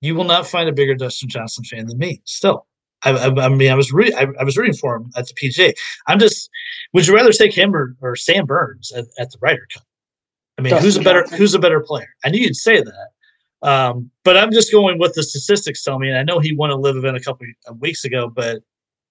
You 0.00 0.14
will 0.14 0.22
not 0.22 0.46
find 0.46 0.68
a 0.68 0.72
bigger 0.72 0.94
Dustin 0.94 1.28
Johnson 1.28 1.64
fan 1.64 1.88
than 1.88 1.98
me. 1.98 2.22
Still, 2.24 2.67
I, 3.04 3.10
I, 3.10 3.46
I 3.46 3.48
mean, 3.48 3.70
I 3.70 3.74
was 3.74 3.92
re- 3.92 4.14
I, 4.14 4.26
I 4.40 4.44
was 4.44 4.56
rooting 4.56 4.74
for 4.74 4.96
him 4.96 5.10
at 5.16 5.26
the 5.28 5.34
PGA. 5.34 5.72
I'm 6.06 6.18
just. 6.18 6.50
Would 6.94 7.06
you 7.06 7.14
rather 7.14 7.32
take 7.32 7.56
him 7.56 7.74
or, 7.74 7.94
or 8.00 8.16
Sam 8.16 8.46
Burns 8.46 8.90
at, 8.92 9.04
at 9.18 9.30
the 9.30 9.38
Ryder 9.40 9.66
Cup? 9.72 9.84
I 10.58 10.62
mean, 10.62 10.76
who's 10.76 10.96
a 10.96 11.02
better 11.02 11.20
Johnson. 11.20 11.38
who's 11.38 11.54
a 11.54 11.58
better 11.58 11.80
player? 11.80 12.08
I 12.24 12.30
knew 12.30 12.40
you'd 12.40 12.56
say 12.56 12.82
that. 12.82 13.08
Um, 13.62 14.10
but 14.24 14.36
I'm 14.36 14.52
just 14.52 14.72
going 14.72 14.98
with 14.98 15.14
the 15.14 15.22
statistics 15.22 15.82
tell 15.82 15.98
me. 15.98 16.08
And 16.08 16.18
I 16.18 16.22
know 16.22 16.38
he 16.38 16.54
won 16.54 16.70
a 16.70 16.76
LIV 16.76 16.96
event 16.96 17.16
a 17.16 17.20
couple 17.20 17.46
of 17.66 17.80
weeks 17.80 18.04
ago, 18.04 18.28
but 18.28 18.62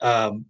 um, 0.01 0.45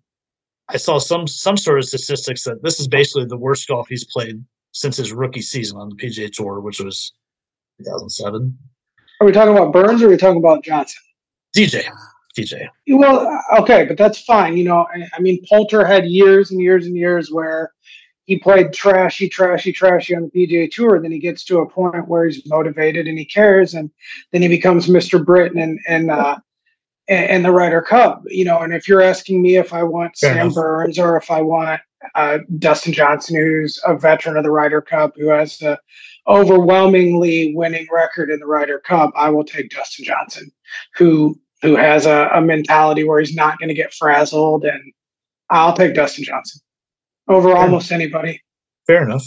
I 0.69 0.77
saw 0.77 0.97
some 0.97 1.27
some 1.27 1.57
sort 1.57 1.79
of 1.79 1.85
statistics 1.85 2.43
that 2.43 2.63
this 2.63 2.79
is 2.79 2.87
basically 2.87 3.25
the 3.25 3.37
worst 3.37 3.67
golf 3.67 3.87
he's 3.87 4.05
played 4.05 4.43
since 4.71 4.97
his 4.97 5.13
rookie 5.13 5.41
season 5.41 5.77
on 5.77 5.89
the 5.89 5.95
PGA 5.95 6.31
Tour, 6.31 6.59
which 6.59 6.79
was 6.79 7.13
2007. 7.79 8.57
Are 9.19 9.25
we 9.25 9.31
talking 9.31 9.55
about 9.55 9.73
Burns 9.73 10.01
or 10.01 10.07
are 10.07 10.09
we 10.09 10.17
talking 10.17 10.37
about 10.37 10.63
Johnson? 10.63 11.01
DJ, 11.55 11.87
DJ. 12.37 12.67
Well, 12.87 13.41
okay, 13.59 13.85
but 13.85 13.97
that's 13.97 14.19
fine. 14.21 14.57
You 14.57 14.65
know, 14.65 14.85
I, 14.93 15.07
I 15.13 15.19
mean, 15.19 15.43
Poulter 15.47 15.85
had 15.85 16.05
years 16.05 16.51
and 16.51 16.61
years 16.61 16.85
and 16.85 16.95
years 16.95 17.31
where 17.31 17.73
he 18.25 18.37
played 18.37 18.73
trashy, 18.73 19.29
trashy, 19.29 19.71
trashy 19.71 20.15
on 20.15 20.29
the 20.33 20.47
PGA 20.47 20.69
Tour. 20.69 21.01
Then 21.01 21.11
he 21.11 21.19
gets 21.19 21.43
to 21.45 21.59
a 21.59 21.69
point 21.69 22.07
where 22.07 22.25
he's 22.25 22.45
motivated 22.45 23.07
and 23.07 23.17
he 23.17 23.25
cares, 23.25 23.73
and 23.73 23.89
then 24.31 24.41
he 24.41 24.47
becomes 24.47 24.87
Mr. 24.87 25.23
Britain 25.23 25.59
and 25.59 25.79
and 25.87 26.11
uh, 26.11 26.37
and, 27.07 27.29
and 27.29 27.45
the 27.45 27.51
Ryder 27.51 27.81
Cup. 27.81 28.23
You 28.27 28.45
know, 28.45 28.59
and 28.59 28.73
if 28.73 28.87
you're 28.87 29.01
asking 29.01 29.41
me 29.41 29.55
if 29.55 29.73
I 29.73 29.83
want 29.83 30.17
Fair 30.17 30.33
Sam 30.33 30.47
enough. 30.47 30.55
Burns 30.55 30.99
or 30.99 31.17
if 31.17 31.31
I 31.31 31.41
want 31.41 31.81
uh, 32.15 32.39
Dustin 32.59 32.93
Johnson, 32.93 33.37
who's 33.37 33.79
a 33.85 33.97
veteran 33.97 34.37
of 34.37 34.43
the 34.43 34.51
Ryder 34.51 34.81
Cup, 34.81 35.13
who 35.15 35.29
has 35.29 35.57
the 35.57 35.79
overwhelmingly 36.27 37.53
winning 37.55 37.87
record 37.91 38.29
in 38.29 38.39
the 38.39 38.45
Ryder 38.45 38.79
Cup, 38.79 39.11
I 39.15 39.29
will 39.29 39.45
take 39.45 39.69
Dustin 39.69 40.05
Johnson, 40.05 40.51
who 40.95 41.39
who 41.61 41.75
has 41.75 42.05
a, 42.05 42.29
a 42.33 42.41
mentality 42.41 43.03
where 43.03 43.19
he's 43.19 43.35
not 43.35 43.57
going 43.59 43.69
to 43.69 43.75
get 43.75 43.93
frazzled, 43.93 44.63
and 44.63 44.93
I'll 45.49 45.73
take 45.73 45.95
Dustin 45.95 46.23
Johnson 46.23 46.61
over 47.27 47.49
Fair. 47.49 47.57
almost 47.57 47.91
anybody. 47.91 48.41
Fair 48.85 49.03
enough. 49.03 49.25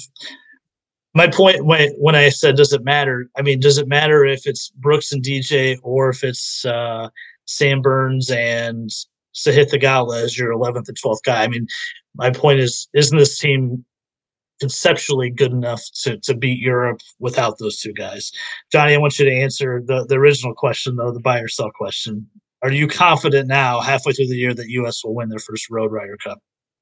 My 1.15 1.27
point 1.27 1.65
when 1.65 1.91
when 1.99 2.15
I 2.15 2.29
said 2.29 2.57
does 2.57 2.73
it 2.73 2.85
matter? 2.85 3.29
I 3.37 3.43
mean, 3.43 3.59
does 3.61 3.79
it 3.79 3.89
matter 3.89 4.25
if 4.25 4.47
it's 4.47 4.71
Brooks 4.77 5.13
and 5.13 5.23
DJ 5.23 5.79
or 5.83 6.11
if 6.11 6.23
it's 6.23 6.65
uh, 6.65 7.09
Sam 7.47 7.83
Burns 7.83 8.31
and 8.31 8.91
Sahith 9.35 9.73
Theegala 9.73 10.23
as 10.23 10.39
your 10.39 10.53
11th 10.53 10.89
and 10.89 10.97
12th 10.97 11.25
guy? 11.25 11.43
I 11.43 11.49
mean, 11.49 11.67
my 12.15 12.31
point 12.31 12.61
is, 12.61 12.89
isn't 12.95 13.19
this 13.19 13.39
team 13.39 13.85
conceptually 14.61 15.31
good 15.31 15.53
enough 15.53 15.83
to 16.03 16.19
to 16.19 16.35
beat 16.35 16.61
Europe 16.61 17.01
without 17.19 17.59
those 17.59 17.81
two 17.81 17.93
guys? 17.93 18.31
Johnny, 18.71 18.95
I 18.95 18.99
want 18.99 19.19
you 19.19 19.25
to 19.25 19.35
answer 19.35 19.83
the 19.85 20.05
the 20.07 20.17
original 20.17 20.55
question 20.55 20.97
though, 20.97 21.13
the 21.13 21.21
buy 21.21 21.41
or 21.41 21.49
sell 21.49 21.71
question. 21.71 22.29
Are 22.63 22.71
you 22.71 22.87
confident 22.87 23.49
now, 23.49 23.81
halfway 23.81 24.13
through 24.13 24.29
the 24.29 24.37
year, 24.37 24.53
that 24.53 24.69
U.S. 24.69 25.03
will 25.03 25.15
win 25.15 25.31
their 25.31 25.39
first 25.39 25.71
Road 25.71 25.91
Ryder 25.91 26.19
Cup 26.19 26.41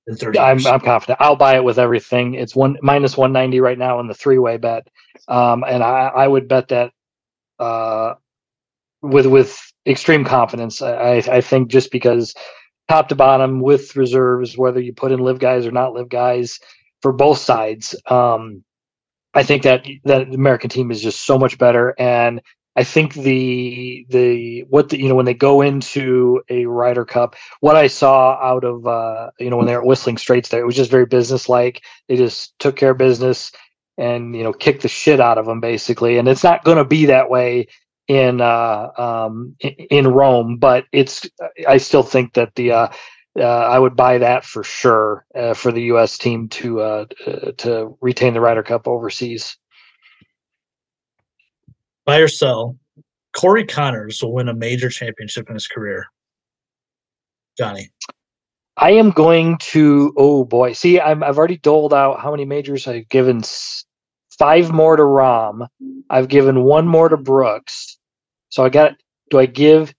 in 0.09 0.17
30 0.17 0.39
I'm, 0.39 0.57
years? 0.57 0.67
I'm 0.67 0.81
confident. 0.81 1.21
I'll 1.21 1.37
buy 1.37 1.55
it 1.55 1.63
with 1.63 1.79
everything. 1.79 2.35
It's 2.35 2.57
one 2.57 2.79
minus 2.83 3.17
190 3.17 3.61
right 3.61 3.79
now 3.79 4.01
in 4.01 4.09
the 4.09 4.15
three 4.15 4.39
way 4.39 4.57
bet, 4.57 4.89
um, 5.29 5.65
and 5.67 5.85
I, 5.85 6.09
I 6.09 6.27
would 6.27 6.49
bet 6.49 6.69
that 6.69 6.93
uh, 7.61 8.15
with 9.03 9.27
with 9.27 9.73
extreme 9.87 10.25
confidence. 10.25 10.83
I, 10.83 11.23
I 11.31 11.41
think 11.41 11.69
just 11.69 11.93
because 11.93 12.35
top 12.89 13.09
to 13.09 13.15
bottom 13.15 13.61
with 13.61 13.95
reserves, 13.97 14.57
whether 14.59 14.81
you 14.81 14.93
put 14.93 15.13
in 15.13 15.21
LIV 15.21 15.39
guys 15.39 15.67
or 15.67 15.71
not 15.71 15.93
LIV 15.93 16.09
guys 16.09 16.59
for 17.03 17.13
both 17.13 17.39
sides, 17.39 17.95
um, 18.07 18.65
I 19.35 19.43
think 19.43 19.63
that 19.63 19.87
that 20.05 20.31
the 20.31 20.35
American 20.35 20.71
team 20.71 20.91
is 20.91 21.01
just 21.03 21.27
so 21.27 21.39
much 21.39 21.59
better, 21.59 21.95
and 21.99 22.41
I 22.77 22.85
think 22.85 23.15
the 23.15 24.07
the 24.09 24.63
what 24.69 24.91
the 24.91 24.99
you 24.99 25.09
know 25.09 25.15
when 25.15 25.27
they 25.27 25.35
go 25.35 25.61
into 25.61 26.41
a 26.49 26.67
Ryder 26.67 27.05
Cup, 27.05 27.35
what 27.61 27.77
I 27.77 27.89
saw 27.89 28.39
out 28.43 28.65
of 28.65 28.87
uh, 28.87 29.31
you 29.41 29.51
know 29.51 29.57
when 29.57 29.67
they 29.67 29.75
were 29.75 29.83
at 29.83 29.87
Whistling 29.87 30.17
Straits 30.17 30.49
there, 30.49 30.61
it 30.61 30.67
was 30.67 30.77
just 30.77 30.91
very 30.91 31.07
businesslike. 31.07 31.83
They 32.09 32.17
just 32.17 32.59
took 32.59 32.77
care 32.77 32.91
of 32.93 32.99
business 32.99 33.53
and 33.99 34.35
you 34.37 34.45
know 34.45 34.53
kicked 34.53 34.83
the 34.83 34.89
shit 34.89 35.21
out 35.21 35.39
of 35.39 35.47
them 35.47 35.61
basically. 35.61 36.19
And 36.19 36.29
it's 36.29 36.45
not 36.45 36.65
going 36.65 36.79
to 36.79 36.85
be 36.85 37.07
that 37.07 37.29
way 37.29 37.67
in 38.07 38.41
uh, 38.41 38.91
um, 38.97 39.57
in 39.91 40.09
Rome, 40.09 40.57
but 40.57 40.87
it's 40.93 41.29
I 41.67 41.79
still 41.79 42.05
think 42.05 42.35
that 42.35 42.55
the 42.55 42.73
uh, 42.73 42.89
uh, 43.39 43.69
I 43.71 43.79
would 43.79 43.97
buy 43.97 44.19
that 44.19 44.45
for 44.45 44.63
sure 44.63 45.25
uh, 45.35 45.55
for 45.55 45.73
the 45.73 45.83
U.S. 45.83 46.19
team 46.19 46.49
to 46.51 46.81
uh, 46.81 47.05
uh, 47.27 47.53
to 47.59 47.97
retain 48.01 48.35
the 48.35 48.41
Ryder 48.41 48.63
Cup 48.63 48.89
overseas. 48.89 49.57
buy 52.05 52.19
or 52.19 52.29
sell, 52.29 52.77
Corey 53.37 53.65
Conners 53.65 54.23
will 54.23 54.33
win 54.33 54.49
a 54.49 54.55
major 54.55 54.89
championship 54.89 55.49
in 55.49 55.55
his 55.55 55.67
career. 55.67 56.07
Johnny, 57.57 57.91
I 58.77 58.93
am 58.93 59.11
going 59.11 59.59
to. 59.73 60.13
Oh 60.17 60.45
boy, 60.45 60.73
see, 60.73 61.01
I'm, 61.01 61.23
I've 61.23 61.39
already 61.39 61.59
doled 61.59 61.95
out 61.95 62.21
how 62.21 62.31
many 62.31 62.45
majors 62.45 62.87
I've 62.87 63.09
given. 63.09 63.43
Five 64.39 64.71
more 64.71 64.95
to 64.97 65.03
Rahm. 65.03 65.67
I've 66.11 66.29
given 66.29 66.63
one 66.63 66.87
more 66.87 67.09
to 67.09 67.17
Brooks. 67.17 67.99
So 68.51 68.65
I 68.65 68.69
got. 68.69 68.95
Do 69.31 69.39
I 69.39 69.47
give? 69.47 69.93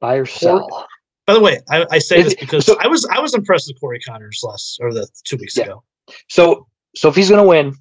Buy 0.00 0.14
or 0.16 0.26
sell? 0.26 0.86
by 1.26 1.34
the 1.34 1.40
way, 1.40 1.60
I, 1.70 1.86
I 1.90 1.98
say 1.98 2.18
Is 2.20 2.24
this 2.26 2.34
because 2.34 2.66
so- 2.66 2.76
I 2.80 2.86
was 2.88 3.04
I 3.06 3.20
was 3.20 3.34
impressed 3.34 3.68
with 3.68 3.80
Corey 3.80 4.00
Conners 4.06 4.40
last 4.42 4.78
or 4.80 4.92
the 4.92 5.06
two 5.24 5.36
weeks 5.36 5.56
Yeah. 5.56 5.64
ago. 5.64 5.84
So 6.28 6.66
so 6.96 7.08
if 7.08 7.14
he's 7.14 7.28
going 7.28 7.42
to 7.42 7.48
win, 7.48 7.74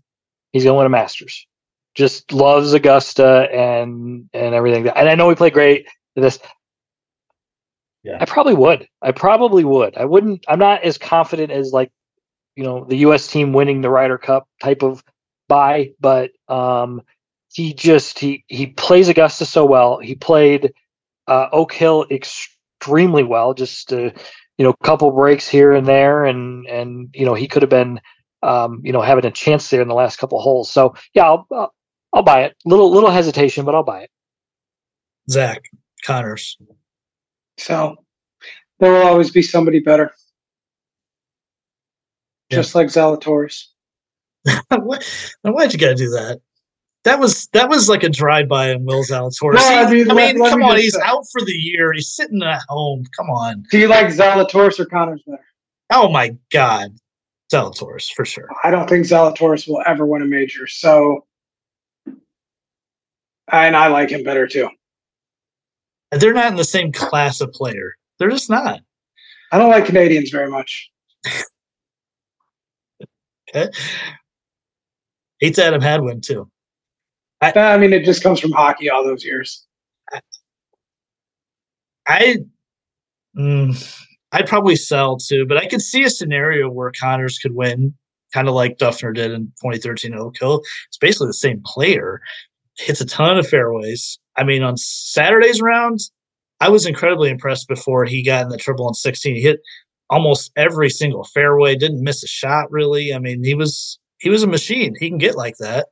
he's 0.51 0.63
going 0.63 0.73
to 0.73 0.77
win 0.77 0.85
a 0.85 0.89
Masters. 0.89 1.47
Just 1.95 2.31
loves 2.31 2.73
Augusta 2.73 3.47
and 3.51 4.29
and 4.33 4.53
everything. 4.53 4.87
And 4.89 5.09
I 5.09 5.15
know 5.15 5.27
we 5.27 5.35
played 5.35 5.53
great. 5.53 5.87
This. 6.15 6.39
Yeah. 8.03 8.17
I 8.21 8.25
probably 8.25 8.53
would. 8.53 8.87
I 9.01 9.11
probably 9.11 9.63
would. 9.63 9.97
I 9.97 10.05
wouldn't. 10.05 10.45
I'm 10.47 10.59
not 10.59 10.83
as 10.83 10.97
confident 10.97 11.51
as 11.51 11.71
like, 11.73 11.91
you 12.55 12.63
know, 12.63 12.85
the 12.85 12.97
U.S. 12.97 13.27
team 13.27 13.51
winning 13.53 13.81
the 13.81 13.89
Ryder 13.89 14.17
Cup 14.17 14.47
type 14.61 14.83
of 14.83 15.03
buy, 15.47 15.91
but 15.99 16.31
um, 16.47 17.01
he 17.51 17.73
just 17.73 18.19
he 18.19 18.43
he 18.47 18.67
plays 18.67 19.09
Augusta 19.09 19.45
so 19.45 19.65
well. 19.65 19.99
He 19.99 20.15
played 20.15 20.73
uh, 21.29 21.47
Oak 21.51 21.73
Hill 21.73 22.05
extremely 22.11 23.23
well. 23.23 23.53
Just 23.53 23.93
uh, 23.93 24.11
you 24.57 24.63
know, 24.65 24.71
a 24.71 24.85
couple 24.85 25.11
breaks 25.11 25.47
here 25.47 25.71
and 25.71 25.87
there, 25.87 26.25
and 26.25 26.65
and 26.67 27.09
you 27.13 27.25
know 27.25 27.33
he 27.33 27.47
could 27.47 27.61
have 27.61 27.69
been 27.69 28.01
um, 28.43 28.81
you 28.83 28.91
know 28.91 29.01
having 29.01 29.25
a 29.25 29.31
chance 29.31 29.69
there 29.69 29.81
in 29.81 29.87
the 29.87 29.93
last 29.93 30.17
couple 30.17 30.39
holes. 30.41 30.69
So 30.71 30.93
yeah, 31.13 31.25
I'll 31.25 31.47
I'll, 31.51 31.73
I'll 32.13 32.23
buy 32.23 32.43
it. 32.43 32.55
Little 32.65 32.91
little 32.91 33.11
hesitation, 33.11 33.63
but 33.65 33.75
I'll 33.75 33.83
buy 33.83 34.01
it. 34.01 34.11
Zach 35.29 35.61
Conners. 36.05 36.57
So 37.57 37.95
there 38.79 38.91
will 38.91 39.03
always 39.03 39.31
be 39.31 39.41
somebody 39.41 39.79
better. 39.79 40.11
Yeah. 42.49 42.57
Just 42.57 42.73
like 42.75 42.87
Zalatoris. 42.87 43.65
What- 44.69 45.35
now 45.43 45.51
why'd 45.51 45.73
you 45.73 45.79
gotta 45.79 45.95
do 45.95 46.09
that? 46.11 46.39
That 47.05 47.17
was 47.19 47.47
that 47.53 47.69
was 47.69 47.87
like 47.87 48.03
a 48.03 48.09
drive 48.09 48.47
by 48.49 48.73
on 48.73 48.83
Will 48.83 49.03
Zalatoris. 49.03 49.57
He- 49.59 49.73
I 49.75 49.89
mean, 49.89 50.11
I 50.11 50.13
mean, 50.13 50.37
let 50.37 50.49
come 50.49 50.59
me 50.59 50.65
on, 50.65 50.77
he's 50.77 50.95
say- 50.95 51.01
out 51.03 51.23
for 51.31 51.41
the 51.41 51.53
year. 51.53 51.93
He's 51.93 52.09
sitting 52.09 52.43
at 52.43 52.61
home. 52.67 53.05
Come 53.17 53.29
on. 53.29 53.63
Do 53.71 53.79
you 53.79 53.87
like 53.87 54.07
Zalatoris 54.07 54.79
or 54.79 54.85
Conners 54.85 55.21
better? 55.25 55.43
Oh 55.91 56.09
my 56.09 56.35
God, 56.51 56.91
Zalatoris 57.53 58.11
for 58.13 58.25
sure. 58.25 58.47
I 58.63 58.69
don't 58.69 58.87
think 58.89 59.05
Zalatoris 59.05 59.67
will 59.67 59.81
ever 59.85 60.05
win 60.05 60.21
a 60.21 60.25
major. 60.25 60.67
So, 60.67 61.25
and 63.51 63.75
I 63.75 63.87
like 63.87 64.09
him 64.09 64.23
better 64.23 64.45
too. 64.45 64.69
They're 66.11 66.33
not 66.33 66.51
in 66.51 66.57
the 66.57 66.63
same 66.65 66.91
class 66.91 67.39
of 67.39 67.51
player. 67.53 67.95
They're 68.19 68.29
just 68.29 68.49
not. 68.49 68.81
I 69.51 69.57
don't 69.57 69.69
like 69.69 69.85
Canadians 69.85 70.31
very 70.31 70.49
much. 70.51 70.91
Okay. 73.55 73.71
Hates 75.39 75.57
Adam 75.57 75.81
Hadwin 75.81 76.21
too. 76.21 76.49
I 77.41 77.77
mean, 77.77 77.93
it 77.93 78.03
just 78.03 78.21
comes 78.21 78.39
from 78.39 78.51
hockey 78.51 78.89
all 78.89 79.03
those 79.03 79.23
years. 79.23 79.65
I 82.07 82.37
mm, 83.37 83.99
I'd 84.31 84.47
probably 84.47 84.75
sell 84.75 85.17
too, 85.17 85.45
but 85.45 85.57
I 85.57 85.67
could 85.67 85.81
see 85.81 86.03
a 86.03 86.09
scenario 86.09 86.69
where 86.69 86.91
Conners 86.99 87.39
could 87.39 87.55
win, 87.55 87.93
kind 88.33 88.47
of 88.47 88.55
like 88.55 88.77
Dufner 88.77 89.13
did 89.13 89.31
in 89.31 89.45
2013 89.61 90.13
at 90.13 90.19
Oak 90.19 90.37
Hill. 90.39 90.61
It's 90.87 90.97
basically 90.97 91.27
the 91.27 91.33
same 91.33 91.61
player. 91.65 92.21
Hits 92.77 93.01
a 93.01 93.05
ton 93.05 93.37
of 93.37 93.47
fairways. 93.47 94.19
I 94.37 94.43
mean, 94.43 94.63
on 94.63 94.77
Saturday's 94.77 95.61
rounds, 95.61 96.11
I 96.61 96.69
was 96.69 96.85
incredibly 96.85 97.29
impressed 97.29 97.67
before 97.67 98.05
he 98.05 98.23
got 98.23 98.43
in 98.43 98.49
the 98.49 98.57
triple 98.57 98.87
on 98.87 98.93
16. 98.93 99.35
He 99.35 99.41
hit 99.41 99.59
almost 100.09 100.51
every 100.55 100.89
single 100.89 101.23
fairway, 101.25 101.75
didn't 101.75 102.03
miss 102.03 102.23
a 102.23 102.27
shot 102.27 102.71
really. 102.71 103.13
I 103.13 103.19
mean, 103.19 103.43
he 103.43 103.53
was 103.53 103.99
he 104.19 104.29
was 104.29 104.43
a 104.43 104.47
machine. 104.47 104.95
He 104.99 105.09
can 105.09 105.17
get 105.17 105.35
like 105.35 105.57
that. 105.57 105.87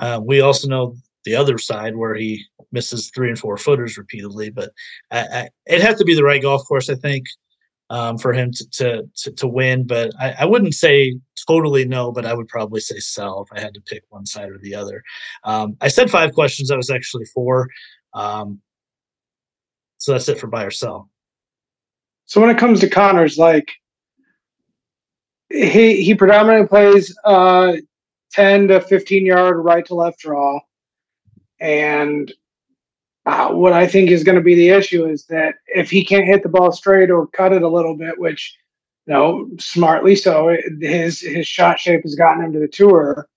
Uh, 0.00 0.20
we 0.24 0.40
also 0.40 0.68
know 0.68 0.96
the 1.24 1.36
other 1.36 1.58
side 1.58 1.96
where 1.96 2.14
he 2.14 2.44
misses 2.72 3.10
three 3.14 3.28
and 3.28 3.38
four 3.38 3.56
footers 3.56 3.98
repeatedly, 3.98 4.50
but 4.50 4.70
I, 5.10 5.20
I, 5.20 5.48
it'd 5.66 5.84
have 5.84 5.98
to 5.98 6.04
be 6.04 6.14
the 6.14 6.24
right 6.24 6.42
golf 6.42 6.66
course, 6.68 6.90
I 6.90 6.94
think. 6.96 7.26
um, 7.90 8.18
for 8.18 8.32
him 8.32 8.50
to, 8.52 8.70
to, 8.70 9.02
to 9.16 9.32
to 9.32 9.46
win, 9.46 9.86
but 9.86 10.10
I, 10.20 10.32
I 10.40 10.44
wouldn't 10.44 10.74
say 10.74 11.16
totally 11.46 11.84
no, 11.84 12.10
but 12.10 12.26
I 12.26 12.34
would 12.34 12.48
probably 12.48 12.80
say 12.80 12.98
sell 12.98 13.46
if 13.48 13.56
I 13.56 13.60
had 13.60 13.74
to 13.74 13.80
pick 13.80 14.02
one 14.08 14.26
side 14.26 14.50
or 14.50 14.58
the 14.58 14.74
other. 14.74 15.02
Um, 15.44 15.76
I 15.80 15.88
said 15.88 16.10
five 16.10 16.32
questions. 16.32 16.68
That 16.68 16.76
was 16.76 16.90
actually 16.90 17.26
four. 17.26 17.68
Um, 18.14 18.60
so 19.98 20.12
that's 20.12 20.28
it 20.28 20.38
for 20.40 20.48
buy 20.48 20.64
or 20.64 20.70
sell. 20.70 21.10
So 22.26 22.40
when 22.40 22.50
it 22.50 22.58
comes 22.58 22.80
to 22.80 22.90
Conners, 22.90 23.38
like 23.38 23.70
he 25.50 26.02
he 26.02 26.14
predominantly 26.14 26.68
plays 26.68 27.16
uh, 27.24 27.74
ten 28.32 28.68
to 28.68 28.80
fifteen 28.80 29.26
yard 29.26 29.56
right 29.58 29.84
to 29.86 29.94
left 29.94 30.20
draw, 30.20 30.60
and 31.60 32.32
uh, 33.26 33.48
what 33.48 33.72
I 33.72 33.86
think 33.86 34.10
is 34.10 34.22
going 34.22 34.36
to 34.36 34.44
be 34.44 34.54
the 34.54 34.68
issue 34.68 35.06
is 35.06 35.24
that 35.26 35.56
if 35.66 35.90
he 35.90 36.04
can't 36.04 36.26
hit 36.26 36.44
the 36.44 36.48
ball 36.48 36.70
straight 36.70 37.10
or 37.10 37.26
cut 37.26 37.52
it 37.52 37.62
a 37.62 37.68
little 37.68 37.96
bit, 37.96 38.18
which 38.18 38.56
you 39.06 39.14
know 39.14 39.50
smartly 39.58 40.14
so, 40.14 40.56
his 40.80 41.20
his 41.20 41.46
shot 41.46 41.78
shape 41.80 42.02
has 42.02 42.14
gotten 42.14 42.44
him 42.44 42.52
to 42.52 42.60
the 42.60 42.68
tour. 42.68 43.28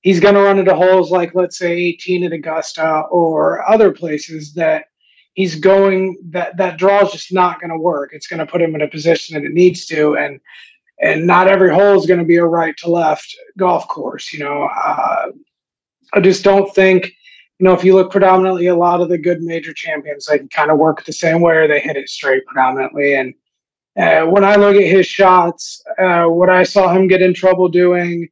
He's 0.00 0.20
going 0.20 0.34
to 0.34 0.42
run 0.42 0.58
into 0.58 0.74
holes 0.74 1.10
like 1.10 1.34
let's 1.34 1.58
say 1.58 1.72
18 1.72 2.24
at 2.24 2.32
Augusta 2.32 3.02
or 3.10 3.68
other 3.68 3.92
places 3.92 4.54
that 4.54 4.86
he's 5.34 5.56
going 5.56 6.16
that 6.30 6.56
that 6.56 6.78
draw 6.78 7.04
is 7.04 7.12
just 7.12 7.32
not 7.32 7.60
going 7.60 7.70
to 7.70 7.78
work. 7.78 8.10
It's 8.12 8.26
going 8.26 8.40
to 8.40 8.50
put 8.50 8.62
him 8.62 8.74
in 8.74 8.82
a 8.82 8.88
position 8.88 9.34
that 9.34 9.46
it 9.46 9.52
needs 9.52 9.84
to, 9.86 10.16
and 10.16 10.40
and 11.00 11.26
not 11.26 11.48
every 11.48 11.72
hole 11.72 11.98
is 11.98 12.06
going 12.06 12.20
to 12.20 12.26
be 12.26 12.36
a 12.36 12.44
right 12.44 12.76
to 12.78 12.90
left 12.90 13.36
golf 13.58 13.86
course. 13.88 14.32
You 14.32 14.40
know, 14.40 14.64
uh, 14.64 15.26
I 16.14 16.20
just 16.20 16.44
don't 16.44 16.72
think. 16.74 17.12
You 17.58 17.64
know, 17.64 17.72
if 17.72 17.82
you 17.84 17.94
look 17.94 18.12
predominantly, 18.12 18.66
a 18.66 18.76
lot 18.76 19.00
of 19.00 19.08
the 19.08 19.16
good 19.16 19.40
major 19.40 19.72
champions, 19.72 20.26
they 20.26 20.40
kind 20.48 20.70
of 20.70 20.76
work 20.76 21.02
the 21.04 21.12
same 21.12 21.40
way, 21.40 21.56
or 21.56 21.66
they 21.66 21.80
hit 21.80 21.96
it 21.96 22.10
straight 22.10 22.44
predominantly. 22.44 23.14
And 23.14 23.32
uh, 23.96 24.26
when 24.26 24.44
I 24.44 24.56
look 24.56 24.76
at 24.76 24.82
his 24.82 25.06
shots, 25.06 25.82
uh, 25.98 26.26
what 26.26 26.50
I 26.50 26.64
saw 26.64 26.92
him 26.92 27.08
get 27.08 27.22
in 27.22 27.32
trouble 27.32 27.70
doing 27.70 28.28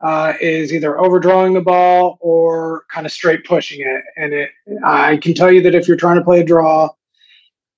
uh, 0.00 0.34
is 0.40 0.72
either 0.72 0.98
overdrawing 0.98 1.54
the 1.54 1.60
ball 1.60 2.18
or 2.20 2.84
kind 2.92 3.06
of 3.06 3.12
straight 3.12 3.44
pushing 3.44 3.80
it. 3.80 4.02
And 4.16 4.32
it, 4.32 4.50
I 4.84 5.18
can 5.18 5.34
tell 5.34 5.52
you 5.52 5.62
that 5.62 5.74
if 5.76 5.86
you're 5.86 5.96
trying 5.96 6.18
to 6.18 6.24
play 6.24 6.40
a 6.40 6.44
draw 6.44 6.90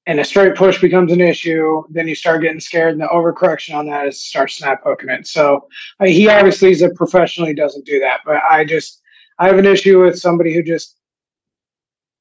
and 0.06 0.20
a 0.20 0.24
straight 0.24 0.54
push 0.54 0.80
becomes 0.80 1.12
an 1.12 1.20
issue, 1.20 1.82
then 1.90 2.06
you 2.06 2.14
start 2.14 2.42
getting 2.42 2.60
scared, 2.60 2.92
and 2.92 3.00
the 3.00 3.06
overcorrection 3.06 3.74
on 3.74 3.86
that 3.86 4.06
is 4.06 4.24
start 4.24 4.50
snap 4.50 4.82
poking 4.82 5.10
it. 5.10 5.26
So 5.26 5.66
he 6.04 6.28
obviously 6.28 6.70
is 6.70 6.82
a 6.82 6.90
professional; 6.90 7.48
he 7.48 7.54
doesn't 7.54 7.86
do 7.86 7.98
that. 8.00 8.20
But 8.24 8.40
I 8.48 8.64
just 8.64 9.02
I 9.38 9.46
have 9.48 9.58
an 9.58 9.66
issue 9.66 10.02
with 10.02 10.18
somebody 10.18 10.54
who 10.54 10.62
just 10.62 10.96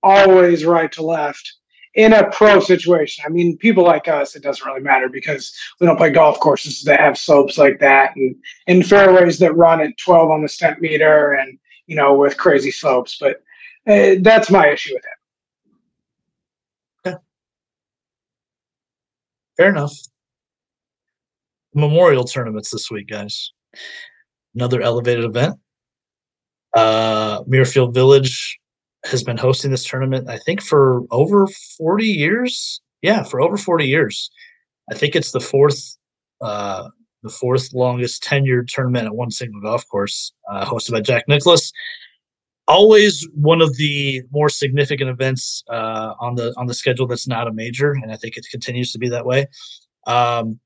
always 0.03 0.66
right 0.66 0.91
to 0.94 1.03
left 1.03 1.53
in 1.95 2.14
a 2.14 2.30
pro 2.30 2.60
situation. 2.60 3.24
I 3.26 3.30
mean, 3.30 3.57
people 3.57 3.84
like 3.84 4.07
us, 4.07 4.36
it 4.36 4.44
doesn't 4.44 4.66
really 4.66 4.82
matter 4.82 5.10
because 5.10 5.57
we 5.80 5.88
don't 5.88 5.98
play 5.98 6.12
golf 6.12 6.40
courses 6.40 6.84
that 6.84 6.99
have 6.99 7.18
slopes 7.18 7.57
like 7.57 7.80
that 7.80 8.16
and 8.16 8.36
in 8.68 8.84
fairways 8.84 9.40
that 9.40 9.56
run 9.56 9.82
at 9.82 9.98
12 9.98 10.30
on 10.30 10.41
the 10.41 10.48
Stimpmeter 10.48 11.41
and, 11.41 11.57
you 11.88 11.95
know, 11.95 12.14
with 12.14 12.38
crazy 12.38 12.72
slopes. 12.72 13.18
But 13.20 13.41
uh, 13.88 14.16
that's 14.20 14.52
my 14.52 14.68
issue 14.68 14.94
with 14.94 15.03
it. 15.06 15.24
Fair 19.57 19.69
enough. 19.69 19.94
Memorial 21.73 22.23
tournaments 22.23 22.72
this 22.72 22.90
week, 22.90 23.07
guys. 23.07 23.52
Another 24.53 24.82
elevated 24.82 25.26
event. 25.26 25.56
Uh, 26.73 27.44
Muirfield 27.44 27.94
Village 27.94 28.60
has 29.06 29.23
been 29.23 29.38
hosting 29.38 29.72
this 29.72 29.86
tournament, 29.86 30.30
I 30.30 30.38
think, 30.38 30.61
for 30.61 31.03
over 31.11 31.48
40 31.77 32.06
years. 32.06 32.82
Yeah, 33.02 33.23
for 33.23 33.41
over 33.41 33.57
40 33.57 33.86
years. 33.86 34.30
I 34.91 34.95
think 34.95 35.15
it's 35.15 35.32
the 35.32 35.40
fourth 35.40 35.98
uh, 36.41 36.90
the 37.23 37.30
fourth 37.30 37.73
longest 37.73 38.23
tenured 38.23 38.68
tournament 38.68 39.07
at 39.07 39.15
one 39.15 39.32
single 39.32 39.60
golf 39.61 39.88
course, 39.90 40.32
uh, 40.52 40.65
hosted 40.65 40.91
by 40.91 41.02
Jack 41.02 41.23
Nicklaus. 41.27 41.72
Always 42.68 43.28
one 43.36 43.62
of 43.62 43.78
the 43.78 44.24
more 44.32 44.50
significant 44.50 45.10
events 45.10 45.64
uh, 45.70 46.14
on 46.20 46.36
the 46.36 46.54
on 46.58 46.66
the 46.66 46.74
schedule 46.74 47.06
that's 47.06 47.28
not 47.28 47.48
a 47.48 47.54
major, 47.54 47.92
and 47.92 48.12
I 48.12 48.16
think 48.16 48.38
it 48.38 48.48
continues 48.50 48.92
to 48.94 48.98
be 48.98 49.10
that 49.10 49.26
way. 49.26 49.48
Um, 50.08 50.60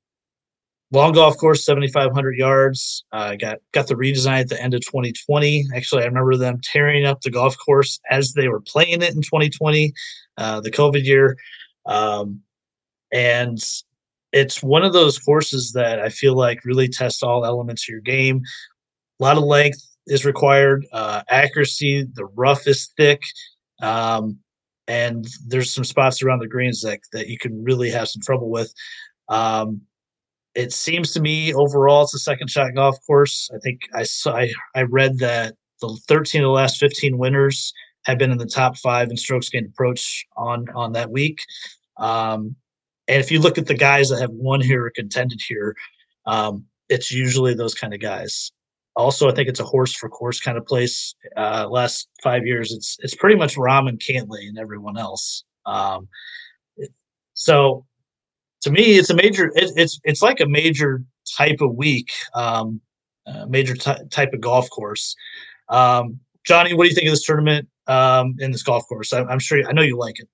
long 0.92 1.12
golf 1.12 1.36
course, 1.36 1.64
7,500 1.64 2.36
yards. 2.36 3.04
Uh, 3.12 3.36
got 3.36 3.58
got 3.72 3.86
the 3.86 3.94
redesign 3.94 4.40
at 4.40 4.48
the 4.48 4.60
end 4.60 4.74
of 4.74 4.80
2020. 4.80 5.66
Actually, 5.74 6.02
I 6.02 6.06
remember 6.06 6.36
them 6.36 6.60
tearing 6.62 7.04
up 7.04 7.20
the 7.20 7.30
golf 7.30 7.56
course 7.58 8.00
as 8.10 8.32
they 8.32 8.48
were 8.48 8.60
playing 8.60 9.02
it 9.02 9.14
in 9.14 9.22
2020, 9.22 9.92
uh, 10.38 10.60
the 10.60 10.70
COVID 10.70 11.04
year. 11.04 11.36
Um, 11.86 12.40
and 13.12 13.58
it's 14.32 14.62
one 14.62 14.84
of 14.84 14.92
those 14.92 15.18
courses 15.18 15.72
that 15.72 16.00
I 16.00 16.08
feel 16.08 16.36
like 16.36 16.64
really 16.64 16.88
tests 16.88 17.22
all 17.22 17.44
elements 17.44 17.84
of 17.84 17.92
your 17.92 18.00
game. 18.00 18.42
A 19.18 19.24
lot 19.24 19.36
of 19.36 19.42
length 19.42 19.84
is 20.06 20.24
required, 20.24 20.86
uh, 20.92 21.22
accuracy. 21.28 22.06
The 22.14 22.26
rough 22.26 22.66
is 22.66 22.92
thick. 22.96 23.22
Um, 23.82 24.38
and 24.88 25.26
there's 25.46 25.72
some 25.72 25.84
spots 25.84 26.22
around 26.22 26.40
the 26.40 26.48
greens 26.48 26.82
that, 26.82 27.00
that 27.12 27.28
you 27.28 27.38
can 27.38 27.62
really 27.62 27.90
have 27.90 28.08
some 28.08 28.22
trouble 28.22 28.50
with. 28.50 28.72
Um, 29.28 29.82
it 30.54 30.72
seems 30.72 31.12
to 31.12 31.20
me 31.20 31.54
overall 31.54 32.02
it's 32.02 32.14
a 32.14 32.18
second 32.18 32.48
shot 32.50 32.74
golf 32.74 32.98
course. 33.06 33.48
I 33.54 33.58
think 33.58 33.80
I 33.94 34.02
saw 34.02 34.36
I, 34.36 34.50
I 34.74 34.82
read 34.82 35.18
that 35.18 35.54
the 35.80 35.96
13 36.08 36.42
of 36.42 36.46
the 36.46 36.50
last 36.50 36.78
15 36.78 37.16
winners 37.18 37.72
have 38.04 38.18
been 38.18 38.32
in 38.32 38.38
the 38.38 38.46
top 38.46 38.76
five 38.76 39.10
in 39.10 39.16
strokes 39.16 39.48
gained 39.48 39.66
approach 39.66 40.26
on 40.36 40.66
on 40.74 40.92
that 40.92 41.10
week. 41.10 41.40
Um, 41.98 42.56
and 43.06 43.20
if 43.20 43.30
you 43.30 43.40
look 43.40 43.58
at 43.58 43.66
the 43.66 43.74
guys 43.74 44.08
that 44.08 44.20
have 44.20 44.30
won 44.30 44.60
here 44.60 44.86
or 44.86 44.90
contended 44.90 45.40
here, 45.46 45.76
um, 46.26 46.64
it's 46.88 47.12
usually 47.12 47.54
those 47.54 47.74
kind 47.74 47.94
of 47.94 48.00
guys. 48.00 48.52
Also, 48.96 49.28
I 49.28 49.32
think 49.32 49.48
it's 49.48 49.60
a 49.60 49.64
horse 49.64 49.94
for 49.94 50.08
course 50.08 50.40
kind 50.40 50.58
of 50.58 50.66
place. 50.66 51.14
Uh, 51.36 51.68
last 51.70 52.08
five 52.22 52.44
years, 52.44 52.72
it's 52.72 52.96
it's 53.00 53.14
pretty 53.14 53.36
much 53.36 53.56
Rahm 53.56 53.88
and 53.88 54.00
Cantlay 54.00 54.48
and 54.48 54.58
everyone 54.58 54.98
else. 54.98 55.44
Um, 55.64 56.08
so 57.34 57.86
to 58.62 58.70
me, 58.70 58.98
it's 58.98 59.10
a 59.10 59.14
major. 59.14 59.52
It, 59.54 59.72
it's 59.76 60.00
it's 60.04 60.22
like 60.22 60.40
a 60.40 60.46
major 60.46 61.02
type 61.36 61.60
of 61.60 61.74
week, 61.74 62.10
um, 62.34 62.80
uh, 63.26 63.46
major 63.46 63.74
t- 63.74 64.04
type 64.10 64.32
of 64.32 64.40
golf 64.40 64.68
course. 64.70 65.14
Um, 65.68 66.20
Johnny, 66.44 66.74
what 66.74 66.84
do 66.84 66.88
you 66.90 66.94
think 66.94 67.06
of 67.06 67.12
this 67.12 67.24
tournament 67.24 67.68
um, 67.86 68.34
in 68.38 68.50
this 68.50 68.62
golf 68.62 68.84
course? 68.88 69.12
I, 69.12 69.20
am 69.20 69.38
sure 69.38 69.58
you, 69.58 69.66
I 69.68 69.72
know 69.72 69.82
you 69.82 69.98
like 69.98 70.18
it. 70.18 70.28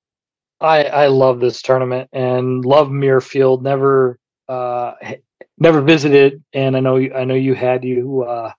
I 0.60 0.84
I 0.84 1.06
love 1.08 1.40
this 1.40 1.60
tournament 1.60 2.08
and 2.12 2.64
love 2.64 2.88
Muirfield. 2.88 3.62
Never 3.62 4.18
uh, 4.48 4.92
never 5.58 5.80
visited, 5.80 6.42
and 6.52 6.76
I 6.76 6.80
know 6.80 6.96
I 6.96 7.24
know 7.24 7.34
you 7.34 7.54
had 7.54 7.84
you 7.84 8.22
uh, 8.22 8.52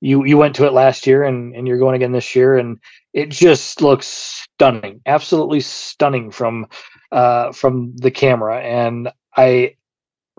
you 0.00 0.24
you 0.24 0.36
went 0.36 0.56
to 0.56 0.66
it 0.66 0.72
last 0.72 1.06
year, 1.06 1.24
and 1.24 1.54
and 1.54 1.66
you're 1.66 1.78
going 1.78 1.96
again 1.96 2.12
this 2.12 2.34
year, 2.34 2.58
and 2.58 2.78
it 3.12 3.30
just 3.30 3.82
looks 3.82 4.06
stunning, 4.06 5.00
absolutely 5.06 5.60
stunning 5.60 6.30
from 6.30 6.66
uh, 7.10 7.52
from 7.52 7.94
the 7.96 8.10
camera, 8.10 8.60
and 8.60 9.10
I 9.36 9.76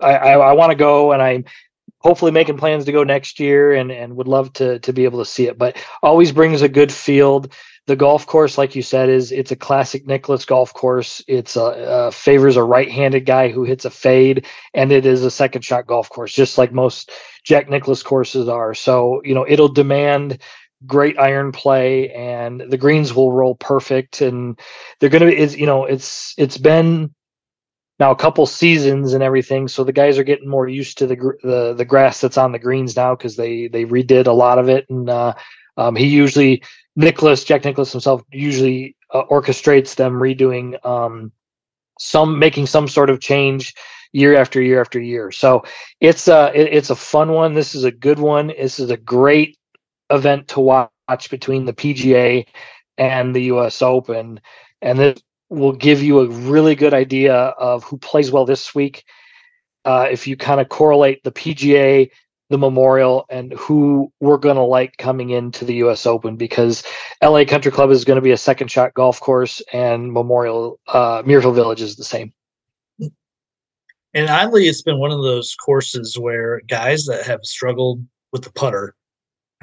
I, 0.00 0.14
I, 0.14 0.32
I 0.32 0.52
want 0.52 0.70
to 0.70 0.76
go, 0.76 1.12
and 1.12 1.22
I'm 1.22 1.44
hopefully 2.04 2.30
making 2.30 2.58
plans 2.58 2.84
to 2.84 2.92
go 2.92 3.02
next 3.02 3.40
year, 3.40 3.72
and 3.72 3.90
and 3.90 4.16
would 4.16 4.28
love 4.28 4.52
to 4.54 4.78
to 4.80 4.92
be 4.92 5.04
able 5.04 5.18
to 5.18 5.24
see 5.24 5.46
it. 5.46 5.58
But 5.58 5.76
always 6.02 6.30
brings 6.30 6.62
a 6.62 6.68
good 6.68 6.92
field. 6.92 7.52
The 7.86 7.96
golf 7.96 8.26
course, 8.26 8.56
like 8.56 8.74
you 8.74 8.82
said, 8.82 9.10
is 9.10 9.30
it's 9.30 9.50
a 9.50 9.56
classic 9.56 10.06
Nicklaus 10.06 10.46
golf 10.46 10.72
course. 10.72 11.22
It's 11.28 11.54
a, 11.56 11.60
a 12.08 12.12
favors 12.12 12.56
a 12.56 12.64
right-handed 12.64 13.26
guy 13.26 13.50
who 13.50 13.64
hits 13.64 13.84
a 13.84 13.90
fade, 13.90 14.46
and 14.72 14.90
it 14.92 15.04
is 15.04 15.22
a 15.24 15.30
second 15.30 15.62
shot 15.62 15.86
golf 15.86 16.08
course, 16.08 16.32
just 16.32 16.56
like 16.56 16.72
most 16.72 17.10
Jack 17.44 17.68
Nicklaus 17.68 18.02
courses 18.02 18.48
are. 18.48 18.74
So 18.74 19.20
you 19.24 19.34
know 19.34 19.44
it'll 19.48 19.68
demand 19.68 20.38
great 20.86 21.18
iron 21.18 21.50
play 21.50 22.10
and 22.10 22.60
the 22.68 22.76
greens 22.76 23.14
will 23.14 23.32
roll 23.32 23.54
perfect 23.54 24.20
and 24.20 24.58
they're 25.00 25.08
going 25.08 25.22
to 25.22 25.28
be 25.28 25.36
is 25.36 25.56
you 25.56 25.64
know 25.64 25.86
it's 25.86 26.34
it's 26.36 26.58
been 26.58 27.10
now 27.98 28.10
a 28.10 28.16
couple 28.16 28.44
seasons 28.46 29.14
and 29.14 29.22
everything 29.22 29.68
so 29.68 29.84
the 29.84 29.92
guys 29.92 30.18
are 30.18 30.24
getting 30.24 30.48
more 30.48 30.68
used 30.68 30.98
to 30.98 31.06
the 31.06 31.16
the, 31.42 31.74
the 31.74 31.84
grass 31.84 32.20
that's 32.20 32.38
on 32.38 32.52
the 32.52 32.58
greens 32.58 32.96
now 32.96 33.14
because 33.14 33.36
they 33.36 33.68
they 33.68 33.84
redid 33.84 34.26
a 34.26 34.32
lot 34.32 34.58
of 34.58 34.68
it 34.68 34.88
and 34.90 35.08
uh, 35.08 35.34
um, 35.76 35.96
he 35.96 36.06
usually 36.06 36.62
Nicklaus 36.96 37.44
Jack 37.44 37.64
Nicklaus 37.64 37.92
himself 37.92 38.22
usually 38.32 38.96
uh, 39.12 39.24
orchestrates 39.30 39.96
them 39.96 40.14
redoing 40.14 40.84
um, 40.86 41.32
some 41.98 42.38
making 42.38 42.66
some 42.66 42.88
sort 42.88 43.10
of 43.10 43.20
change 43.20 43.74
year 44.12 44.36
after 44.36 44.62
year 44.62 44.80
after 44.80 45.00
year. 45.00 45.30
So 45.32 45.64
it's 46.00 46.28
a 46.28 46.52
it, 46.54 46.72
it's 46.72 46.90
a 46.90 46.96
fun 46.96 47.32
one. 47.32 47.54
This 47.54 47.74
is 47.74 47.84
a 47.84 47.90
good 47.90 48.18
one. 48.18 48.48
This 48.48 48.78
is 48.78 48.90
a 48.90 48.96
great 48.96 49.58
event 50.10 50.48
to 50.48 50.60
watch 50.60 51.30
between 51.30 51.64
the 51.64 51.72
PGA 51.72 52.46
and 52.98 53.34
the 53.34 53.42
US 53.44 53.82
Open 53.82 54.40
and 54.80 54.98
this 54.98 55.22
will 55.54 55.72
give 55.72 56.02
you 56.02 56.20
a 56.20 56.28
really 56.28 56.74
good 56.74 56.94
idea 56.94 57.34
of 57.34 57.84
who 57.84 57.98
plays 57.98 58.30
well 58.30 58.44
this 58.44 58.74
week. 58.74 59.04
Uh, 59.84 60.08
if 60.10 60.26
you 60.26 60.36
kind 60.36 60.60
of 60.60 60.68
correlate 60.68 61.22
the 61.24 61.32
PGA, 61.32 62.10
the 62.50 62.58
Memorial, 62.58 63.26
and 63.28 63.52
who 63.52 64.12
we're 64.20 64.38
going 64.38 64.56
to 64.56 64.62
like 64.62 64.96
coming 64.96 65.30
into 65.30 65.64
the 65.64 65.74
U.S. 65.76 66.06
Open, 66.06 66.36
because 66.36 66.82
LA 67.22 67.44
Country 67.44 67.72
Club 67.72 67.90
is 67.90 68.04
going 68.04 68.16
to 68.16 68.22
be 68.22 68.30
a 68.30 68.36
second 68.36 68.70
shot 68.70 68.94
golf 68.94 69.20
course, 69.20 69.62
and 69.72 70.12
Memorial 70.12 70.78
uh, 70.88 71.22
Village 71.22 71.82
is 71.82 71.96
the 71.96 72.04
same. 72.04 72.32
And 74.14 74.30
oddly, 74.30 74.68
it's 74.68 74.82
been 74.82 74.98
one 74.98 75.10
of 75.10 75.22
those 75.22 75.54
courses 75.56 76.16
where 76.18 76.60
guys 76.68 77.04
that 77.06 77.26
have 77.26 77.40
struggled 77.42 78.04
with 78.32 78.44
the 78.44 78.52
putter 78.52 78.94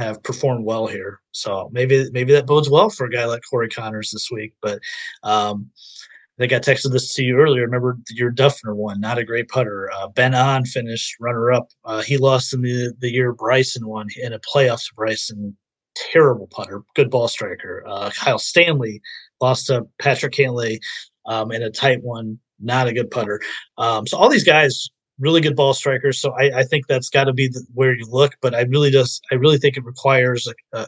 have 0.01 0.23
performed 0.23 0.65
well 0.65 0.87
here. 0.87 1.19
So 1.31 1.69
maybe 1.71 2.09
maybe 2.11 2.33
that 2.33 2.47
bodes 2.47 2.69
well 2.69 2.89
for 2.89 3.05
a 3.05 3.11
guy 3.11 3.25
like 3.25 3.41
Corey 3.49 3.69
Conners 3.69 4.11
this 4.11 4.29
week. 4.31 4.53
But 4.61 4.79
um, 5.23 5.69
I 5.75 6.47
think 6.47 6.53
I 6.53 6.59
texted 6.59 6.91
this 6.91 7.13
to 7.15 7.23
you 7.23 7.37
earlier. 7.37 7.63
Remember 7.63 7.97
your 8.09 8.31
Dufner 8.31 8.75
one, 8.75 8.99
not 8.99 9.17
a 9.17 9.25
great 9.25 9.47
putter. 9.47 9.91
Uh, 9.91 10.07
Ben 10.07 10.33
An 10.33 10.65
finished 10.65 11.15
runner 11.19 11.51
up. 11.51 11.69
Uh, 11.85 12.01
he 12.01 12.17
lost 12.17 12.53
in 12.53 12.61
the 12.61 12.93
the 12.99 13.11
year 13.11 13.33
Bryson 13.33 13.87
won 13.87 14.07
in 14.21 14.33
a 14.33 14.39
playoffs 14.39 14.93
Bryson. 14.93 15.55
Terrible 15.93 16.47
putter, 16.47 16.83
good 16.95 17.09
ball 17.09 17.27
striker. 17.27 17.83
Uh, 17.85 18.09
Kyle 18.11 18.39
Stanley 18.39 19.01
lost 19.41 19.67
to 19.67 19.85
Patrick 19.99 20.33
Cantlay 20.33 20.79
um, 21.25 21.51
in 21.51 21.61
a 21.61 21.69
tight 21.69 22.01
one, 22.01 22.39
not 22.61 22.87
a 22.87 22.93
good 22.93 23.11
putter. 23.11 23.41
Um, 23.77 24.07
so 24.07 24.17
all 24.17 24.29
these 24.29 24.45
guys 24.45 24.89
really 25.21 25.39
good 25.39 25.55
ball 25.55 25.73
strikers. 25.73 26.19
So 26.19 26.33
I, 26.33 26.59
I 26.59 26.63
think 26.63 26.87
that's 26.87 27.09
got 27.09 27.25
to 27.25 27.33
be 27.33 27.47
the, 27.47 27.65
where 27.73 27.95
you 27.95 28.05
look. 28.09 28.35
But 28.41 28.53
I 28.53 28.61
really 28.61 28.91
just 28.91 29.23
I 29.31 29.35
really 29.35 29.57
think 29.57 29.77
it 29.77 29.85
requires 29.85 30.47
a, 30.47 30.77
a, 30.77 30.87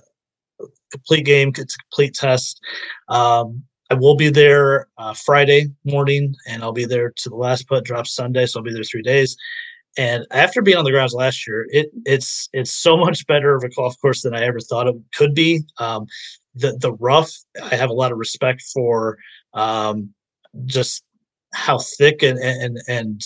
complete 0.92 1.26
game. 1.26 1.50
It's 1.58 1.76
a 1.76 1.84
complete 1.90 2.14
test. 2.14 2.60
Um, 3.10 3.64
I 3.90 3.96
will 3.96 4.16
be 4.16 4.30
there 4.30 4.88
uh, 4.98 5.14
Friday 5.14 5.68
morning, 5.86 6.36
and 6.48 6.64
I'll 6.64 6.74
be 6.74 6.86
there 6.86 7.14
to 7.16 7.30
the 7.30 7.36
last 7.36 7.68
putt 7.68 7.86
drop 7.86 8.08
Sunday. 8.08 8.46
So 8.46 8.60
I'll 8.60 8.64
be 8.64 8.74
there 8.74 8.84
three 8.84 9.04
days. 9.04 9.38
And 9.98 10.26
after 10.32 10.64
being 10.64 10.78
on 10.78 10.86
the 10.86 10.92
grounds 10.92 11.14
last 11.14 11.46
year, 11.46 11.68
it 11.70 11.92
it's 12.06 12.50
it's 12.54 12.74
so 12.74 12.98
much 12.98 13.28
better 13.28 13.56
of 13.56 13.64
a 13.64 13.70
golf 13.70 13.96
course 14.02 14.24
than 14.24 14.34
I 14.34 14.44
ever 14.44 14.60
thought 14.60 14.88
it 14.88 14.96
could 15.16 15.36
be. 15.36 15.62
Um, 15.78 16.08
the 16.56 16.76
the 16.80 16.94
rough, 16.94 17.32
I 17.62 17.76
have 17.76 17.90
a 17.90 17.94
lot 17.94 18.12
of 18.12 18.18
respect 18.18 18.64
for 18.74 19.18
um, 19.54 20.10
just 20.66 21.04
how 21.54 21.78
thick 21.78 22.24
and 22.24 22.40
and 22.40 22.80
and 22.88 23.22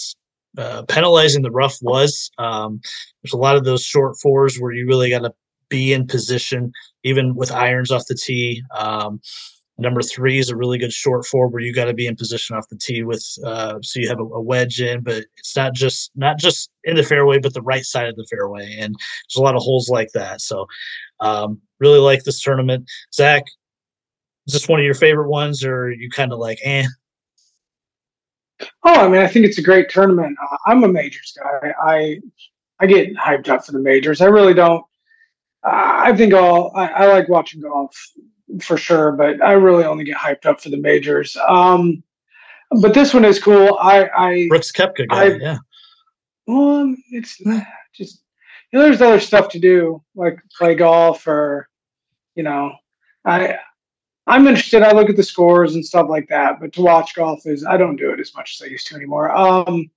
uh, 0.57 0.84
penalizing 0.84 1.43
the 1.43 1.51
rough 1.51 1.77
was. 1.81 2.31
Um, 2.38 2.81
there's 3.23 3.34
a 3.34 3.38
lot 3.38 3.55
of 3.55 3.63
those 3.63 3.84
short 3.84 4.17
fours 4.21 4.57
where 4.57 4.73
you 4.73 4.88
really 4.88 5.09
got 5.09 5.19
to 5.19 5.34
be 5.69 5.93
in 5.93 6.07
position, 6.07 6.71
even 7.03 7.35
with 7.35 7.51
irons 7.51 7.91
off 7.91 8.07
the 8.07 8.15
tee. 8.15 8.63
Um, 8.75 9.19
number 9.77 10.01
three 10.01 10.39
is 10.39 10.49
a 10.49 10.55
really 10.55 10.77
good 10.77 10.93
short 10.93 11.25
four 11.25 11.47
where 11.47 11.61
you 11.61 11.73
got 11.73 11.85
to 11.85 11.93
be 11.93 12.07
in 12.07 12.15
position 12.15 12.55
off 12.55 12.69
the 12.69 12.77
tee 12.77 13.03
with, 13.03 13.23
uh, 13.45 13.75
so 13.81 13.99
you 13.99 14.07
have 14.07 14.19
a, 14.19 14.23
a, 14.23 14.41
wedge 14.41 14.81
in, 14.81 15.01
but 15.01 15.25
it's 15.38 15.55
not 15.55 15.73
just 15.73 16.11
not 16.15 16.38
just 16.38 16.71
in 16.84 16.95
the 16.95 17.03
fairway, 17.03 17.39
but 17.39 17.53
the 17.53 17.61
right 17.61 17.85
side 17.85 18.07
of 18.07 18.15
the 18.15 18.27
fairway, 18.29 18.75
and 18.79 18.95
there's 18.95 19.39
a 19.39 19.41
lot 19.41 19.55
of 19.55 19.61
holes 19.61 19.89
like 19.89 20.11
that. 20.13 20.41
So, 20.41 20.65
um, 21.19 21.61
really 21.79 21.99
like 21.99 22.23
this 22.23 22.41
tournament. 22.41 22.89
Zach, 23.13 23.43
is 24.47 24.53
this 24.53 24.67
one 24.67 24.79
of 24.79 24.85
your 24.85 24.95
favorite 24.95 25.29
ones, 25.29 25.63
or 25.63 25.91
you 25.91 26.09
kind 26.09 26.34
of 26.34 26.39
like, 26.39 26.59
eh? 26.63 26.85
Oh, 28.84 29.05
I 29.05 29.07
mean, 29.07 29.21
I 29.21 29.27
think 29.27 29.45
it's 29.45 29.57
a 29.57 29.63
great 29.63 29.89
tournament. 29.89 30.38
Uh, 30.41 30.57
I'm 30.65 30.84
a 30.84 30.88
majors 30.88 31.38
guy. 31.38 31.73
I 31.81 32.19
I 32.79 32.85
get 32.85 33.15
hyped 33.15 33.49
up 33.49 33.65
for 33.65 33.71
the 33.71 33.79
majors. 33.79 34.21
I 34.21 34.25
really 34.25 34.53
don't. 34.53 34.84
Uh, 35.63 36.01
I 36.05 36.15
think 36.15 36.34
all 36.34 36.71
I, 36.75 36.88
I, 36.88 37.05
like 37.07 37.29
watching 37.29 37.61
golf 37.61 37.95
for 38.61 38.77
sure, 38.77 39.11
but 39.11 39.43
I 39.43 39.53
really 39.53 39.84
only 39.84 40.03
get 40.03 40.17
hyped 40.17 40.45
up 40.45 40.61
for 40.61 40.69
the 40.69 40.77
majors. 40.77 41.35
Um, 41.47 42.03
but 42.81 42.93
this 42.93 43.13
one 43.13 43.25
is 43.25 43.41
cool. 43.41 43.77
I, 43.79 44.09
I 44.15 44.47
Brooks 44.49 44.71
Koepka 44.71 45.07
guy, 45.07 45.23
I, 45.23 45.27
yeah. 45.35 45.57
Well, 46.45 46.95
it's 47.11 47.38
just 47.95 48.23
you 48.71 48.79
know, 48.79 48.85
there's 48.85 49.01
other 49.01 49.19
stuff 49.19 49.49
to 49.49 49.59
do, 49.59 50.03
like 50.15 50.39
play 50.57 50.75
golf 50.75 51.27
or 51.27 51.67
you 52.35 52.43
know, 52.43 52.73
I 53.25 53.57
I'm 54.27 54.45
interested. 54.45 54.83
I 54.83 54.91
look 54.91 55.09
at 55.09 55.15
the 55.15 55.23
scores 55.23 55.75
and 55.75 55.85
stuff 55.85 56.07
like 56.09 56.27
that, 56.27 56.59
but 56.59 56.73
to 56.73 56.81
watch 56.81 57.15
golf 57.15 57.45
is 57.45 57.65
I 57.65 57.77
don't 57.77 57.95
do 57.95 58.11
it 58.11 58.19
as 58.19 58.35
much 58.35 58.57
as 58.59 58.65
I 58.65 58.69
used 58.69 58.87
to 58.87 58.95
anymore. 58.95 59.31
Um, 59.31 59.89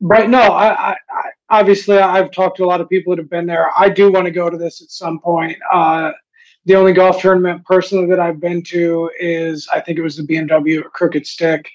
but 0.00 0.28
no, 0.28 0.40
I, 0.40 0.90
I, 0.90 0.96
I 1.10 1.22
obviously 1.48 1.98
I've 1.98 2.32
talked 2.32 2.56
to 2.56 2.64
a 2.64 2.66
lot 2.66 2.80
of 2.80 2.88
people 2.88 3.14
that 3.14 3.22
have 3.22 3.30
been 3.30 3.46
there. 3.46 3.70
I 3.76 3.88
do 3.88 4.10
want 4.10 4.24
to 4.24 4.32
go 4.32 4.50
to 4.50 4.56
this 4.56 4.82
at 4.82 4.90
some 4.90 5.20
point. 5.20 5.56
Uh, 5.72 6.10
the 6.64 6.74
only 6.74 6.92
golf 6.92 7.20
tournament 7.20 7.64
personally 7.64 8.06
that 8.08 8.20
I've 8.20 8.40
been 8.40 8.62
to 8.64 9.10
is 9.20 9.68
I 9.72 9.80
think 9.80 9.98
it 9.98 10.02
was 10.02 10.16
the 10.16 10.24
BMW 10.24 10.82
Crooked 10.92 11.26
Stick 11.26 11.68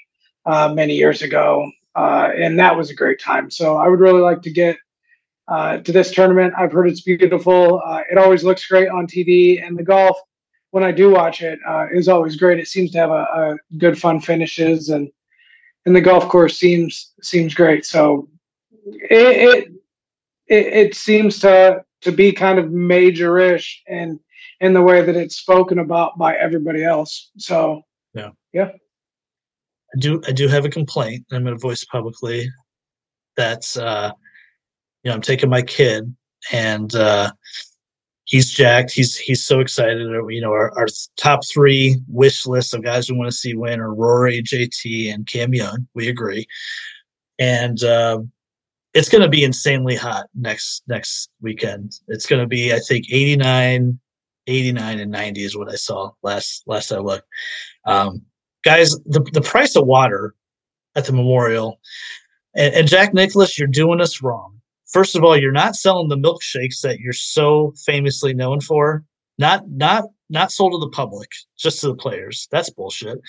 uh, 0.45 0.73
many 0.73 0.95
years 0.95 1.21
ago, 1.21 1.71
uh, 1.95 2.29
and 2.35 2.59
that 2.59 2.75
was 2.75 2.89
a 2.89 2.95
great 2.95 3.19
time. 3.19 3.49
So 3.49 3.77
I 3.77 3.87
would 3.87 4.01
really 4.01 4.21
like 4.21 4.41
to 4.43 4.51
get 4.51 4.77
uh, 5.47 5.77
to 5.77 5.91
this 5.93 6.11
tournament. 6.11 6.53
I've 6.57 6.73
heard 6.73 6.89
it's 6.89 7.01
beautiful. 7.01 7.81
Uh, 7.85 8.01
it 8.11 8.17
always 8.17 8.43
looks 8.43 8.67
great 8.67 8.89
on 8.89 9.07
TV, 9.07 9.65
and 9.65 9.77
the 9.77 9.83
golf 9.83 10.17
when 10.73 10.83
I 10.83 10.91
do 10.91 11.11
watch 11.11 11.43
it, 11.43 11.59
uh, 11.67 11.85
is 11.93 12.09
always 12.09 12.35
great. 12.35 12.57
It 12.57 12.67
seems 12.67 12.89
to 12.91 12.97
have 12.97 13.11
a, 13.11 13.13
a, 13.13 13.55
good, 13.77 13.95
fun 13.95 14.19
finishes, 14.19 14.89
and 14.89 15.07
and 15.85 15.95
the 15.95 16.01
golf 16.01 16.27
course 16.27 16.57
seems 16.57 17.13
seems 17.21 17.53
great. 17.53 17.85
So 17.85 18.27
it 18.87 19.71
it, 20.47 20.65
it 20.65 20.95
seems 20.95 21.37
to 21.41 21.85
to 22.01 22.11
be 22.11 22.31
kind 22.31 22.57
of 22.57 22.65
majorish 22.71 23.71
and 23.87 24.19
in 24.61 24.73
the 24.73 24.81
way 24.81 25.03
that 25.03 25.15
it's 25.15 25.35
spoken 25.35 25.77
about 25.77 26.17
by 26.17 26.33
everybody 26.37 26.83
else. 26.83 27.29
So 27.37 27.83
yeah, 28.15 28.29
yeah. 28.51 28.71
I 29.95 29.99
do 29.99 30.23
I 30.27 30.31
do 30.31 30.47
have 30.47 30.65
a 30.65 30.69
complaint. 30.69 31.23
I'm 31.31 31.43
going 31.43 31.55
to 31.55 31.61
voice 31.61 31.85
publicly. 31.85 32.49
That's 33.37 33.77
uh, 33.77 34.11
you 35.03 35.09
know 35.09 35.13
I'm 35.13 35.21
taking 35.21 35.51
my 35.51 35.61
kid 35.61 36.15
and. 36.51 36.95
uh 36.95 37.31
he's 38.25 38.51
jacked. 38.51 38.91
He's 38.91 39.17
he's 39.17 39.43
so 39.43 39.59
excited. 39.59 40.07
You 40.29 40.41
know, 40.41 40.51
our, 40.51 40.77
our 40.77 40.87
top 41.17 41.41
three 41.45 42.01
wish 42.07 42.45
list 42.45 42.73
of 42.73 42.83
guys 42.83 43.09
we 43.09 43.17
want 43.17 43.29
to 43.29 43.37
see 43.37 43.55
win 43.55 43.79
are 43.79 43.93
Rory, 43.93 44.41
JT, 44.41 45.13
and 45.13 45.27
Cam 45.27 45.53
Young. 45.53 45.87
We 45.93 46.09
agree, 46.09 46.47
and 47.39 47.81
uh, 47.83 48.19
it's 48.93 49.09
going 49.09 49.23
to 49.23 49.29
be 49.29 49.43
insanely 49.43 49.95
hot 49.95 50.27
next 50.35 50.83
next 50.87 51.29
weekend. 51.41 51.99
It's 52.07 52.25
going 52.25 52.41
to 52.41 52.47
be, 52.47 52.73
I 52.73 52.79
think, 52.79 53.05
89, 53.11 53.99
89, 54.47 54.99
and 54.99 55.11
90 55.11 55.43
is 55.43 55.57
what 55.57 55.71
I 55.71 55.75
saw 55.75 56.11
last 56.21 56.63
last 56.67 56.91
I 56.91 56.99
looked. 56.99 57.27
Um, 57.85 58.21
guys, 58.63 58.95
the 59.05 59.21
the 59.33 59.41
price 59.41 59.75
of 59.75 59.85
water 59.85 60.35
at 60.95 61.05
the 61.05 61.13
Memorial, 61.13 61.79
and, 62.55 62.73
and 62.73 62.87
Jack 62.87 63.13
Nicklaus, 63.13 63.57
you're 63.57 63.67
doing 63.67 64.01
us 64.01 64.21
wrong 64.21 64.52
first 64.93 65.15
of 65.15 65.23
all, 65.23 65.35
you're 65.35 65.51
not 65.51 65.75
selling 65.75 66.07
the 66.07 66.17
milkshakes 66.17 66.81
that 66.81 66.99
you're 66.99 67.13
so 67.13 67.73
famously 67.85 68.33
known 68.33 68.61
for. 68.61 69.03
Not 69.39 69.63
not 69.69 70.05
not 70.29 70.51
sold 70.51 70.73
to 70.73 70.79
the 70.79 70.89
public, 70.89 71.29
just 71.57 71.81
to 71.81 71.87
the 71.87 71.95
players. 71.95 72.47
That's 72.51 72.69
bullshit. 72.69 73.19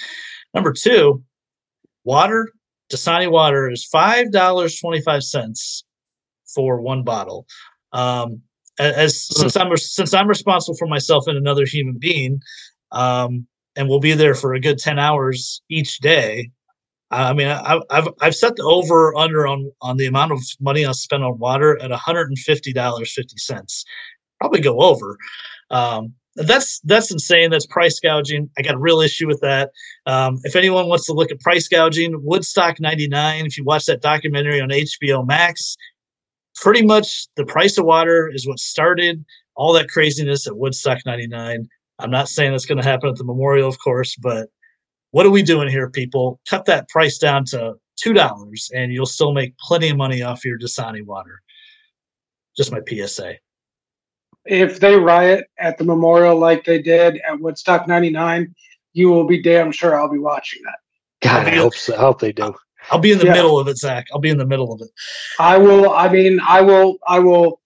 Number 0.53 0.73
two, 0.73 1.23
water, 2.05 2.51
Dasani 2.93 3.31
water 3.31 3.71
is 3.71 3.85
five 3.85 4.31
dollars 4.31 4.79
twenty 4.79 5.01
five 5.01 5.23
cents 5.23 5.85
for 6.55 6.81
one 6.81 7.03
bottle. 7.03 7.47
Um, 7.93 8.43
as 8.79 9.15
mm. 9.15 9.39
since 9.39 9.57
I'm 9.57 9.77
since 9.77 10.15
I'm 10.15 10.29
responsible 10.29 10.77
for 10.77 10.87
myself 10.87 11.27
and 11.27 11.39
another 11.39 11.65
human 11.65 11.97
being, 11.99 12.41
um, 12.93 13.47
and 13.77 13.89
we'll 13.89 14.01
be 14.01 14.13
there 14.13 14.35
for 14.35 14.53
a 14.53 14.61
good 14.61 14.79
ten 14.79 14.99
hours 14.99 15.63
each 15.71 15.99
day. 15.99 16.51
I 17.11 17.33
mean, 17.33 17.49
I, 17.49 17.81
have 17.91 18.09
I've 18.21 18.35
set 18.35 18.57
the 18.57 18.65
over 18.65 19.15
under 19.17 19.47
on 19.47 19.71
on 19.81 19.97
the 19.97 20.07
amount 20.07 20.33
of 20.33 20.41
money 20.61 20.85
I 20.85 20.93
spend 20.93 21.23
on 21.23 21.39
water 21.39 21.81
at 21.81 21.91
one 21.91 21.99
hundred 21.99 22.29
and 22.29 22.39
fifty 22.39 22.73
dollars 22.73 23.13
fifty 23.15 23.37
cents. 23.37 23.85
Probably 24.41 24.61
go 24.61 24.81
over. 24.81 25.17
Um, 25.71 26.15
that's 26.37 26.81
that's 26.81 27.11
insane. 27.13 27.51
That's 27.51 27.67
price 27.67 28.01
gouging. 28.01 28.51
I 28.59 28.63
got 28.63 28.75
a 28.75 28.79
real 28.79 29.01
issue 29.01 29.27
with 29.27 29.41
that. 29.41 29.71
Um, 30.07 30.41
if 30.45 30.57
anyone 30.57 30.89
wants 30.89 31.07
to 31.07 31.13
look 31.13 31.31
at 31.31 31.41
price 31.41 31.69
gouging, 31.69 32.21
Woodstock 32.23 32.81
'99. 32.81 33.47
If 33.47 33.57
you 33.57 33.65
watch 33.65 33.85
that 33.87 34.03
documentary 34.03 34.61
on 34.61 34.71
HBO 34.71 35.27
Max, 35.27 35.77
pretty 36.57 36.85
much 36.85 37.29
the 37.37 37.45
price 37.45 37.79
of 37.79 37.85
water 37.85 38.31
is 38.33 38.47
what 38.47 38.59
started 38.59 39.25
all 39.57 39.73
that 39.75 39.89
craziness 39.89 40.47
at 40.47 40.57
Woodstock 40.57 40.99
'99. 41.07 41.69
I'm 42.01 42.11
not 42.11 42.29
saying 42.29 42.51
that's 42.51 42.67
going 42.67 42.83
to 42.83 42.89
happen 42.89 43.09
at 43.09 43.17
the 43.17 43.25
Memorial, 43.25 43.69
of 43.69 43.79
course, 43.79 44.17
but 44.17 44.49
what 45.15 45.25
are 45.27 45.31
we 45.31 45.45
doing 45.45 45.69
here, 45.69 45.89
people? 45.89 46.41
Cut 46.45 46.65
that 46.65 46.89
price 46.89 47.19
down 47.19 47.45
to 47.45 47.75
two 47.95 48.13
dollars, 48.13 48.69
and 48.75 48.93
you'll 48.93 49.07
still 49.07 49.33
make 49.33 49.57
plenty 49.59 49.89
of 49.91 49.97
money 49.97 50.23
off 50.23 50.45
your 50.45 50.59
Dasani 50.59 51.07
water. 51.07 51.41
Just 52.57 52.73
my 52.73 52.81
PSA. 52.85 53.35
If 54.45 54.81
they 54.81 54.97
riot 54.97 55.47
at 55.57 55.79
the 55.79 55.85
memorial 55.85 56.37
like 56.37 56.65
they 56.65 56.83
did 56.83 57.21
at 57.29 57.39
Woodstock 57.39 57.87
'99, 57.87 58.57
you 58.93 59.09
will 59.09 59.25
be 59.25 59.41
damn 59.41 59.71
sure 59.71 59.97
I'll 59.97 60.11
be 60.11 60.19
watching 60.19 60.63
that. 60.65 60.79
God, 61.23 61.47
I 61.47 61.59
hope 61.59 61.77
so. 61.77 61.95
I 61.95 62.01
hope 62.01 62.19
they 62.19 62.33
do. 62.33 62.53
I'll 62.91 62.99
be 62.99 63.13
in 63.13 63.19
the 63.19 63.27
yeah. 63.27 63.35
middle 63.35 63.61
of 63.61 63.69
it, 63.69 63.79
Zach. 63.79 64.07
I'll 64.13 64.19
be 64.19 64.31
in 64.31 64.39
the 64.39 64.45
middle 64.45 64.73
of 64.73 64.81
it. 64.81 64.91
I 65.39 65.59
will. 65.59 65.93
I 65.93 66.09
mean, 66.09 66.41
I 66.41 66.61
will. 66.61 66.97
I 67.07 67.21
will 67.21 67.61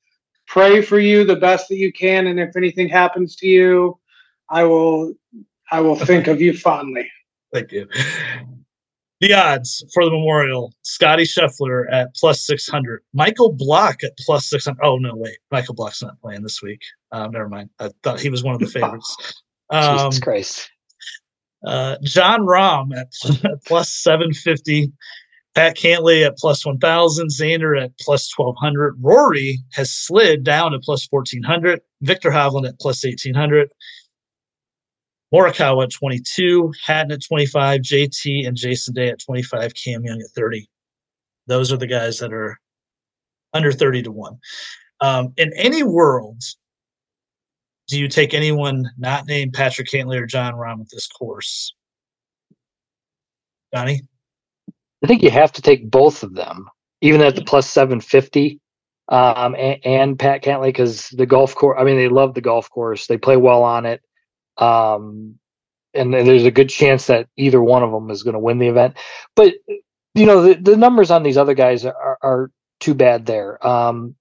pray 0.47 0.83
for 0.83 0.99
you 0.99 1.25
the 1.25 1.37
best 1.37 1.71
that 1.71 1.77
you 1.77 1.95
can, 1.95 2.27
and 2.27 2.39
if 2.39 2.57
anything 2.57 2.91
happens 2.91 3.37
to 3.37 3.47
you, 3.47 3.99
I 4.51 4.65
will. 4.65 5.15
I 5.71 5.81
will 5.81 5.97
think 5.97 6.27
of 6.27 6.43
you 6.43 6.55
fondly. 6.55 7.11
Thank 7.53 7.73
you. 7.73 7.89
The 9.21 9.33
odds 9.35 9.85
for 9.93 10.05
the 10.05 10.11
Memorial: 10.11 10.73
Scotty 10.83 11.25
Scheffler 11.25 11.85
at 11.91 12.15
plus 12.15 12.47
six 12.47 12.69
hundred, 12.69 13.03
Michael 13.13 13.53
Block 13.53 14.05
at 14.05 14.17
plus 14.19 14.49
six 14.49 14.67
hundred. 14.67 14.85
Oh 14.85 14.97
no, 14.97 15.13
wait, 15.15 15.39
Michael 15.51 15.75
Block's 15.75 16.03
not 16.03 16.21
playing 16.21 16.43
this 16.43 16.63
week. 16.63 16.81
Um, 17.11 17.33
never 17.33 17.49
mind. 17.49 17.71
I 17.81 17.91
thought 18.03 18.21
he 18.21 18.31
was 18.31 18.45
one 18.45 18.55
of 18.55 18.61
the 18.61 18.67
favorites. 18.81 19.43
Um, 19.71 19.99
Jesus 19.99 20.21
Christ. 20.21 20.71
Uh, 21.67 21.97
Jon 22.03 22.43
Rahm 22.43 22.97
at 22.97 23.09
plus 23.65 23.93
seven 23.93 24.33
fifty, 24.33 24.93
Pat 25.59 25.77
Cantlay 25.77 26.25
at 26.25 26.37
plus 26.39 26.65
1,000, 26.65 27.31
Xander 27.31 27.83
at 27.83 27.91
plus 27.99 28.33
1,200. 28.37 28.97
Rory 29.01 29.59
has 29.73 29.91
slid 29.91 30.45
down 30.45 30.71
to 30.71 30.79
plus 30.79 31.09
1,400. 31.11 31.81
Viktor 32.03 32.31
Hovland 32.31 32.69
at 32.69 32.79
plus 32.79 33.03
1,800. 33.03 33.69
Morikawa 35.33 35.85
at 35.85 35.91
22, 35.91 36.73
Hatton 36.85 37.13
at 37.13 37.23
25, 37.23 37.83
JT 37.83 38.47
and 38.47 38.57
Jason 38.57 38.95
Day 38.95 39.09
at 39.09 39.21
25, 39.21 39.75
Cam 39.75 40.05
Young 40.05 40.21
at 40.21 40.31
30. 40.35 40.69
Those 41.47 41.73
are 41.73 41.77
the 41.77 41.87
guys 41.87 42.19
that 42.19 42.33
are 42.33 42.59
under 43.53 43.73
30 43.73 44.05
to 44.05 44.13
1. 44.13 44.39
Um, 45.01 45.33
in 45.37 45.53
any 45.57 45.83
world, 45.83 46.43
do 47.89 47.99
you 47.99 48.09
take 48.09 48.35
anyone 48.35 48.91
not 48.99 49.27
named 49.27 49.55
Patrick 49.55 49.89
Cantlay 49.89 50.21
or 50.21 50.27
Jon 50.27 50.55
Rahm 50.55 50.81
at 50.81 50.91
this 50.91 51.07
course? 51.07 51.75
Johnny? 53.75 54.03
I 55.03 55.07
think 55.07 55.23
you 55.23 55.31
have 55.31 55.53
to 55.53 55.63
take 55.63 55.91
both 55.91 56.23
of 56.23 56.35
them, 56.35 56.69
even 57.01 57.21
at 57.21 57.35
the 57.35 57.45
plus 57.45 57.69
750 57.71 58.61
um, 59.09 59.55
and, 59.55 59.79
and 59.85 60.19
Pat 60.19 60.43
Cantlay, 60.43 60.67
because 60.67 61.09
the 61.11 61.27
golf 61.27 61.55
course, 61.55 61.79
I 61.81 61.85
mean, 61.85 61.97
they 61.97 62.09
love 62.09 62.35
the 62.35 62.41
golf 62.41 62.69
course. 62.71 63.07
They 63.07 63.17
play 63.17 63.37
well 63.37 63.63
on 63.63 63.87
it. 63.87 64.03
Um, 64.59 65.39
and 65.95 66.13
there's 66.13 66.45
a 66.45 66.51
good 66.51 66.69
chance 66.69 67.07
that 67.07 67.29
either 67.37 67.63
one 67.63 67.83
of 67.83 67.91
them 67.91 68.11
is 68.11 68.23
going 68.23 68.35
to 68.35 68.41
win 68.41 68.59
the 68.59 68.69
event. 68.69 68.97
But, 69.35 69.55
you 70.15 70.27
know, 70.27 70.43
the, 70.43 70.55
the 70.55 70.77
numbers 70.77 71.11
on 71.11 71.23
these 71.23 71.37
other 71.37 71.55
guys 71.55 71.85
are, 71.85 72.19
are 72.23 72.51
too 72.81 72.95
bad 72.95 73.27
there. 73.27 73.65
Um, 73.67 74.15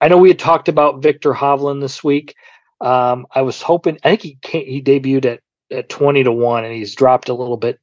I 0.00 0.08
know 0.08 0.18
we 0.18 0.30
had 0.30 0.38
talked 0.38 0.68
about 0.68 1.02
Viktor 1.02 1.32
Hovland 1.32 1.80
this 1.80 2.02
week. 2.02 2.34
Um, 2.80 3.26
I 3.32 3.42
was 3.42 3.60
hoping, 3.60 3.98
I 4.04 4.10
think 4.10 4.22
he 4.22 4.38
came, 4.40 4.66
he 4.66 4.82
debuted 4.82 5.26
at, 5.26 5.40
at 5.70 5.88
20 5.88 6.24
to 6.24 6.32
1 6.32 6.64
and 6.64 6.74
he's 6.74 6.94
dropped 6.94 7.28
a 7.28 7.34
little 7.34 7.56
bit 7.56 7.80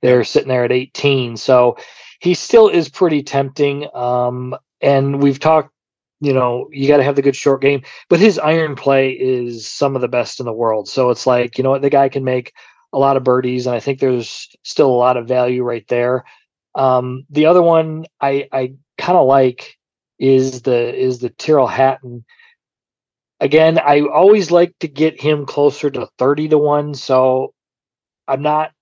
they're 0.00 0.24
sitting 0.24 0.48
there 0.48 0.64
at 0.64 0.72
18. 0.72 1.36
So 1.36 1.76
he 2.20 2.34
still 2.34 2.68
is 2.68 2.88
pretty 2.88 3.22
tempting. 3.22 3.88
Um, 3.94 4.56
and 4.80 5.22
we've 5.22 5.40
talked, 5.40 5.72
you 6.20 6.32
know, 6.32 6.68
you 6.72 6.88
got 6.88 6.96
to 6.96 7.04
have 7.04 7.16
the 7.16 7.22
good 7.22 7.36
short 7.36 7.62
game, 7.62 7.82
but 8.08 8.20
his 8.20 8.38
iron 8.38 8.74
play 8.74 9.12
is 9.12 9.68
some 9.68 9.94
of 9.94 10.02
the 10.02 10.08
best 10.08 10.40
in 10.40 10.46
the 10.46 10.52
world. 10.52 10.88
So 10.88 11.10
it's 11.10 11.26
like, 11.26 11.58
you 11.58 11.64
know 11.64 11.70
what, 11.70 11.82
the 11.82 11.90
guy 11.90 12.08
can 12.08 12.24
make 12.24 12.52
a 12.92 12.98
lot 12.98 13.16
of 13.16 13.24
birdies, 13.24 13.66
and 13.66 13.76
I 13.76 13.80
think 13.80 14.00
there's 14.00 14.48
still 14.64 14.90
a 14.90 14.96
lot 14.96 15.16
of 15.16 15.28
value 15.28 15.62
right 15.62 15.86
there. 15.88 16.24
Um, 16.74 17.24
the 17.30 17.46
other 17.46 17.62
one 17.62 18.06
I, 18.20 18.48
I 18.52 18.74
kind 18.96 19.18
of 19.18 19.26
like 19.26 19.76
is 20.18 20.62
the 20.62 20.94
is 20.94 21.18
the 21.18 21.30
Tyrrell 21.30 21.66
Hatton. 21.66 22.24
Again, 23.40 23.78
I 23.78 24.00
always 24.00 24.50
like 24.50 24.74
to 24.80 24.88
get 24.88 25.20
him 25.20 25.46
closer 25.46 25.90
to 25.90 26.08
30 26.18 26.48
to 26.48 26.58
1. 26.58 26.94
So 26.94 27.54
I'm 28.26 28.42
not 28.42 28.72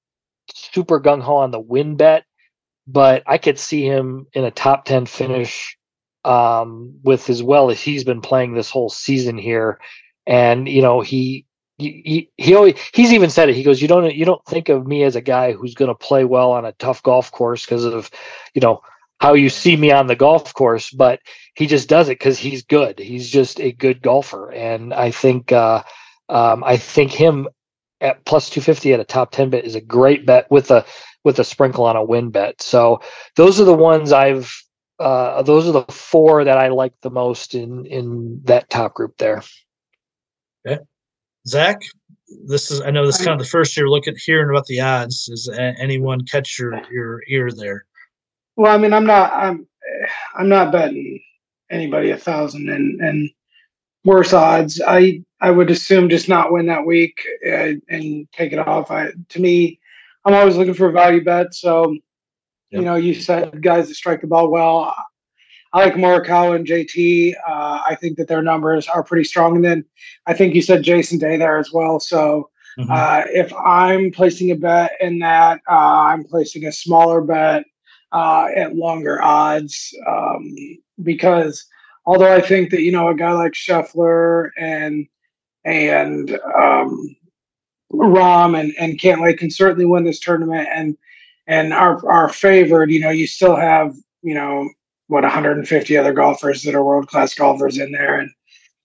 super 0.54 1.00
gung 1.00 1.20
ho 1.20 1.36
on 1.36 1.50
the 1.50 1.60
win 1.60 1.96
bet, 1.96 2.24
but 2.86 3.22
I 3.26 3.36
could 3.38 3.58
see 3.58 3.84
him 3.84 4.26
in 4.32 4.44
a 4.44 4.50
top 4.50 4.86
10 4.86 5.06
finish 5.06 5.75
um, 6.26 6.98
with 7.04 7.30
as 7.30 7.42
well 7.42 7.70
as 7.70 7.80
he's 7.80 8.04
been 8.04 8.20
playing 8.20 8.54
this 8.54 8.70
whole 8.70 8.90
season 8.90 9.38
here. 9.38 9.78
And, 10.26 10.68
you 10.68 10.82
know, 10.82 11.00
he, 11.00 11.46
he, 11.78 12.30
he 12.36 12.54
always, 12.54 12.74
he's 12.92 13.12
even 13.12 13.30
said 13.30 13.48
it. 13.48 13.54
He 13.54 13.62
goes, 13.62 13.80
you 13.80 13.86
don't, 13.86 14.12
you 14.14 14.24
don't 14.24 14.44
think 14.46 14.68
of 14.68 14.86
me 14.86 15.04
as 15.04 15.14
a 15.14 15.20
guy 15.20 15.52
who's 15.52 15.74
going 15.74 15.88
to 15.88 15.94
play 15.94 16.24
well 16.24 16.50
on 16.50 16.64
a 16.64 16.72
tough 16.72 17.02
golf 17.02 17.30
course 17.30 17.64
because 17.64 17.84
of, 17.84 18.10
you 18.54 18.60
know, 18.60 18.80
how 19.20 19.34
you 19.34 19.48
see 19.48 19.76
me 19.76 19.92
on 19.92 20.08
the 20.08 20.16
golf 20.16 20.52
course, 20.52 20.90
but 20.90 21.20
he 21.54 21.66
just 21.66 21.88
does 21.88 22.08
it 22.08 22.18
because 22.18 22.38
he's 22.38 22.62
good. 22.62 22.98
He's 22.98 23.30
just 23.30 23.60
a 23.60 23.72
good 23.72 24.02
golfer. 24.02 24.52
And 24.52 24.92
I 24.92 25.10
think, 25.12 25.52
uh, 25.52 25.84
um, 26.28 26.64
I 26.64 26.76
think 26.76 27.12
him 27.12 27.48
at 28.00 28.24
plus 28.24 28.50
250 28.50 28.92
at 28.92 29.00
a 29.00 29.04
top 29.04 29.30
10 29.30 29.50
bet 29.50 29.64
is 29.64 29.74
a 29.74 29.80
great 29.80 30.26
bet 30.26 30.50
with 30.50 30.70
a 30.70 30.84
with 31.24 31.38
a 31.40 31.44
sprinkle 31.44 31.84
on 31.84 31.96
a 31.96 32.04
win 32.04 32.30
bet. 32.30 32.60
So 32.62 33.00
those 33.36 33.60
are 33.60 33.64
the 33.64 33.74
ones 33.74 34.12
I've 34.12 34.52
uh, 34.98 35.42
those 35.42 35.68
are 35.68 35.72
the 35.72 35.84
four 35.92 36.44
that 36.44 36.58
I 36.58 36.68
like 36.68 36.94
the 37.02 37.10
most 37.10 37.54
in 37.54 37.86
in 37.86 38.40
that 38.44 38.70
top 38.70 38.94
group 38.94 39.16
there. 39.18 39.42
Okay, 40.66 40.82
Zach, 41.46 41.80
this 42.46 42.70
is 42.70 42.80
I 42.80 42.90
know 42.90 43.06
this 43.06 43.20
is 43.20 43.26
kind 43.26 43.38
of 43.40 43.44
the 43.44 43.50
first 43.50 43.76
year 43.76 43.88
looking 43.88 44.14
hearing 44.24 44.50
about 44.50 44.66
the 44.66 44.80
odds. 44.80 45.26
Does 45.26 45.48
anyone 45.56 46.24
catch 46.24 46.58
your 46.58 46.80
your 46.90 47.22
ear 47.28 47.50
there? 47.50 47.84
Well, 48.56 48.74
I 48.74 48.78
mean, 48.78 48.92
I'm 48.92 49.06
not 49.06 49.32
I'm 49.32 49.66
I'm 50.34 50.48
not 50.48 50.72
betting 50.72 51.20
anybody 51.70 52.10
a 52.10 52.16
thousand 52.16 52.68
and 52.68 53.00
and 53.00 53.30
worse 54.04 54.32
odds. 54.32 54.80
I 54.86 55.22
I 55.40 55.50
would 55.50 55.70
assume 55.70 56.08
just 56.08 56.28
not 56.28 56.52
win 56.52 56.66
that 56.66 56.86
week 56.86 57.20
uh, 57.46 57.74
and 57.88 58.30
take 58.32 58.52
it 58.52 58.58
off. 58.58 58.90
I, 58.90 59.10
to 59.28 59.40
me, 59.40 59.78
I'm 60.24 60.34
always 60.34 60.56
looking 60.56 60.74
for 60.74 60.88
a 60.88 60.92
value 60.92 61.22
bet. 61.22 61.54
So, 61.54 61.96
yep. 62.76 62.80
you 62.80 62.84
know, 62.84 62.94
you 62.96 63.14
said 63.14 63.62
guys 63.62 63.88
that 63.88 63.94
strike 63.94 64.20
the 64.20 64.26
ball 64.26 64.50
well. 64.50 64.94
I 65.72 65.84
like 65.84 65.94
Morikawa 65.94 66.56
and 66.56 66.66
JT. 66.66 67.34
Uh, 67.46 67.82
I 67.86 67.96
think 68.00 68.16
that 68.16 68.28
their 68.28 68.42
numbers 68.42 68.88
are 68.88 69.02
pretty 69.02 69.24
strong. 69.24 69.56
And 69.56 69.64
then 69.64 69.84
I 70.26 70.32
think 70.32 70.54
you 70.54 70.62
said 70.62 70.82
Jason 70.82 71.18
Day 71.18 71.36
there 71.36 71.58
as 71.58 71.72
well. 71.72 72.00
So 72.00 72.50
mm-hmm. 72.78 72.90
uh, 72.90 73.24
if 73.26 73.52
I'm 73.54 74.10
placing 74.10 74.50
a 74.50 74.56
bet 74.56 74.92
in 75.00 75.18
that, 75.18 75.60
uh, 75.68 75.74
I'm 75.74 76.24
placing 76.24 76.64
a 76.64 76.72
smaller 76.72 77.20
bet 77.20 77.64
uh, 78.12 78.48
at 78.54 78.76
longer 78.76 79.20
odds 79.22 79.94
um, 80.06 80.56
because 81.02 81.66
although 82.06 82.32
I 82.32 82.40
think 82.40 82.70
that, 82.70 82.82
you 82.82 82.92
know, 82.92 83.08
a 83.08 83.14
guy 83.14 83.32
like 83.32 83.52
Scheffler 83.52 84.50
and 84.56 85.06
and 85.64 86.38
um, 86.56 87.16
Rahm 87.92 88.58
and, 88.58 88.72
and 88.78 88.98
Cantlay 88.98 89.36
can 89.36 89.50
certainly 89.50 89.84
win 89.84 90.04
this 90.04 90.20
tournament 90.20 90.68
and 90.72 90.96
and 91.46 91.72
are 91.72 92.06
are 92.08 92.28
favored. 92.28 92.90
You 92.90 93.00
know, 93.00 93.10
you 93.10 93.26
still 93.26 93.56
have 93.56 93.94
you 94.22 94.34
know 94.34 94.68
what 95.08 95.22
150 95.22 95.96
other 95.96 96.12
golfers 96.12 96.62
that 96.62 96.74
are 96.74 96.84
world 96.84 97.08
class 97.08 97.34
golfers 97.34 97.78
in 97.78 97.92
there, 97.92 98.18
and 98.18 98.30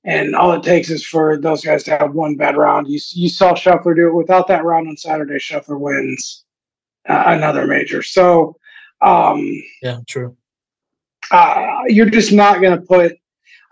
and 0.03 0.35
all 0.35 0.51
it 0.53 0.63
takes 0.63 0.89
is 0.89 1.05
for 1.05 1.37
those 1.37 1.63
guys 1.63 1.83
to 1.85 1.97
have 1.97 2.13
one 2.13 2.35
bad 2.35 2.57
round. 2.57 2.87
You 2.87 2.99
you 3.11 3.29
saw 3.29 3.53
Scheffler 3.53 3.95
do 3.95 4.07
it 4.07 4.15
without 4.15 4.47
that 4.47 4.63
round 4.63 4.87
on 4.87 4.97
Saturday. 4.97 5.35
Scheffler 5.35 5.79
wins 5.79 6.43
uh, 7.07 7.23
another 7.27 7.67
major. 7.67 8.01
So 8.01 8.57
um, 9.01 9.63
yeah, 9.81 9.99
true. 10.07 10.35
Uh, 11.31 11.65
you're 11.87 12.09
just 12.09 12.33
not 12.33 12.61
going 12.61 12.77
to 12.77 12.85
put 12.85 13.17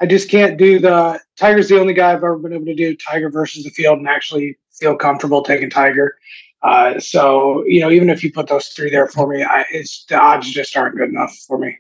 I 0.01 0.05
just 0.05 0.29
can't 0.29 0.57
do 0.57 0.79
the 0.79 1.19
Tiger's 1.35 1.67
the 1.67 1.79
only 1.79 1.93
guy 1.93 2.11
I've 2.11 2.17
ever 2.17 2.37
been 2.37 2.53
able 2.53 2.65
to 2.65 2.75
do 2.75 2.95
Tiger 2.95 3.29
versus 3.29 3.63
the 3.63 3.69
field 3.69 3.99
and 3.99 4.07
actually 4.07 4.57
feel 4.71 4.95
comfortable 4.95 5.43
taking 5.43 5.69
Tiger. 5.69 6.17
Uh, 6.61 6.99
so 6.99 7.63
you 7.65 7.79
know, 7.79 7.89
even 7.89 8.09
if 8.09 8.23
you 8.23 8.31
put 8.31 8.47
those 8.47 8.67
three 8.67 8.89
there 8.89 9.07
for 9.07 9.27
me, 9.27 9.43
I, 9.43 9.65
it's 9.71 10.05
the 10.05 10.19
odds 10.19 10.51
just 10.51 10.75
aren't 10.75 10.97
good 10.97 11.09
enough 11.09 11.35
for 11.47 11.57
me. 11.57 11.77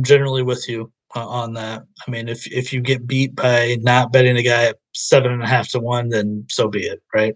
Generally 0.00 0.42
with 0.42 0.68
you 0.68 0.90
uh, 1.14 1.26
on 1.26 1.52
that. 1.54 1.82
I 2.06 2.10
mean, 2.10 2.28
if 2.28 2.50
if 2.50 2.72
you 2.72 2.80
get 2.80 3.06
beat 3.06 3.34
by 3.34 3.76
not 3.80 4.12
betting 4.12 4.36
a 4.36 4.42
guy 4.42 4.64
at 4.64 4.76
seven 4.94 5.32
and 5.32 5.42
a 5.42 5.46
half 5.46 5.68
to 5.70 5.80
one, 5.80 6.08
then 6.08 6.46
so 6.48 6.68
be 6.68 6.80
it, 6.80 7.02
right? 7.14 7.34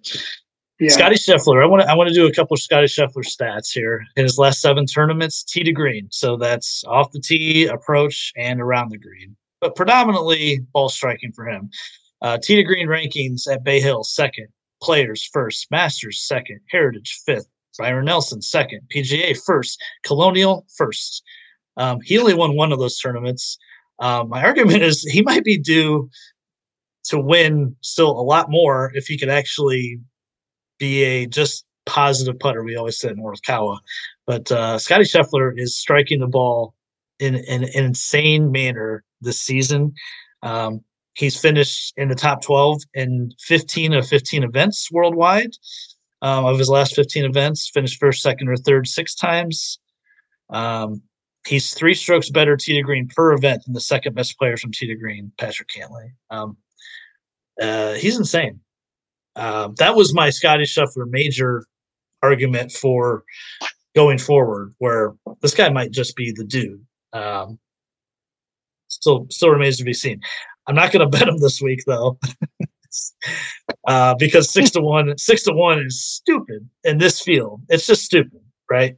Yeah. 0.78 0.90
Scotty 0.90 1.16
Scheffler. 1.16 1.62
I 1.62 1.66
want 1.66 1.82
to 1.82 1.90
I 1.90 1.94
want 1.94 2.08
to 2.08 2.14
do 2.14 2.26
a 2.26 2.32
couple 2.32 2.54
of 2.54 2.60
Scotty 2.60 2.86
Scheffler 2.86 3.24
stats 3.24 3.72
here. 3.72 4.04
In 4.16 4.24
his 4.24 4.38
last 4.38 4.60
seven 4.60 4.86
tournaments, 4.86 5.42
tee 5.42 5.62
to 5.64 5.72
green. 5.72 6.08
So 6.10 6.36
that's 6.36 6.84
off 6.84 7.12
the 7.12 7.20
tee, 7.20 7.66
approach, 7.66 8.32
and 8.36 8.60
around 8.60 8.90
the 8.90 8.98
green. 8.98 9.36
But 9.60 9.74
predominantly 9.74 10.60
ball 10.72 10.88
striking 10.88 11.32
for 11.32 11.46
him. 11.46 11.70
Uh, 12.20 12.38
tee 12.42 12.56
to 12.56 12.62
green 12.62 12.88
rankings 12.88 13.50
at 13.50 13.64
Bay 13.64 13.80
Hill, 13.80 14.04
second. 14.04 14.48
Players 14.82 15.28
first. 15.32 15.66
Masters 15.70 16.20
second. 16.20 16.60
Heritage 16.70 17.20
fifth. 17.24 17.48
Byron 17.78 18.06
Nelson 18.06 18.42
second. 18.42 18.82
PGA 18.94 19.38
first. 19.44 19.82
Colonial 20.02 20.66
first. 20.76 21.22
Um, 21.76 22.00
he 22.02 22.18
only 22.18 22.34
won 22.34 22.56
one 22.56 22.72
of 22.72 22.78
those 22.78 22.98
tournaments. 22.98 23.58
Um, 23.98 24.28
my 24.28 24.42
argument 24.42 24.82
is 24.82 25.02
he 25.02 25.22
might 25.22 25.44
be 25.44 25.58
due 25.58 26.10
to 27.04 27.18
win 27.18 27.76
still 27.82 28.10
a 28.10 28.22
lot 28.22 28.50
more 28.50 28.90
if 28.94 29.06
he 29.06 29.18
could 29.18 29.28
actually 29.28 30.00
be 30.78 31.02
a 31.04 31.26
just 31.26 31.64
positive 31.86 32.38
putter. 32.38 32.64
We 32.64 32.76
always 32.76 32.98
said 32.98 33.12
in 33.12 33.18
Morikawa, 33.18 33.78
but 34.26 34.50
uh, 34.50 34.78
Scotty 34.78 35.04
Scheffler 35.04 35.52
is 35.56 35.76
striking 35.76 36.20
the 36.20 36.26
ball 36.26 36.74
in, 37.18 37.36
in, 37.36 37.62
in 37.62 37.64
an 37.64 37.84
insane 37.84 38.50
manner 38.50 39.04
this 39.20 39.40
season. 39.40 39.94
Um, 40.42 40.82
he's 41.16 41.38
finished 41.38 41.94
in 41.96 42.08
the 42.08 42.14
top 42.14 42.42
12 42.42 42.82
in 42.94 43.32
15 43.40 43.94
of 43.94 44.06
15 44.06 44.44
events 44.44 44.90
worldwide. 44.92 45.50
Um, 46.22 46.46
of 46.46 46.58
his 46.58 46.70
last 46.70 46.96
15 46.96 47.26
events, 47.26 47.70
finished 47.72 48.00
first, 48.00 48.22
second, 48.22 48.48
or 48.48 48.56
third 48.56 48.88
six 48.88 49.14
times. 49.14 49.78
Um, 50.48 51.02
he's 51.46 51.74
three 51.74 51.94
strokes 51.94 52.30
better 52.30 52.56
tee 52.56 52.72
to 52.72 52.82
green 52.82 53.06
per 53.06 53.32
event 53.32 53.64
than 53.64 53.74
the 53.74 53.82
second 53.82 54.14
best 54.14 54.38
player 54.38 54.56
from 54.56 54.72
tee 54.72 54.86
to 54.86 54.96
green, 54.96 55.30
Patrick 55.38 55.68
Cantlay. 55.68 56.12
Um, 56.30 56.56
uh, 57.60 57.94
he's 57.94 58.16
insane. 58.18 58.60
Um, 59.36 59.74
that 59.76 59.94
was 59.94 60.14
my 60.14 60.30
Scotty 60.30 60.64
Scheffler 60.64 61.08
major 61.08 61.66
argument 62.22 62.72
for 62.72 63.22
going 63.94 64.18
forward, 64.18 64.74
where 64.78 65.14
this 65.42 65.54
guy 65.54 65.68
might 65.68 65.90
just 65.90 66.16
be 66.16 66.32
the 66.32 66.44
dude. 66.44 66.84
Um, 67.12 67.58
still, 68.88 69.26
still 69.30 69.50
remains 69.50 69.76
to 69.76 69.84
be 69.84 69.94
seen. 69.94 70.22
I'm 70.66 70.74
not 70.74 70.92
going 70.92 71.08
to 71.10 71.18
bet 71.18 71.28
him 71.28 71.38
this 71.38 71.60
week 71.60 71.82
though, 71.86 72.18
uh, 73.86 74.14
because 74.18 74.52
six 74.52 74.70
to 74.72 74.80
one, 74.80 75.16
six 75.18 75.42
to 75.44 75.52
one 75.52 75.80
is 75.80 76.04
stupid 76.04 76.68
in 76.84 76.98
this 76.98 77.20
field. 77.20 77.62
It's 77.68 77.86
just 77.86 78.04
stupid, 78.04 78.40
right? 78.70 78.96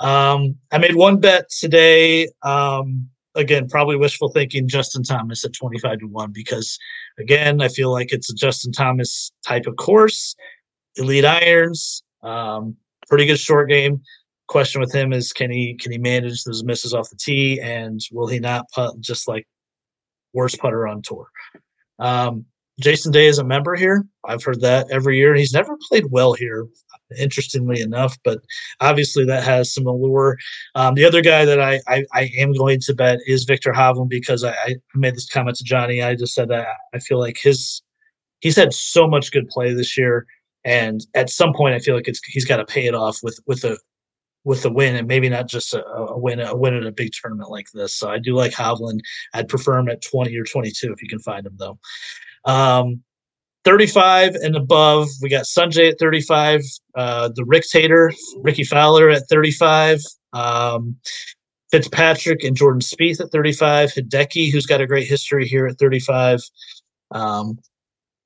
Um, 0.00 0.56
I 0.70 0.78
made 0.78 0.94
one 0.94 1.20
bet 1.20 1.48
today. 1.50 2.28
Um, 2.42 3.08
again, 3.34 3.68
probably 3.68 3.96
wishful 3.96 4.30
thinking. 4.30 4.68
Justin 4.68 5.02
Thomas 5.02 5.44
at 5.44 5.52
twenty 5.52 5.78
five 5.78 5.98
to 6.00 6.06
one 6.06 6.32
because, 6.32 6.78
again, 7.18 7.60
I 7.60 7.68
feel 7.68 7.92
like 7.92 8.12
it's 8.12 8.30
a 8.30 8.34
Justin 8.34 8.72
Thomas 8.72 9.32
type 9.46 9.66
of 9.66 9.76
course. 9.76 10.34
Elite 10.96 11.24
irons, 11.24 12.02
um, 12.22 12.76
pretty 13.08 13.26
good 13.26 13.38
short 13.38 13.68
game. 13.68 14.02
Question 14.48 14.80
with 14.80 14.92
him 14.92 15.12
is 15.12 15.32
can 15.32 15.50
he 15.50 15.74
can 15.74 15.92
he 15.92 15.98
manage 15.98 16.42
those 16.44 16.64
misses 16.64 16.94
off 16.94 17.10
the 17.10 17.16
tee 17.16 17.60
and 17.60 18.00
will 18.12 18.26
he 18.26 18.38
not 18.38 18.64
putt 18.70 18.98
just 19.00 19.28
like 19.28 19.46
worst 20.32 20.58
putter 20.58 20.86
on 20.86 21.02
tour? 21.02 21.28
Um, 21.98 22.44
Jason 22.80 23.10
Day 23.10 23.26
is 23.26 23.38
a 23.38 23.44
member 23.44 23.74
here. 23.74 24.06
I've 24.24 24.44
heard 24.44 24.60
that 24.60 24.86
every 24.90 25.18
year. 25.18 25.34
He's 25.34 25.52
never 25.52 25.76
played 25.88 26.06
well 26.10 26.32
here, 26.32 26.66
interestingly 27.18 27.80
enough, 27.80 28.16
but 28.22 28.40
obviously 28.80 29.24
that 29.24 29.42
has 29.42 29.72
some 29.72 29.86
allure. 29.86 30.38
Um, 30.76 30.94
the 30.94 31.04
other 31.04 31.20
guy 31.20 31.44
that 31.44 31.60
I, 31.60 31.80
I, 31.88 32.04
I, 32.12 32.30
am 32.36 32.52
going 32.52 32.78
to 32.80 32.94
bet 32.94 33.18
is 33.26 33.44
Viktor 33.44 33.72
Hovland 33.72 34.10
because 34.10 34.44
I, 34.44 34.52
I, 34.52 34.76
made 34.94 35.16
this 35.16 35.28
comment 35.28 35.56
to 35.56 35.64
Johnny. 35.64 36.02
I 36.02 36.14
just 36.14 36.34
said 36.34 36.48
that 36.50 36.68
I 36.94 37.00
feel 37.00 37.18
like 37.18 37.36
his 37.36 37.82
he's 38.40 38.56
had 38.56 38.72
so 38.72 39.08
much 39.08 39.32
good 39.32 39.48
play 39.48 39.72
this 39.72 39.98
year, 39.98 40.26
and 40.64 41.04
at 41.14 41.30
some 41.30 41.52
point 41.52 41.74
I 41.74 41.80
feel 41.80 41.96
like 41.96 42.06
it's 42.06 42.20
he's 42.26 42.44
got 42.44 42.58
to 42.58 42.64
pay 42.64 42.86
it 42.86 42.94
off 42.94 43.18
with 43.24 43.40
with 43.46 43.64
a 43.64 43.76
with 44.44 44.64
a 44.64 44.70
win 44.70 44.96
and 44.96 45.06
maybe 45.08 45.28
not 45.28 45.48
just 45.48 45.74
a, 45.74 45.84
a, 45.86 46.18
win 46.18 46.40
a 46.40 46.56
win 46.56 46.74
at 46.74 46.86
a 46.86 46.92
big 46.92 47.10
tournament 47.12 47.50
like 47.50 47.66
this. 47.74 47.94
So 47.94 48.08
I 48.08 48.18
do 48.18 48.34
like 48.34 48.52
Hovland. 48.52 49.00
I'd 49.34 49.48
prefer 49.48 49.78
him 49.78 49.88
at 49.88 50.02
20 50.02 50.36
or 50.36 50.44
22 50.44 50.92
if 50.92 51.02
you 51.02 51.08
can 51.08 51.18
find 51.18 51.46
him 51.46 51.56
though. 51.58 51.78
Um, 52.44 53.02
35 53.64 54.36
and 54.36 54.56
above, 54.56 55.08
we 55.20 55.28
got 55.28 55.44
Sungjae 55.44 55.90
at 55.90 55.98
35, 55.98 56.62
uh, 56.94 57.28
the 57.34 57.44
Rick 57.44 57.64
Tater, 57.70 58.12
Rickie 58.38 58.64
Fowler 58.64 59.10
at 59.10 59.28
35, 59.28 60.00
um, 60.32 60.96
Fitzpatrick 61.70 62.44
and 62.44 62.56
Jordan 62.56 62.80
Spieth 62.80 63.20
at 63.20 63.30
35, 63.30 63.92
Hideki, 63.92 64.50
who's 64.50 64.64
got 64.64 64.80
a 64.80 64.86
great 64.86 65.06
history 65.06 65.46
here 65.46 65.66
at 65.66 65.78
35, 65.78 66.40
um, 67.10 67.58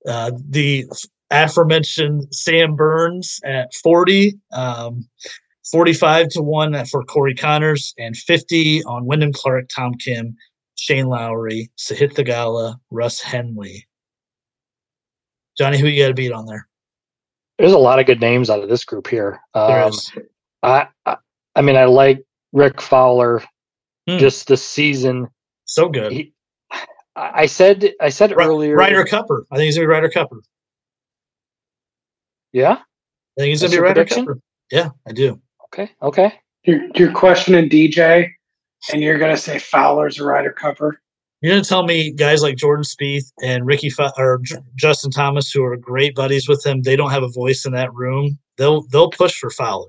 uh, 0.06 0.30
the 0.48 0.84
aforementioned 1.32 2.32
Sam 2.32 2.76
Burns 2.76 3.40
at 3.44 3.74
40, 3.82 4.38
um, 4.52 5.08
45 5.70 6.28
to 6.30 6.42
1 6.42 6.84
for 6.86 7.04
Corey 7.04 7.34
Conners 7.34 7.94
and 7.98 8.16
50 8.16 8.84
on 8.84 9.06
Wyndham 9.06 9.32
Clark, 9.32 9.66
Tom 9.74 9.94
Kim, 9.94 10.36
Shane 10.76 11.06
Lowry, 11.06 11.70
Sahith 11.78 12.14
Theegala, 12.14 12.76
Russ 12.90 13.20
Henley. 13.20 13.86
Johnny, 15.56 15.78
who 15.78 15.86
you 15.86 16.02
got 16.02 16.08
to 16.08 16.14
beat 16.14 16.32
on 16.32 16.46
there? 16.46 16.66
There's 17.58 17.72
a 17.72 17.78
lot 17.78 18.00
of 18.00 18.06
good 18.06 18.20
names 18.20 18.50
out 18.50 18.62
of 18.62 18.68
this 18.68 18.84
group 18.84 19.06
here. 19.06 19.40
Um. 19.54 19.92
I, 20.62 20.88
I, 21.06 21.16
I 21.54 21.62
mean, 21.62 21.76
I 21.76 21.84
like 21.84 22.24
Rick 22.52 22.80
Fowler. 22.80 23.42
Hmm. 24.08 24.18
Just 24.18 24.48
the 24.48 24.56
season, 24.56 25.28
so 25.64 25.88
good. 25.88 26.10
He, 26.10 26.32
I 27.14 27.46
said, 27.46 27.92
I 28.00 28.08
said 28.08 28.32
R- 28.32 28.40
earlier, 28.40 28.74
Ryder 28.74 29.04
Cupper. 29.04 29.44
I 29.52 29.56
think 29.56 29.66
he's 29.66 29.76
gonna 29.76 29.86
be 29.86 29.92
Ryder 29.92 30.08
Cupper. 30.08 30.40
Yeah, 32.52 32.72
I 32.72 33.40
think 33.40 33.50
he's 33.50 33.62
gonna 33.62 33.70
be 33.70 33.78
Ryder 33.78 34.04
Cupper. 34.04 34.40
Yeah, 34.72 34.88
I 35.06 35.12
do. 35.12 35.40
Okay, 35.72 35.90
okay. 36.02 36.34
You're, 36.64 36.82
you're 36.94 37.12
questioning 37.12 37.68
DJ, 37.68 38.28
and 38.92 39.02
you're 39.02 39.18
gonna 39.18 39.36
say 39.36 39.58
Fowler's 39.58 40.18
a 40.18 40.24
Ryder 40.24 40.52
cover. 40.52 41.00
You're 41.42 41.54
going 41.54 41.64
to 41.64 41.68
tell 41.68 41.82
me 41.82 42.12
guys 42.12 42.40
like 42.40 42.56
Jordan 42.56 42.84
Spieth 42.84 43.32
and 43.42 43.66
Rickie 43.66 43.90
F- 43.98 44.12
or 44.16 44.38
J- 44.44 44.58
Justin 44.76 45.10
Thomas, 45.10 45.50
who 45.50 45.64
are 45.64 45.76
great 45.76 46.14
buddies 46.14 46.48
with 46.48 46.64
him, 46.64 46.82
they 46.82 46.94
don't 46.94 47.10
have 47.10 47.24
a 47.24 47.28
voice 47.28 47.66
in 47.66 47.72
that 47.72 47.92
room. 47.92 48.38
They'll 48.58 48.82
they'll 48.82 49.10
push 49.10 49.34
for 49.34 49.50
Fowler. 49.50 49.88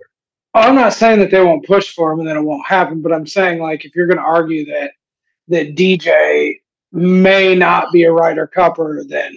I'm 0.55 0.73
not 0.73 0.93
saying 0.93 1.19
that 1.19 1.30
they 1.30 1.43
won't 1.43 1.65
push 1.65 1.93
for 1.93 2.11
him 2.11 2.19
and 2.19 2.27
that 2.27 2.38
it 2.38 2.43
won't 2.43 2.65
happen, 2.65 3.03
but 3.03 3.14
I'm 3.14 3.27
saying 3.27 3.61
like 3.61 3.85
if 3.85 3.95
you're 3.95 4.07
going 4.07 4.18
to 4.18 4.23
argue 4.23 4.65
that 4.65 4.91
that 5.49 5.76
DJ 5.76 6.55
may 6.91 7.53
not 7.53 7.91
be 7.91 8.03
a 8.03 8.11
Ryder 8.11 8.47
Cupper, 8.47 9.03
then 9.07 9.35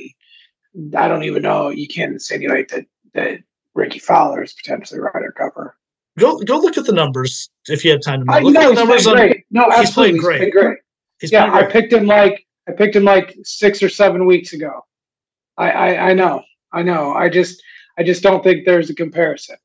I 0.96 1.08
don't 1.08 1.24
even 1.24 1.42
know. 1.42 1.68
You 1.68 1.86
can't 1.86 2.14
insinuate 2.14 2.70
that 2.70 2.86
that 3.12 3.40
Rickie 3.74 3.98
Fowler 3.98 4.42
is 4.42 4.54
potentially 4.54 5.00
Ryder 5.00 5.34
Cupper. 5.38 5.72
Go 6.18 6.38
go 6.38 6.58
look 6.58 6.78
at 6.78 6.86
the 6.86 6.92
numbers 6.92 7.50
if 7.68 7.84
you 7.84 7.90
have 7.90 8.00
time 8.00 8.24
to. 8.24 8.32
I, 8.32 8.40
look 8.40 8.56
at 8.56 8.68
the 8.68 8.74
numbers. 8.74 9.06
On. 9.06 9.16
No, 9.50 9.70
absolutely, 9.70 9.80
he's 9.80 9.94
playing 9.94 10.16
great. 10.16 10.42
He's 10.42 10.52
great. 10.52 10.78
He's 11.20 11.32
yeah, 11.32 11.52
I 11.52 11.64
picked 11.64 11.92
him 11.92 12.06
like 12.06 12.46
I 12.68 12.72
picked 12.72 12.96
him 12.96 13.04
like 13.04 13.36
six 13.44 13.82
or 13.82 13.88
seven 13.88 14.24
weeks 14.24 14.52
ago. 14.52 14.82
I, 15.58 15.70
I 15.70 16.10
I 16.10 16.14
know, 16.14 16.42
I 16.72 16.82
know. 16.82 17.12
I 17.12 17.28
just 17.28 17.62
I 17.98 18.02
just 18.02 18.22
don't 18.22 18.42
think 18.42 18.64
there's 18.64 18.88
a 18.88 18.94
comparison. 18.94 19.56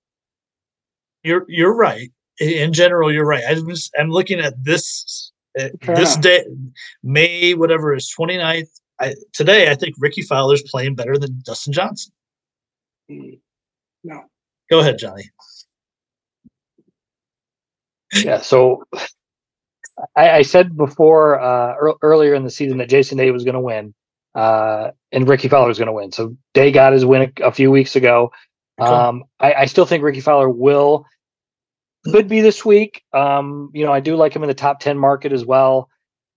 You're 1.23 1.45
you're 1.47 1.75
right. 1.75 2.09
In 2.39 2.73
general, 2.73 3.11
you're 3.11 3.25
right. 3.25 3.43
I 3.47 3.53
was 3.61 3.89
I'm 3.97 4.09
looking 4.09 4.39
at 4.39 4.53
this 4.63 5.31
uh, 5.59 5.69
this 5.95 6.13
enough. 6.15 6.21
day 6.21 6.45
May 7.03 7.53
whatever 7.53 7.95
is 7.95 8.13
29th. 8.17 8.69
I, 8.99 9.15
today 9.33 9.71
I 9.71 9.75
think 9.75 9.95
Rickie 9.99 10.21
Fowler's 10.21 10.63
playing 10.63 10.95
better 10.95 11.17
than 11.17 11.41
Dustin 11.45 11.73
Johnson. 11.73 12.11
Mm, 13.09 13.39
no. 14.03 14.23
Go 14.69 14.79
ahead, 14.79 14.97
Johnny. 14.97 15.29
Yeah, 18.13 18.41
so 18.41 18.83
I, 20.15 20.29
I 20.29 20.41
said 20.41 20.75
before 20.75 21.39
uh, 21.39 21.75
er, 21.81 21.93
earlier 22.01 22.33
in 22.33 22.43
the 22.43 22.49
season 22.49 22.77
that 22.79 22.89
Jason 22.89 23.17
Day 23.17 23.31
was 23.31 23.43
going 23.43 23.55
to 23.55 23.61
win, 23.61 23.93
uh, 24.35 24.91
and 25.11 25.27
Rickie 25.27 25.47
Fowler 25.47 25.67
was 25.67 25.77
going 25.77 25.87
to 25.87 25.93
win. 25.93 26.11
So 26.11 26.35
Day 26.53 26.71
got 26.71 26.93
his 26.93 27.05
win 27.05 27.33
a, 27.39 27.47
a 27.47 27.51
few 27.51 27.71
weeks 27.71 27.95
ago. 27.95 28.31
Um, 28.79 29.25
I, 29.39 29.53
I, 29.53 29.65
still 29.65 29.85
think 29.85 30.03
Rickie 30.03 30.21
Fowler 30.21 30.49
will 30.49 31.05
could 32.05 32.27
be 32.27 32.41
this 32.41 32.65
week. 32.65 33.03
Um, 33.13 33.69
you 33.75 33.85
know, 33.85 33.93
I 33.93 33.99
do 33.99 34.15
like 34.15 34.35
him 34.35 34.41
in 34.41 34.47
the 34.47 34.55
top 34.55 34.79
ten 34.79 34.97
market 34.97 35.31
as 35.31 35.45
well. 35.45 35.87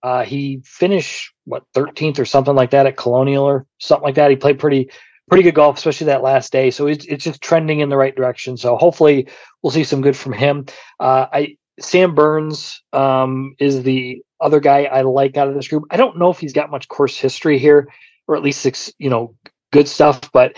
Uh, 0.03 0.23
he 0.23 0.61
finished 0.63 1.33
what 1.45 1.63
13th 1.73 2.19
or 2.19 2.25
something 2.25 2.53
like 2.53 2.69
that 2.69 2.85
at 2.85 2.97
Colonial 2.97 3.43
or 3.43 3.65
something 3.79 4.03
like 4.03 4.15
that. 4.15 4.29
He 4.29 4.35
played 4.35 4.59
pretty 4.59 4.91
pretty 5.27 5.43
good 5.43 5.55
golf, 5.55 5.77
especially 5.77 6.05
that 6.05 6.21
last 6.21 6.51
day. 6.51 6.69
So 6.69 6.85
it's 6.85 7.05
it's 7.05 7.23
just 7.23 7.41
trending 7.41 7.79
in 7.79 7.89
the 7.89 7.97
right 7.97 8.15
direction. 8.15 8.57
So 8.57 8.77
hopefully 8.77 9.27
we'll 9.63 9.71
see 9.71 9.83
some 9.83 10.01
good 10.01 10.15
from 10.15 10.33
him. 10.33 10.65
Uh, 10.99 11.25
I 11.33 11.57
Sam 11.79 12.15
Burns 12.15 12.81
um, 12.93 13.55
is 13.59 13.83
the 13.83 14.21
other 14.39 14.59
guy 14.59 14.85
I 14.85 15.01
like 15.01 15.37
out 15.37 15.47
of 15.47 15.55
this 15.55 15.67
group. 15.67 15.83
I 15.91 15.97
don't 15.97 16.17
know 16.17 16.29
if 16.29 16.39
he's 16.39 16.53
got 16.53 16.71
much 16.71 16.87
course 16.87 17.17
history 17.17 17.57
here, 17.57 17.87
or 18.27 18.35
at 18.35 18.43
least 18.43 18.93
you 18.97 19.09
know, 19.09 19.35
good 19.71 19.87
stuff, 19.87 20.31
but 20.31 20.57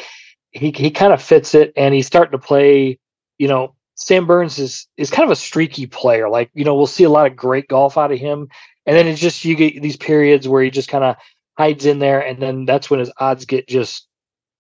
he 0.52 0.72
he 0.72 0.92
kind 0.92 1.14
of 1.14 1.22
fits 1.22 1.56
it, 1.56 1.74
and 1.76 1.94
he's 1.94 2.08
starting 2.08 2.32
to 2.32 2.46
play. 2.46 3.00
You 3.38 3.48
know, 3.48 3.76
Sam 3.96 4.28
Burns 4.28 4.60
is 4.60 4.88
is 4.98 5.10
kind 5.10 5.26
of 5.26 5.32
a 5.32 5.36
streaky 5.36 5.88
player. 5.88 6.30
Like 6.30 6.50
you 6.54 6.64
know, 6.64 6.76
we'll 6.76 6.88
see 6.88 7.04
a 7.04 7.10
lot 7.10 7.28
of 7.28 7.36
great 7.36 7.68
golf 7.68 7.98
out 7.98 8.12
of 8.12 8.20
him, 8.20 8.48
and 8.86 8.96
then 8.96 9.08
it's 9.08 9.22
just 9.22 9.44
you 9.44 9.56
get 9.56 9.82
these 9.82 9.98
periods 9.98 10.48
where 10.48 10.64
he 10.64 10.70
just 10.70 10.90
kind 10.90 11.04
of 11.04 11.16
hides 11.58 11.86
in 11.86 12.00
there, 12.00 12.20
and 12.20 12.42
then 12.42 12.66
that's 12.66 12.90
when 12.90 13.00
his 13.00 13.12
odds 13.20 13.46
get 13.46 13.68
just 13.68 14.08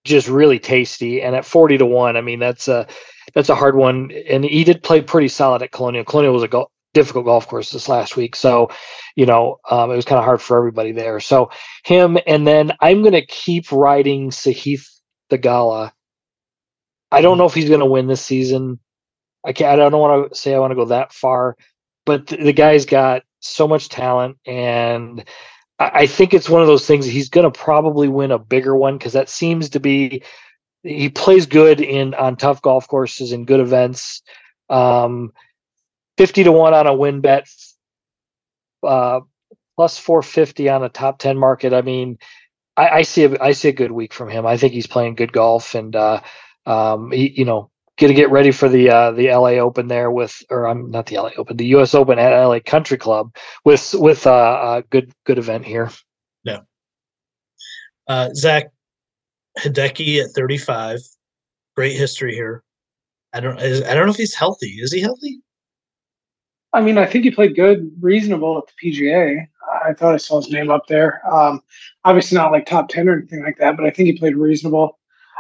just 0.03 0.27
really 0.27 0.59
tasty. 0.59 1.21
And 1.21 1.35
at 1.35 1.45
forty 1.45 1.77
to 1.77 1.85
one, 1.85 2.17
I 2.17 2.21
mean, 2.21 2.39
that's 2.39 2.67
a 2.67 2.87
that's 3.33 3.49
a 3.49 3.55
hard 3.55 3.75
one. 3.75 4.11
And 4.27 4.43
he 4.43 4.63
did 4.63 4.83
play 4.83 5.01
pretty 5.01 5.27
solid 5.27 5.61
at 5.61 5.71
Colonial. 5.71 6.03
Colonial 6.03 6.33
was 6.33 6.43
a 6.43 6.47
go- 6.47 6.71
difficult 6.93 7.25
golf 7.25 7.47
course 7.47 7.69
this 7.69 7.87
last 7.87 8.17
week, 8.17 8.35
so 8.35 8.69
you 9.15 9.25
know 9.25 9.59
um, 9.69 9.91
it 9.91 9.95
was 9.95 10.05
kind 10.05 10.17
of 10.17 10.25
hard 10.25 10.41
for 10.41 10.57
everybody 10.57 10.91
there. 10.91 11.19
So 11.19 11.51
him, 11.85 12.17
and 12.25 12.47
then 12.47 12.71
I'm 12.79 13.01
going 13.01 13.13
to 13.13 13.25
keep 13.25 13.71
riding 13.71 14.31
Sahith 14.31 14.87
Theegala. 15.29 15.91
I 17.11 17.21
don't 17.21 17.37
know 17.37 17.45
if 17.45 17.53
he's 17.53 17.69
going 17.69 17.81
to 17.81 17.85
win 17.85 18.07
this 18.07 18.25
season. 18.25 18.79
I 19.45 19.53
can't. 19.53 19.79
I 19.79 19.89
don't 19.89 20.01
want 20.01 20.31
to 20.31 20.37
say 20.37 20.55
I 20.55 20.59
want 20.59 20.71
to 20.71 20.75
go 20.75 20.85
that 20.85 21.13
far, 21.13 21.55
but 22.05 22.27
the, 22.27 22.37
the 22.37 22.53
guy's 22.53 22.85
got 22.85 23.21
so 23.39 23.67
much 23.67 23.89
talent, 23.89 24.37
and 24.47 25.23
I, 25.77 25.91
I 25.93 26.07
think 26.07 26.33
it's 26.33 26.49
one 26.49 26.61
of 26.61 26.67
those 26.67 26.87
things. 26.87 27.05
He's 27.05 27.29
going 27.29 27.49
to 27.49 27.59
probably 27.59 28.07
win 28.07 28.31
a 28.31 28.39
bigger 28.39 28.75
one 28.75 28.97
because 28.97 29.13
that 29.13 29.29
seems 29.29 29.69
to 29.69 29.79
be 29.79 30.23
he 30.87 31.09
plays 31.09 31.45
good 31.45 31.81
in 31.81 32.13
on 32.13 32.35
tough 32.35 32.61
golf 32.61 32.87
courses 32.87 33.31
and 33.31 33.47
good 33.47 33.59
events. 33.59 34.21
Um, 34.69 35.33
Fifty 36.17 36.43
to 36.43 36.51
one 36.51 36.73
on 36.73 36.87
a 36.87 36.95
win 36.95 37.21
bet, 37.21 37.47
uh, 38.81 39.19
plus 39.75 39.99
four 39.99 40.23
fifty 40.23 40.67
on 40.67 40.83
a 40.83 40.89
top 40.89 41.19
ten 41.19 41.37
market. 41.37 41.73
I 41.73 41.83
mean, 41.83 42.17
I, 42.75 42.89
I, 42.89 43.01
see 43.03 43.25
a 43.25 43.39
I 43.39 43.51
see 43.51 43.69
a 43.69 43.73
good 43.73 43.91
week 43.91 44.13
from 44.13 44.27
him. 44.27 44.43
I 44.43 44.57
think 44.57 44.73
he's 44.73 44.87
playing 44.87 45.13
good 45.13 45.31
golf, 45.31 45.75
and 45.75 45.95
uh, 45.95 46.21
um, 46.65 47.11
he, 47.11 47.29
you 47.37 47.45
know, 47.45 47.69
get 47.97 48.07
to 48.07 48.15
get 48.15 48.31
ready 48.31 48.49
for 48.49 48.67
the 48.67 48.89
uh, 48.89 49.11
the 49.11 49.27
LA 49.27 49.59
Open 49.59 49.87
there 49.87 50.09
with, 50.09 50.41
or 50.49 50.67
I'm 50.67 50.89
not 50.89 51.05
the 51.05 51.17
LA 51.17 51.31
Open, 51.37 51.55
the 51.55 51.67
U.S. 51.67 51.93
Open 51.93 52.17
at 52.17 52.43
LA 52.43 52.61
Country 52.65 52.97
Club 52.97 53.35
with 53.63 53.93
with 53.93 54.25
uh, 54.25 54.31
a 54.79 54.83
good 54.89 55.11
good 55.23 55.37
event 55.37 55.65
here. 55.65 55.91
Yeah. 56.43 56.61
Uh, 58.07 58.29
Zach, 58.33 58.71
Hideki 59.57 60.23
at 60.23 60.31
35. 60.31 60.99
Great 61.75 61.95
history 61.95 62.33
here. 62.33 62.63
I 63.33 63.39
don't. 63.39 63.59
I 63.59 63.93
don't 63.93 64.05
know 64.05 64.11
if 64.11 64.17
he's 64.17 64.33
healthy. 64.33 64.77
Is 64.79 64.91
he 64.91 65.01
healthy? 65.01 65.41
I 66.73 66.81
mean, 66.81 66.97
I 66.97 67.05
think 67.05 67.23
he 67.23 67.31
played 67.31 67.55
good, 67.55 67.91
reasonable 67.99 68.57
at 68.57 68.63
the 68.67 68.91
PGA. 68.91 69.47
I 69.85 69.93
thought 69.93 70.13
I 70.13 70.17
saw 70.17 70.37
his 70.41 70.51
name 70.51 70.69
up 70.69 70.87
there. 70.87 71.21
Um, 71.31 71.61
obviously 72.05 72.37
not 72.37 72.51
like 72.51 72.65
top 72.65 72.89
ten 72.89 73.09
or 73.09 73.17
anything 73.17 73.43
like 73.43 73.57
that, 73.57 73.77
but 73.77 73.85
I 73.85 73.89
think 73.89 74.07
he 74.07 74.17
played 74.17 74.35
reasonable. 74.35 74.97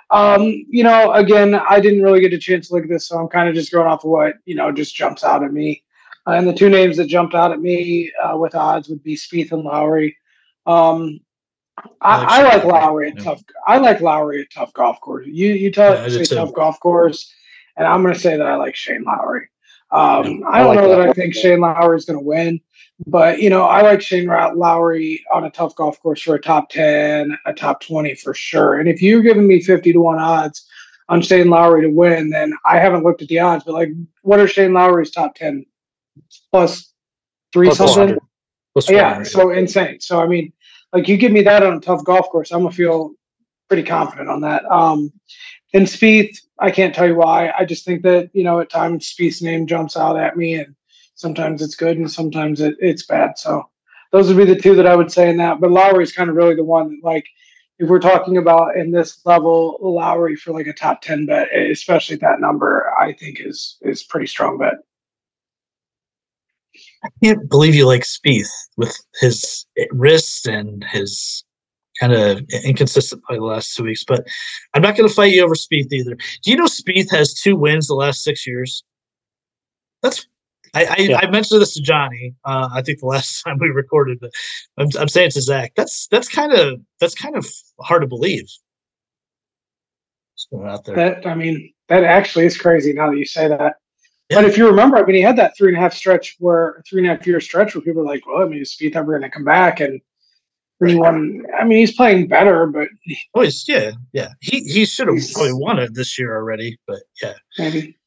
Um, 0.09 0.43
you 0.69 0.83
know, 0.83 1.11
again, 1.13 1.55
I 1.55 1.79
didn't 1.79 2.01
really 2.01 2.21
get 2.21 2.33
a 2.33 2.37
chance 2.37 2.67
to 2.67 2.75
look 2.75 2.83
at 2.83 2.89
this, 2.89 3.07
so 3.07 3.17
I'm 3.17 3.27
kind 3.27 3.49
of 3.49 3.55
just 3.55 3.71
going 3.71 3.87
off 3.87 4.03
of 4.03 4.11
what 4.11 4.35
you 4.45 4.55
know 4.55 4.71
just 4.71 4.95
jumps 4.95 5.23
out 5.23 5.43
at 5.43 5.53
me. 5.53 5.83
Uh, 6.25 6.31
and 6.31 6.47
the 6.47 6.53
two 6.53 6.69
names 6.69 6.97
that 6.97 7.07
jumped 7.07 7.35
out 7.35 7.51
at 7.51 7.61
me 7.61 8.11
uh, 8.23 8.37
with 8.37 8.55
odds 8.55 8.89
would 8.89 9.03
be 9.03 9.15
Spieth 9.15 9.51
and 9.51 9.63
Lowry. 9.63 10.17
Um, 10.65 11.19
I, 12.01 12.39
I, 12.41 12.43
like 12.43 12.63
Lowry 12.63 13.09
at 13.09 13.17
yeah. 13.17 13.23
tough. 13.23 13.43
I 13.67 13.77
like 13.77 14.01
Lowry 14.01 14.41
at 14.41 14.51
tough 14.51 14.73
golf 14.73 14.99
course. 15.01 15.27
You 15.27 15.53
you 15.53 15.71
tell 15.71 15.93
yeah, 15.93 16.23
say 16.23 16.35
tough 16.35 16.53
golf 16.53 16.79
course, 16.79 17.31
and 17.75 17.85
I'm 17.85 18.01
going 18.01 18.13
to 18.13 18.19
say 18.19 18.35
that 18.35 18.47
I 18.47 18.55
like 18.55 18.75
Shane 18.75 19.03
Lowry. 19.03 19.47
Um, 19.91 20.43
I, 20.47 20.59
I 20.59 20.59
don't 20.59 20.67
like 20.67 20.77
know 20.77 20.89
that. 20.89 20.95
that 20.97 21.09
I 21.09 21.13
think 21.13 21.33
Shane 21.35 21.61
Lowry 21.61 21.97
is 21.97 22.05
going 22.05 22.19
to 22.19 22.25
win. 22.25 22.59
But 23.05 23.39
you 23.39 23.49
know, 23.49 23.63
I 23.63 23.81
like 23.83 24.01
Shane 24.01 24.25
Lowry 24.25 25.23
on 25.31 25.43
a 25.43 25.51
tough 25.51 25.75
golf 25.75 26.01
course 26.01 26.21
for 26.21 26.35
a 26.35 26.41
top 26.41 26.69
ten, 26.69 27.37
a 27.45 27.53
top 27.53 27.81
twenty 27.81 28.15
for 28.15 28.33
sure. 28.33 28.79
And 28.79 28.89
if 28.89 29.01
you're 29.01 29.21
giving 29.21 29.47
me 29.47 29.61
fifty 29.61 29.93
to 29.93 29.99
one 29.99 30.17
odds 30.17 30.67
on 31.09 31.21
Shane 31.21 31.49
Lowry 31.49 31.83
to 31.83 31.89
win, 31.89 32.31
then 32.31 32.53
I 32.65 32.79
haven't 32.79 33.03
looked 33.03 33.21
at 33.21 33.27
the 33.27 33.39
odds. 33.39 33.65
But 33.65 33.73
like, 33.73 33.89
what 34.23 34.39
are 34.39 34.47
Shane 34.47 34.73
Lowry's 34.73 35.11
top 35.11 35.35
ten 35.35 35.65
plus 36.51 36.91
three 37.53 37.67
plus 37.67 37.93
something? 37.93 38.17
Plus 38.73 38.89
yeah, 38.89 39.21
so 39.21 39.51
insane. 39.51 39.99
So 40.01 40.19
I 40.19 40.25
mean, 40.25 40.51
like 40.93 41.07
you 41.07 41.17
give 41.17 41.31
me 41.31 41.41
that 41.43 41.63
on 41.63 41.77
a 41.77 41.81
tough 41.81 42.03
golf 42.03 42.29
course, 42.29 42.51
I'm 42.51 42.61
gonna 42.61 42.71
feel 42.71 43.11
pretty 43.67 43.83
confident 43.83 44.29
on 44.29 44.41
that. 44.41 44.65
Um, 44.71 45.11
and 45.73 45.85
Spieth, 45.85 46.37
I 46.59 46.71
can't 46.71 46.95
tell 46.95 47.07
you 47.07 47.15
why. 47.15 47.51
I 47.57 47.65
just 47.65 47.85
think 47.85 48.03
that 48.03 48.29
you 48.33 48.43
know 48.43 48.59
at 48.59 48.69
times 48.69 49.13
Spieth's 49.13 49.41
name 49.41 49.67
jumps 49.67 49.97
out 49.97 50.17
at 50.17 50.37
me 50.37 50.55
and 50.55 50.75
sometimes 51.15 51.61
it's 51.61 51.75
good 51.75 51.97
and 51.97 52.09
sometimes 52.09 52.61
it, 52.61 52.75
it's 52.79 53.05
bad. 53.05 53.37
So 53.37 53.63
those 54.11 54.27
would 54.27 54.37
be 54.37 54.45
the 54.45 54.59
two 54.59 54.75
that 54.75 54.87
I 54.87 54.95
would 54.95 55.11
say 55.11 55.29
in 55.29 55.37
that. 55.37 55.59
But 55.59 55.71
Lowry 55.71 56.03
is 56.03 56.13
kind 56.13 56.29
of 56.29 56.35
really 56.35 56.55
the 56.55 56.63
one 56.63 56.89
that, 56.89 56.99
like, 57.03 57.25
if 57.79 57.89
we're 57.89 57.99
talking 57.99 58.37
about 58.37 58.77
in 58.77 58.91
this 58.91 59.23
level, 59.25 59.77
Lowry 59.81 60.35
for 60.35 60.51
like 60.51 60.67
a 60.67 60.73
top 60.73 61.01
ten 61.01 61.25
bet, 61.25 61.55
especially 61.55 62.15
that 62.17 62.39
number, 62.39 62.91
I 62.99 63.13
think 63.13 63.39
is 63.39 63.77
is 63.81 64.03
pretty 64.03 64.27
strong 64.27 64.57
bet. 64.57 64.75
I 67.03 67.09
can't 67.23 67.49
believe 67.49 67.75
you 67.75 67.85
like 67.85 68.03
Spieth 68.03 68.49
with 68.75 68.97
his 69.19 69.65
wrist 69.91 70.47
and 70.47 70.83
his 70.83 71.43
kind 71.99 72.13
of 72.13 72.41
inconsistent 72.63 73.23
play 73.23 73.37
the 73.37 73.43
last 73.43 73.75
two 73.75 73.83
weeks. 73.83 74.03
But 74.03 74.27
I'm 74.73 74.81
not 74.81 74.95
going 74.95 75.07
to 75.07 75.13
fight 75.13 75.33
you 75.33 75.43
over 75.43 75.55
Spieth 75.55 75.91
either. 75.91 76.15
Do 76.15 76.51
you 76.51 76.57
know 76.57 76.65
Spieth 76.65 77.11
has 77.11 77.33
two 77.33 77.55
wins 77.55 77.87
the 77.87 77.95
last 77.95 78.23
six 78.23 78.45
years? 78.45 78.83
That's 80.01 80.25
I 80.73 80.85
I, 80.85 80.95
yeah. 80.99 81.19
I 81.21 81.29
mentioned 81.29 81.61
this 81.61 81.73
to 81.73 81.81
Johnny. 81.81 82.35
Uh, 82.45 82.69
I 82.73 82.81
think 82.81 82.99
the 82.99 83.07
last 83.07 83.41
time 83.45 83.57
we 83.59 83.69
recorded, 83.69 84.19
but 84.19 84.31
I'm, 84.77 84.89
I'm 84.99 85.07
saying 85.07 85.31
to 85.31 85.41
Zach, 85.41 85.73
that's 85.75 86.07
that's 86.07 86.27
kind 86.27 86.53
of 86.53 86.79
that's 86.99 87.15
kind 87.15 87.35
of 87.35 87.47
hard 87.79 88.01
to 88.01 88.07
believe. 88.07 88.45
Just 90.37 90.49
going 90.51 90.67
out 90.67 90.85
there. 90.85 90.95
That 90.95 91.25
I 91.25 91.35
mean, 91.35 91.73
that 91.89 92.03
actually 92.03 92.45
is 92.45 92.57
crazy. 92.57 92.93
Now 92.93 93.09
that 93.09 93.17
you 93.17 93.25
say 93.25 93.47
that. 93.47 93.75
But 94.29 94.43
if 94.43 94.57
you 94.57 94.67
remember, 94.67 94.97
I 94.97 95.05
mean, 95.05 95.15
he 95.15 95.21
had 95.21 95.37
that 95.37 95.55
three 95.57 95.69
and 95.69 95.77
a 95.77 95.79
half 95.79 95.93
stretch 95.93 96.35
where 96.39 96.83
three 96.87 96.99
and 96.99 97.09
a 97.09 97.15
half 97.15 97.25
year 97.25 97.39
stretch 97.39 97.73
where 97.73 97.81
people 97.81 98.01
were 98.01 98.07
like, 98.07 98.27
"Well, 98.27 98.43
I 98.43 98.45
mean, 98.45 98.61
is 98.61 98.75
Spieth 98.75 98.95
ever 98.95 99.11
going 99.11 99.21
to 99.21 99.29
come 99.29 99.45
back?" 99.45 99.79
And 99.79 100.01
he 100.85 100.95
won. 100.95 101.45
I 101.59 101.63
mean, 101.63 101.79
he's 101.79 101.95
playing 101.95 102.27
better, 102.27 102.67
but 102.67 102.89
oh, 103.35 103.41
he's 103.41 103.67
yeah, 103.67 103.91
yeah. 104.11 104.29
He 104.41 104.59
he 104.59 104.85
should 104.85 105.07
have 105.07 105.17
probably 105.33 105.53
won 105.53 105.79
it 105.79 105.93
this 105.93 106.19
year 106.19 106.35
already, 106.35 106.77
but 106.85 106.99
yeah, 107.21 107.33
maybe. 107.57 107.97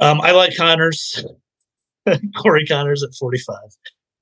Um, 0.00 0.20
I 0.20 0.32
like 0.32 0.56
Conners, 0.56 1.24
Corey 2.36 2.66
Conners 2.66 3.02
at 3.02 3.14
45. 3.14 3.56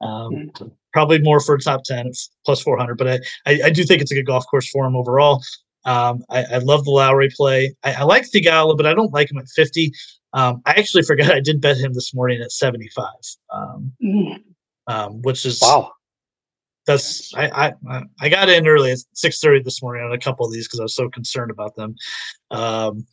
Um, 0.00 0.08
mm-hmm. 0.08 0.68
Probably 0.92 1.20
more 1.20 1.40
for 1.40 1.54
a 1.54 1.60
top 1.60 1.82
10, 1.84 2.12
plus 2.44 2.62
400, 2.62 2.96
but 2.96 3.08
I, 3.08 3.20
I, 3.46 3.60
I, 3.66 3.70
do 3.70 3.84
think 3.84 4.00
it's 4.00 4.10
a 4.10 4.14
good 4.14 4.26
golf 4.26 4.46
course 4.46 4.68
for 4.70 4.86
him 4.86 4.96
overall. 4.96 5.42
Um, 5.84 6.24
I, 6.30 6.44
I, 6.44 6.58
love 6.58 6.84
the 6.84 6.90
Lowry 6.90 7.30
play. 7.34 7.74
I, 7.84 7.94
I 7.94 8.02
like 8.04 8.24
Theegala, 8.24 8.76
but 8.76 8.86
I 8.86 8.94
don't 8.94 9.12
like 9.12 9.30
him 9.30 9.38
at 9.38 9.48
50. 9.54 9.92
Um, 10.36 10.60
I 10.66 10.72
actually 10.72 11.02
forgot 11.02 11.32
I 11.34 11.40
did 11.40 11.62
bet 11.62 11.78
him 11.78 11.94
this 11.94 12.12
morning 12.12 12.42
at 12.42 12.52
75, 12.52 13.06
mm. 14.04 15.22
which 15.22 15.46
is 15.46 15.60
wow. 15.62 15.90
That's 16.86 17.34
I, 17.34 17.72
I 17.88 18.02
I 18.20 18.28
got 18.28 18.48
in 18.48 18.68
early 18.68 18.92
at 18.92 18.98
six 19.12 19.40
thirty 19.40 19.60
this 19.62 19.82
morning 19.82 20.04
on 20.04 20.12
a 20.12 20.18
couple 20.18 20.46
of 20.46 20.52
these 20.52 20.68
because 20.68 20.78
I 20.78 20.84
was 20.84 20.94
so 20.94 21.08
concerned 21.08 21.50
about 21.50 21.74
them. 21.74 21.96
Um, 22.52 23.06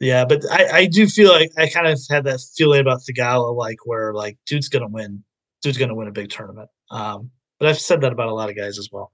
yeah, 0.00 0.24
but 0.24 0.42
I, 0.50 0.78
I 0.78 0.86
do 0.86 1.06
feel 1.06 1.30
like 1.30 1.50
I 1.56 1.68
kind 1.68 1.86
of 1.86 2.00
had 2.10 2.24
that 2.24 2.40
feeling 2.56 2.80
about 2.80 3.02
Theegala, 3.02 3.54
like 3.54 3.86
where 3.86 4.12
like 4.14 4.38
dude's 4.46 4.68
gonna 4.68 4.88
win, 4.88 5.22
dude's 5.62 5.78
gonna 5.78 5.94
win 5.94 6.08
a 6.08 6.12
big 6.12 6.30
tournament. 6.30 6.70
Um, 6.90 7.30
but 7.60 7.68
I've 7.68 7.78
said 7.78 8.00
that 8.00 8.12
about 8.12 8.28
a 8.28 8.34
lot 8.34 8.50
of 8.50 8.56
guys 8.56 8.78
as 8.78 8.88
well. 8.90 9.12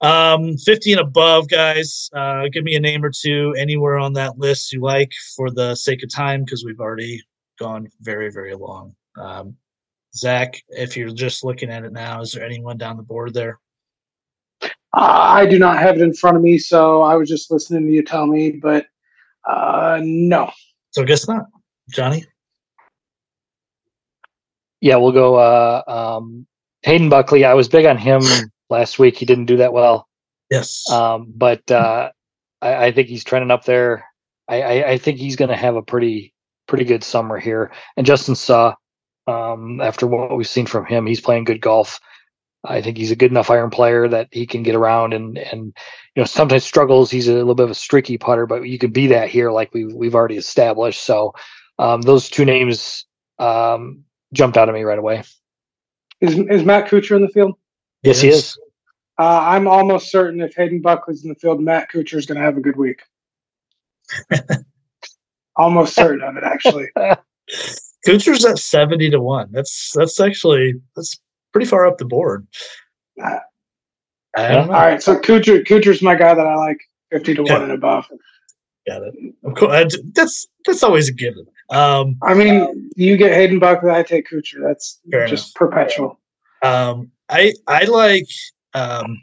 Um, 0.00 0.56
50 0.56 0.92
and 0.92 1.00
above, 1.00 1.48
guys. 1.48 2.08
Uh, 2.14 2.44
give 2.52 2.64
me 2.64 2.76
a 2.76 2.80
name 2.80 3.04
or 3.04 3.10
two 3.10 3.54
anywhere 3.58 3.98
on 3.98 4.12
that 4.14 4.38
list 4.38 4.72
you 4.72 4.80
like 4.80 5.12
for 5.34 5.50
the 5.50 5.74
sake 5.74 6.02
of 6.02 6.12
time, 6.12 6.44
because 6.44 6.64
we've 6.64 6.80
already 6.80 7.20
gone 7.58 7.88
very, 8.00 8.30
very 8.30 8.54
long. 8.54 8.94
Um, 9.16 9.56
Zach, 10.14 10.62
if 10.68 10.96
you're 10.96 11.10
just 11.10 11.44
looking 11.44 11.70
at 11.70 11.84
it 11.84 11.92
now, 11.92 12.20
is 12.20 12.32
there 12.32 12.44
anyone 12.44 12.78
down 12.78 12.96
the 12.96 13.02
board 13.02 13.34
there? 13.34 13.58
Uh, 14.62 14.66
I 14.94 15.46
do 15.46 15.58
not 15.58 15.78
have 15.78 15.96
it 15.96 16.02
in 16.02 16.14
front 16.14 16.36
of 16.36 16.42
me, 16.42 16.58
so 16.58 17.02
I 17.02 17.14
was 17.16 17.28
just 17.28 17.50
listening 17.50 17.86
to 17.86 17.92
you 17.92 18.02
tell 18.02 18.26
me. 18.26 18.52
But 18.52 18.86
uh, 19.48 19.98
no. 20.02 20.50
So 20.92 21.04
guess 21.04 21.28
not, 21.28 21.46
Johnny. 21.90 22.24
Yeah, 24.80 24.96
we'll 24.96 25.12
go. 25.12 25.34
Uh, 25.34 25.82
um, 25.88 26.46
Hayden 26.82 27.08
Buckley. 27.08 27.44
I 27.44 27.54
was 27.54 27.68
big 27.68 27.84
on 27.84 27.98
him 27.98 28.22
last 28.70 28.98
week. 28.98 29.16
He 29.16 29.26
didn't 29.26 29.46
do 29.46 29.58
that 29.58 29.72
well. 29.72 30.08
Yes. 30.50 30.90
Um, 30.90 31.32
but 31.34 31.70
uh, 31.70 32.10
I, 32.62 32.86
I, 32.86 32.92
think 32.92 33.08
he's 33.08 33.24
trending 33.24 33.50
up 33.50 33.64
there. 33.64 34.06
I, 34.48 34.62
I, 34.62 34.90
I 34.90 34.98
think 34.98 35.18
he's 35.18 35.36
going 35.36 35.50
to 35.50 35.56
have 35.56 35.76
a 35.76 35.82
pretty 35.82 36.32
pretty 36.66 36.84
good 36.84 37.04
summer 37.04 37.38
here. 37.38 37.70
And 37.96 38.06
Justin 38.06 38.34
Suh, 38.34 38.74
um, 39.26 39.80
after 39.80 40.06
what 40.06 40.36
we've 40.36 40.48
seen 40.48 40.66
from 40.66 40.86
him, 40.86 41.06
he's 41.06 41.20
playing 41.20 41.44
good 41.44 41.60
golf. 41.60 42.00
I 42.64 42.82
think 42.82 42.96
he's 42.96 43.10
a 43.10 43.16
good 43.16 43.30
enough 43.30 43.50
iron 43.50 43.70
player 43.70 44.08
that 44.08 44.28
he 44.30 44.46
can 44.46 44.62
get 44.62 44.74
around 44.74 45.14
and 45.14 45.38
and 45.38 45.66
you 46.14 46.22
know 46.22 46.24
sometimes 46.24 46.64
struggles. 46.64 47.10
He's 47.10 47.28
a 47.28 47.34
little 47.34 47.54
bit 47.54 47.64
of 47.64 47.70
a 47.70 47.74
streaky 47.74 48.18
putter, 48.18 48.46
but 48.46 48.62
you 48.62 48.78
can 48.78 48.90
be 48.90 49.06
that 49.08 49.28
here, 49.28 49.50
like 49.50 49.72
we've 49.72 49.92
we've 49.92 50.14
already 50.14 50.36
established. 50.36 51.02
So 51.04 51.34
um, 51.78 52.02
those 52.02 52.28
two 52.28 52.44
names 52.44 53.06
um, 53.38 54.04
jumped 54.32 54.56
out 54.56 54.68
at 54.68 54.74
me 54.74 54.82
right 54.82 54.98
away. 54.98 55.22
Is 56.20 56.36
is 56.36 56.64
Matt 56.64 56.88
Kuchar 56.88 57.16
in 57.16 57.22
the 57.22 57.28
field? 57.28 57.56
Yes, 58.02 58.20
he 58.20 58.28
is. 58.28 58.58
Uh, 59.18 59.40
I'm 59.42 59.66
almost 59.66 60.10
certain 60.10 60.40
if 60.40 60.54
Hayden 60.54 60.80
Buckley's 60.80 61.24
in 61.24 61.28
the 61.30 61.34
field, 61.34 61.60
Matt 61.60 61.90
Kuchar 61.90 62.18
is 62.18 62.26
going 62.26 62.38
to 62.38 62.44
have 62.44 62.56
a 62.56 62.60
good 62.60 62.76
week. 62.76 63.02
almost 65.56 65.94
certain 65.94 66.22
of 66.22 66.36
it, 66.36 66.44
actually. 66.44 66.88
Kuchar's 68.06 68.44
at 68.44 68.58
seventy 68.58 69.10
to 69.10 69.20
one. 69.20 69.48
That's 69.50 69.92
that's 69.94 70.20
actually 70.20 70.74
that's 70.94 71.18
pretty 71.52 71.66
far 71.66 71.86
up 71.86 71.98
the 71.98 72.04
board. 72.04 72.46
Uh, 73.22 73.38
all 74.36 74.68
right, 74.68 75.02
so 75.02 75.18
Kuchar, 75.18 75.66
Kuchar's 75.66 76.00
my 76.00 76.14
guy 76.14 76.34
that 76.34 76.46
I 76.46 76.54
like, 76.54 76.78
fifty 77.10 77.34
to 77.34 77.42
one 77.42 77.62
and 77.62 77.72
above. 77.72 78.06
Got 78.86 79.02
it. 79.02 79.14
Of 79.44 79.54
course, 79.54 79.98
that's 80.12 80.46
that's 80.64 80.82
always 80.82 81.08
a 81.08 81.12
given. 81.12 81.46
Um, 81.70 82.16
I 82.22 82.34
mean, 82.34 82.90
you 82.96 83.16
get 83.16 83.34
Hayden 83.34 83.58
Buckley, 83.58 83.90
I 83.90 84.02
take 84.02 84.30
Kuchar. 84.30 84.62
That's 84.62 85.00
just 85.26 85.30
enough. 85.30 85.54
perpetual. 85.54 86.20
Um, 86.62 87.10
I 87.28 87.54
I 87.66 87.84
like 87.84 88.28
um, 88.74 89.22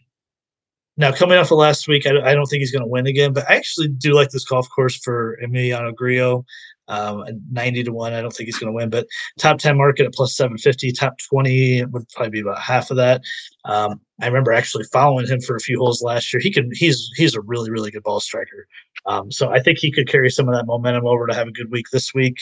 now 0.98 1.12
coming 1.12 1.38
off 1.38 1.52
of 1.52 1.58
last 1.58 1.88
week. 1.88 2.06
I, 2.06 2.32
I 2.32 2.34
don't 2.34 2.46
think 2.46 2.60
he's 2.60 2.72
going 2.72 2.84
to 2.84 2.90
win 2.90 3.08
again, 3.08 3.34
but 3.34 3.50
I 3.50 3.56
actually 3.56 3.90
do 3.90 4.14
like 4.14 4.30
this 4.30 4.46
golf 4.46 4.68
course 4.70 4.98
for 4.98 5.38
Emiliano 5.44 5.94
Grillo 5.94 6.46
um, 6.88 7.24
90 7.52 7.84
to 7.86 7.92
1. 7.92 8.14
I 8.14 8.22
don't 8.22 8.32
think 8.32 8.48
he's 8.48 8.58
going 8.58 8.72
to 8.72 8.76
win, 8.76 8.90
but 8.90 9.08
top 9.40 9.58
10 9.60 9.78
market 9.78 10.06
at 10.06 10.14
plus 10.14 10.36
750, 10.36 10.92
top 10.92 11.16
20 11.30 11.86
would 11.86 12.08
probably 12.10 12.30
be 12.30 12.40
about 12.42 12.60
half 12.60 12.92
of 12.92 12.98
that. 12.98 13.22
Um, 13.66 14.00
I 14.22 14.28
remember 14.28 14.54
actually 14.54 14.86
following 14.86 15.28
him 15.28 15.42
for 15.42 15.56
a 15.56 15.60
few 15.60 15.80
holes 15.80 16.02
last 16.02 16.32
year. 16.34 16.42
He 16.42 16.52
can, 16.52 16.70
he's, 16.74 17.10
he's 17.16 17.36
a 17.36 17.42
really, 17.42 17.72
really 17.72 17.92
good 17.92 18.04
ball 18.04 18.20
striker. 18.20 18.68
Um, 19.06 19.32
so 19.32 19.50
I 19.50 19.60
think 19.60 19.80
he 19.80 19.92
could 19.92 20.08
carry 20.08 20.30
some 20.30 20.48
of 20.48 20.56
that 20.56 20.66
momentum 20.66 21.06
over 21.06 21.28
to 21.28 21.36
have 21.36 21.48
a 21.48 21.52
good 21.52 21.72
week 21.72 21.88
this 21.92 22.14
week. 22.14 22.38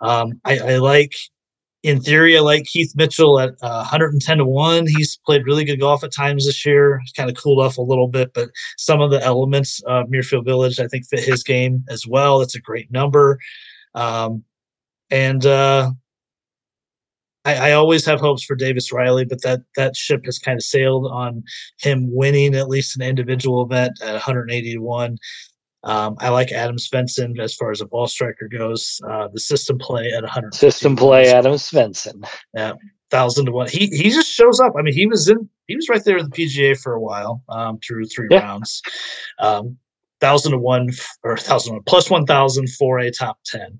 Um, 0.00 0.40
I, 0.44 0.58
I, 0.58 0.76
like, 0.76 1.12
in 1.86 2.00
theory, 2.00 2.36
I 2.36 2.40
like 2.40 2.64
Keith 2.64 2.92
Mitchell 2.96 3.38
at 3.38 3.50
uh, 3.62 3.86
110 3.86 4.38
to 4.38 4.44
1. 4.44 4.86
He's 4.88 5.20
played 5.24 5.46
really 5.46 5.64
good 5.64 5.78
golf 5.78 6.02
at 6.02 6.12
times 6.12 6.44
this 6.44 6.66
year. 6.66 6.98
He's 6.98 7.12
kind 7.12 7.30
of 7.30 7.36
cooled 7.36 7.64
off 7.64 7.78
a 7.78 7.82
little 7.82 8.08
bit, 8.08 8.34
but 8.34 8.48
some 8.76 9.00
of 9.00 9.12
the 9.12 9.22
elements 9.22 9.80
of 9.86 10.08
Muirfield 10.08 10.44
Village, 10.44 10.80
I 10.80 10.88
think, 10.88 11.06
fit 11.06 11.22
his 11.22 11.44
game 11.44 11.84
as 11.88 12.04
well. 12.04 12.40
It's 12.40 12.56
a 12.56 12.60
great 12.60 12.90
number. 12.90 13.38
Um, 13.94 14.42
and 15.10 15.46
uh, 15.46 15.92
I, 17.44 17.70
I, 17.70 17.72
always 17.72 18.04
have 18.04 18.18
hopes 18.18 18.42
for 18.42 18.56
Davis 18.56 18.92
Riley, 18.92 19.24
but 19.24 19.42
that 19.42 19.60
that 19.76 19.94
ship 19.94 20.22
has 20.24 20.40
kind 20.40 20.56
of 20.56 20.64
sailed 20.64 21.06
on 21.06 21.44
him 21.78 22.12
winning 22.12 22.56
at 22.56 22.68
least 22.68 22.96
an 22.96 23.02
individual 23.02 23.62
event 23.62 23.92
at 24.02 24.14
180 24.14 24.72
to 24.72 24.78
one. 24.80 25.18
Um, 25.86 26.16
I 26.18 26.30
like 26.30 26.50
Adam 26.50 26.76
Svensson 26.76 27.38
as 27.38 27.54
far 27.54 27.70
as 27.70 27.80
a 27.80 27.86
ball 27.86 28.08
striker 28.08 28.48
goes. 28.48 29.00
Uh, 29.08 29.28
the 29.32 29.38
system 29.38 29.78
play 29.78 30.10
at 30.10 30.22
100. 30.22 30.52
System 30.52 30.96
play, 30.96 31.32
Adam 31.32 31.52
Svensson. 31.52 32.26
Yeah, 32.54 32.72
thousand 33.10 33.46
to 33.46 33.52
one. 33.52 33.68
He 33.68 33.86
he 33.86 34.10
just 34.10 34.28
shows 34.28 34.58
up. 34.58 34.74
I 34.76 34.82
mean, 34.82 34.94
he 34.94 35.06
was 35.06 35.28
in. 35.28 35.48
He 35.68 35.76
was 35.76 35.88
right 35.88 36.04
there 36.04 36.18
at 36.18 36.30
the 36.30 36.30
PGA 36.30 36.78
for 36.78 36.94
a 36.94 37.00
while 37.00 37.40
um, 37.48 37.78
through 37.78 38.06
three 38.06 38.26
yeah. 38.30 38.40
rounds. 38.40 38.82
Um, 39.38 39.78
thousand 40.20 40.52
to 40.52 40.58
one 40.58 40.90
or 41.22 41.36
thousand 41.36 41.80
plus 41.86 42.10
one 42.10 42.26
thousand 42.26 42.68
for 42.70 42.98
a 42.98 43.10
top 43.12 43.38
ten. 43.46 43.78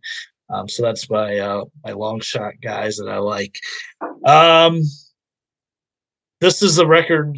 Um, 0.48 0.68
so 0.68 0.84
that's 0.84 1.10
my 1.10 1.38
uh, 1.38 1.64
my 1.84 1.90
long 1.90 2.20
shot 2.20 2.54
guys 2.62 2.98
that 2.98 3.08
I 3.08 3.18
like. 3.18 3.58
Um, 4.24 4.80
this 6.40 6.62
is 6.62 6.76
the 6.76 6.86
record 6.86 7.36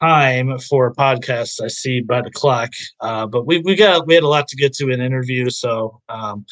time 0.00 0.58
for 0.58 0.86
a 0.86 0.94
podcast. 0.94 1.62
I 1.62 1.68
see 1.68 2.00
by 2.00 2.22
the 2.22 2.30
clock, 2.30 2.70
uh, 3.00 3.26
but 3.26 3.46
we 3.46 3.58
we 3.58 3.74
got 3.74 4.06
we 4.06 4.14
had 4.14 4.22
a 4.22 4.28
lot 4.28 4.48
to 4.48 4.56
get 4.56 4.72
to 4.74 4.90
in 4.90 5.00
interview. 5.00 5.50
So 5.50 6.00
um, 6.08 6.44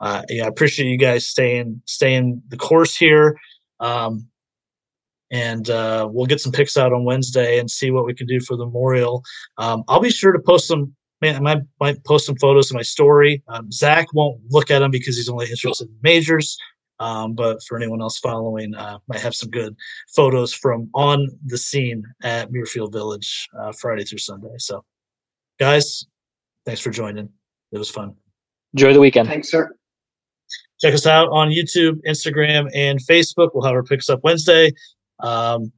uh, 0.00 0.22
yeah, 0.28 0.44
I 0.44 0.48
appreciate 0.48 0.90
you 0.90 0.98
guys 0.98 1.26
staying 1.26 1.82
staying 1.86 2.42
the 2.48 2.56
course 2.56 2.96
here. 2.96 3.38
Um, 3.80 4.26
and 5.32 5.70
uh, 5.70 6.08
we'll 6.10 6.26
get 6.26 6.40
some 6.40 6.52
picks 6.52 6.76
out 6.76 6.92
on 6.92 7.04
Wednesday 7.04 7.60
and 7.60 7.70
see 7.70 7.92
what 7.92 8.04
we 8.04 8.14
can 8.14 8.26
do 8.26 8.40
for 8.40 8.56
the 8.56 8.66
memorial. 8.66 9.22
Um, 9.58 9.84
I'll 9.86 10.00
be 10.00 10.10
sure 10.10 10.32
to 10.32 10.40
post 10.40 10.66
some 10.66 10.94
man, 11.20 11.36
I 11.36 11.40
might, 11.40 11.62
might 11.80 12.04
post 12.04 12.26
some 12.26 12.36
photos 12.36 12.70
in 12.70 12.76
my 12.76 12.82
story. 12.82 13.42
Um, 13.48 13.70
Zach 13.70 14.08
won't 14.14 14.40
look 14.50 14.70
at 14.70 14.80
them 14.80 14.90
because 14.90 15.16
he's 15.16 15.28
only 15.28 15.46
interested 15.50 15.88
in 15.88 15.96
majors. 16.02 16.56
Um, 17.00 17.34
but 17.34 17.62
for 17.64 17.78
anyone 17.78 18.02
else 18.02 18.18
following, 18.18 18.74
uh, 18.74 18.98
might 19.08 19.20
have 19.20 19.34
some 19.34 19.50
good 19.50 19.74
photos 20.14 20.52
from 20.52 20.90
on 20.94 21.28
the 21.46 21.58
scene 21.58 22.04
at 22.22 22.52
Muirfield 22.52 22.92
Village 22.92 23.48
uh, 23.58 23.72
Friday 23.72 24.04
through 24.04 24.18
Sunday. 24.18 24.54
So, 24.58 24.84
guys, 25.58 26.04
thanks 26.66 26.80
for 26.80 26.90
joining. 26.90 27.28
It 27.72 27.78
was 27.78 27.90
fun. 27.90 28.14
Enjoy 28.74 28.92
the 28.92 29.00
weekend. 29.00 29.28
Thanks, 29.28 29.50
sir. 29.50 29.74
Check 30.80 30.94
us 30.94 31.06
out 31.06 31.28
on 31.30 31.48
YouTube, 31.48 32.00
Instagram, 32.06 32.70
and 32.74 32.98
Facebook. 33.00 33.50
We'll 33.54 33.64
have 33.64 33.74
our 33.74 33.82
picks 33.82 34.08
up 34.08 34.20
Wednesday. 34.22 34.72
Um, 35.20 35.72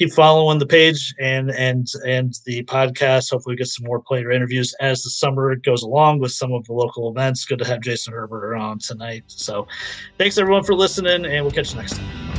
keep 0.00 0.12
following 0.14 0.58
the 0.58 0.66
page 0.66 1.14
and 1.20 1.50
and 1.50 1.86
and 2.06 2.34
the 2.46 2.64
podcast. 2.64 3.30
Hopefully, 3.30 3.54
get 3.54 3.66
some 3.66 3.86
more 3.86 4.00
player 4.00 4.30
interviews 4.30 4.74
as 4.80 5.02
the 5.02 5.10
summer 5.10 5.54
goes 5.56 5.82
along 5.82 6.20
with 6.20 6.32
some 6.32 6.52
of 6.52 6.64
the 6.64 6.72
local 6.72 7.10
events. 7.10 7.44
Good 7.44 7.58
to 7.58 7.66
have 7.66 7.82
Jason 7.82 8.14
Herberger 8.14 8.58
on 8.58 8.78
tonight. 8.78 9.24
So, 9.26 9.68
thanks 10.16 10.38
everyone 10.38 10.64
for 10.64 10.74
listening, 10.74 11.26
and 11.26 11.44
we'll 11.44 11.52
catch 11.52 11.72
you 11.72 11.76
next 11.76 11.98
time. 11.98 12.29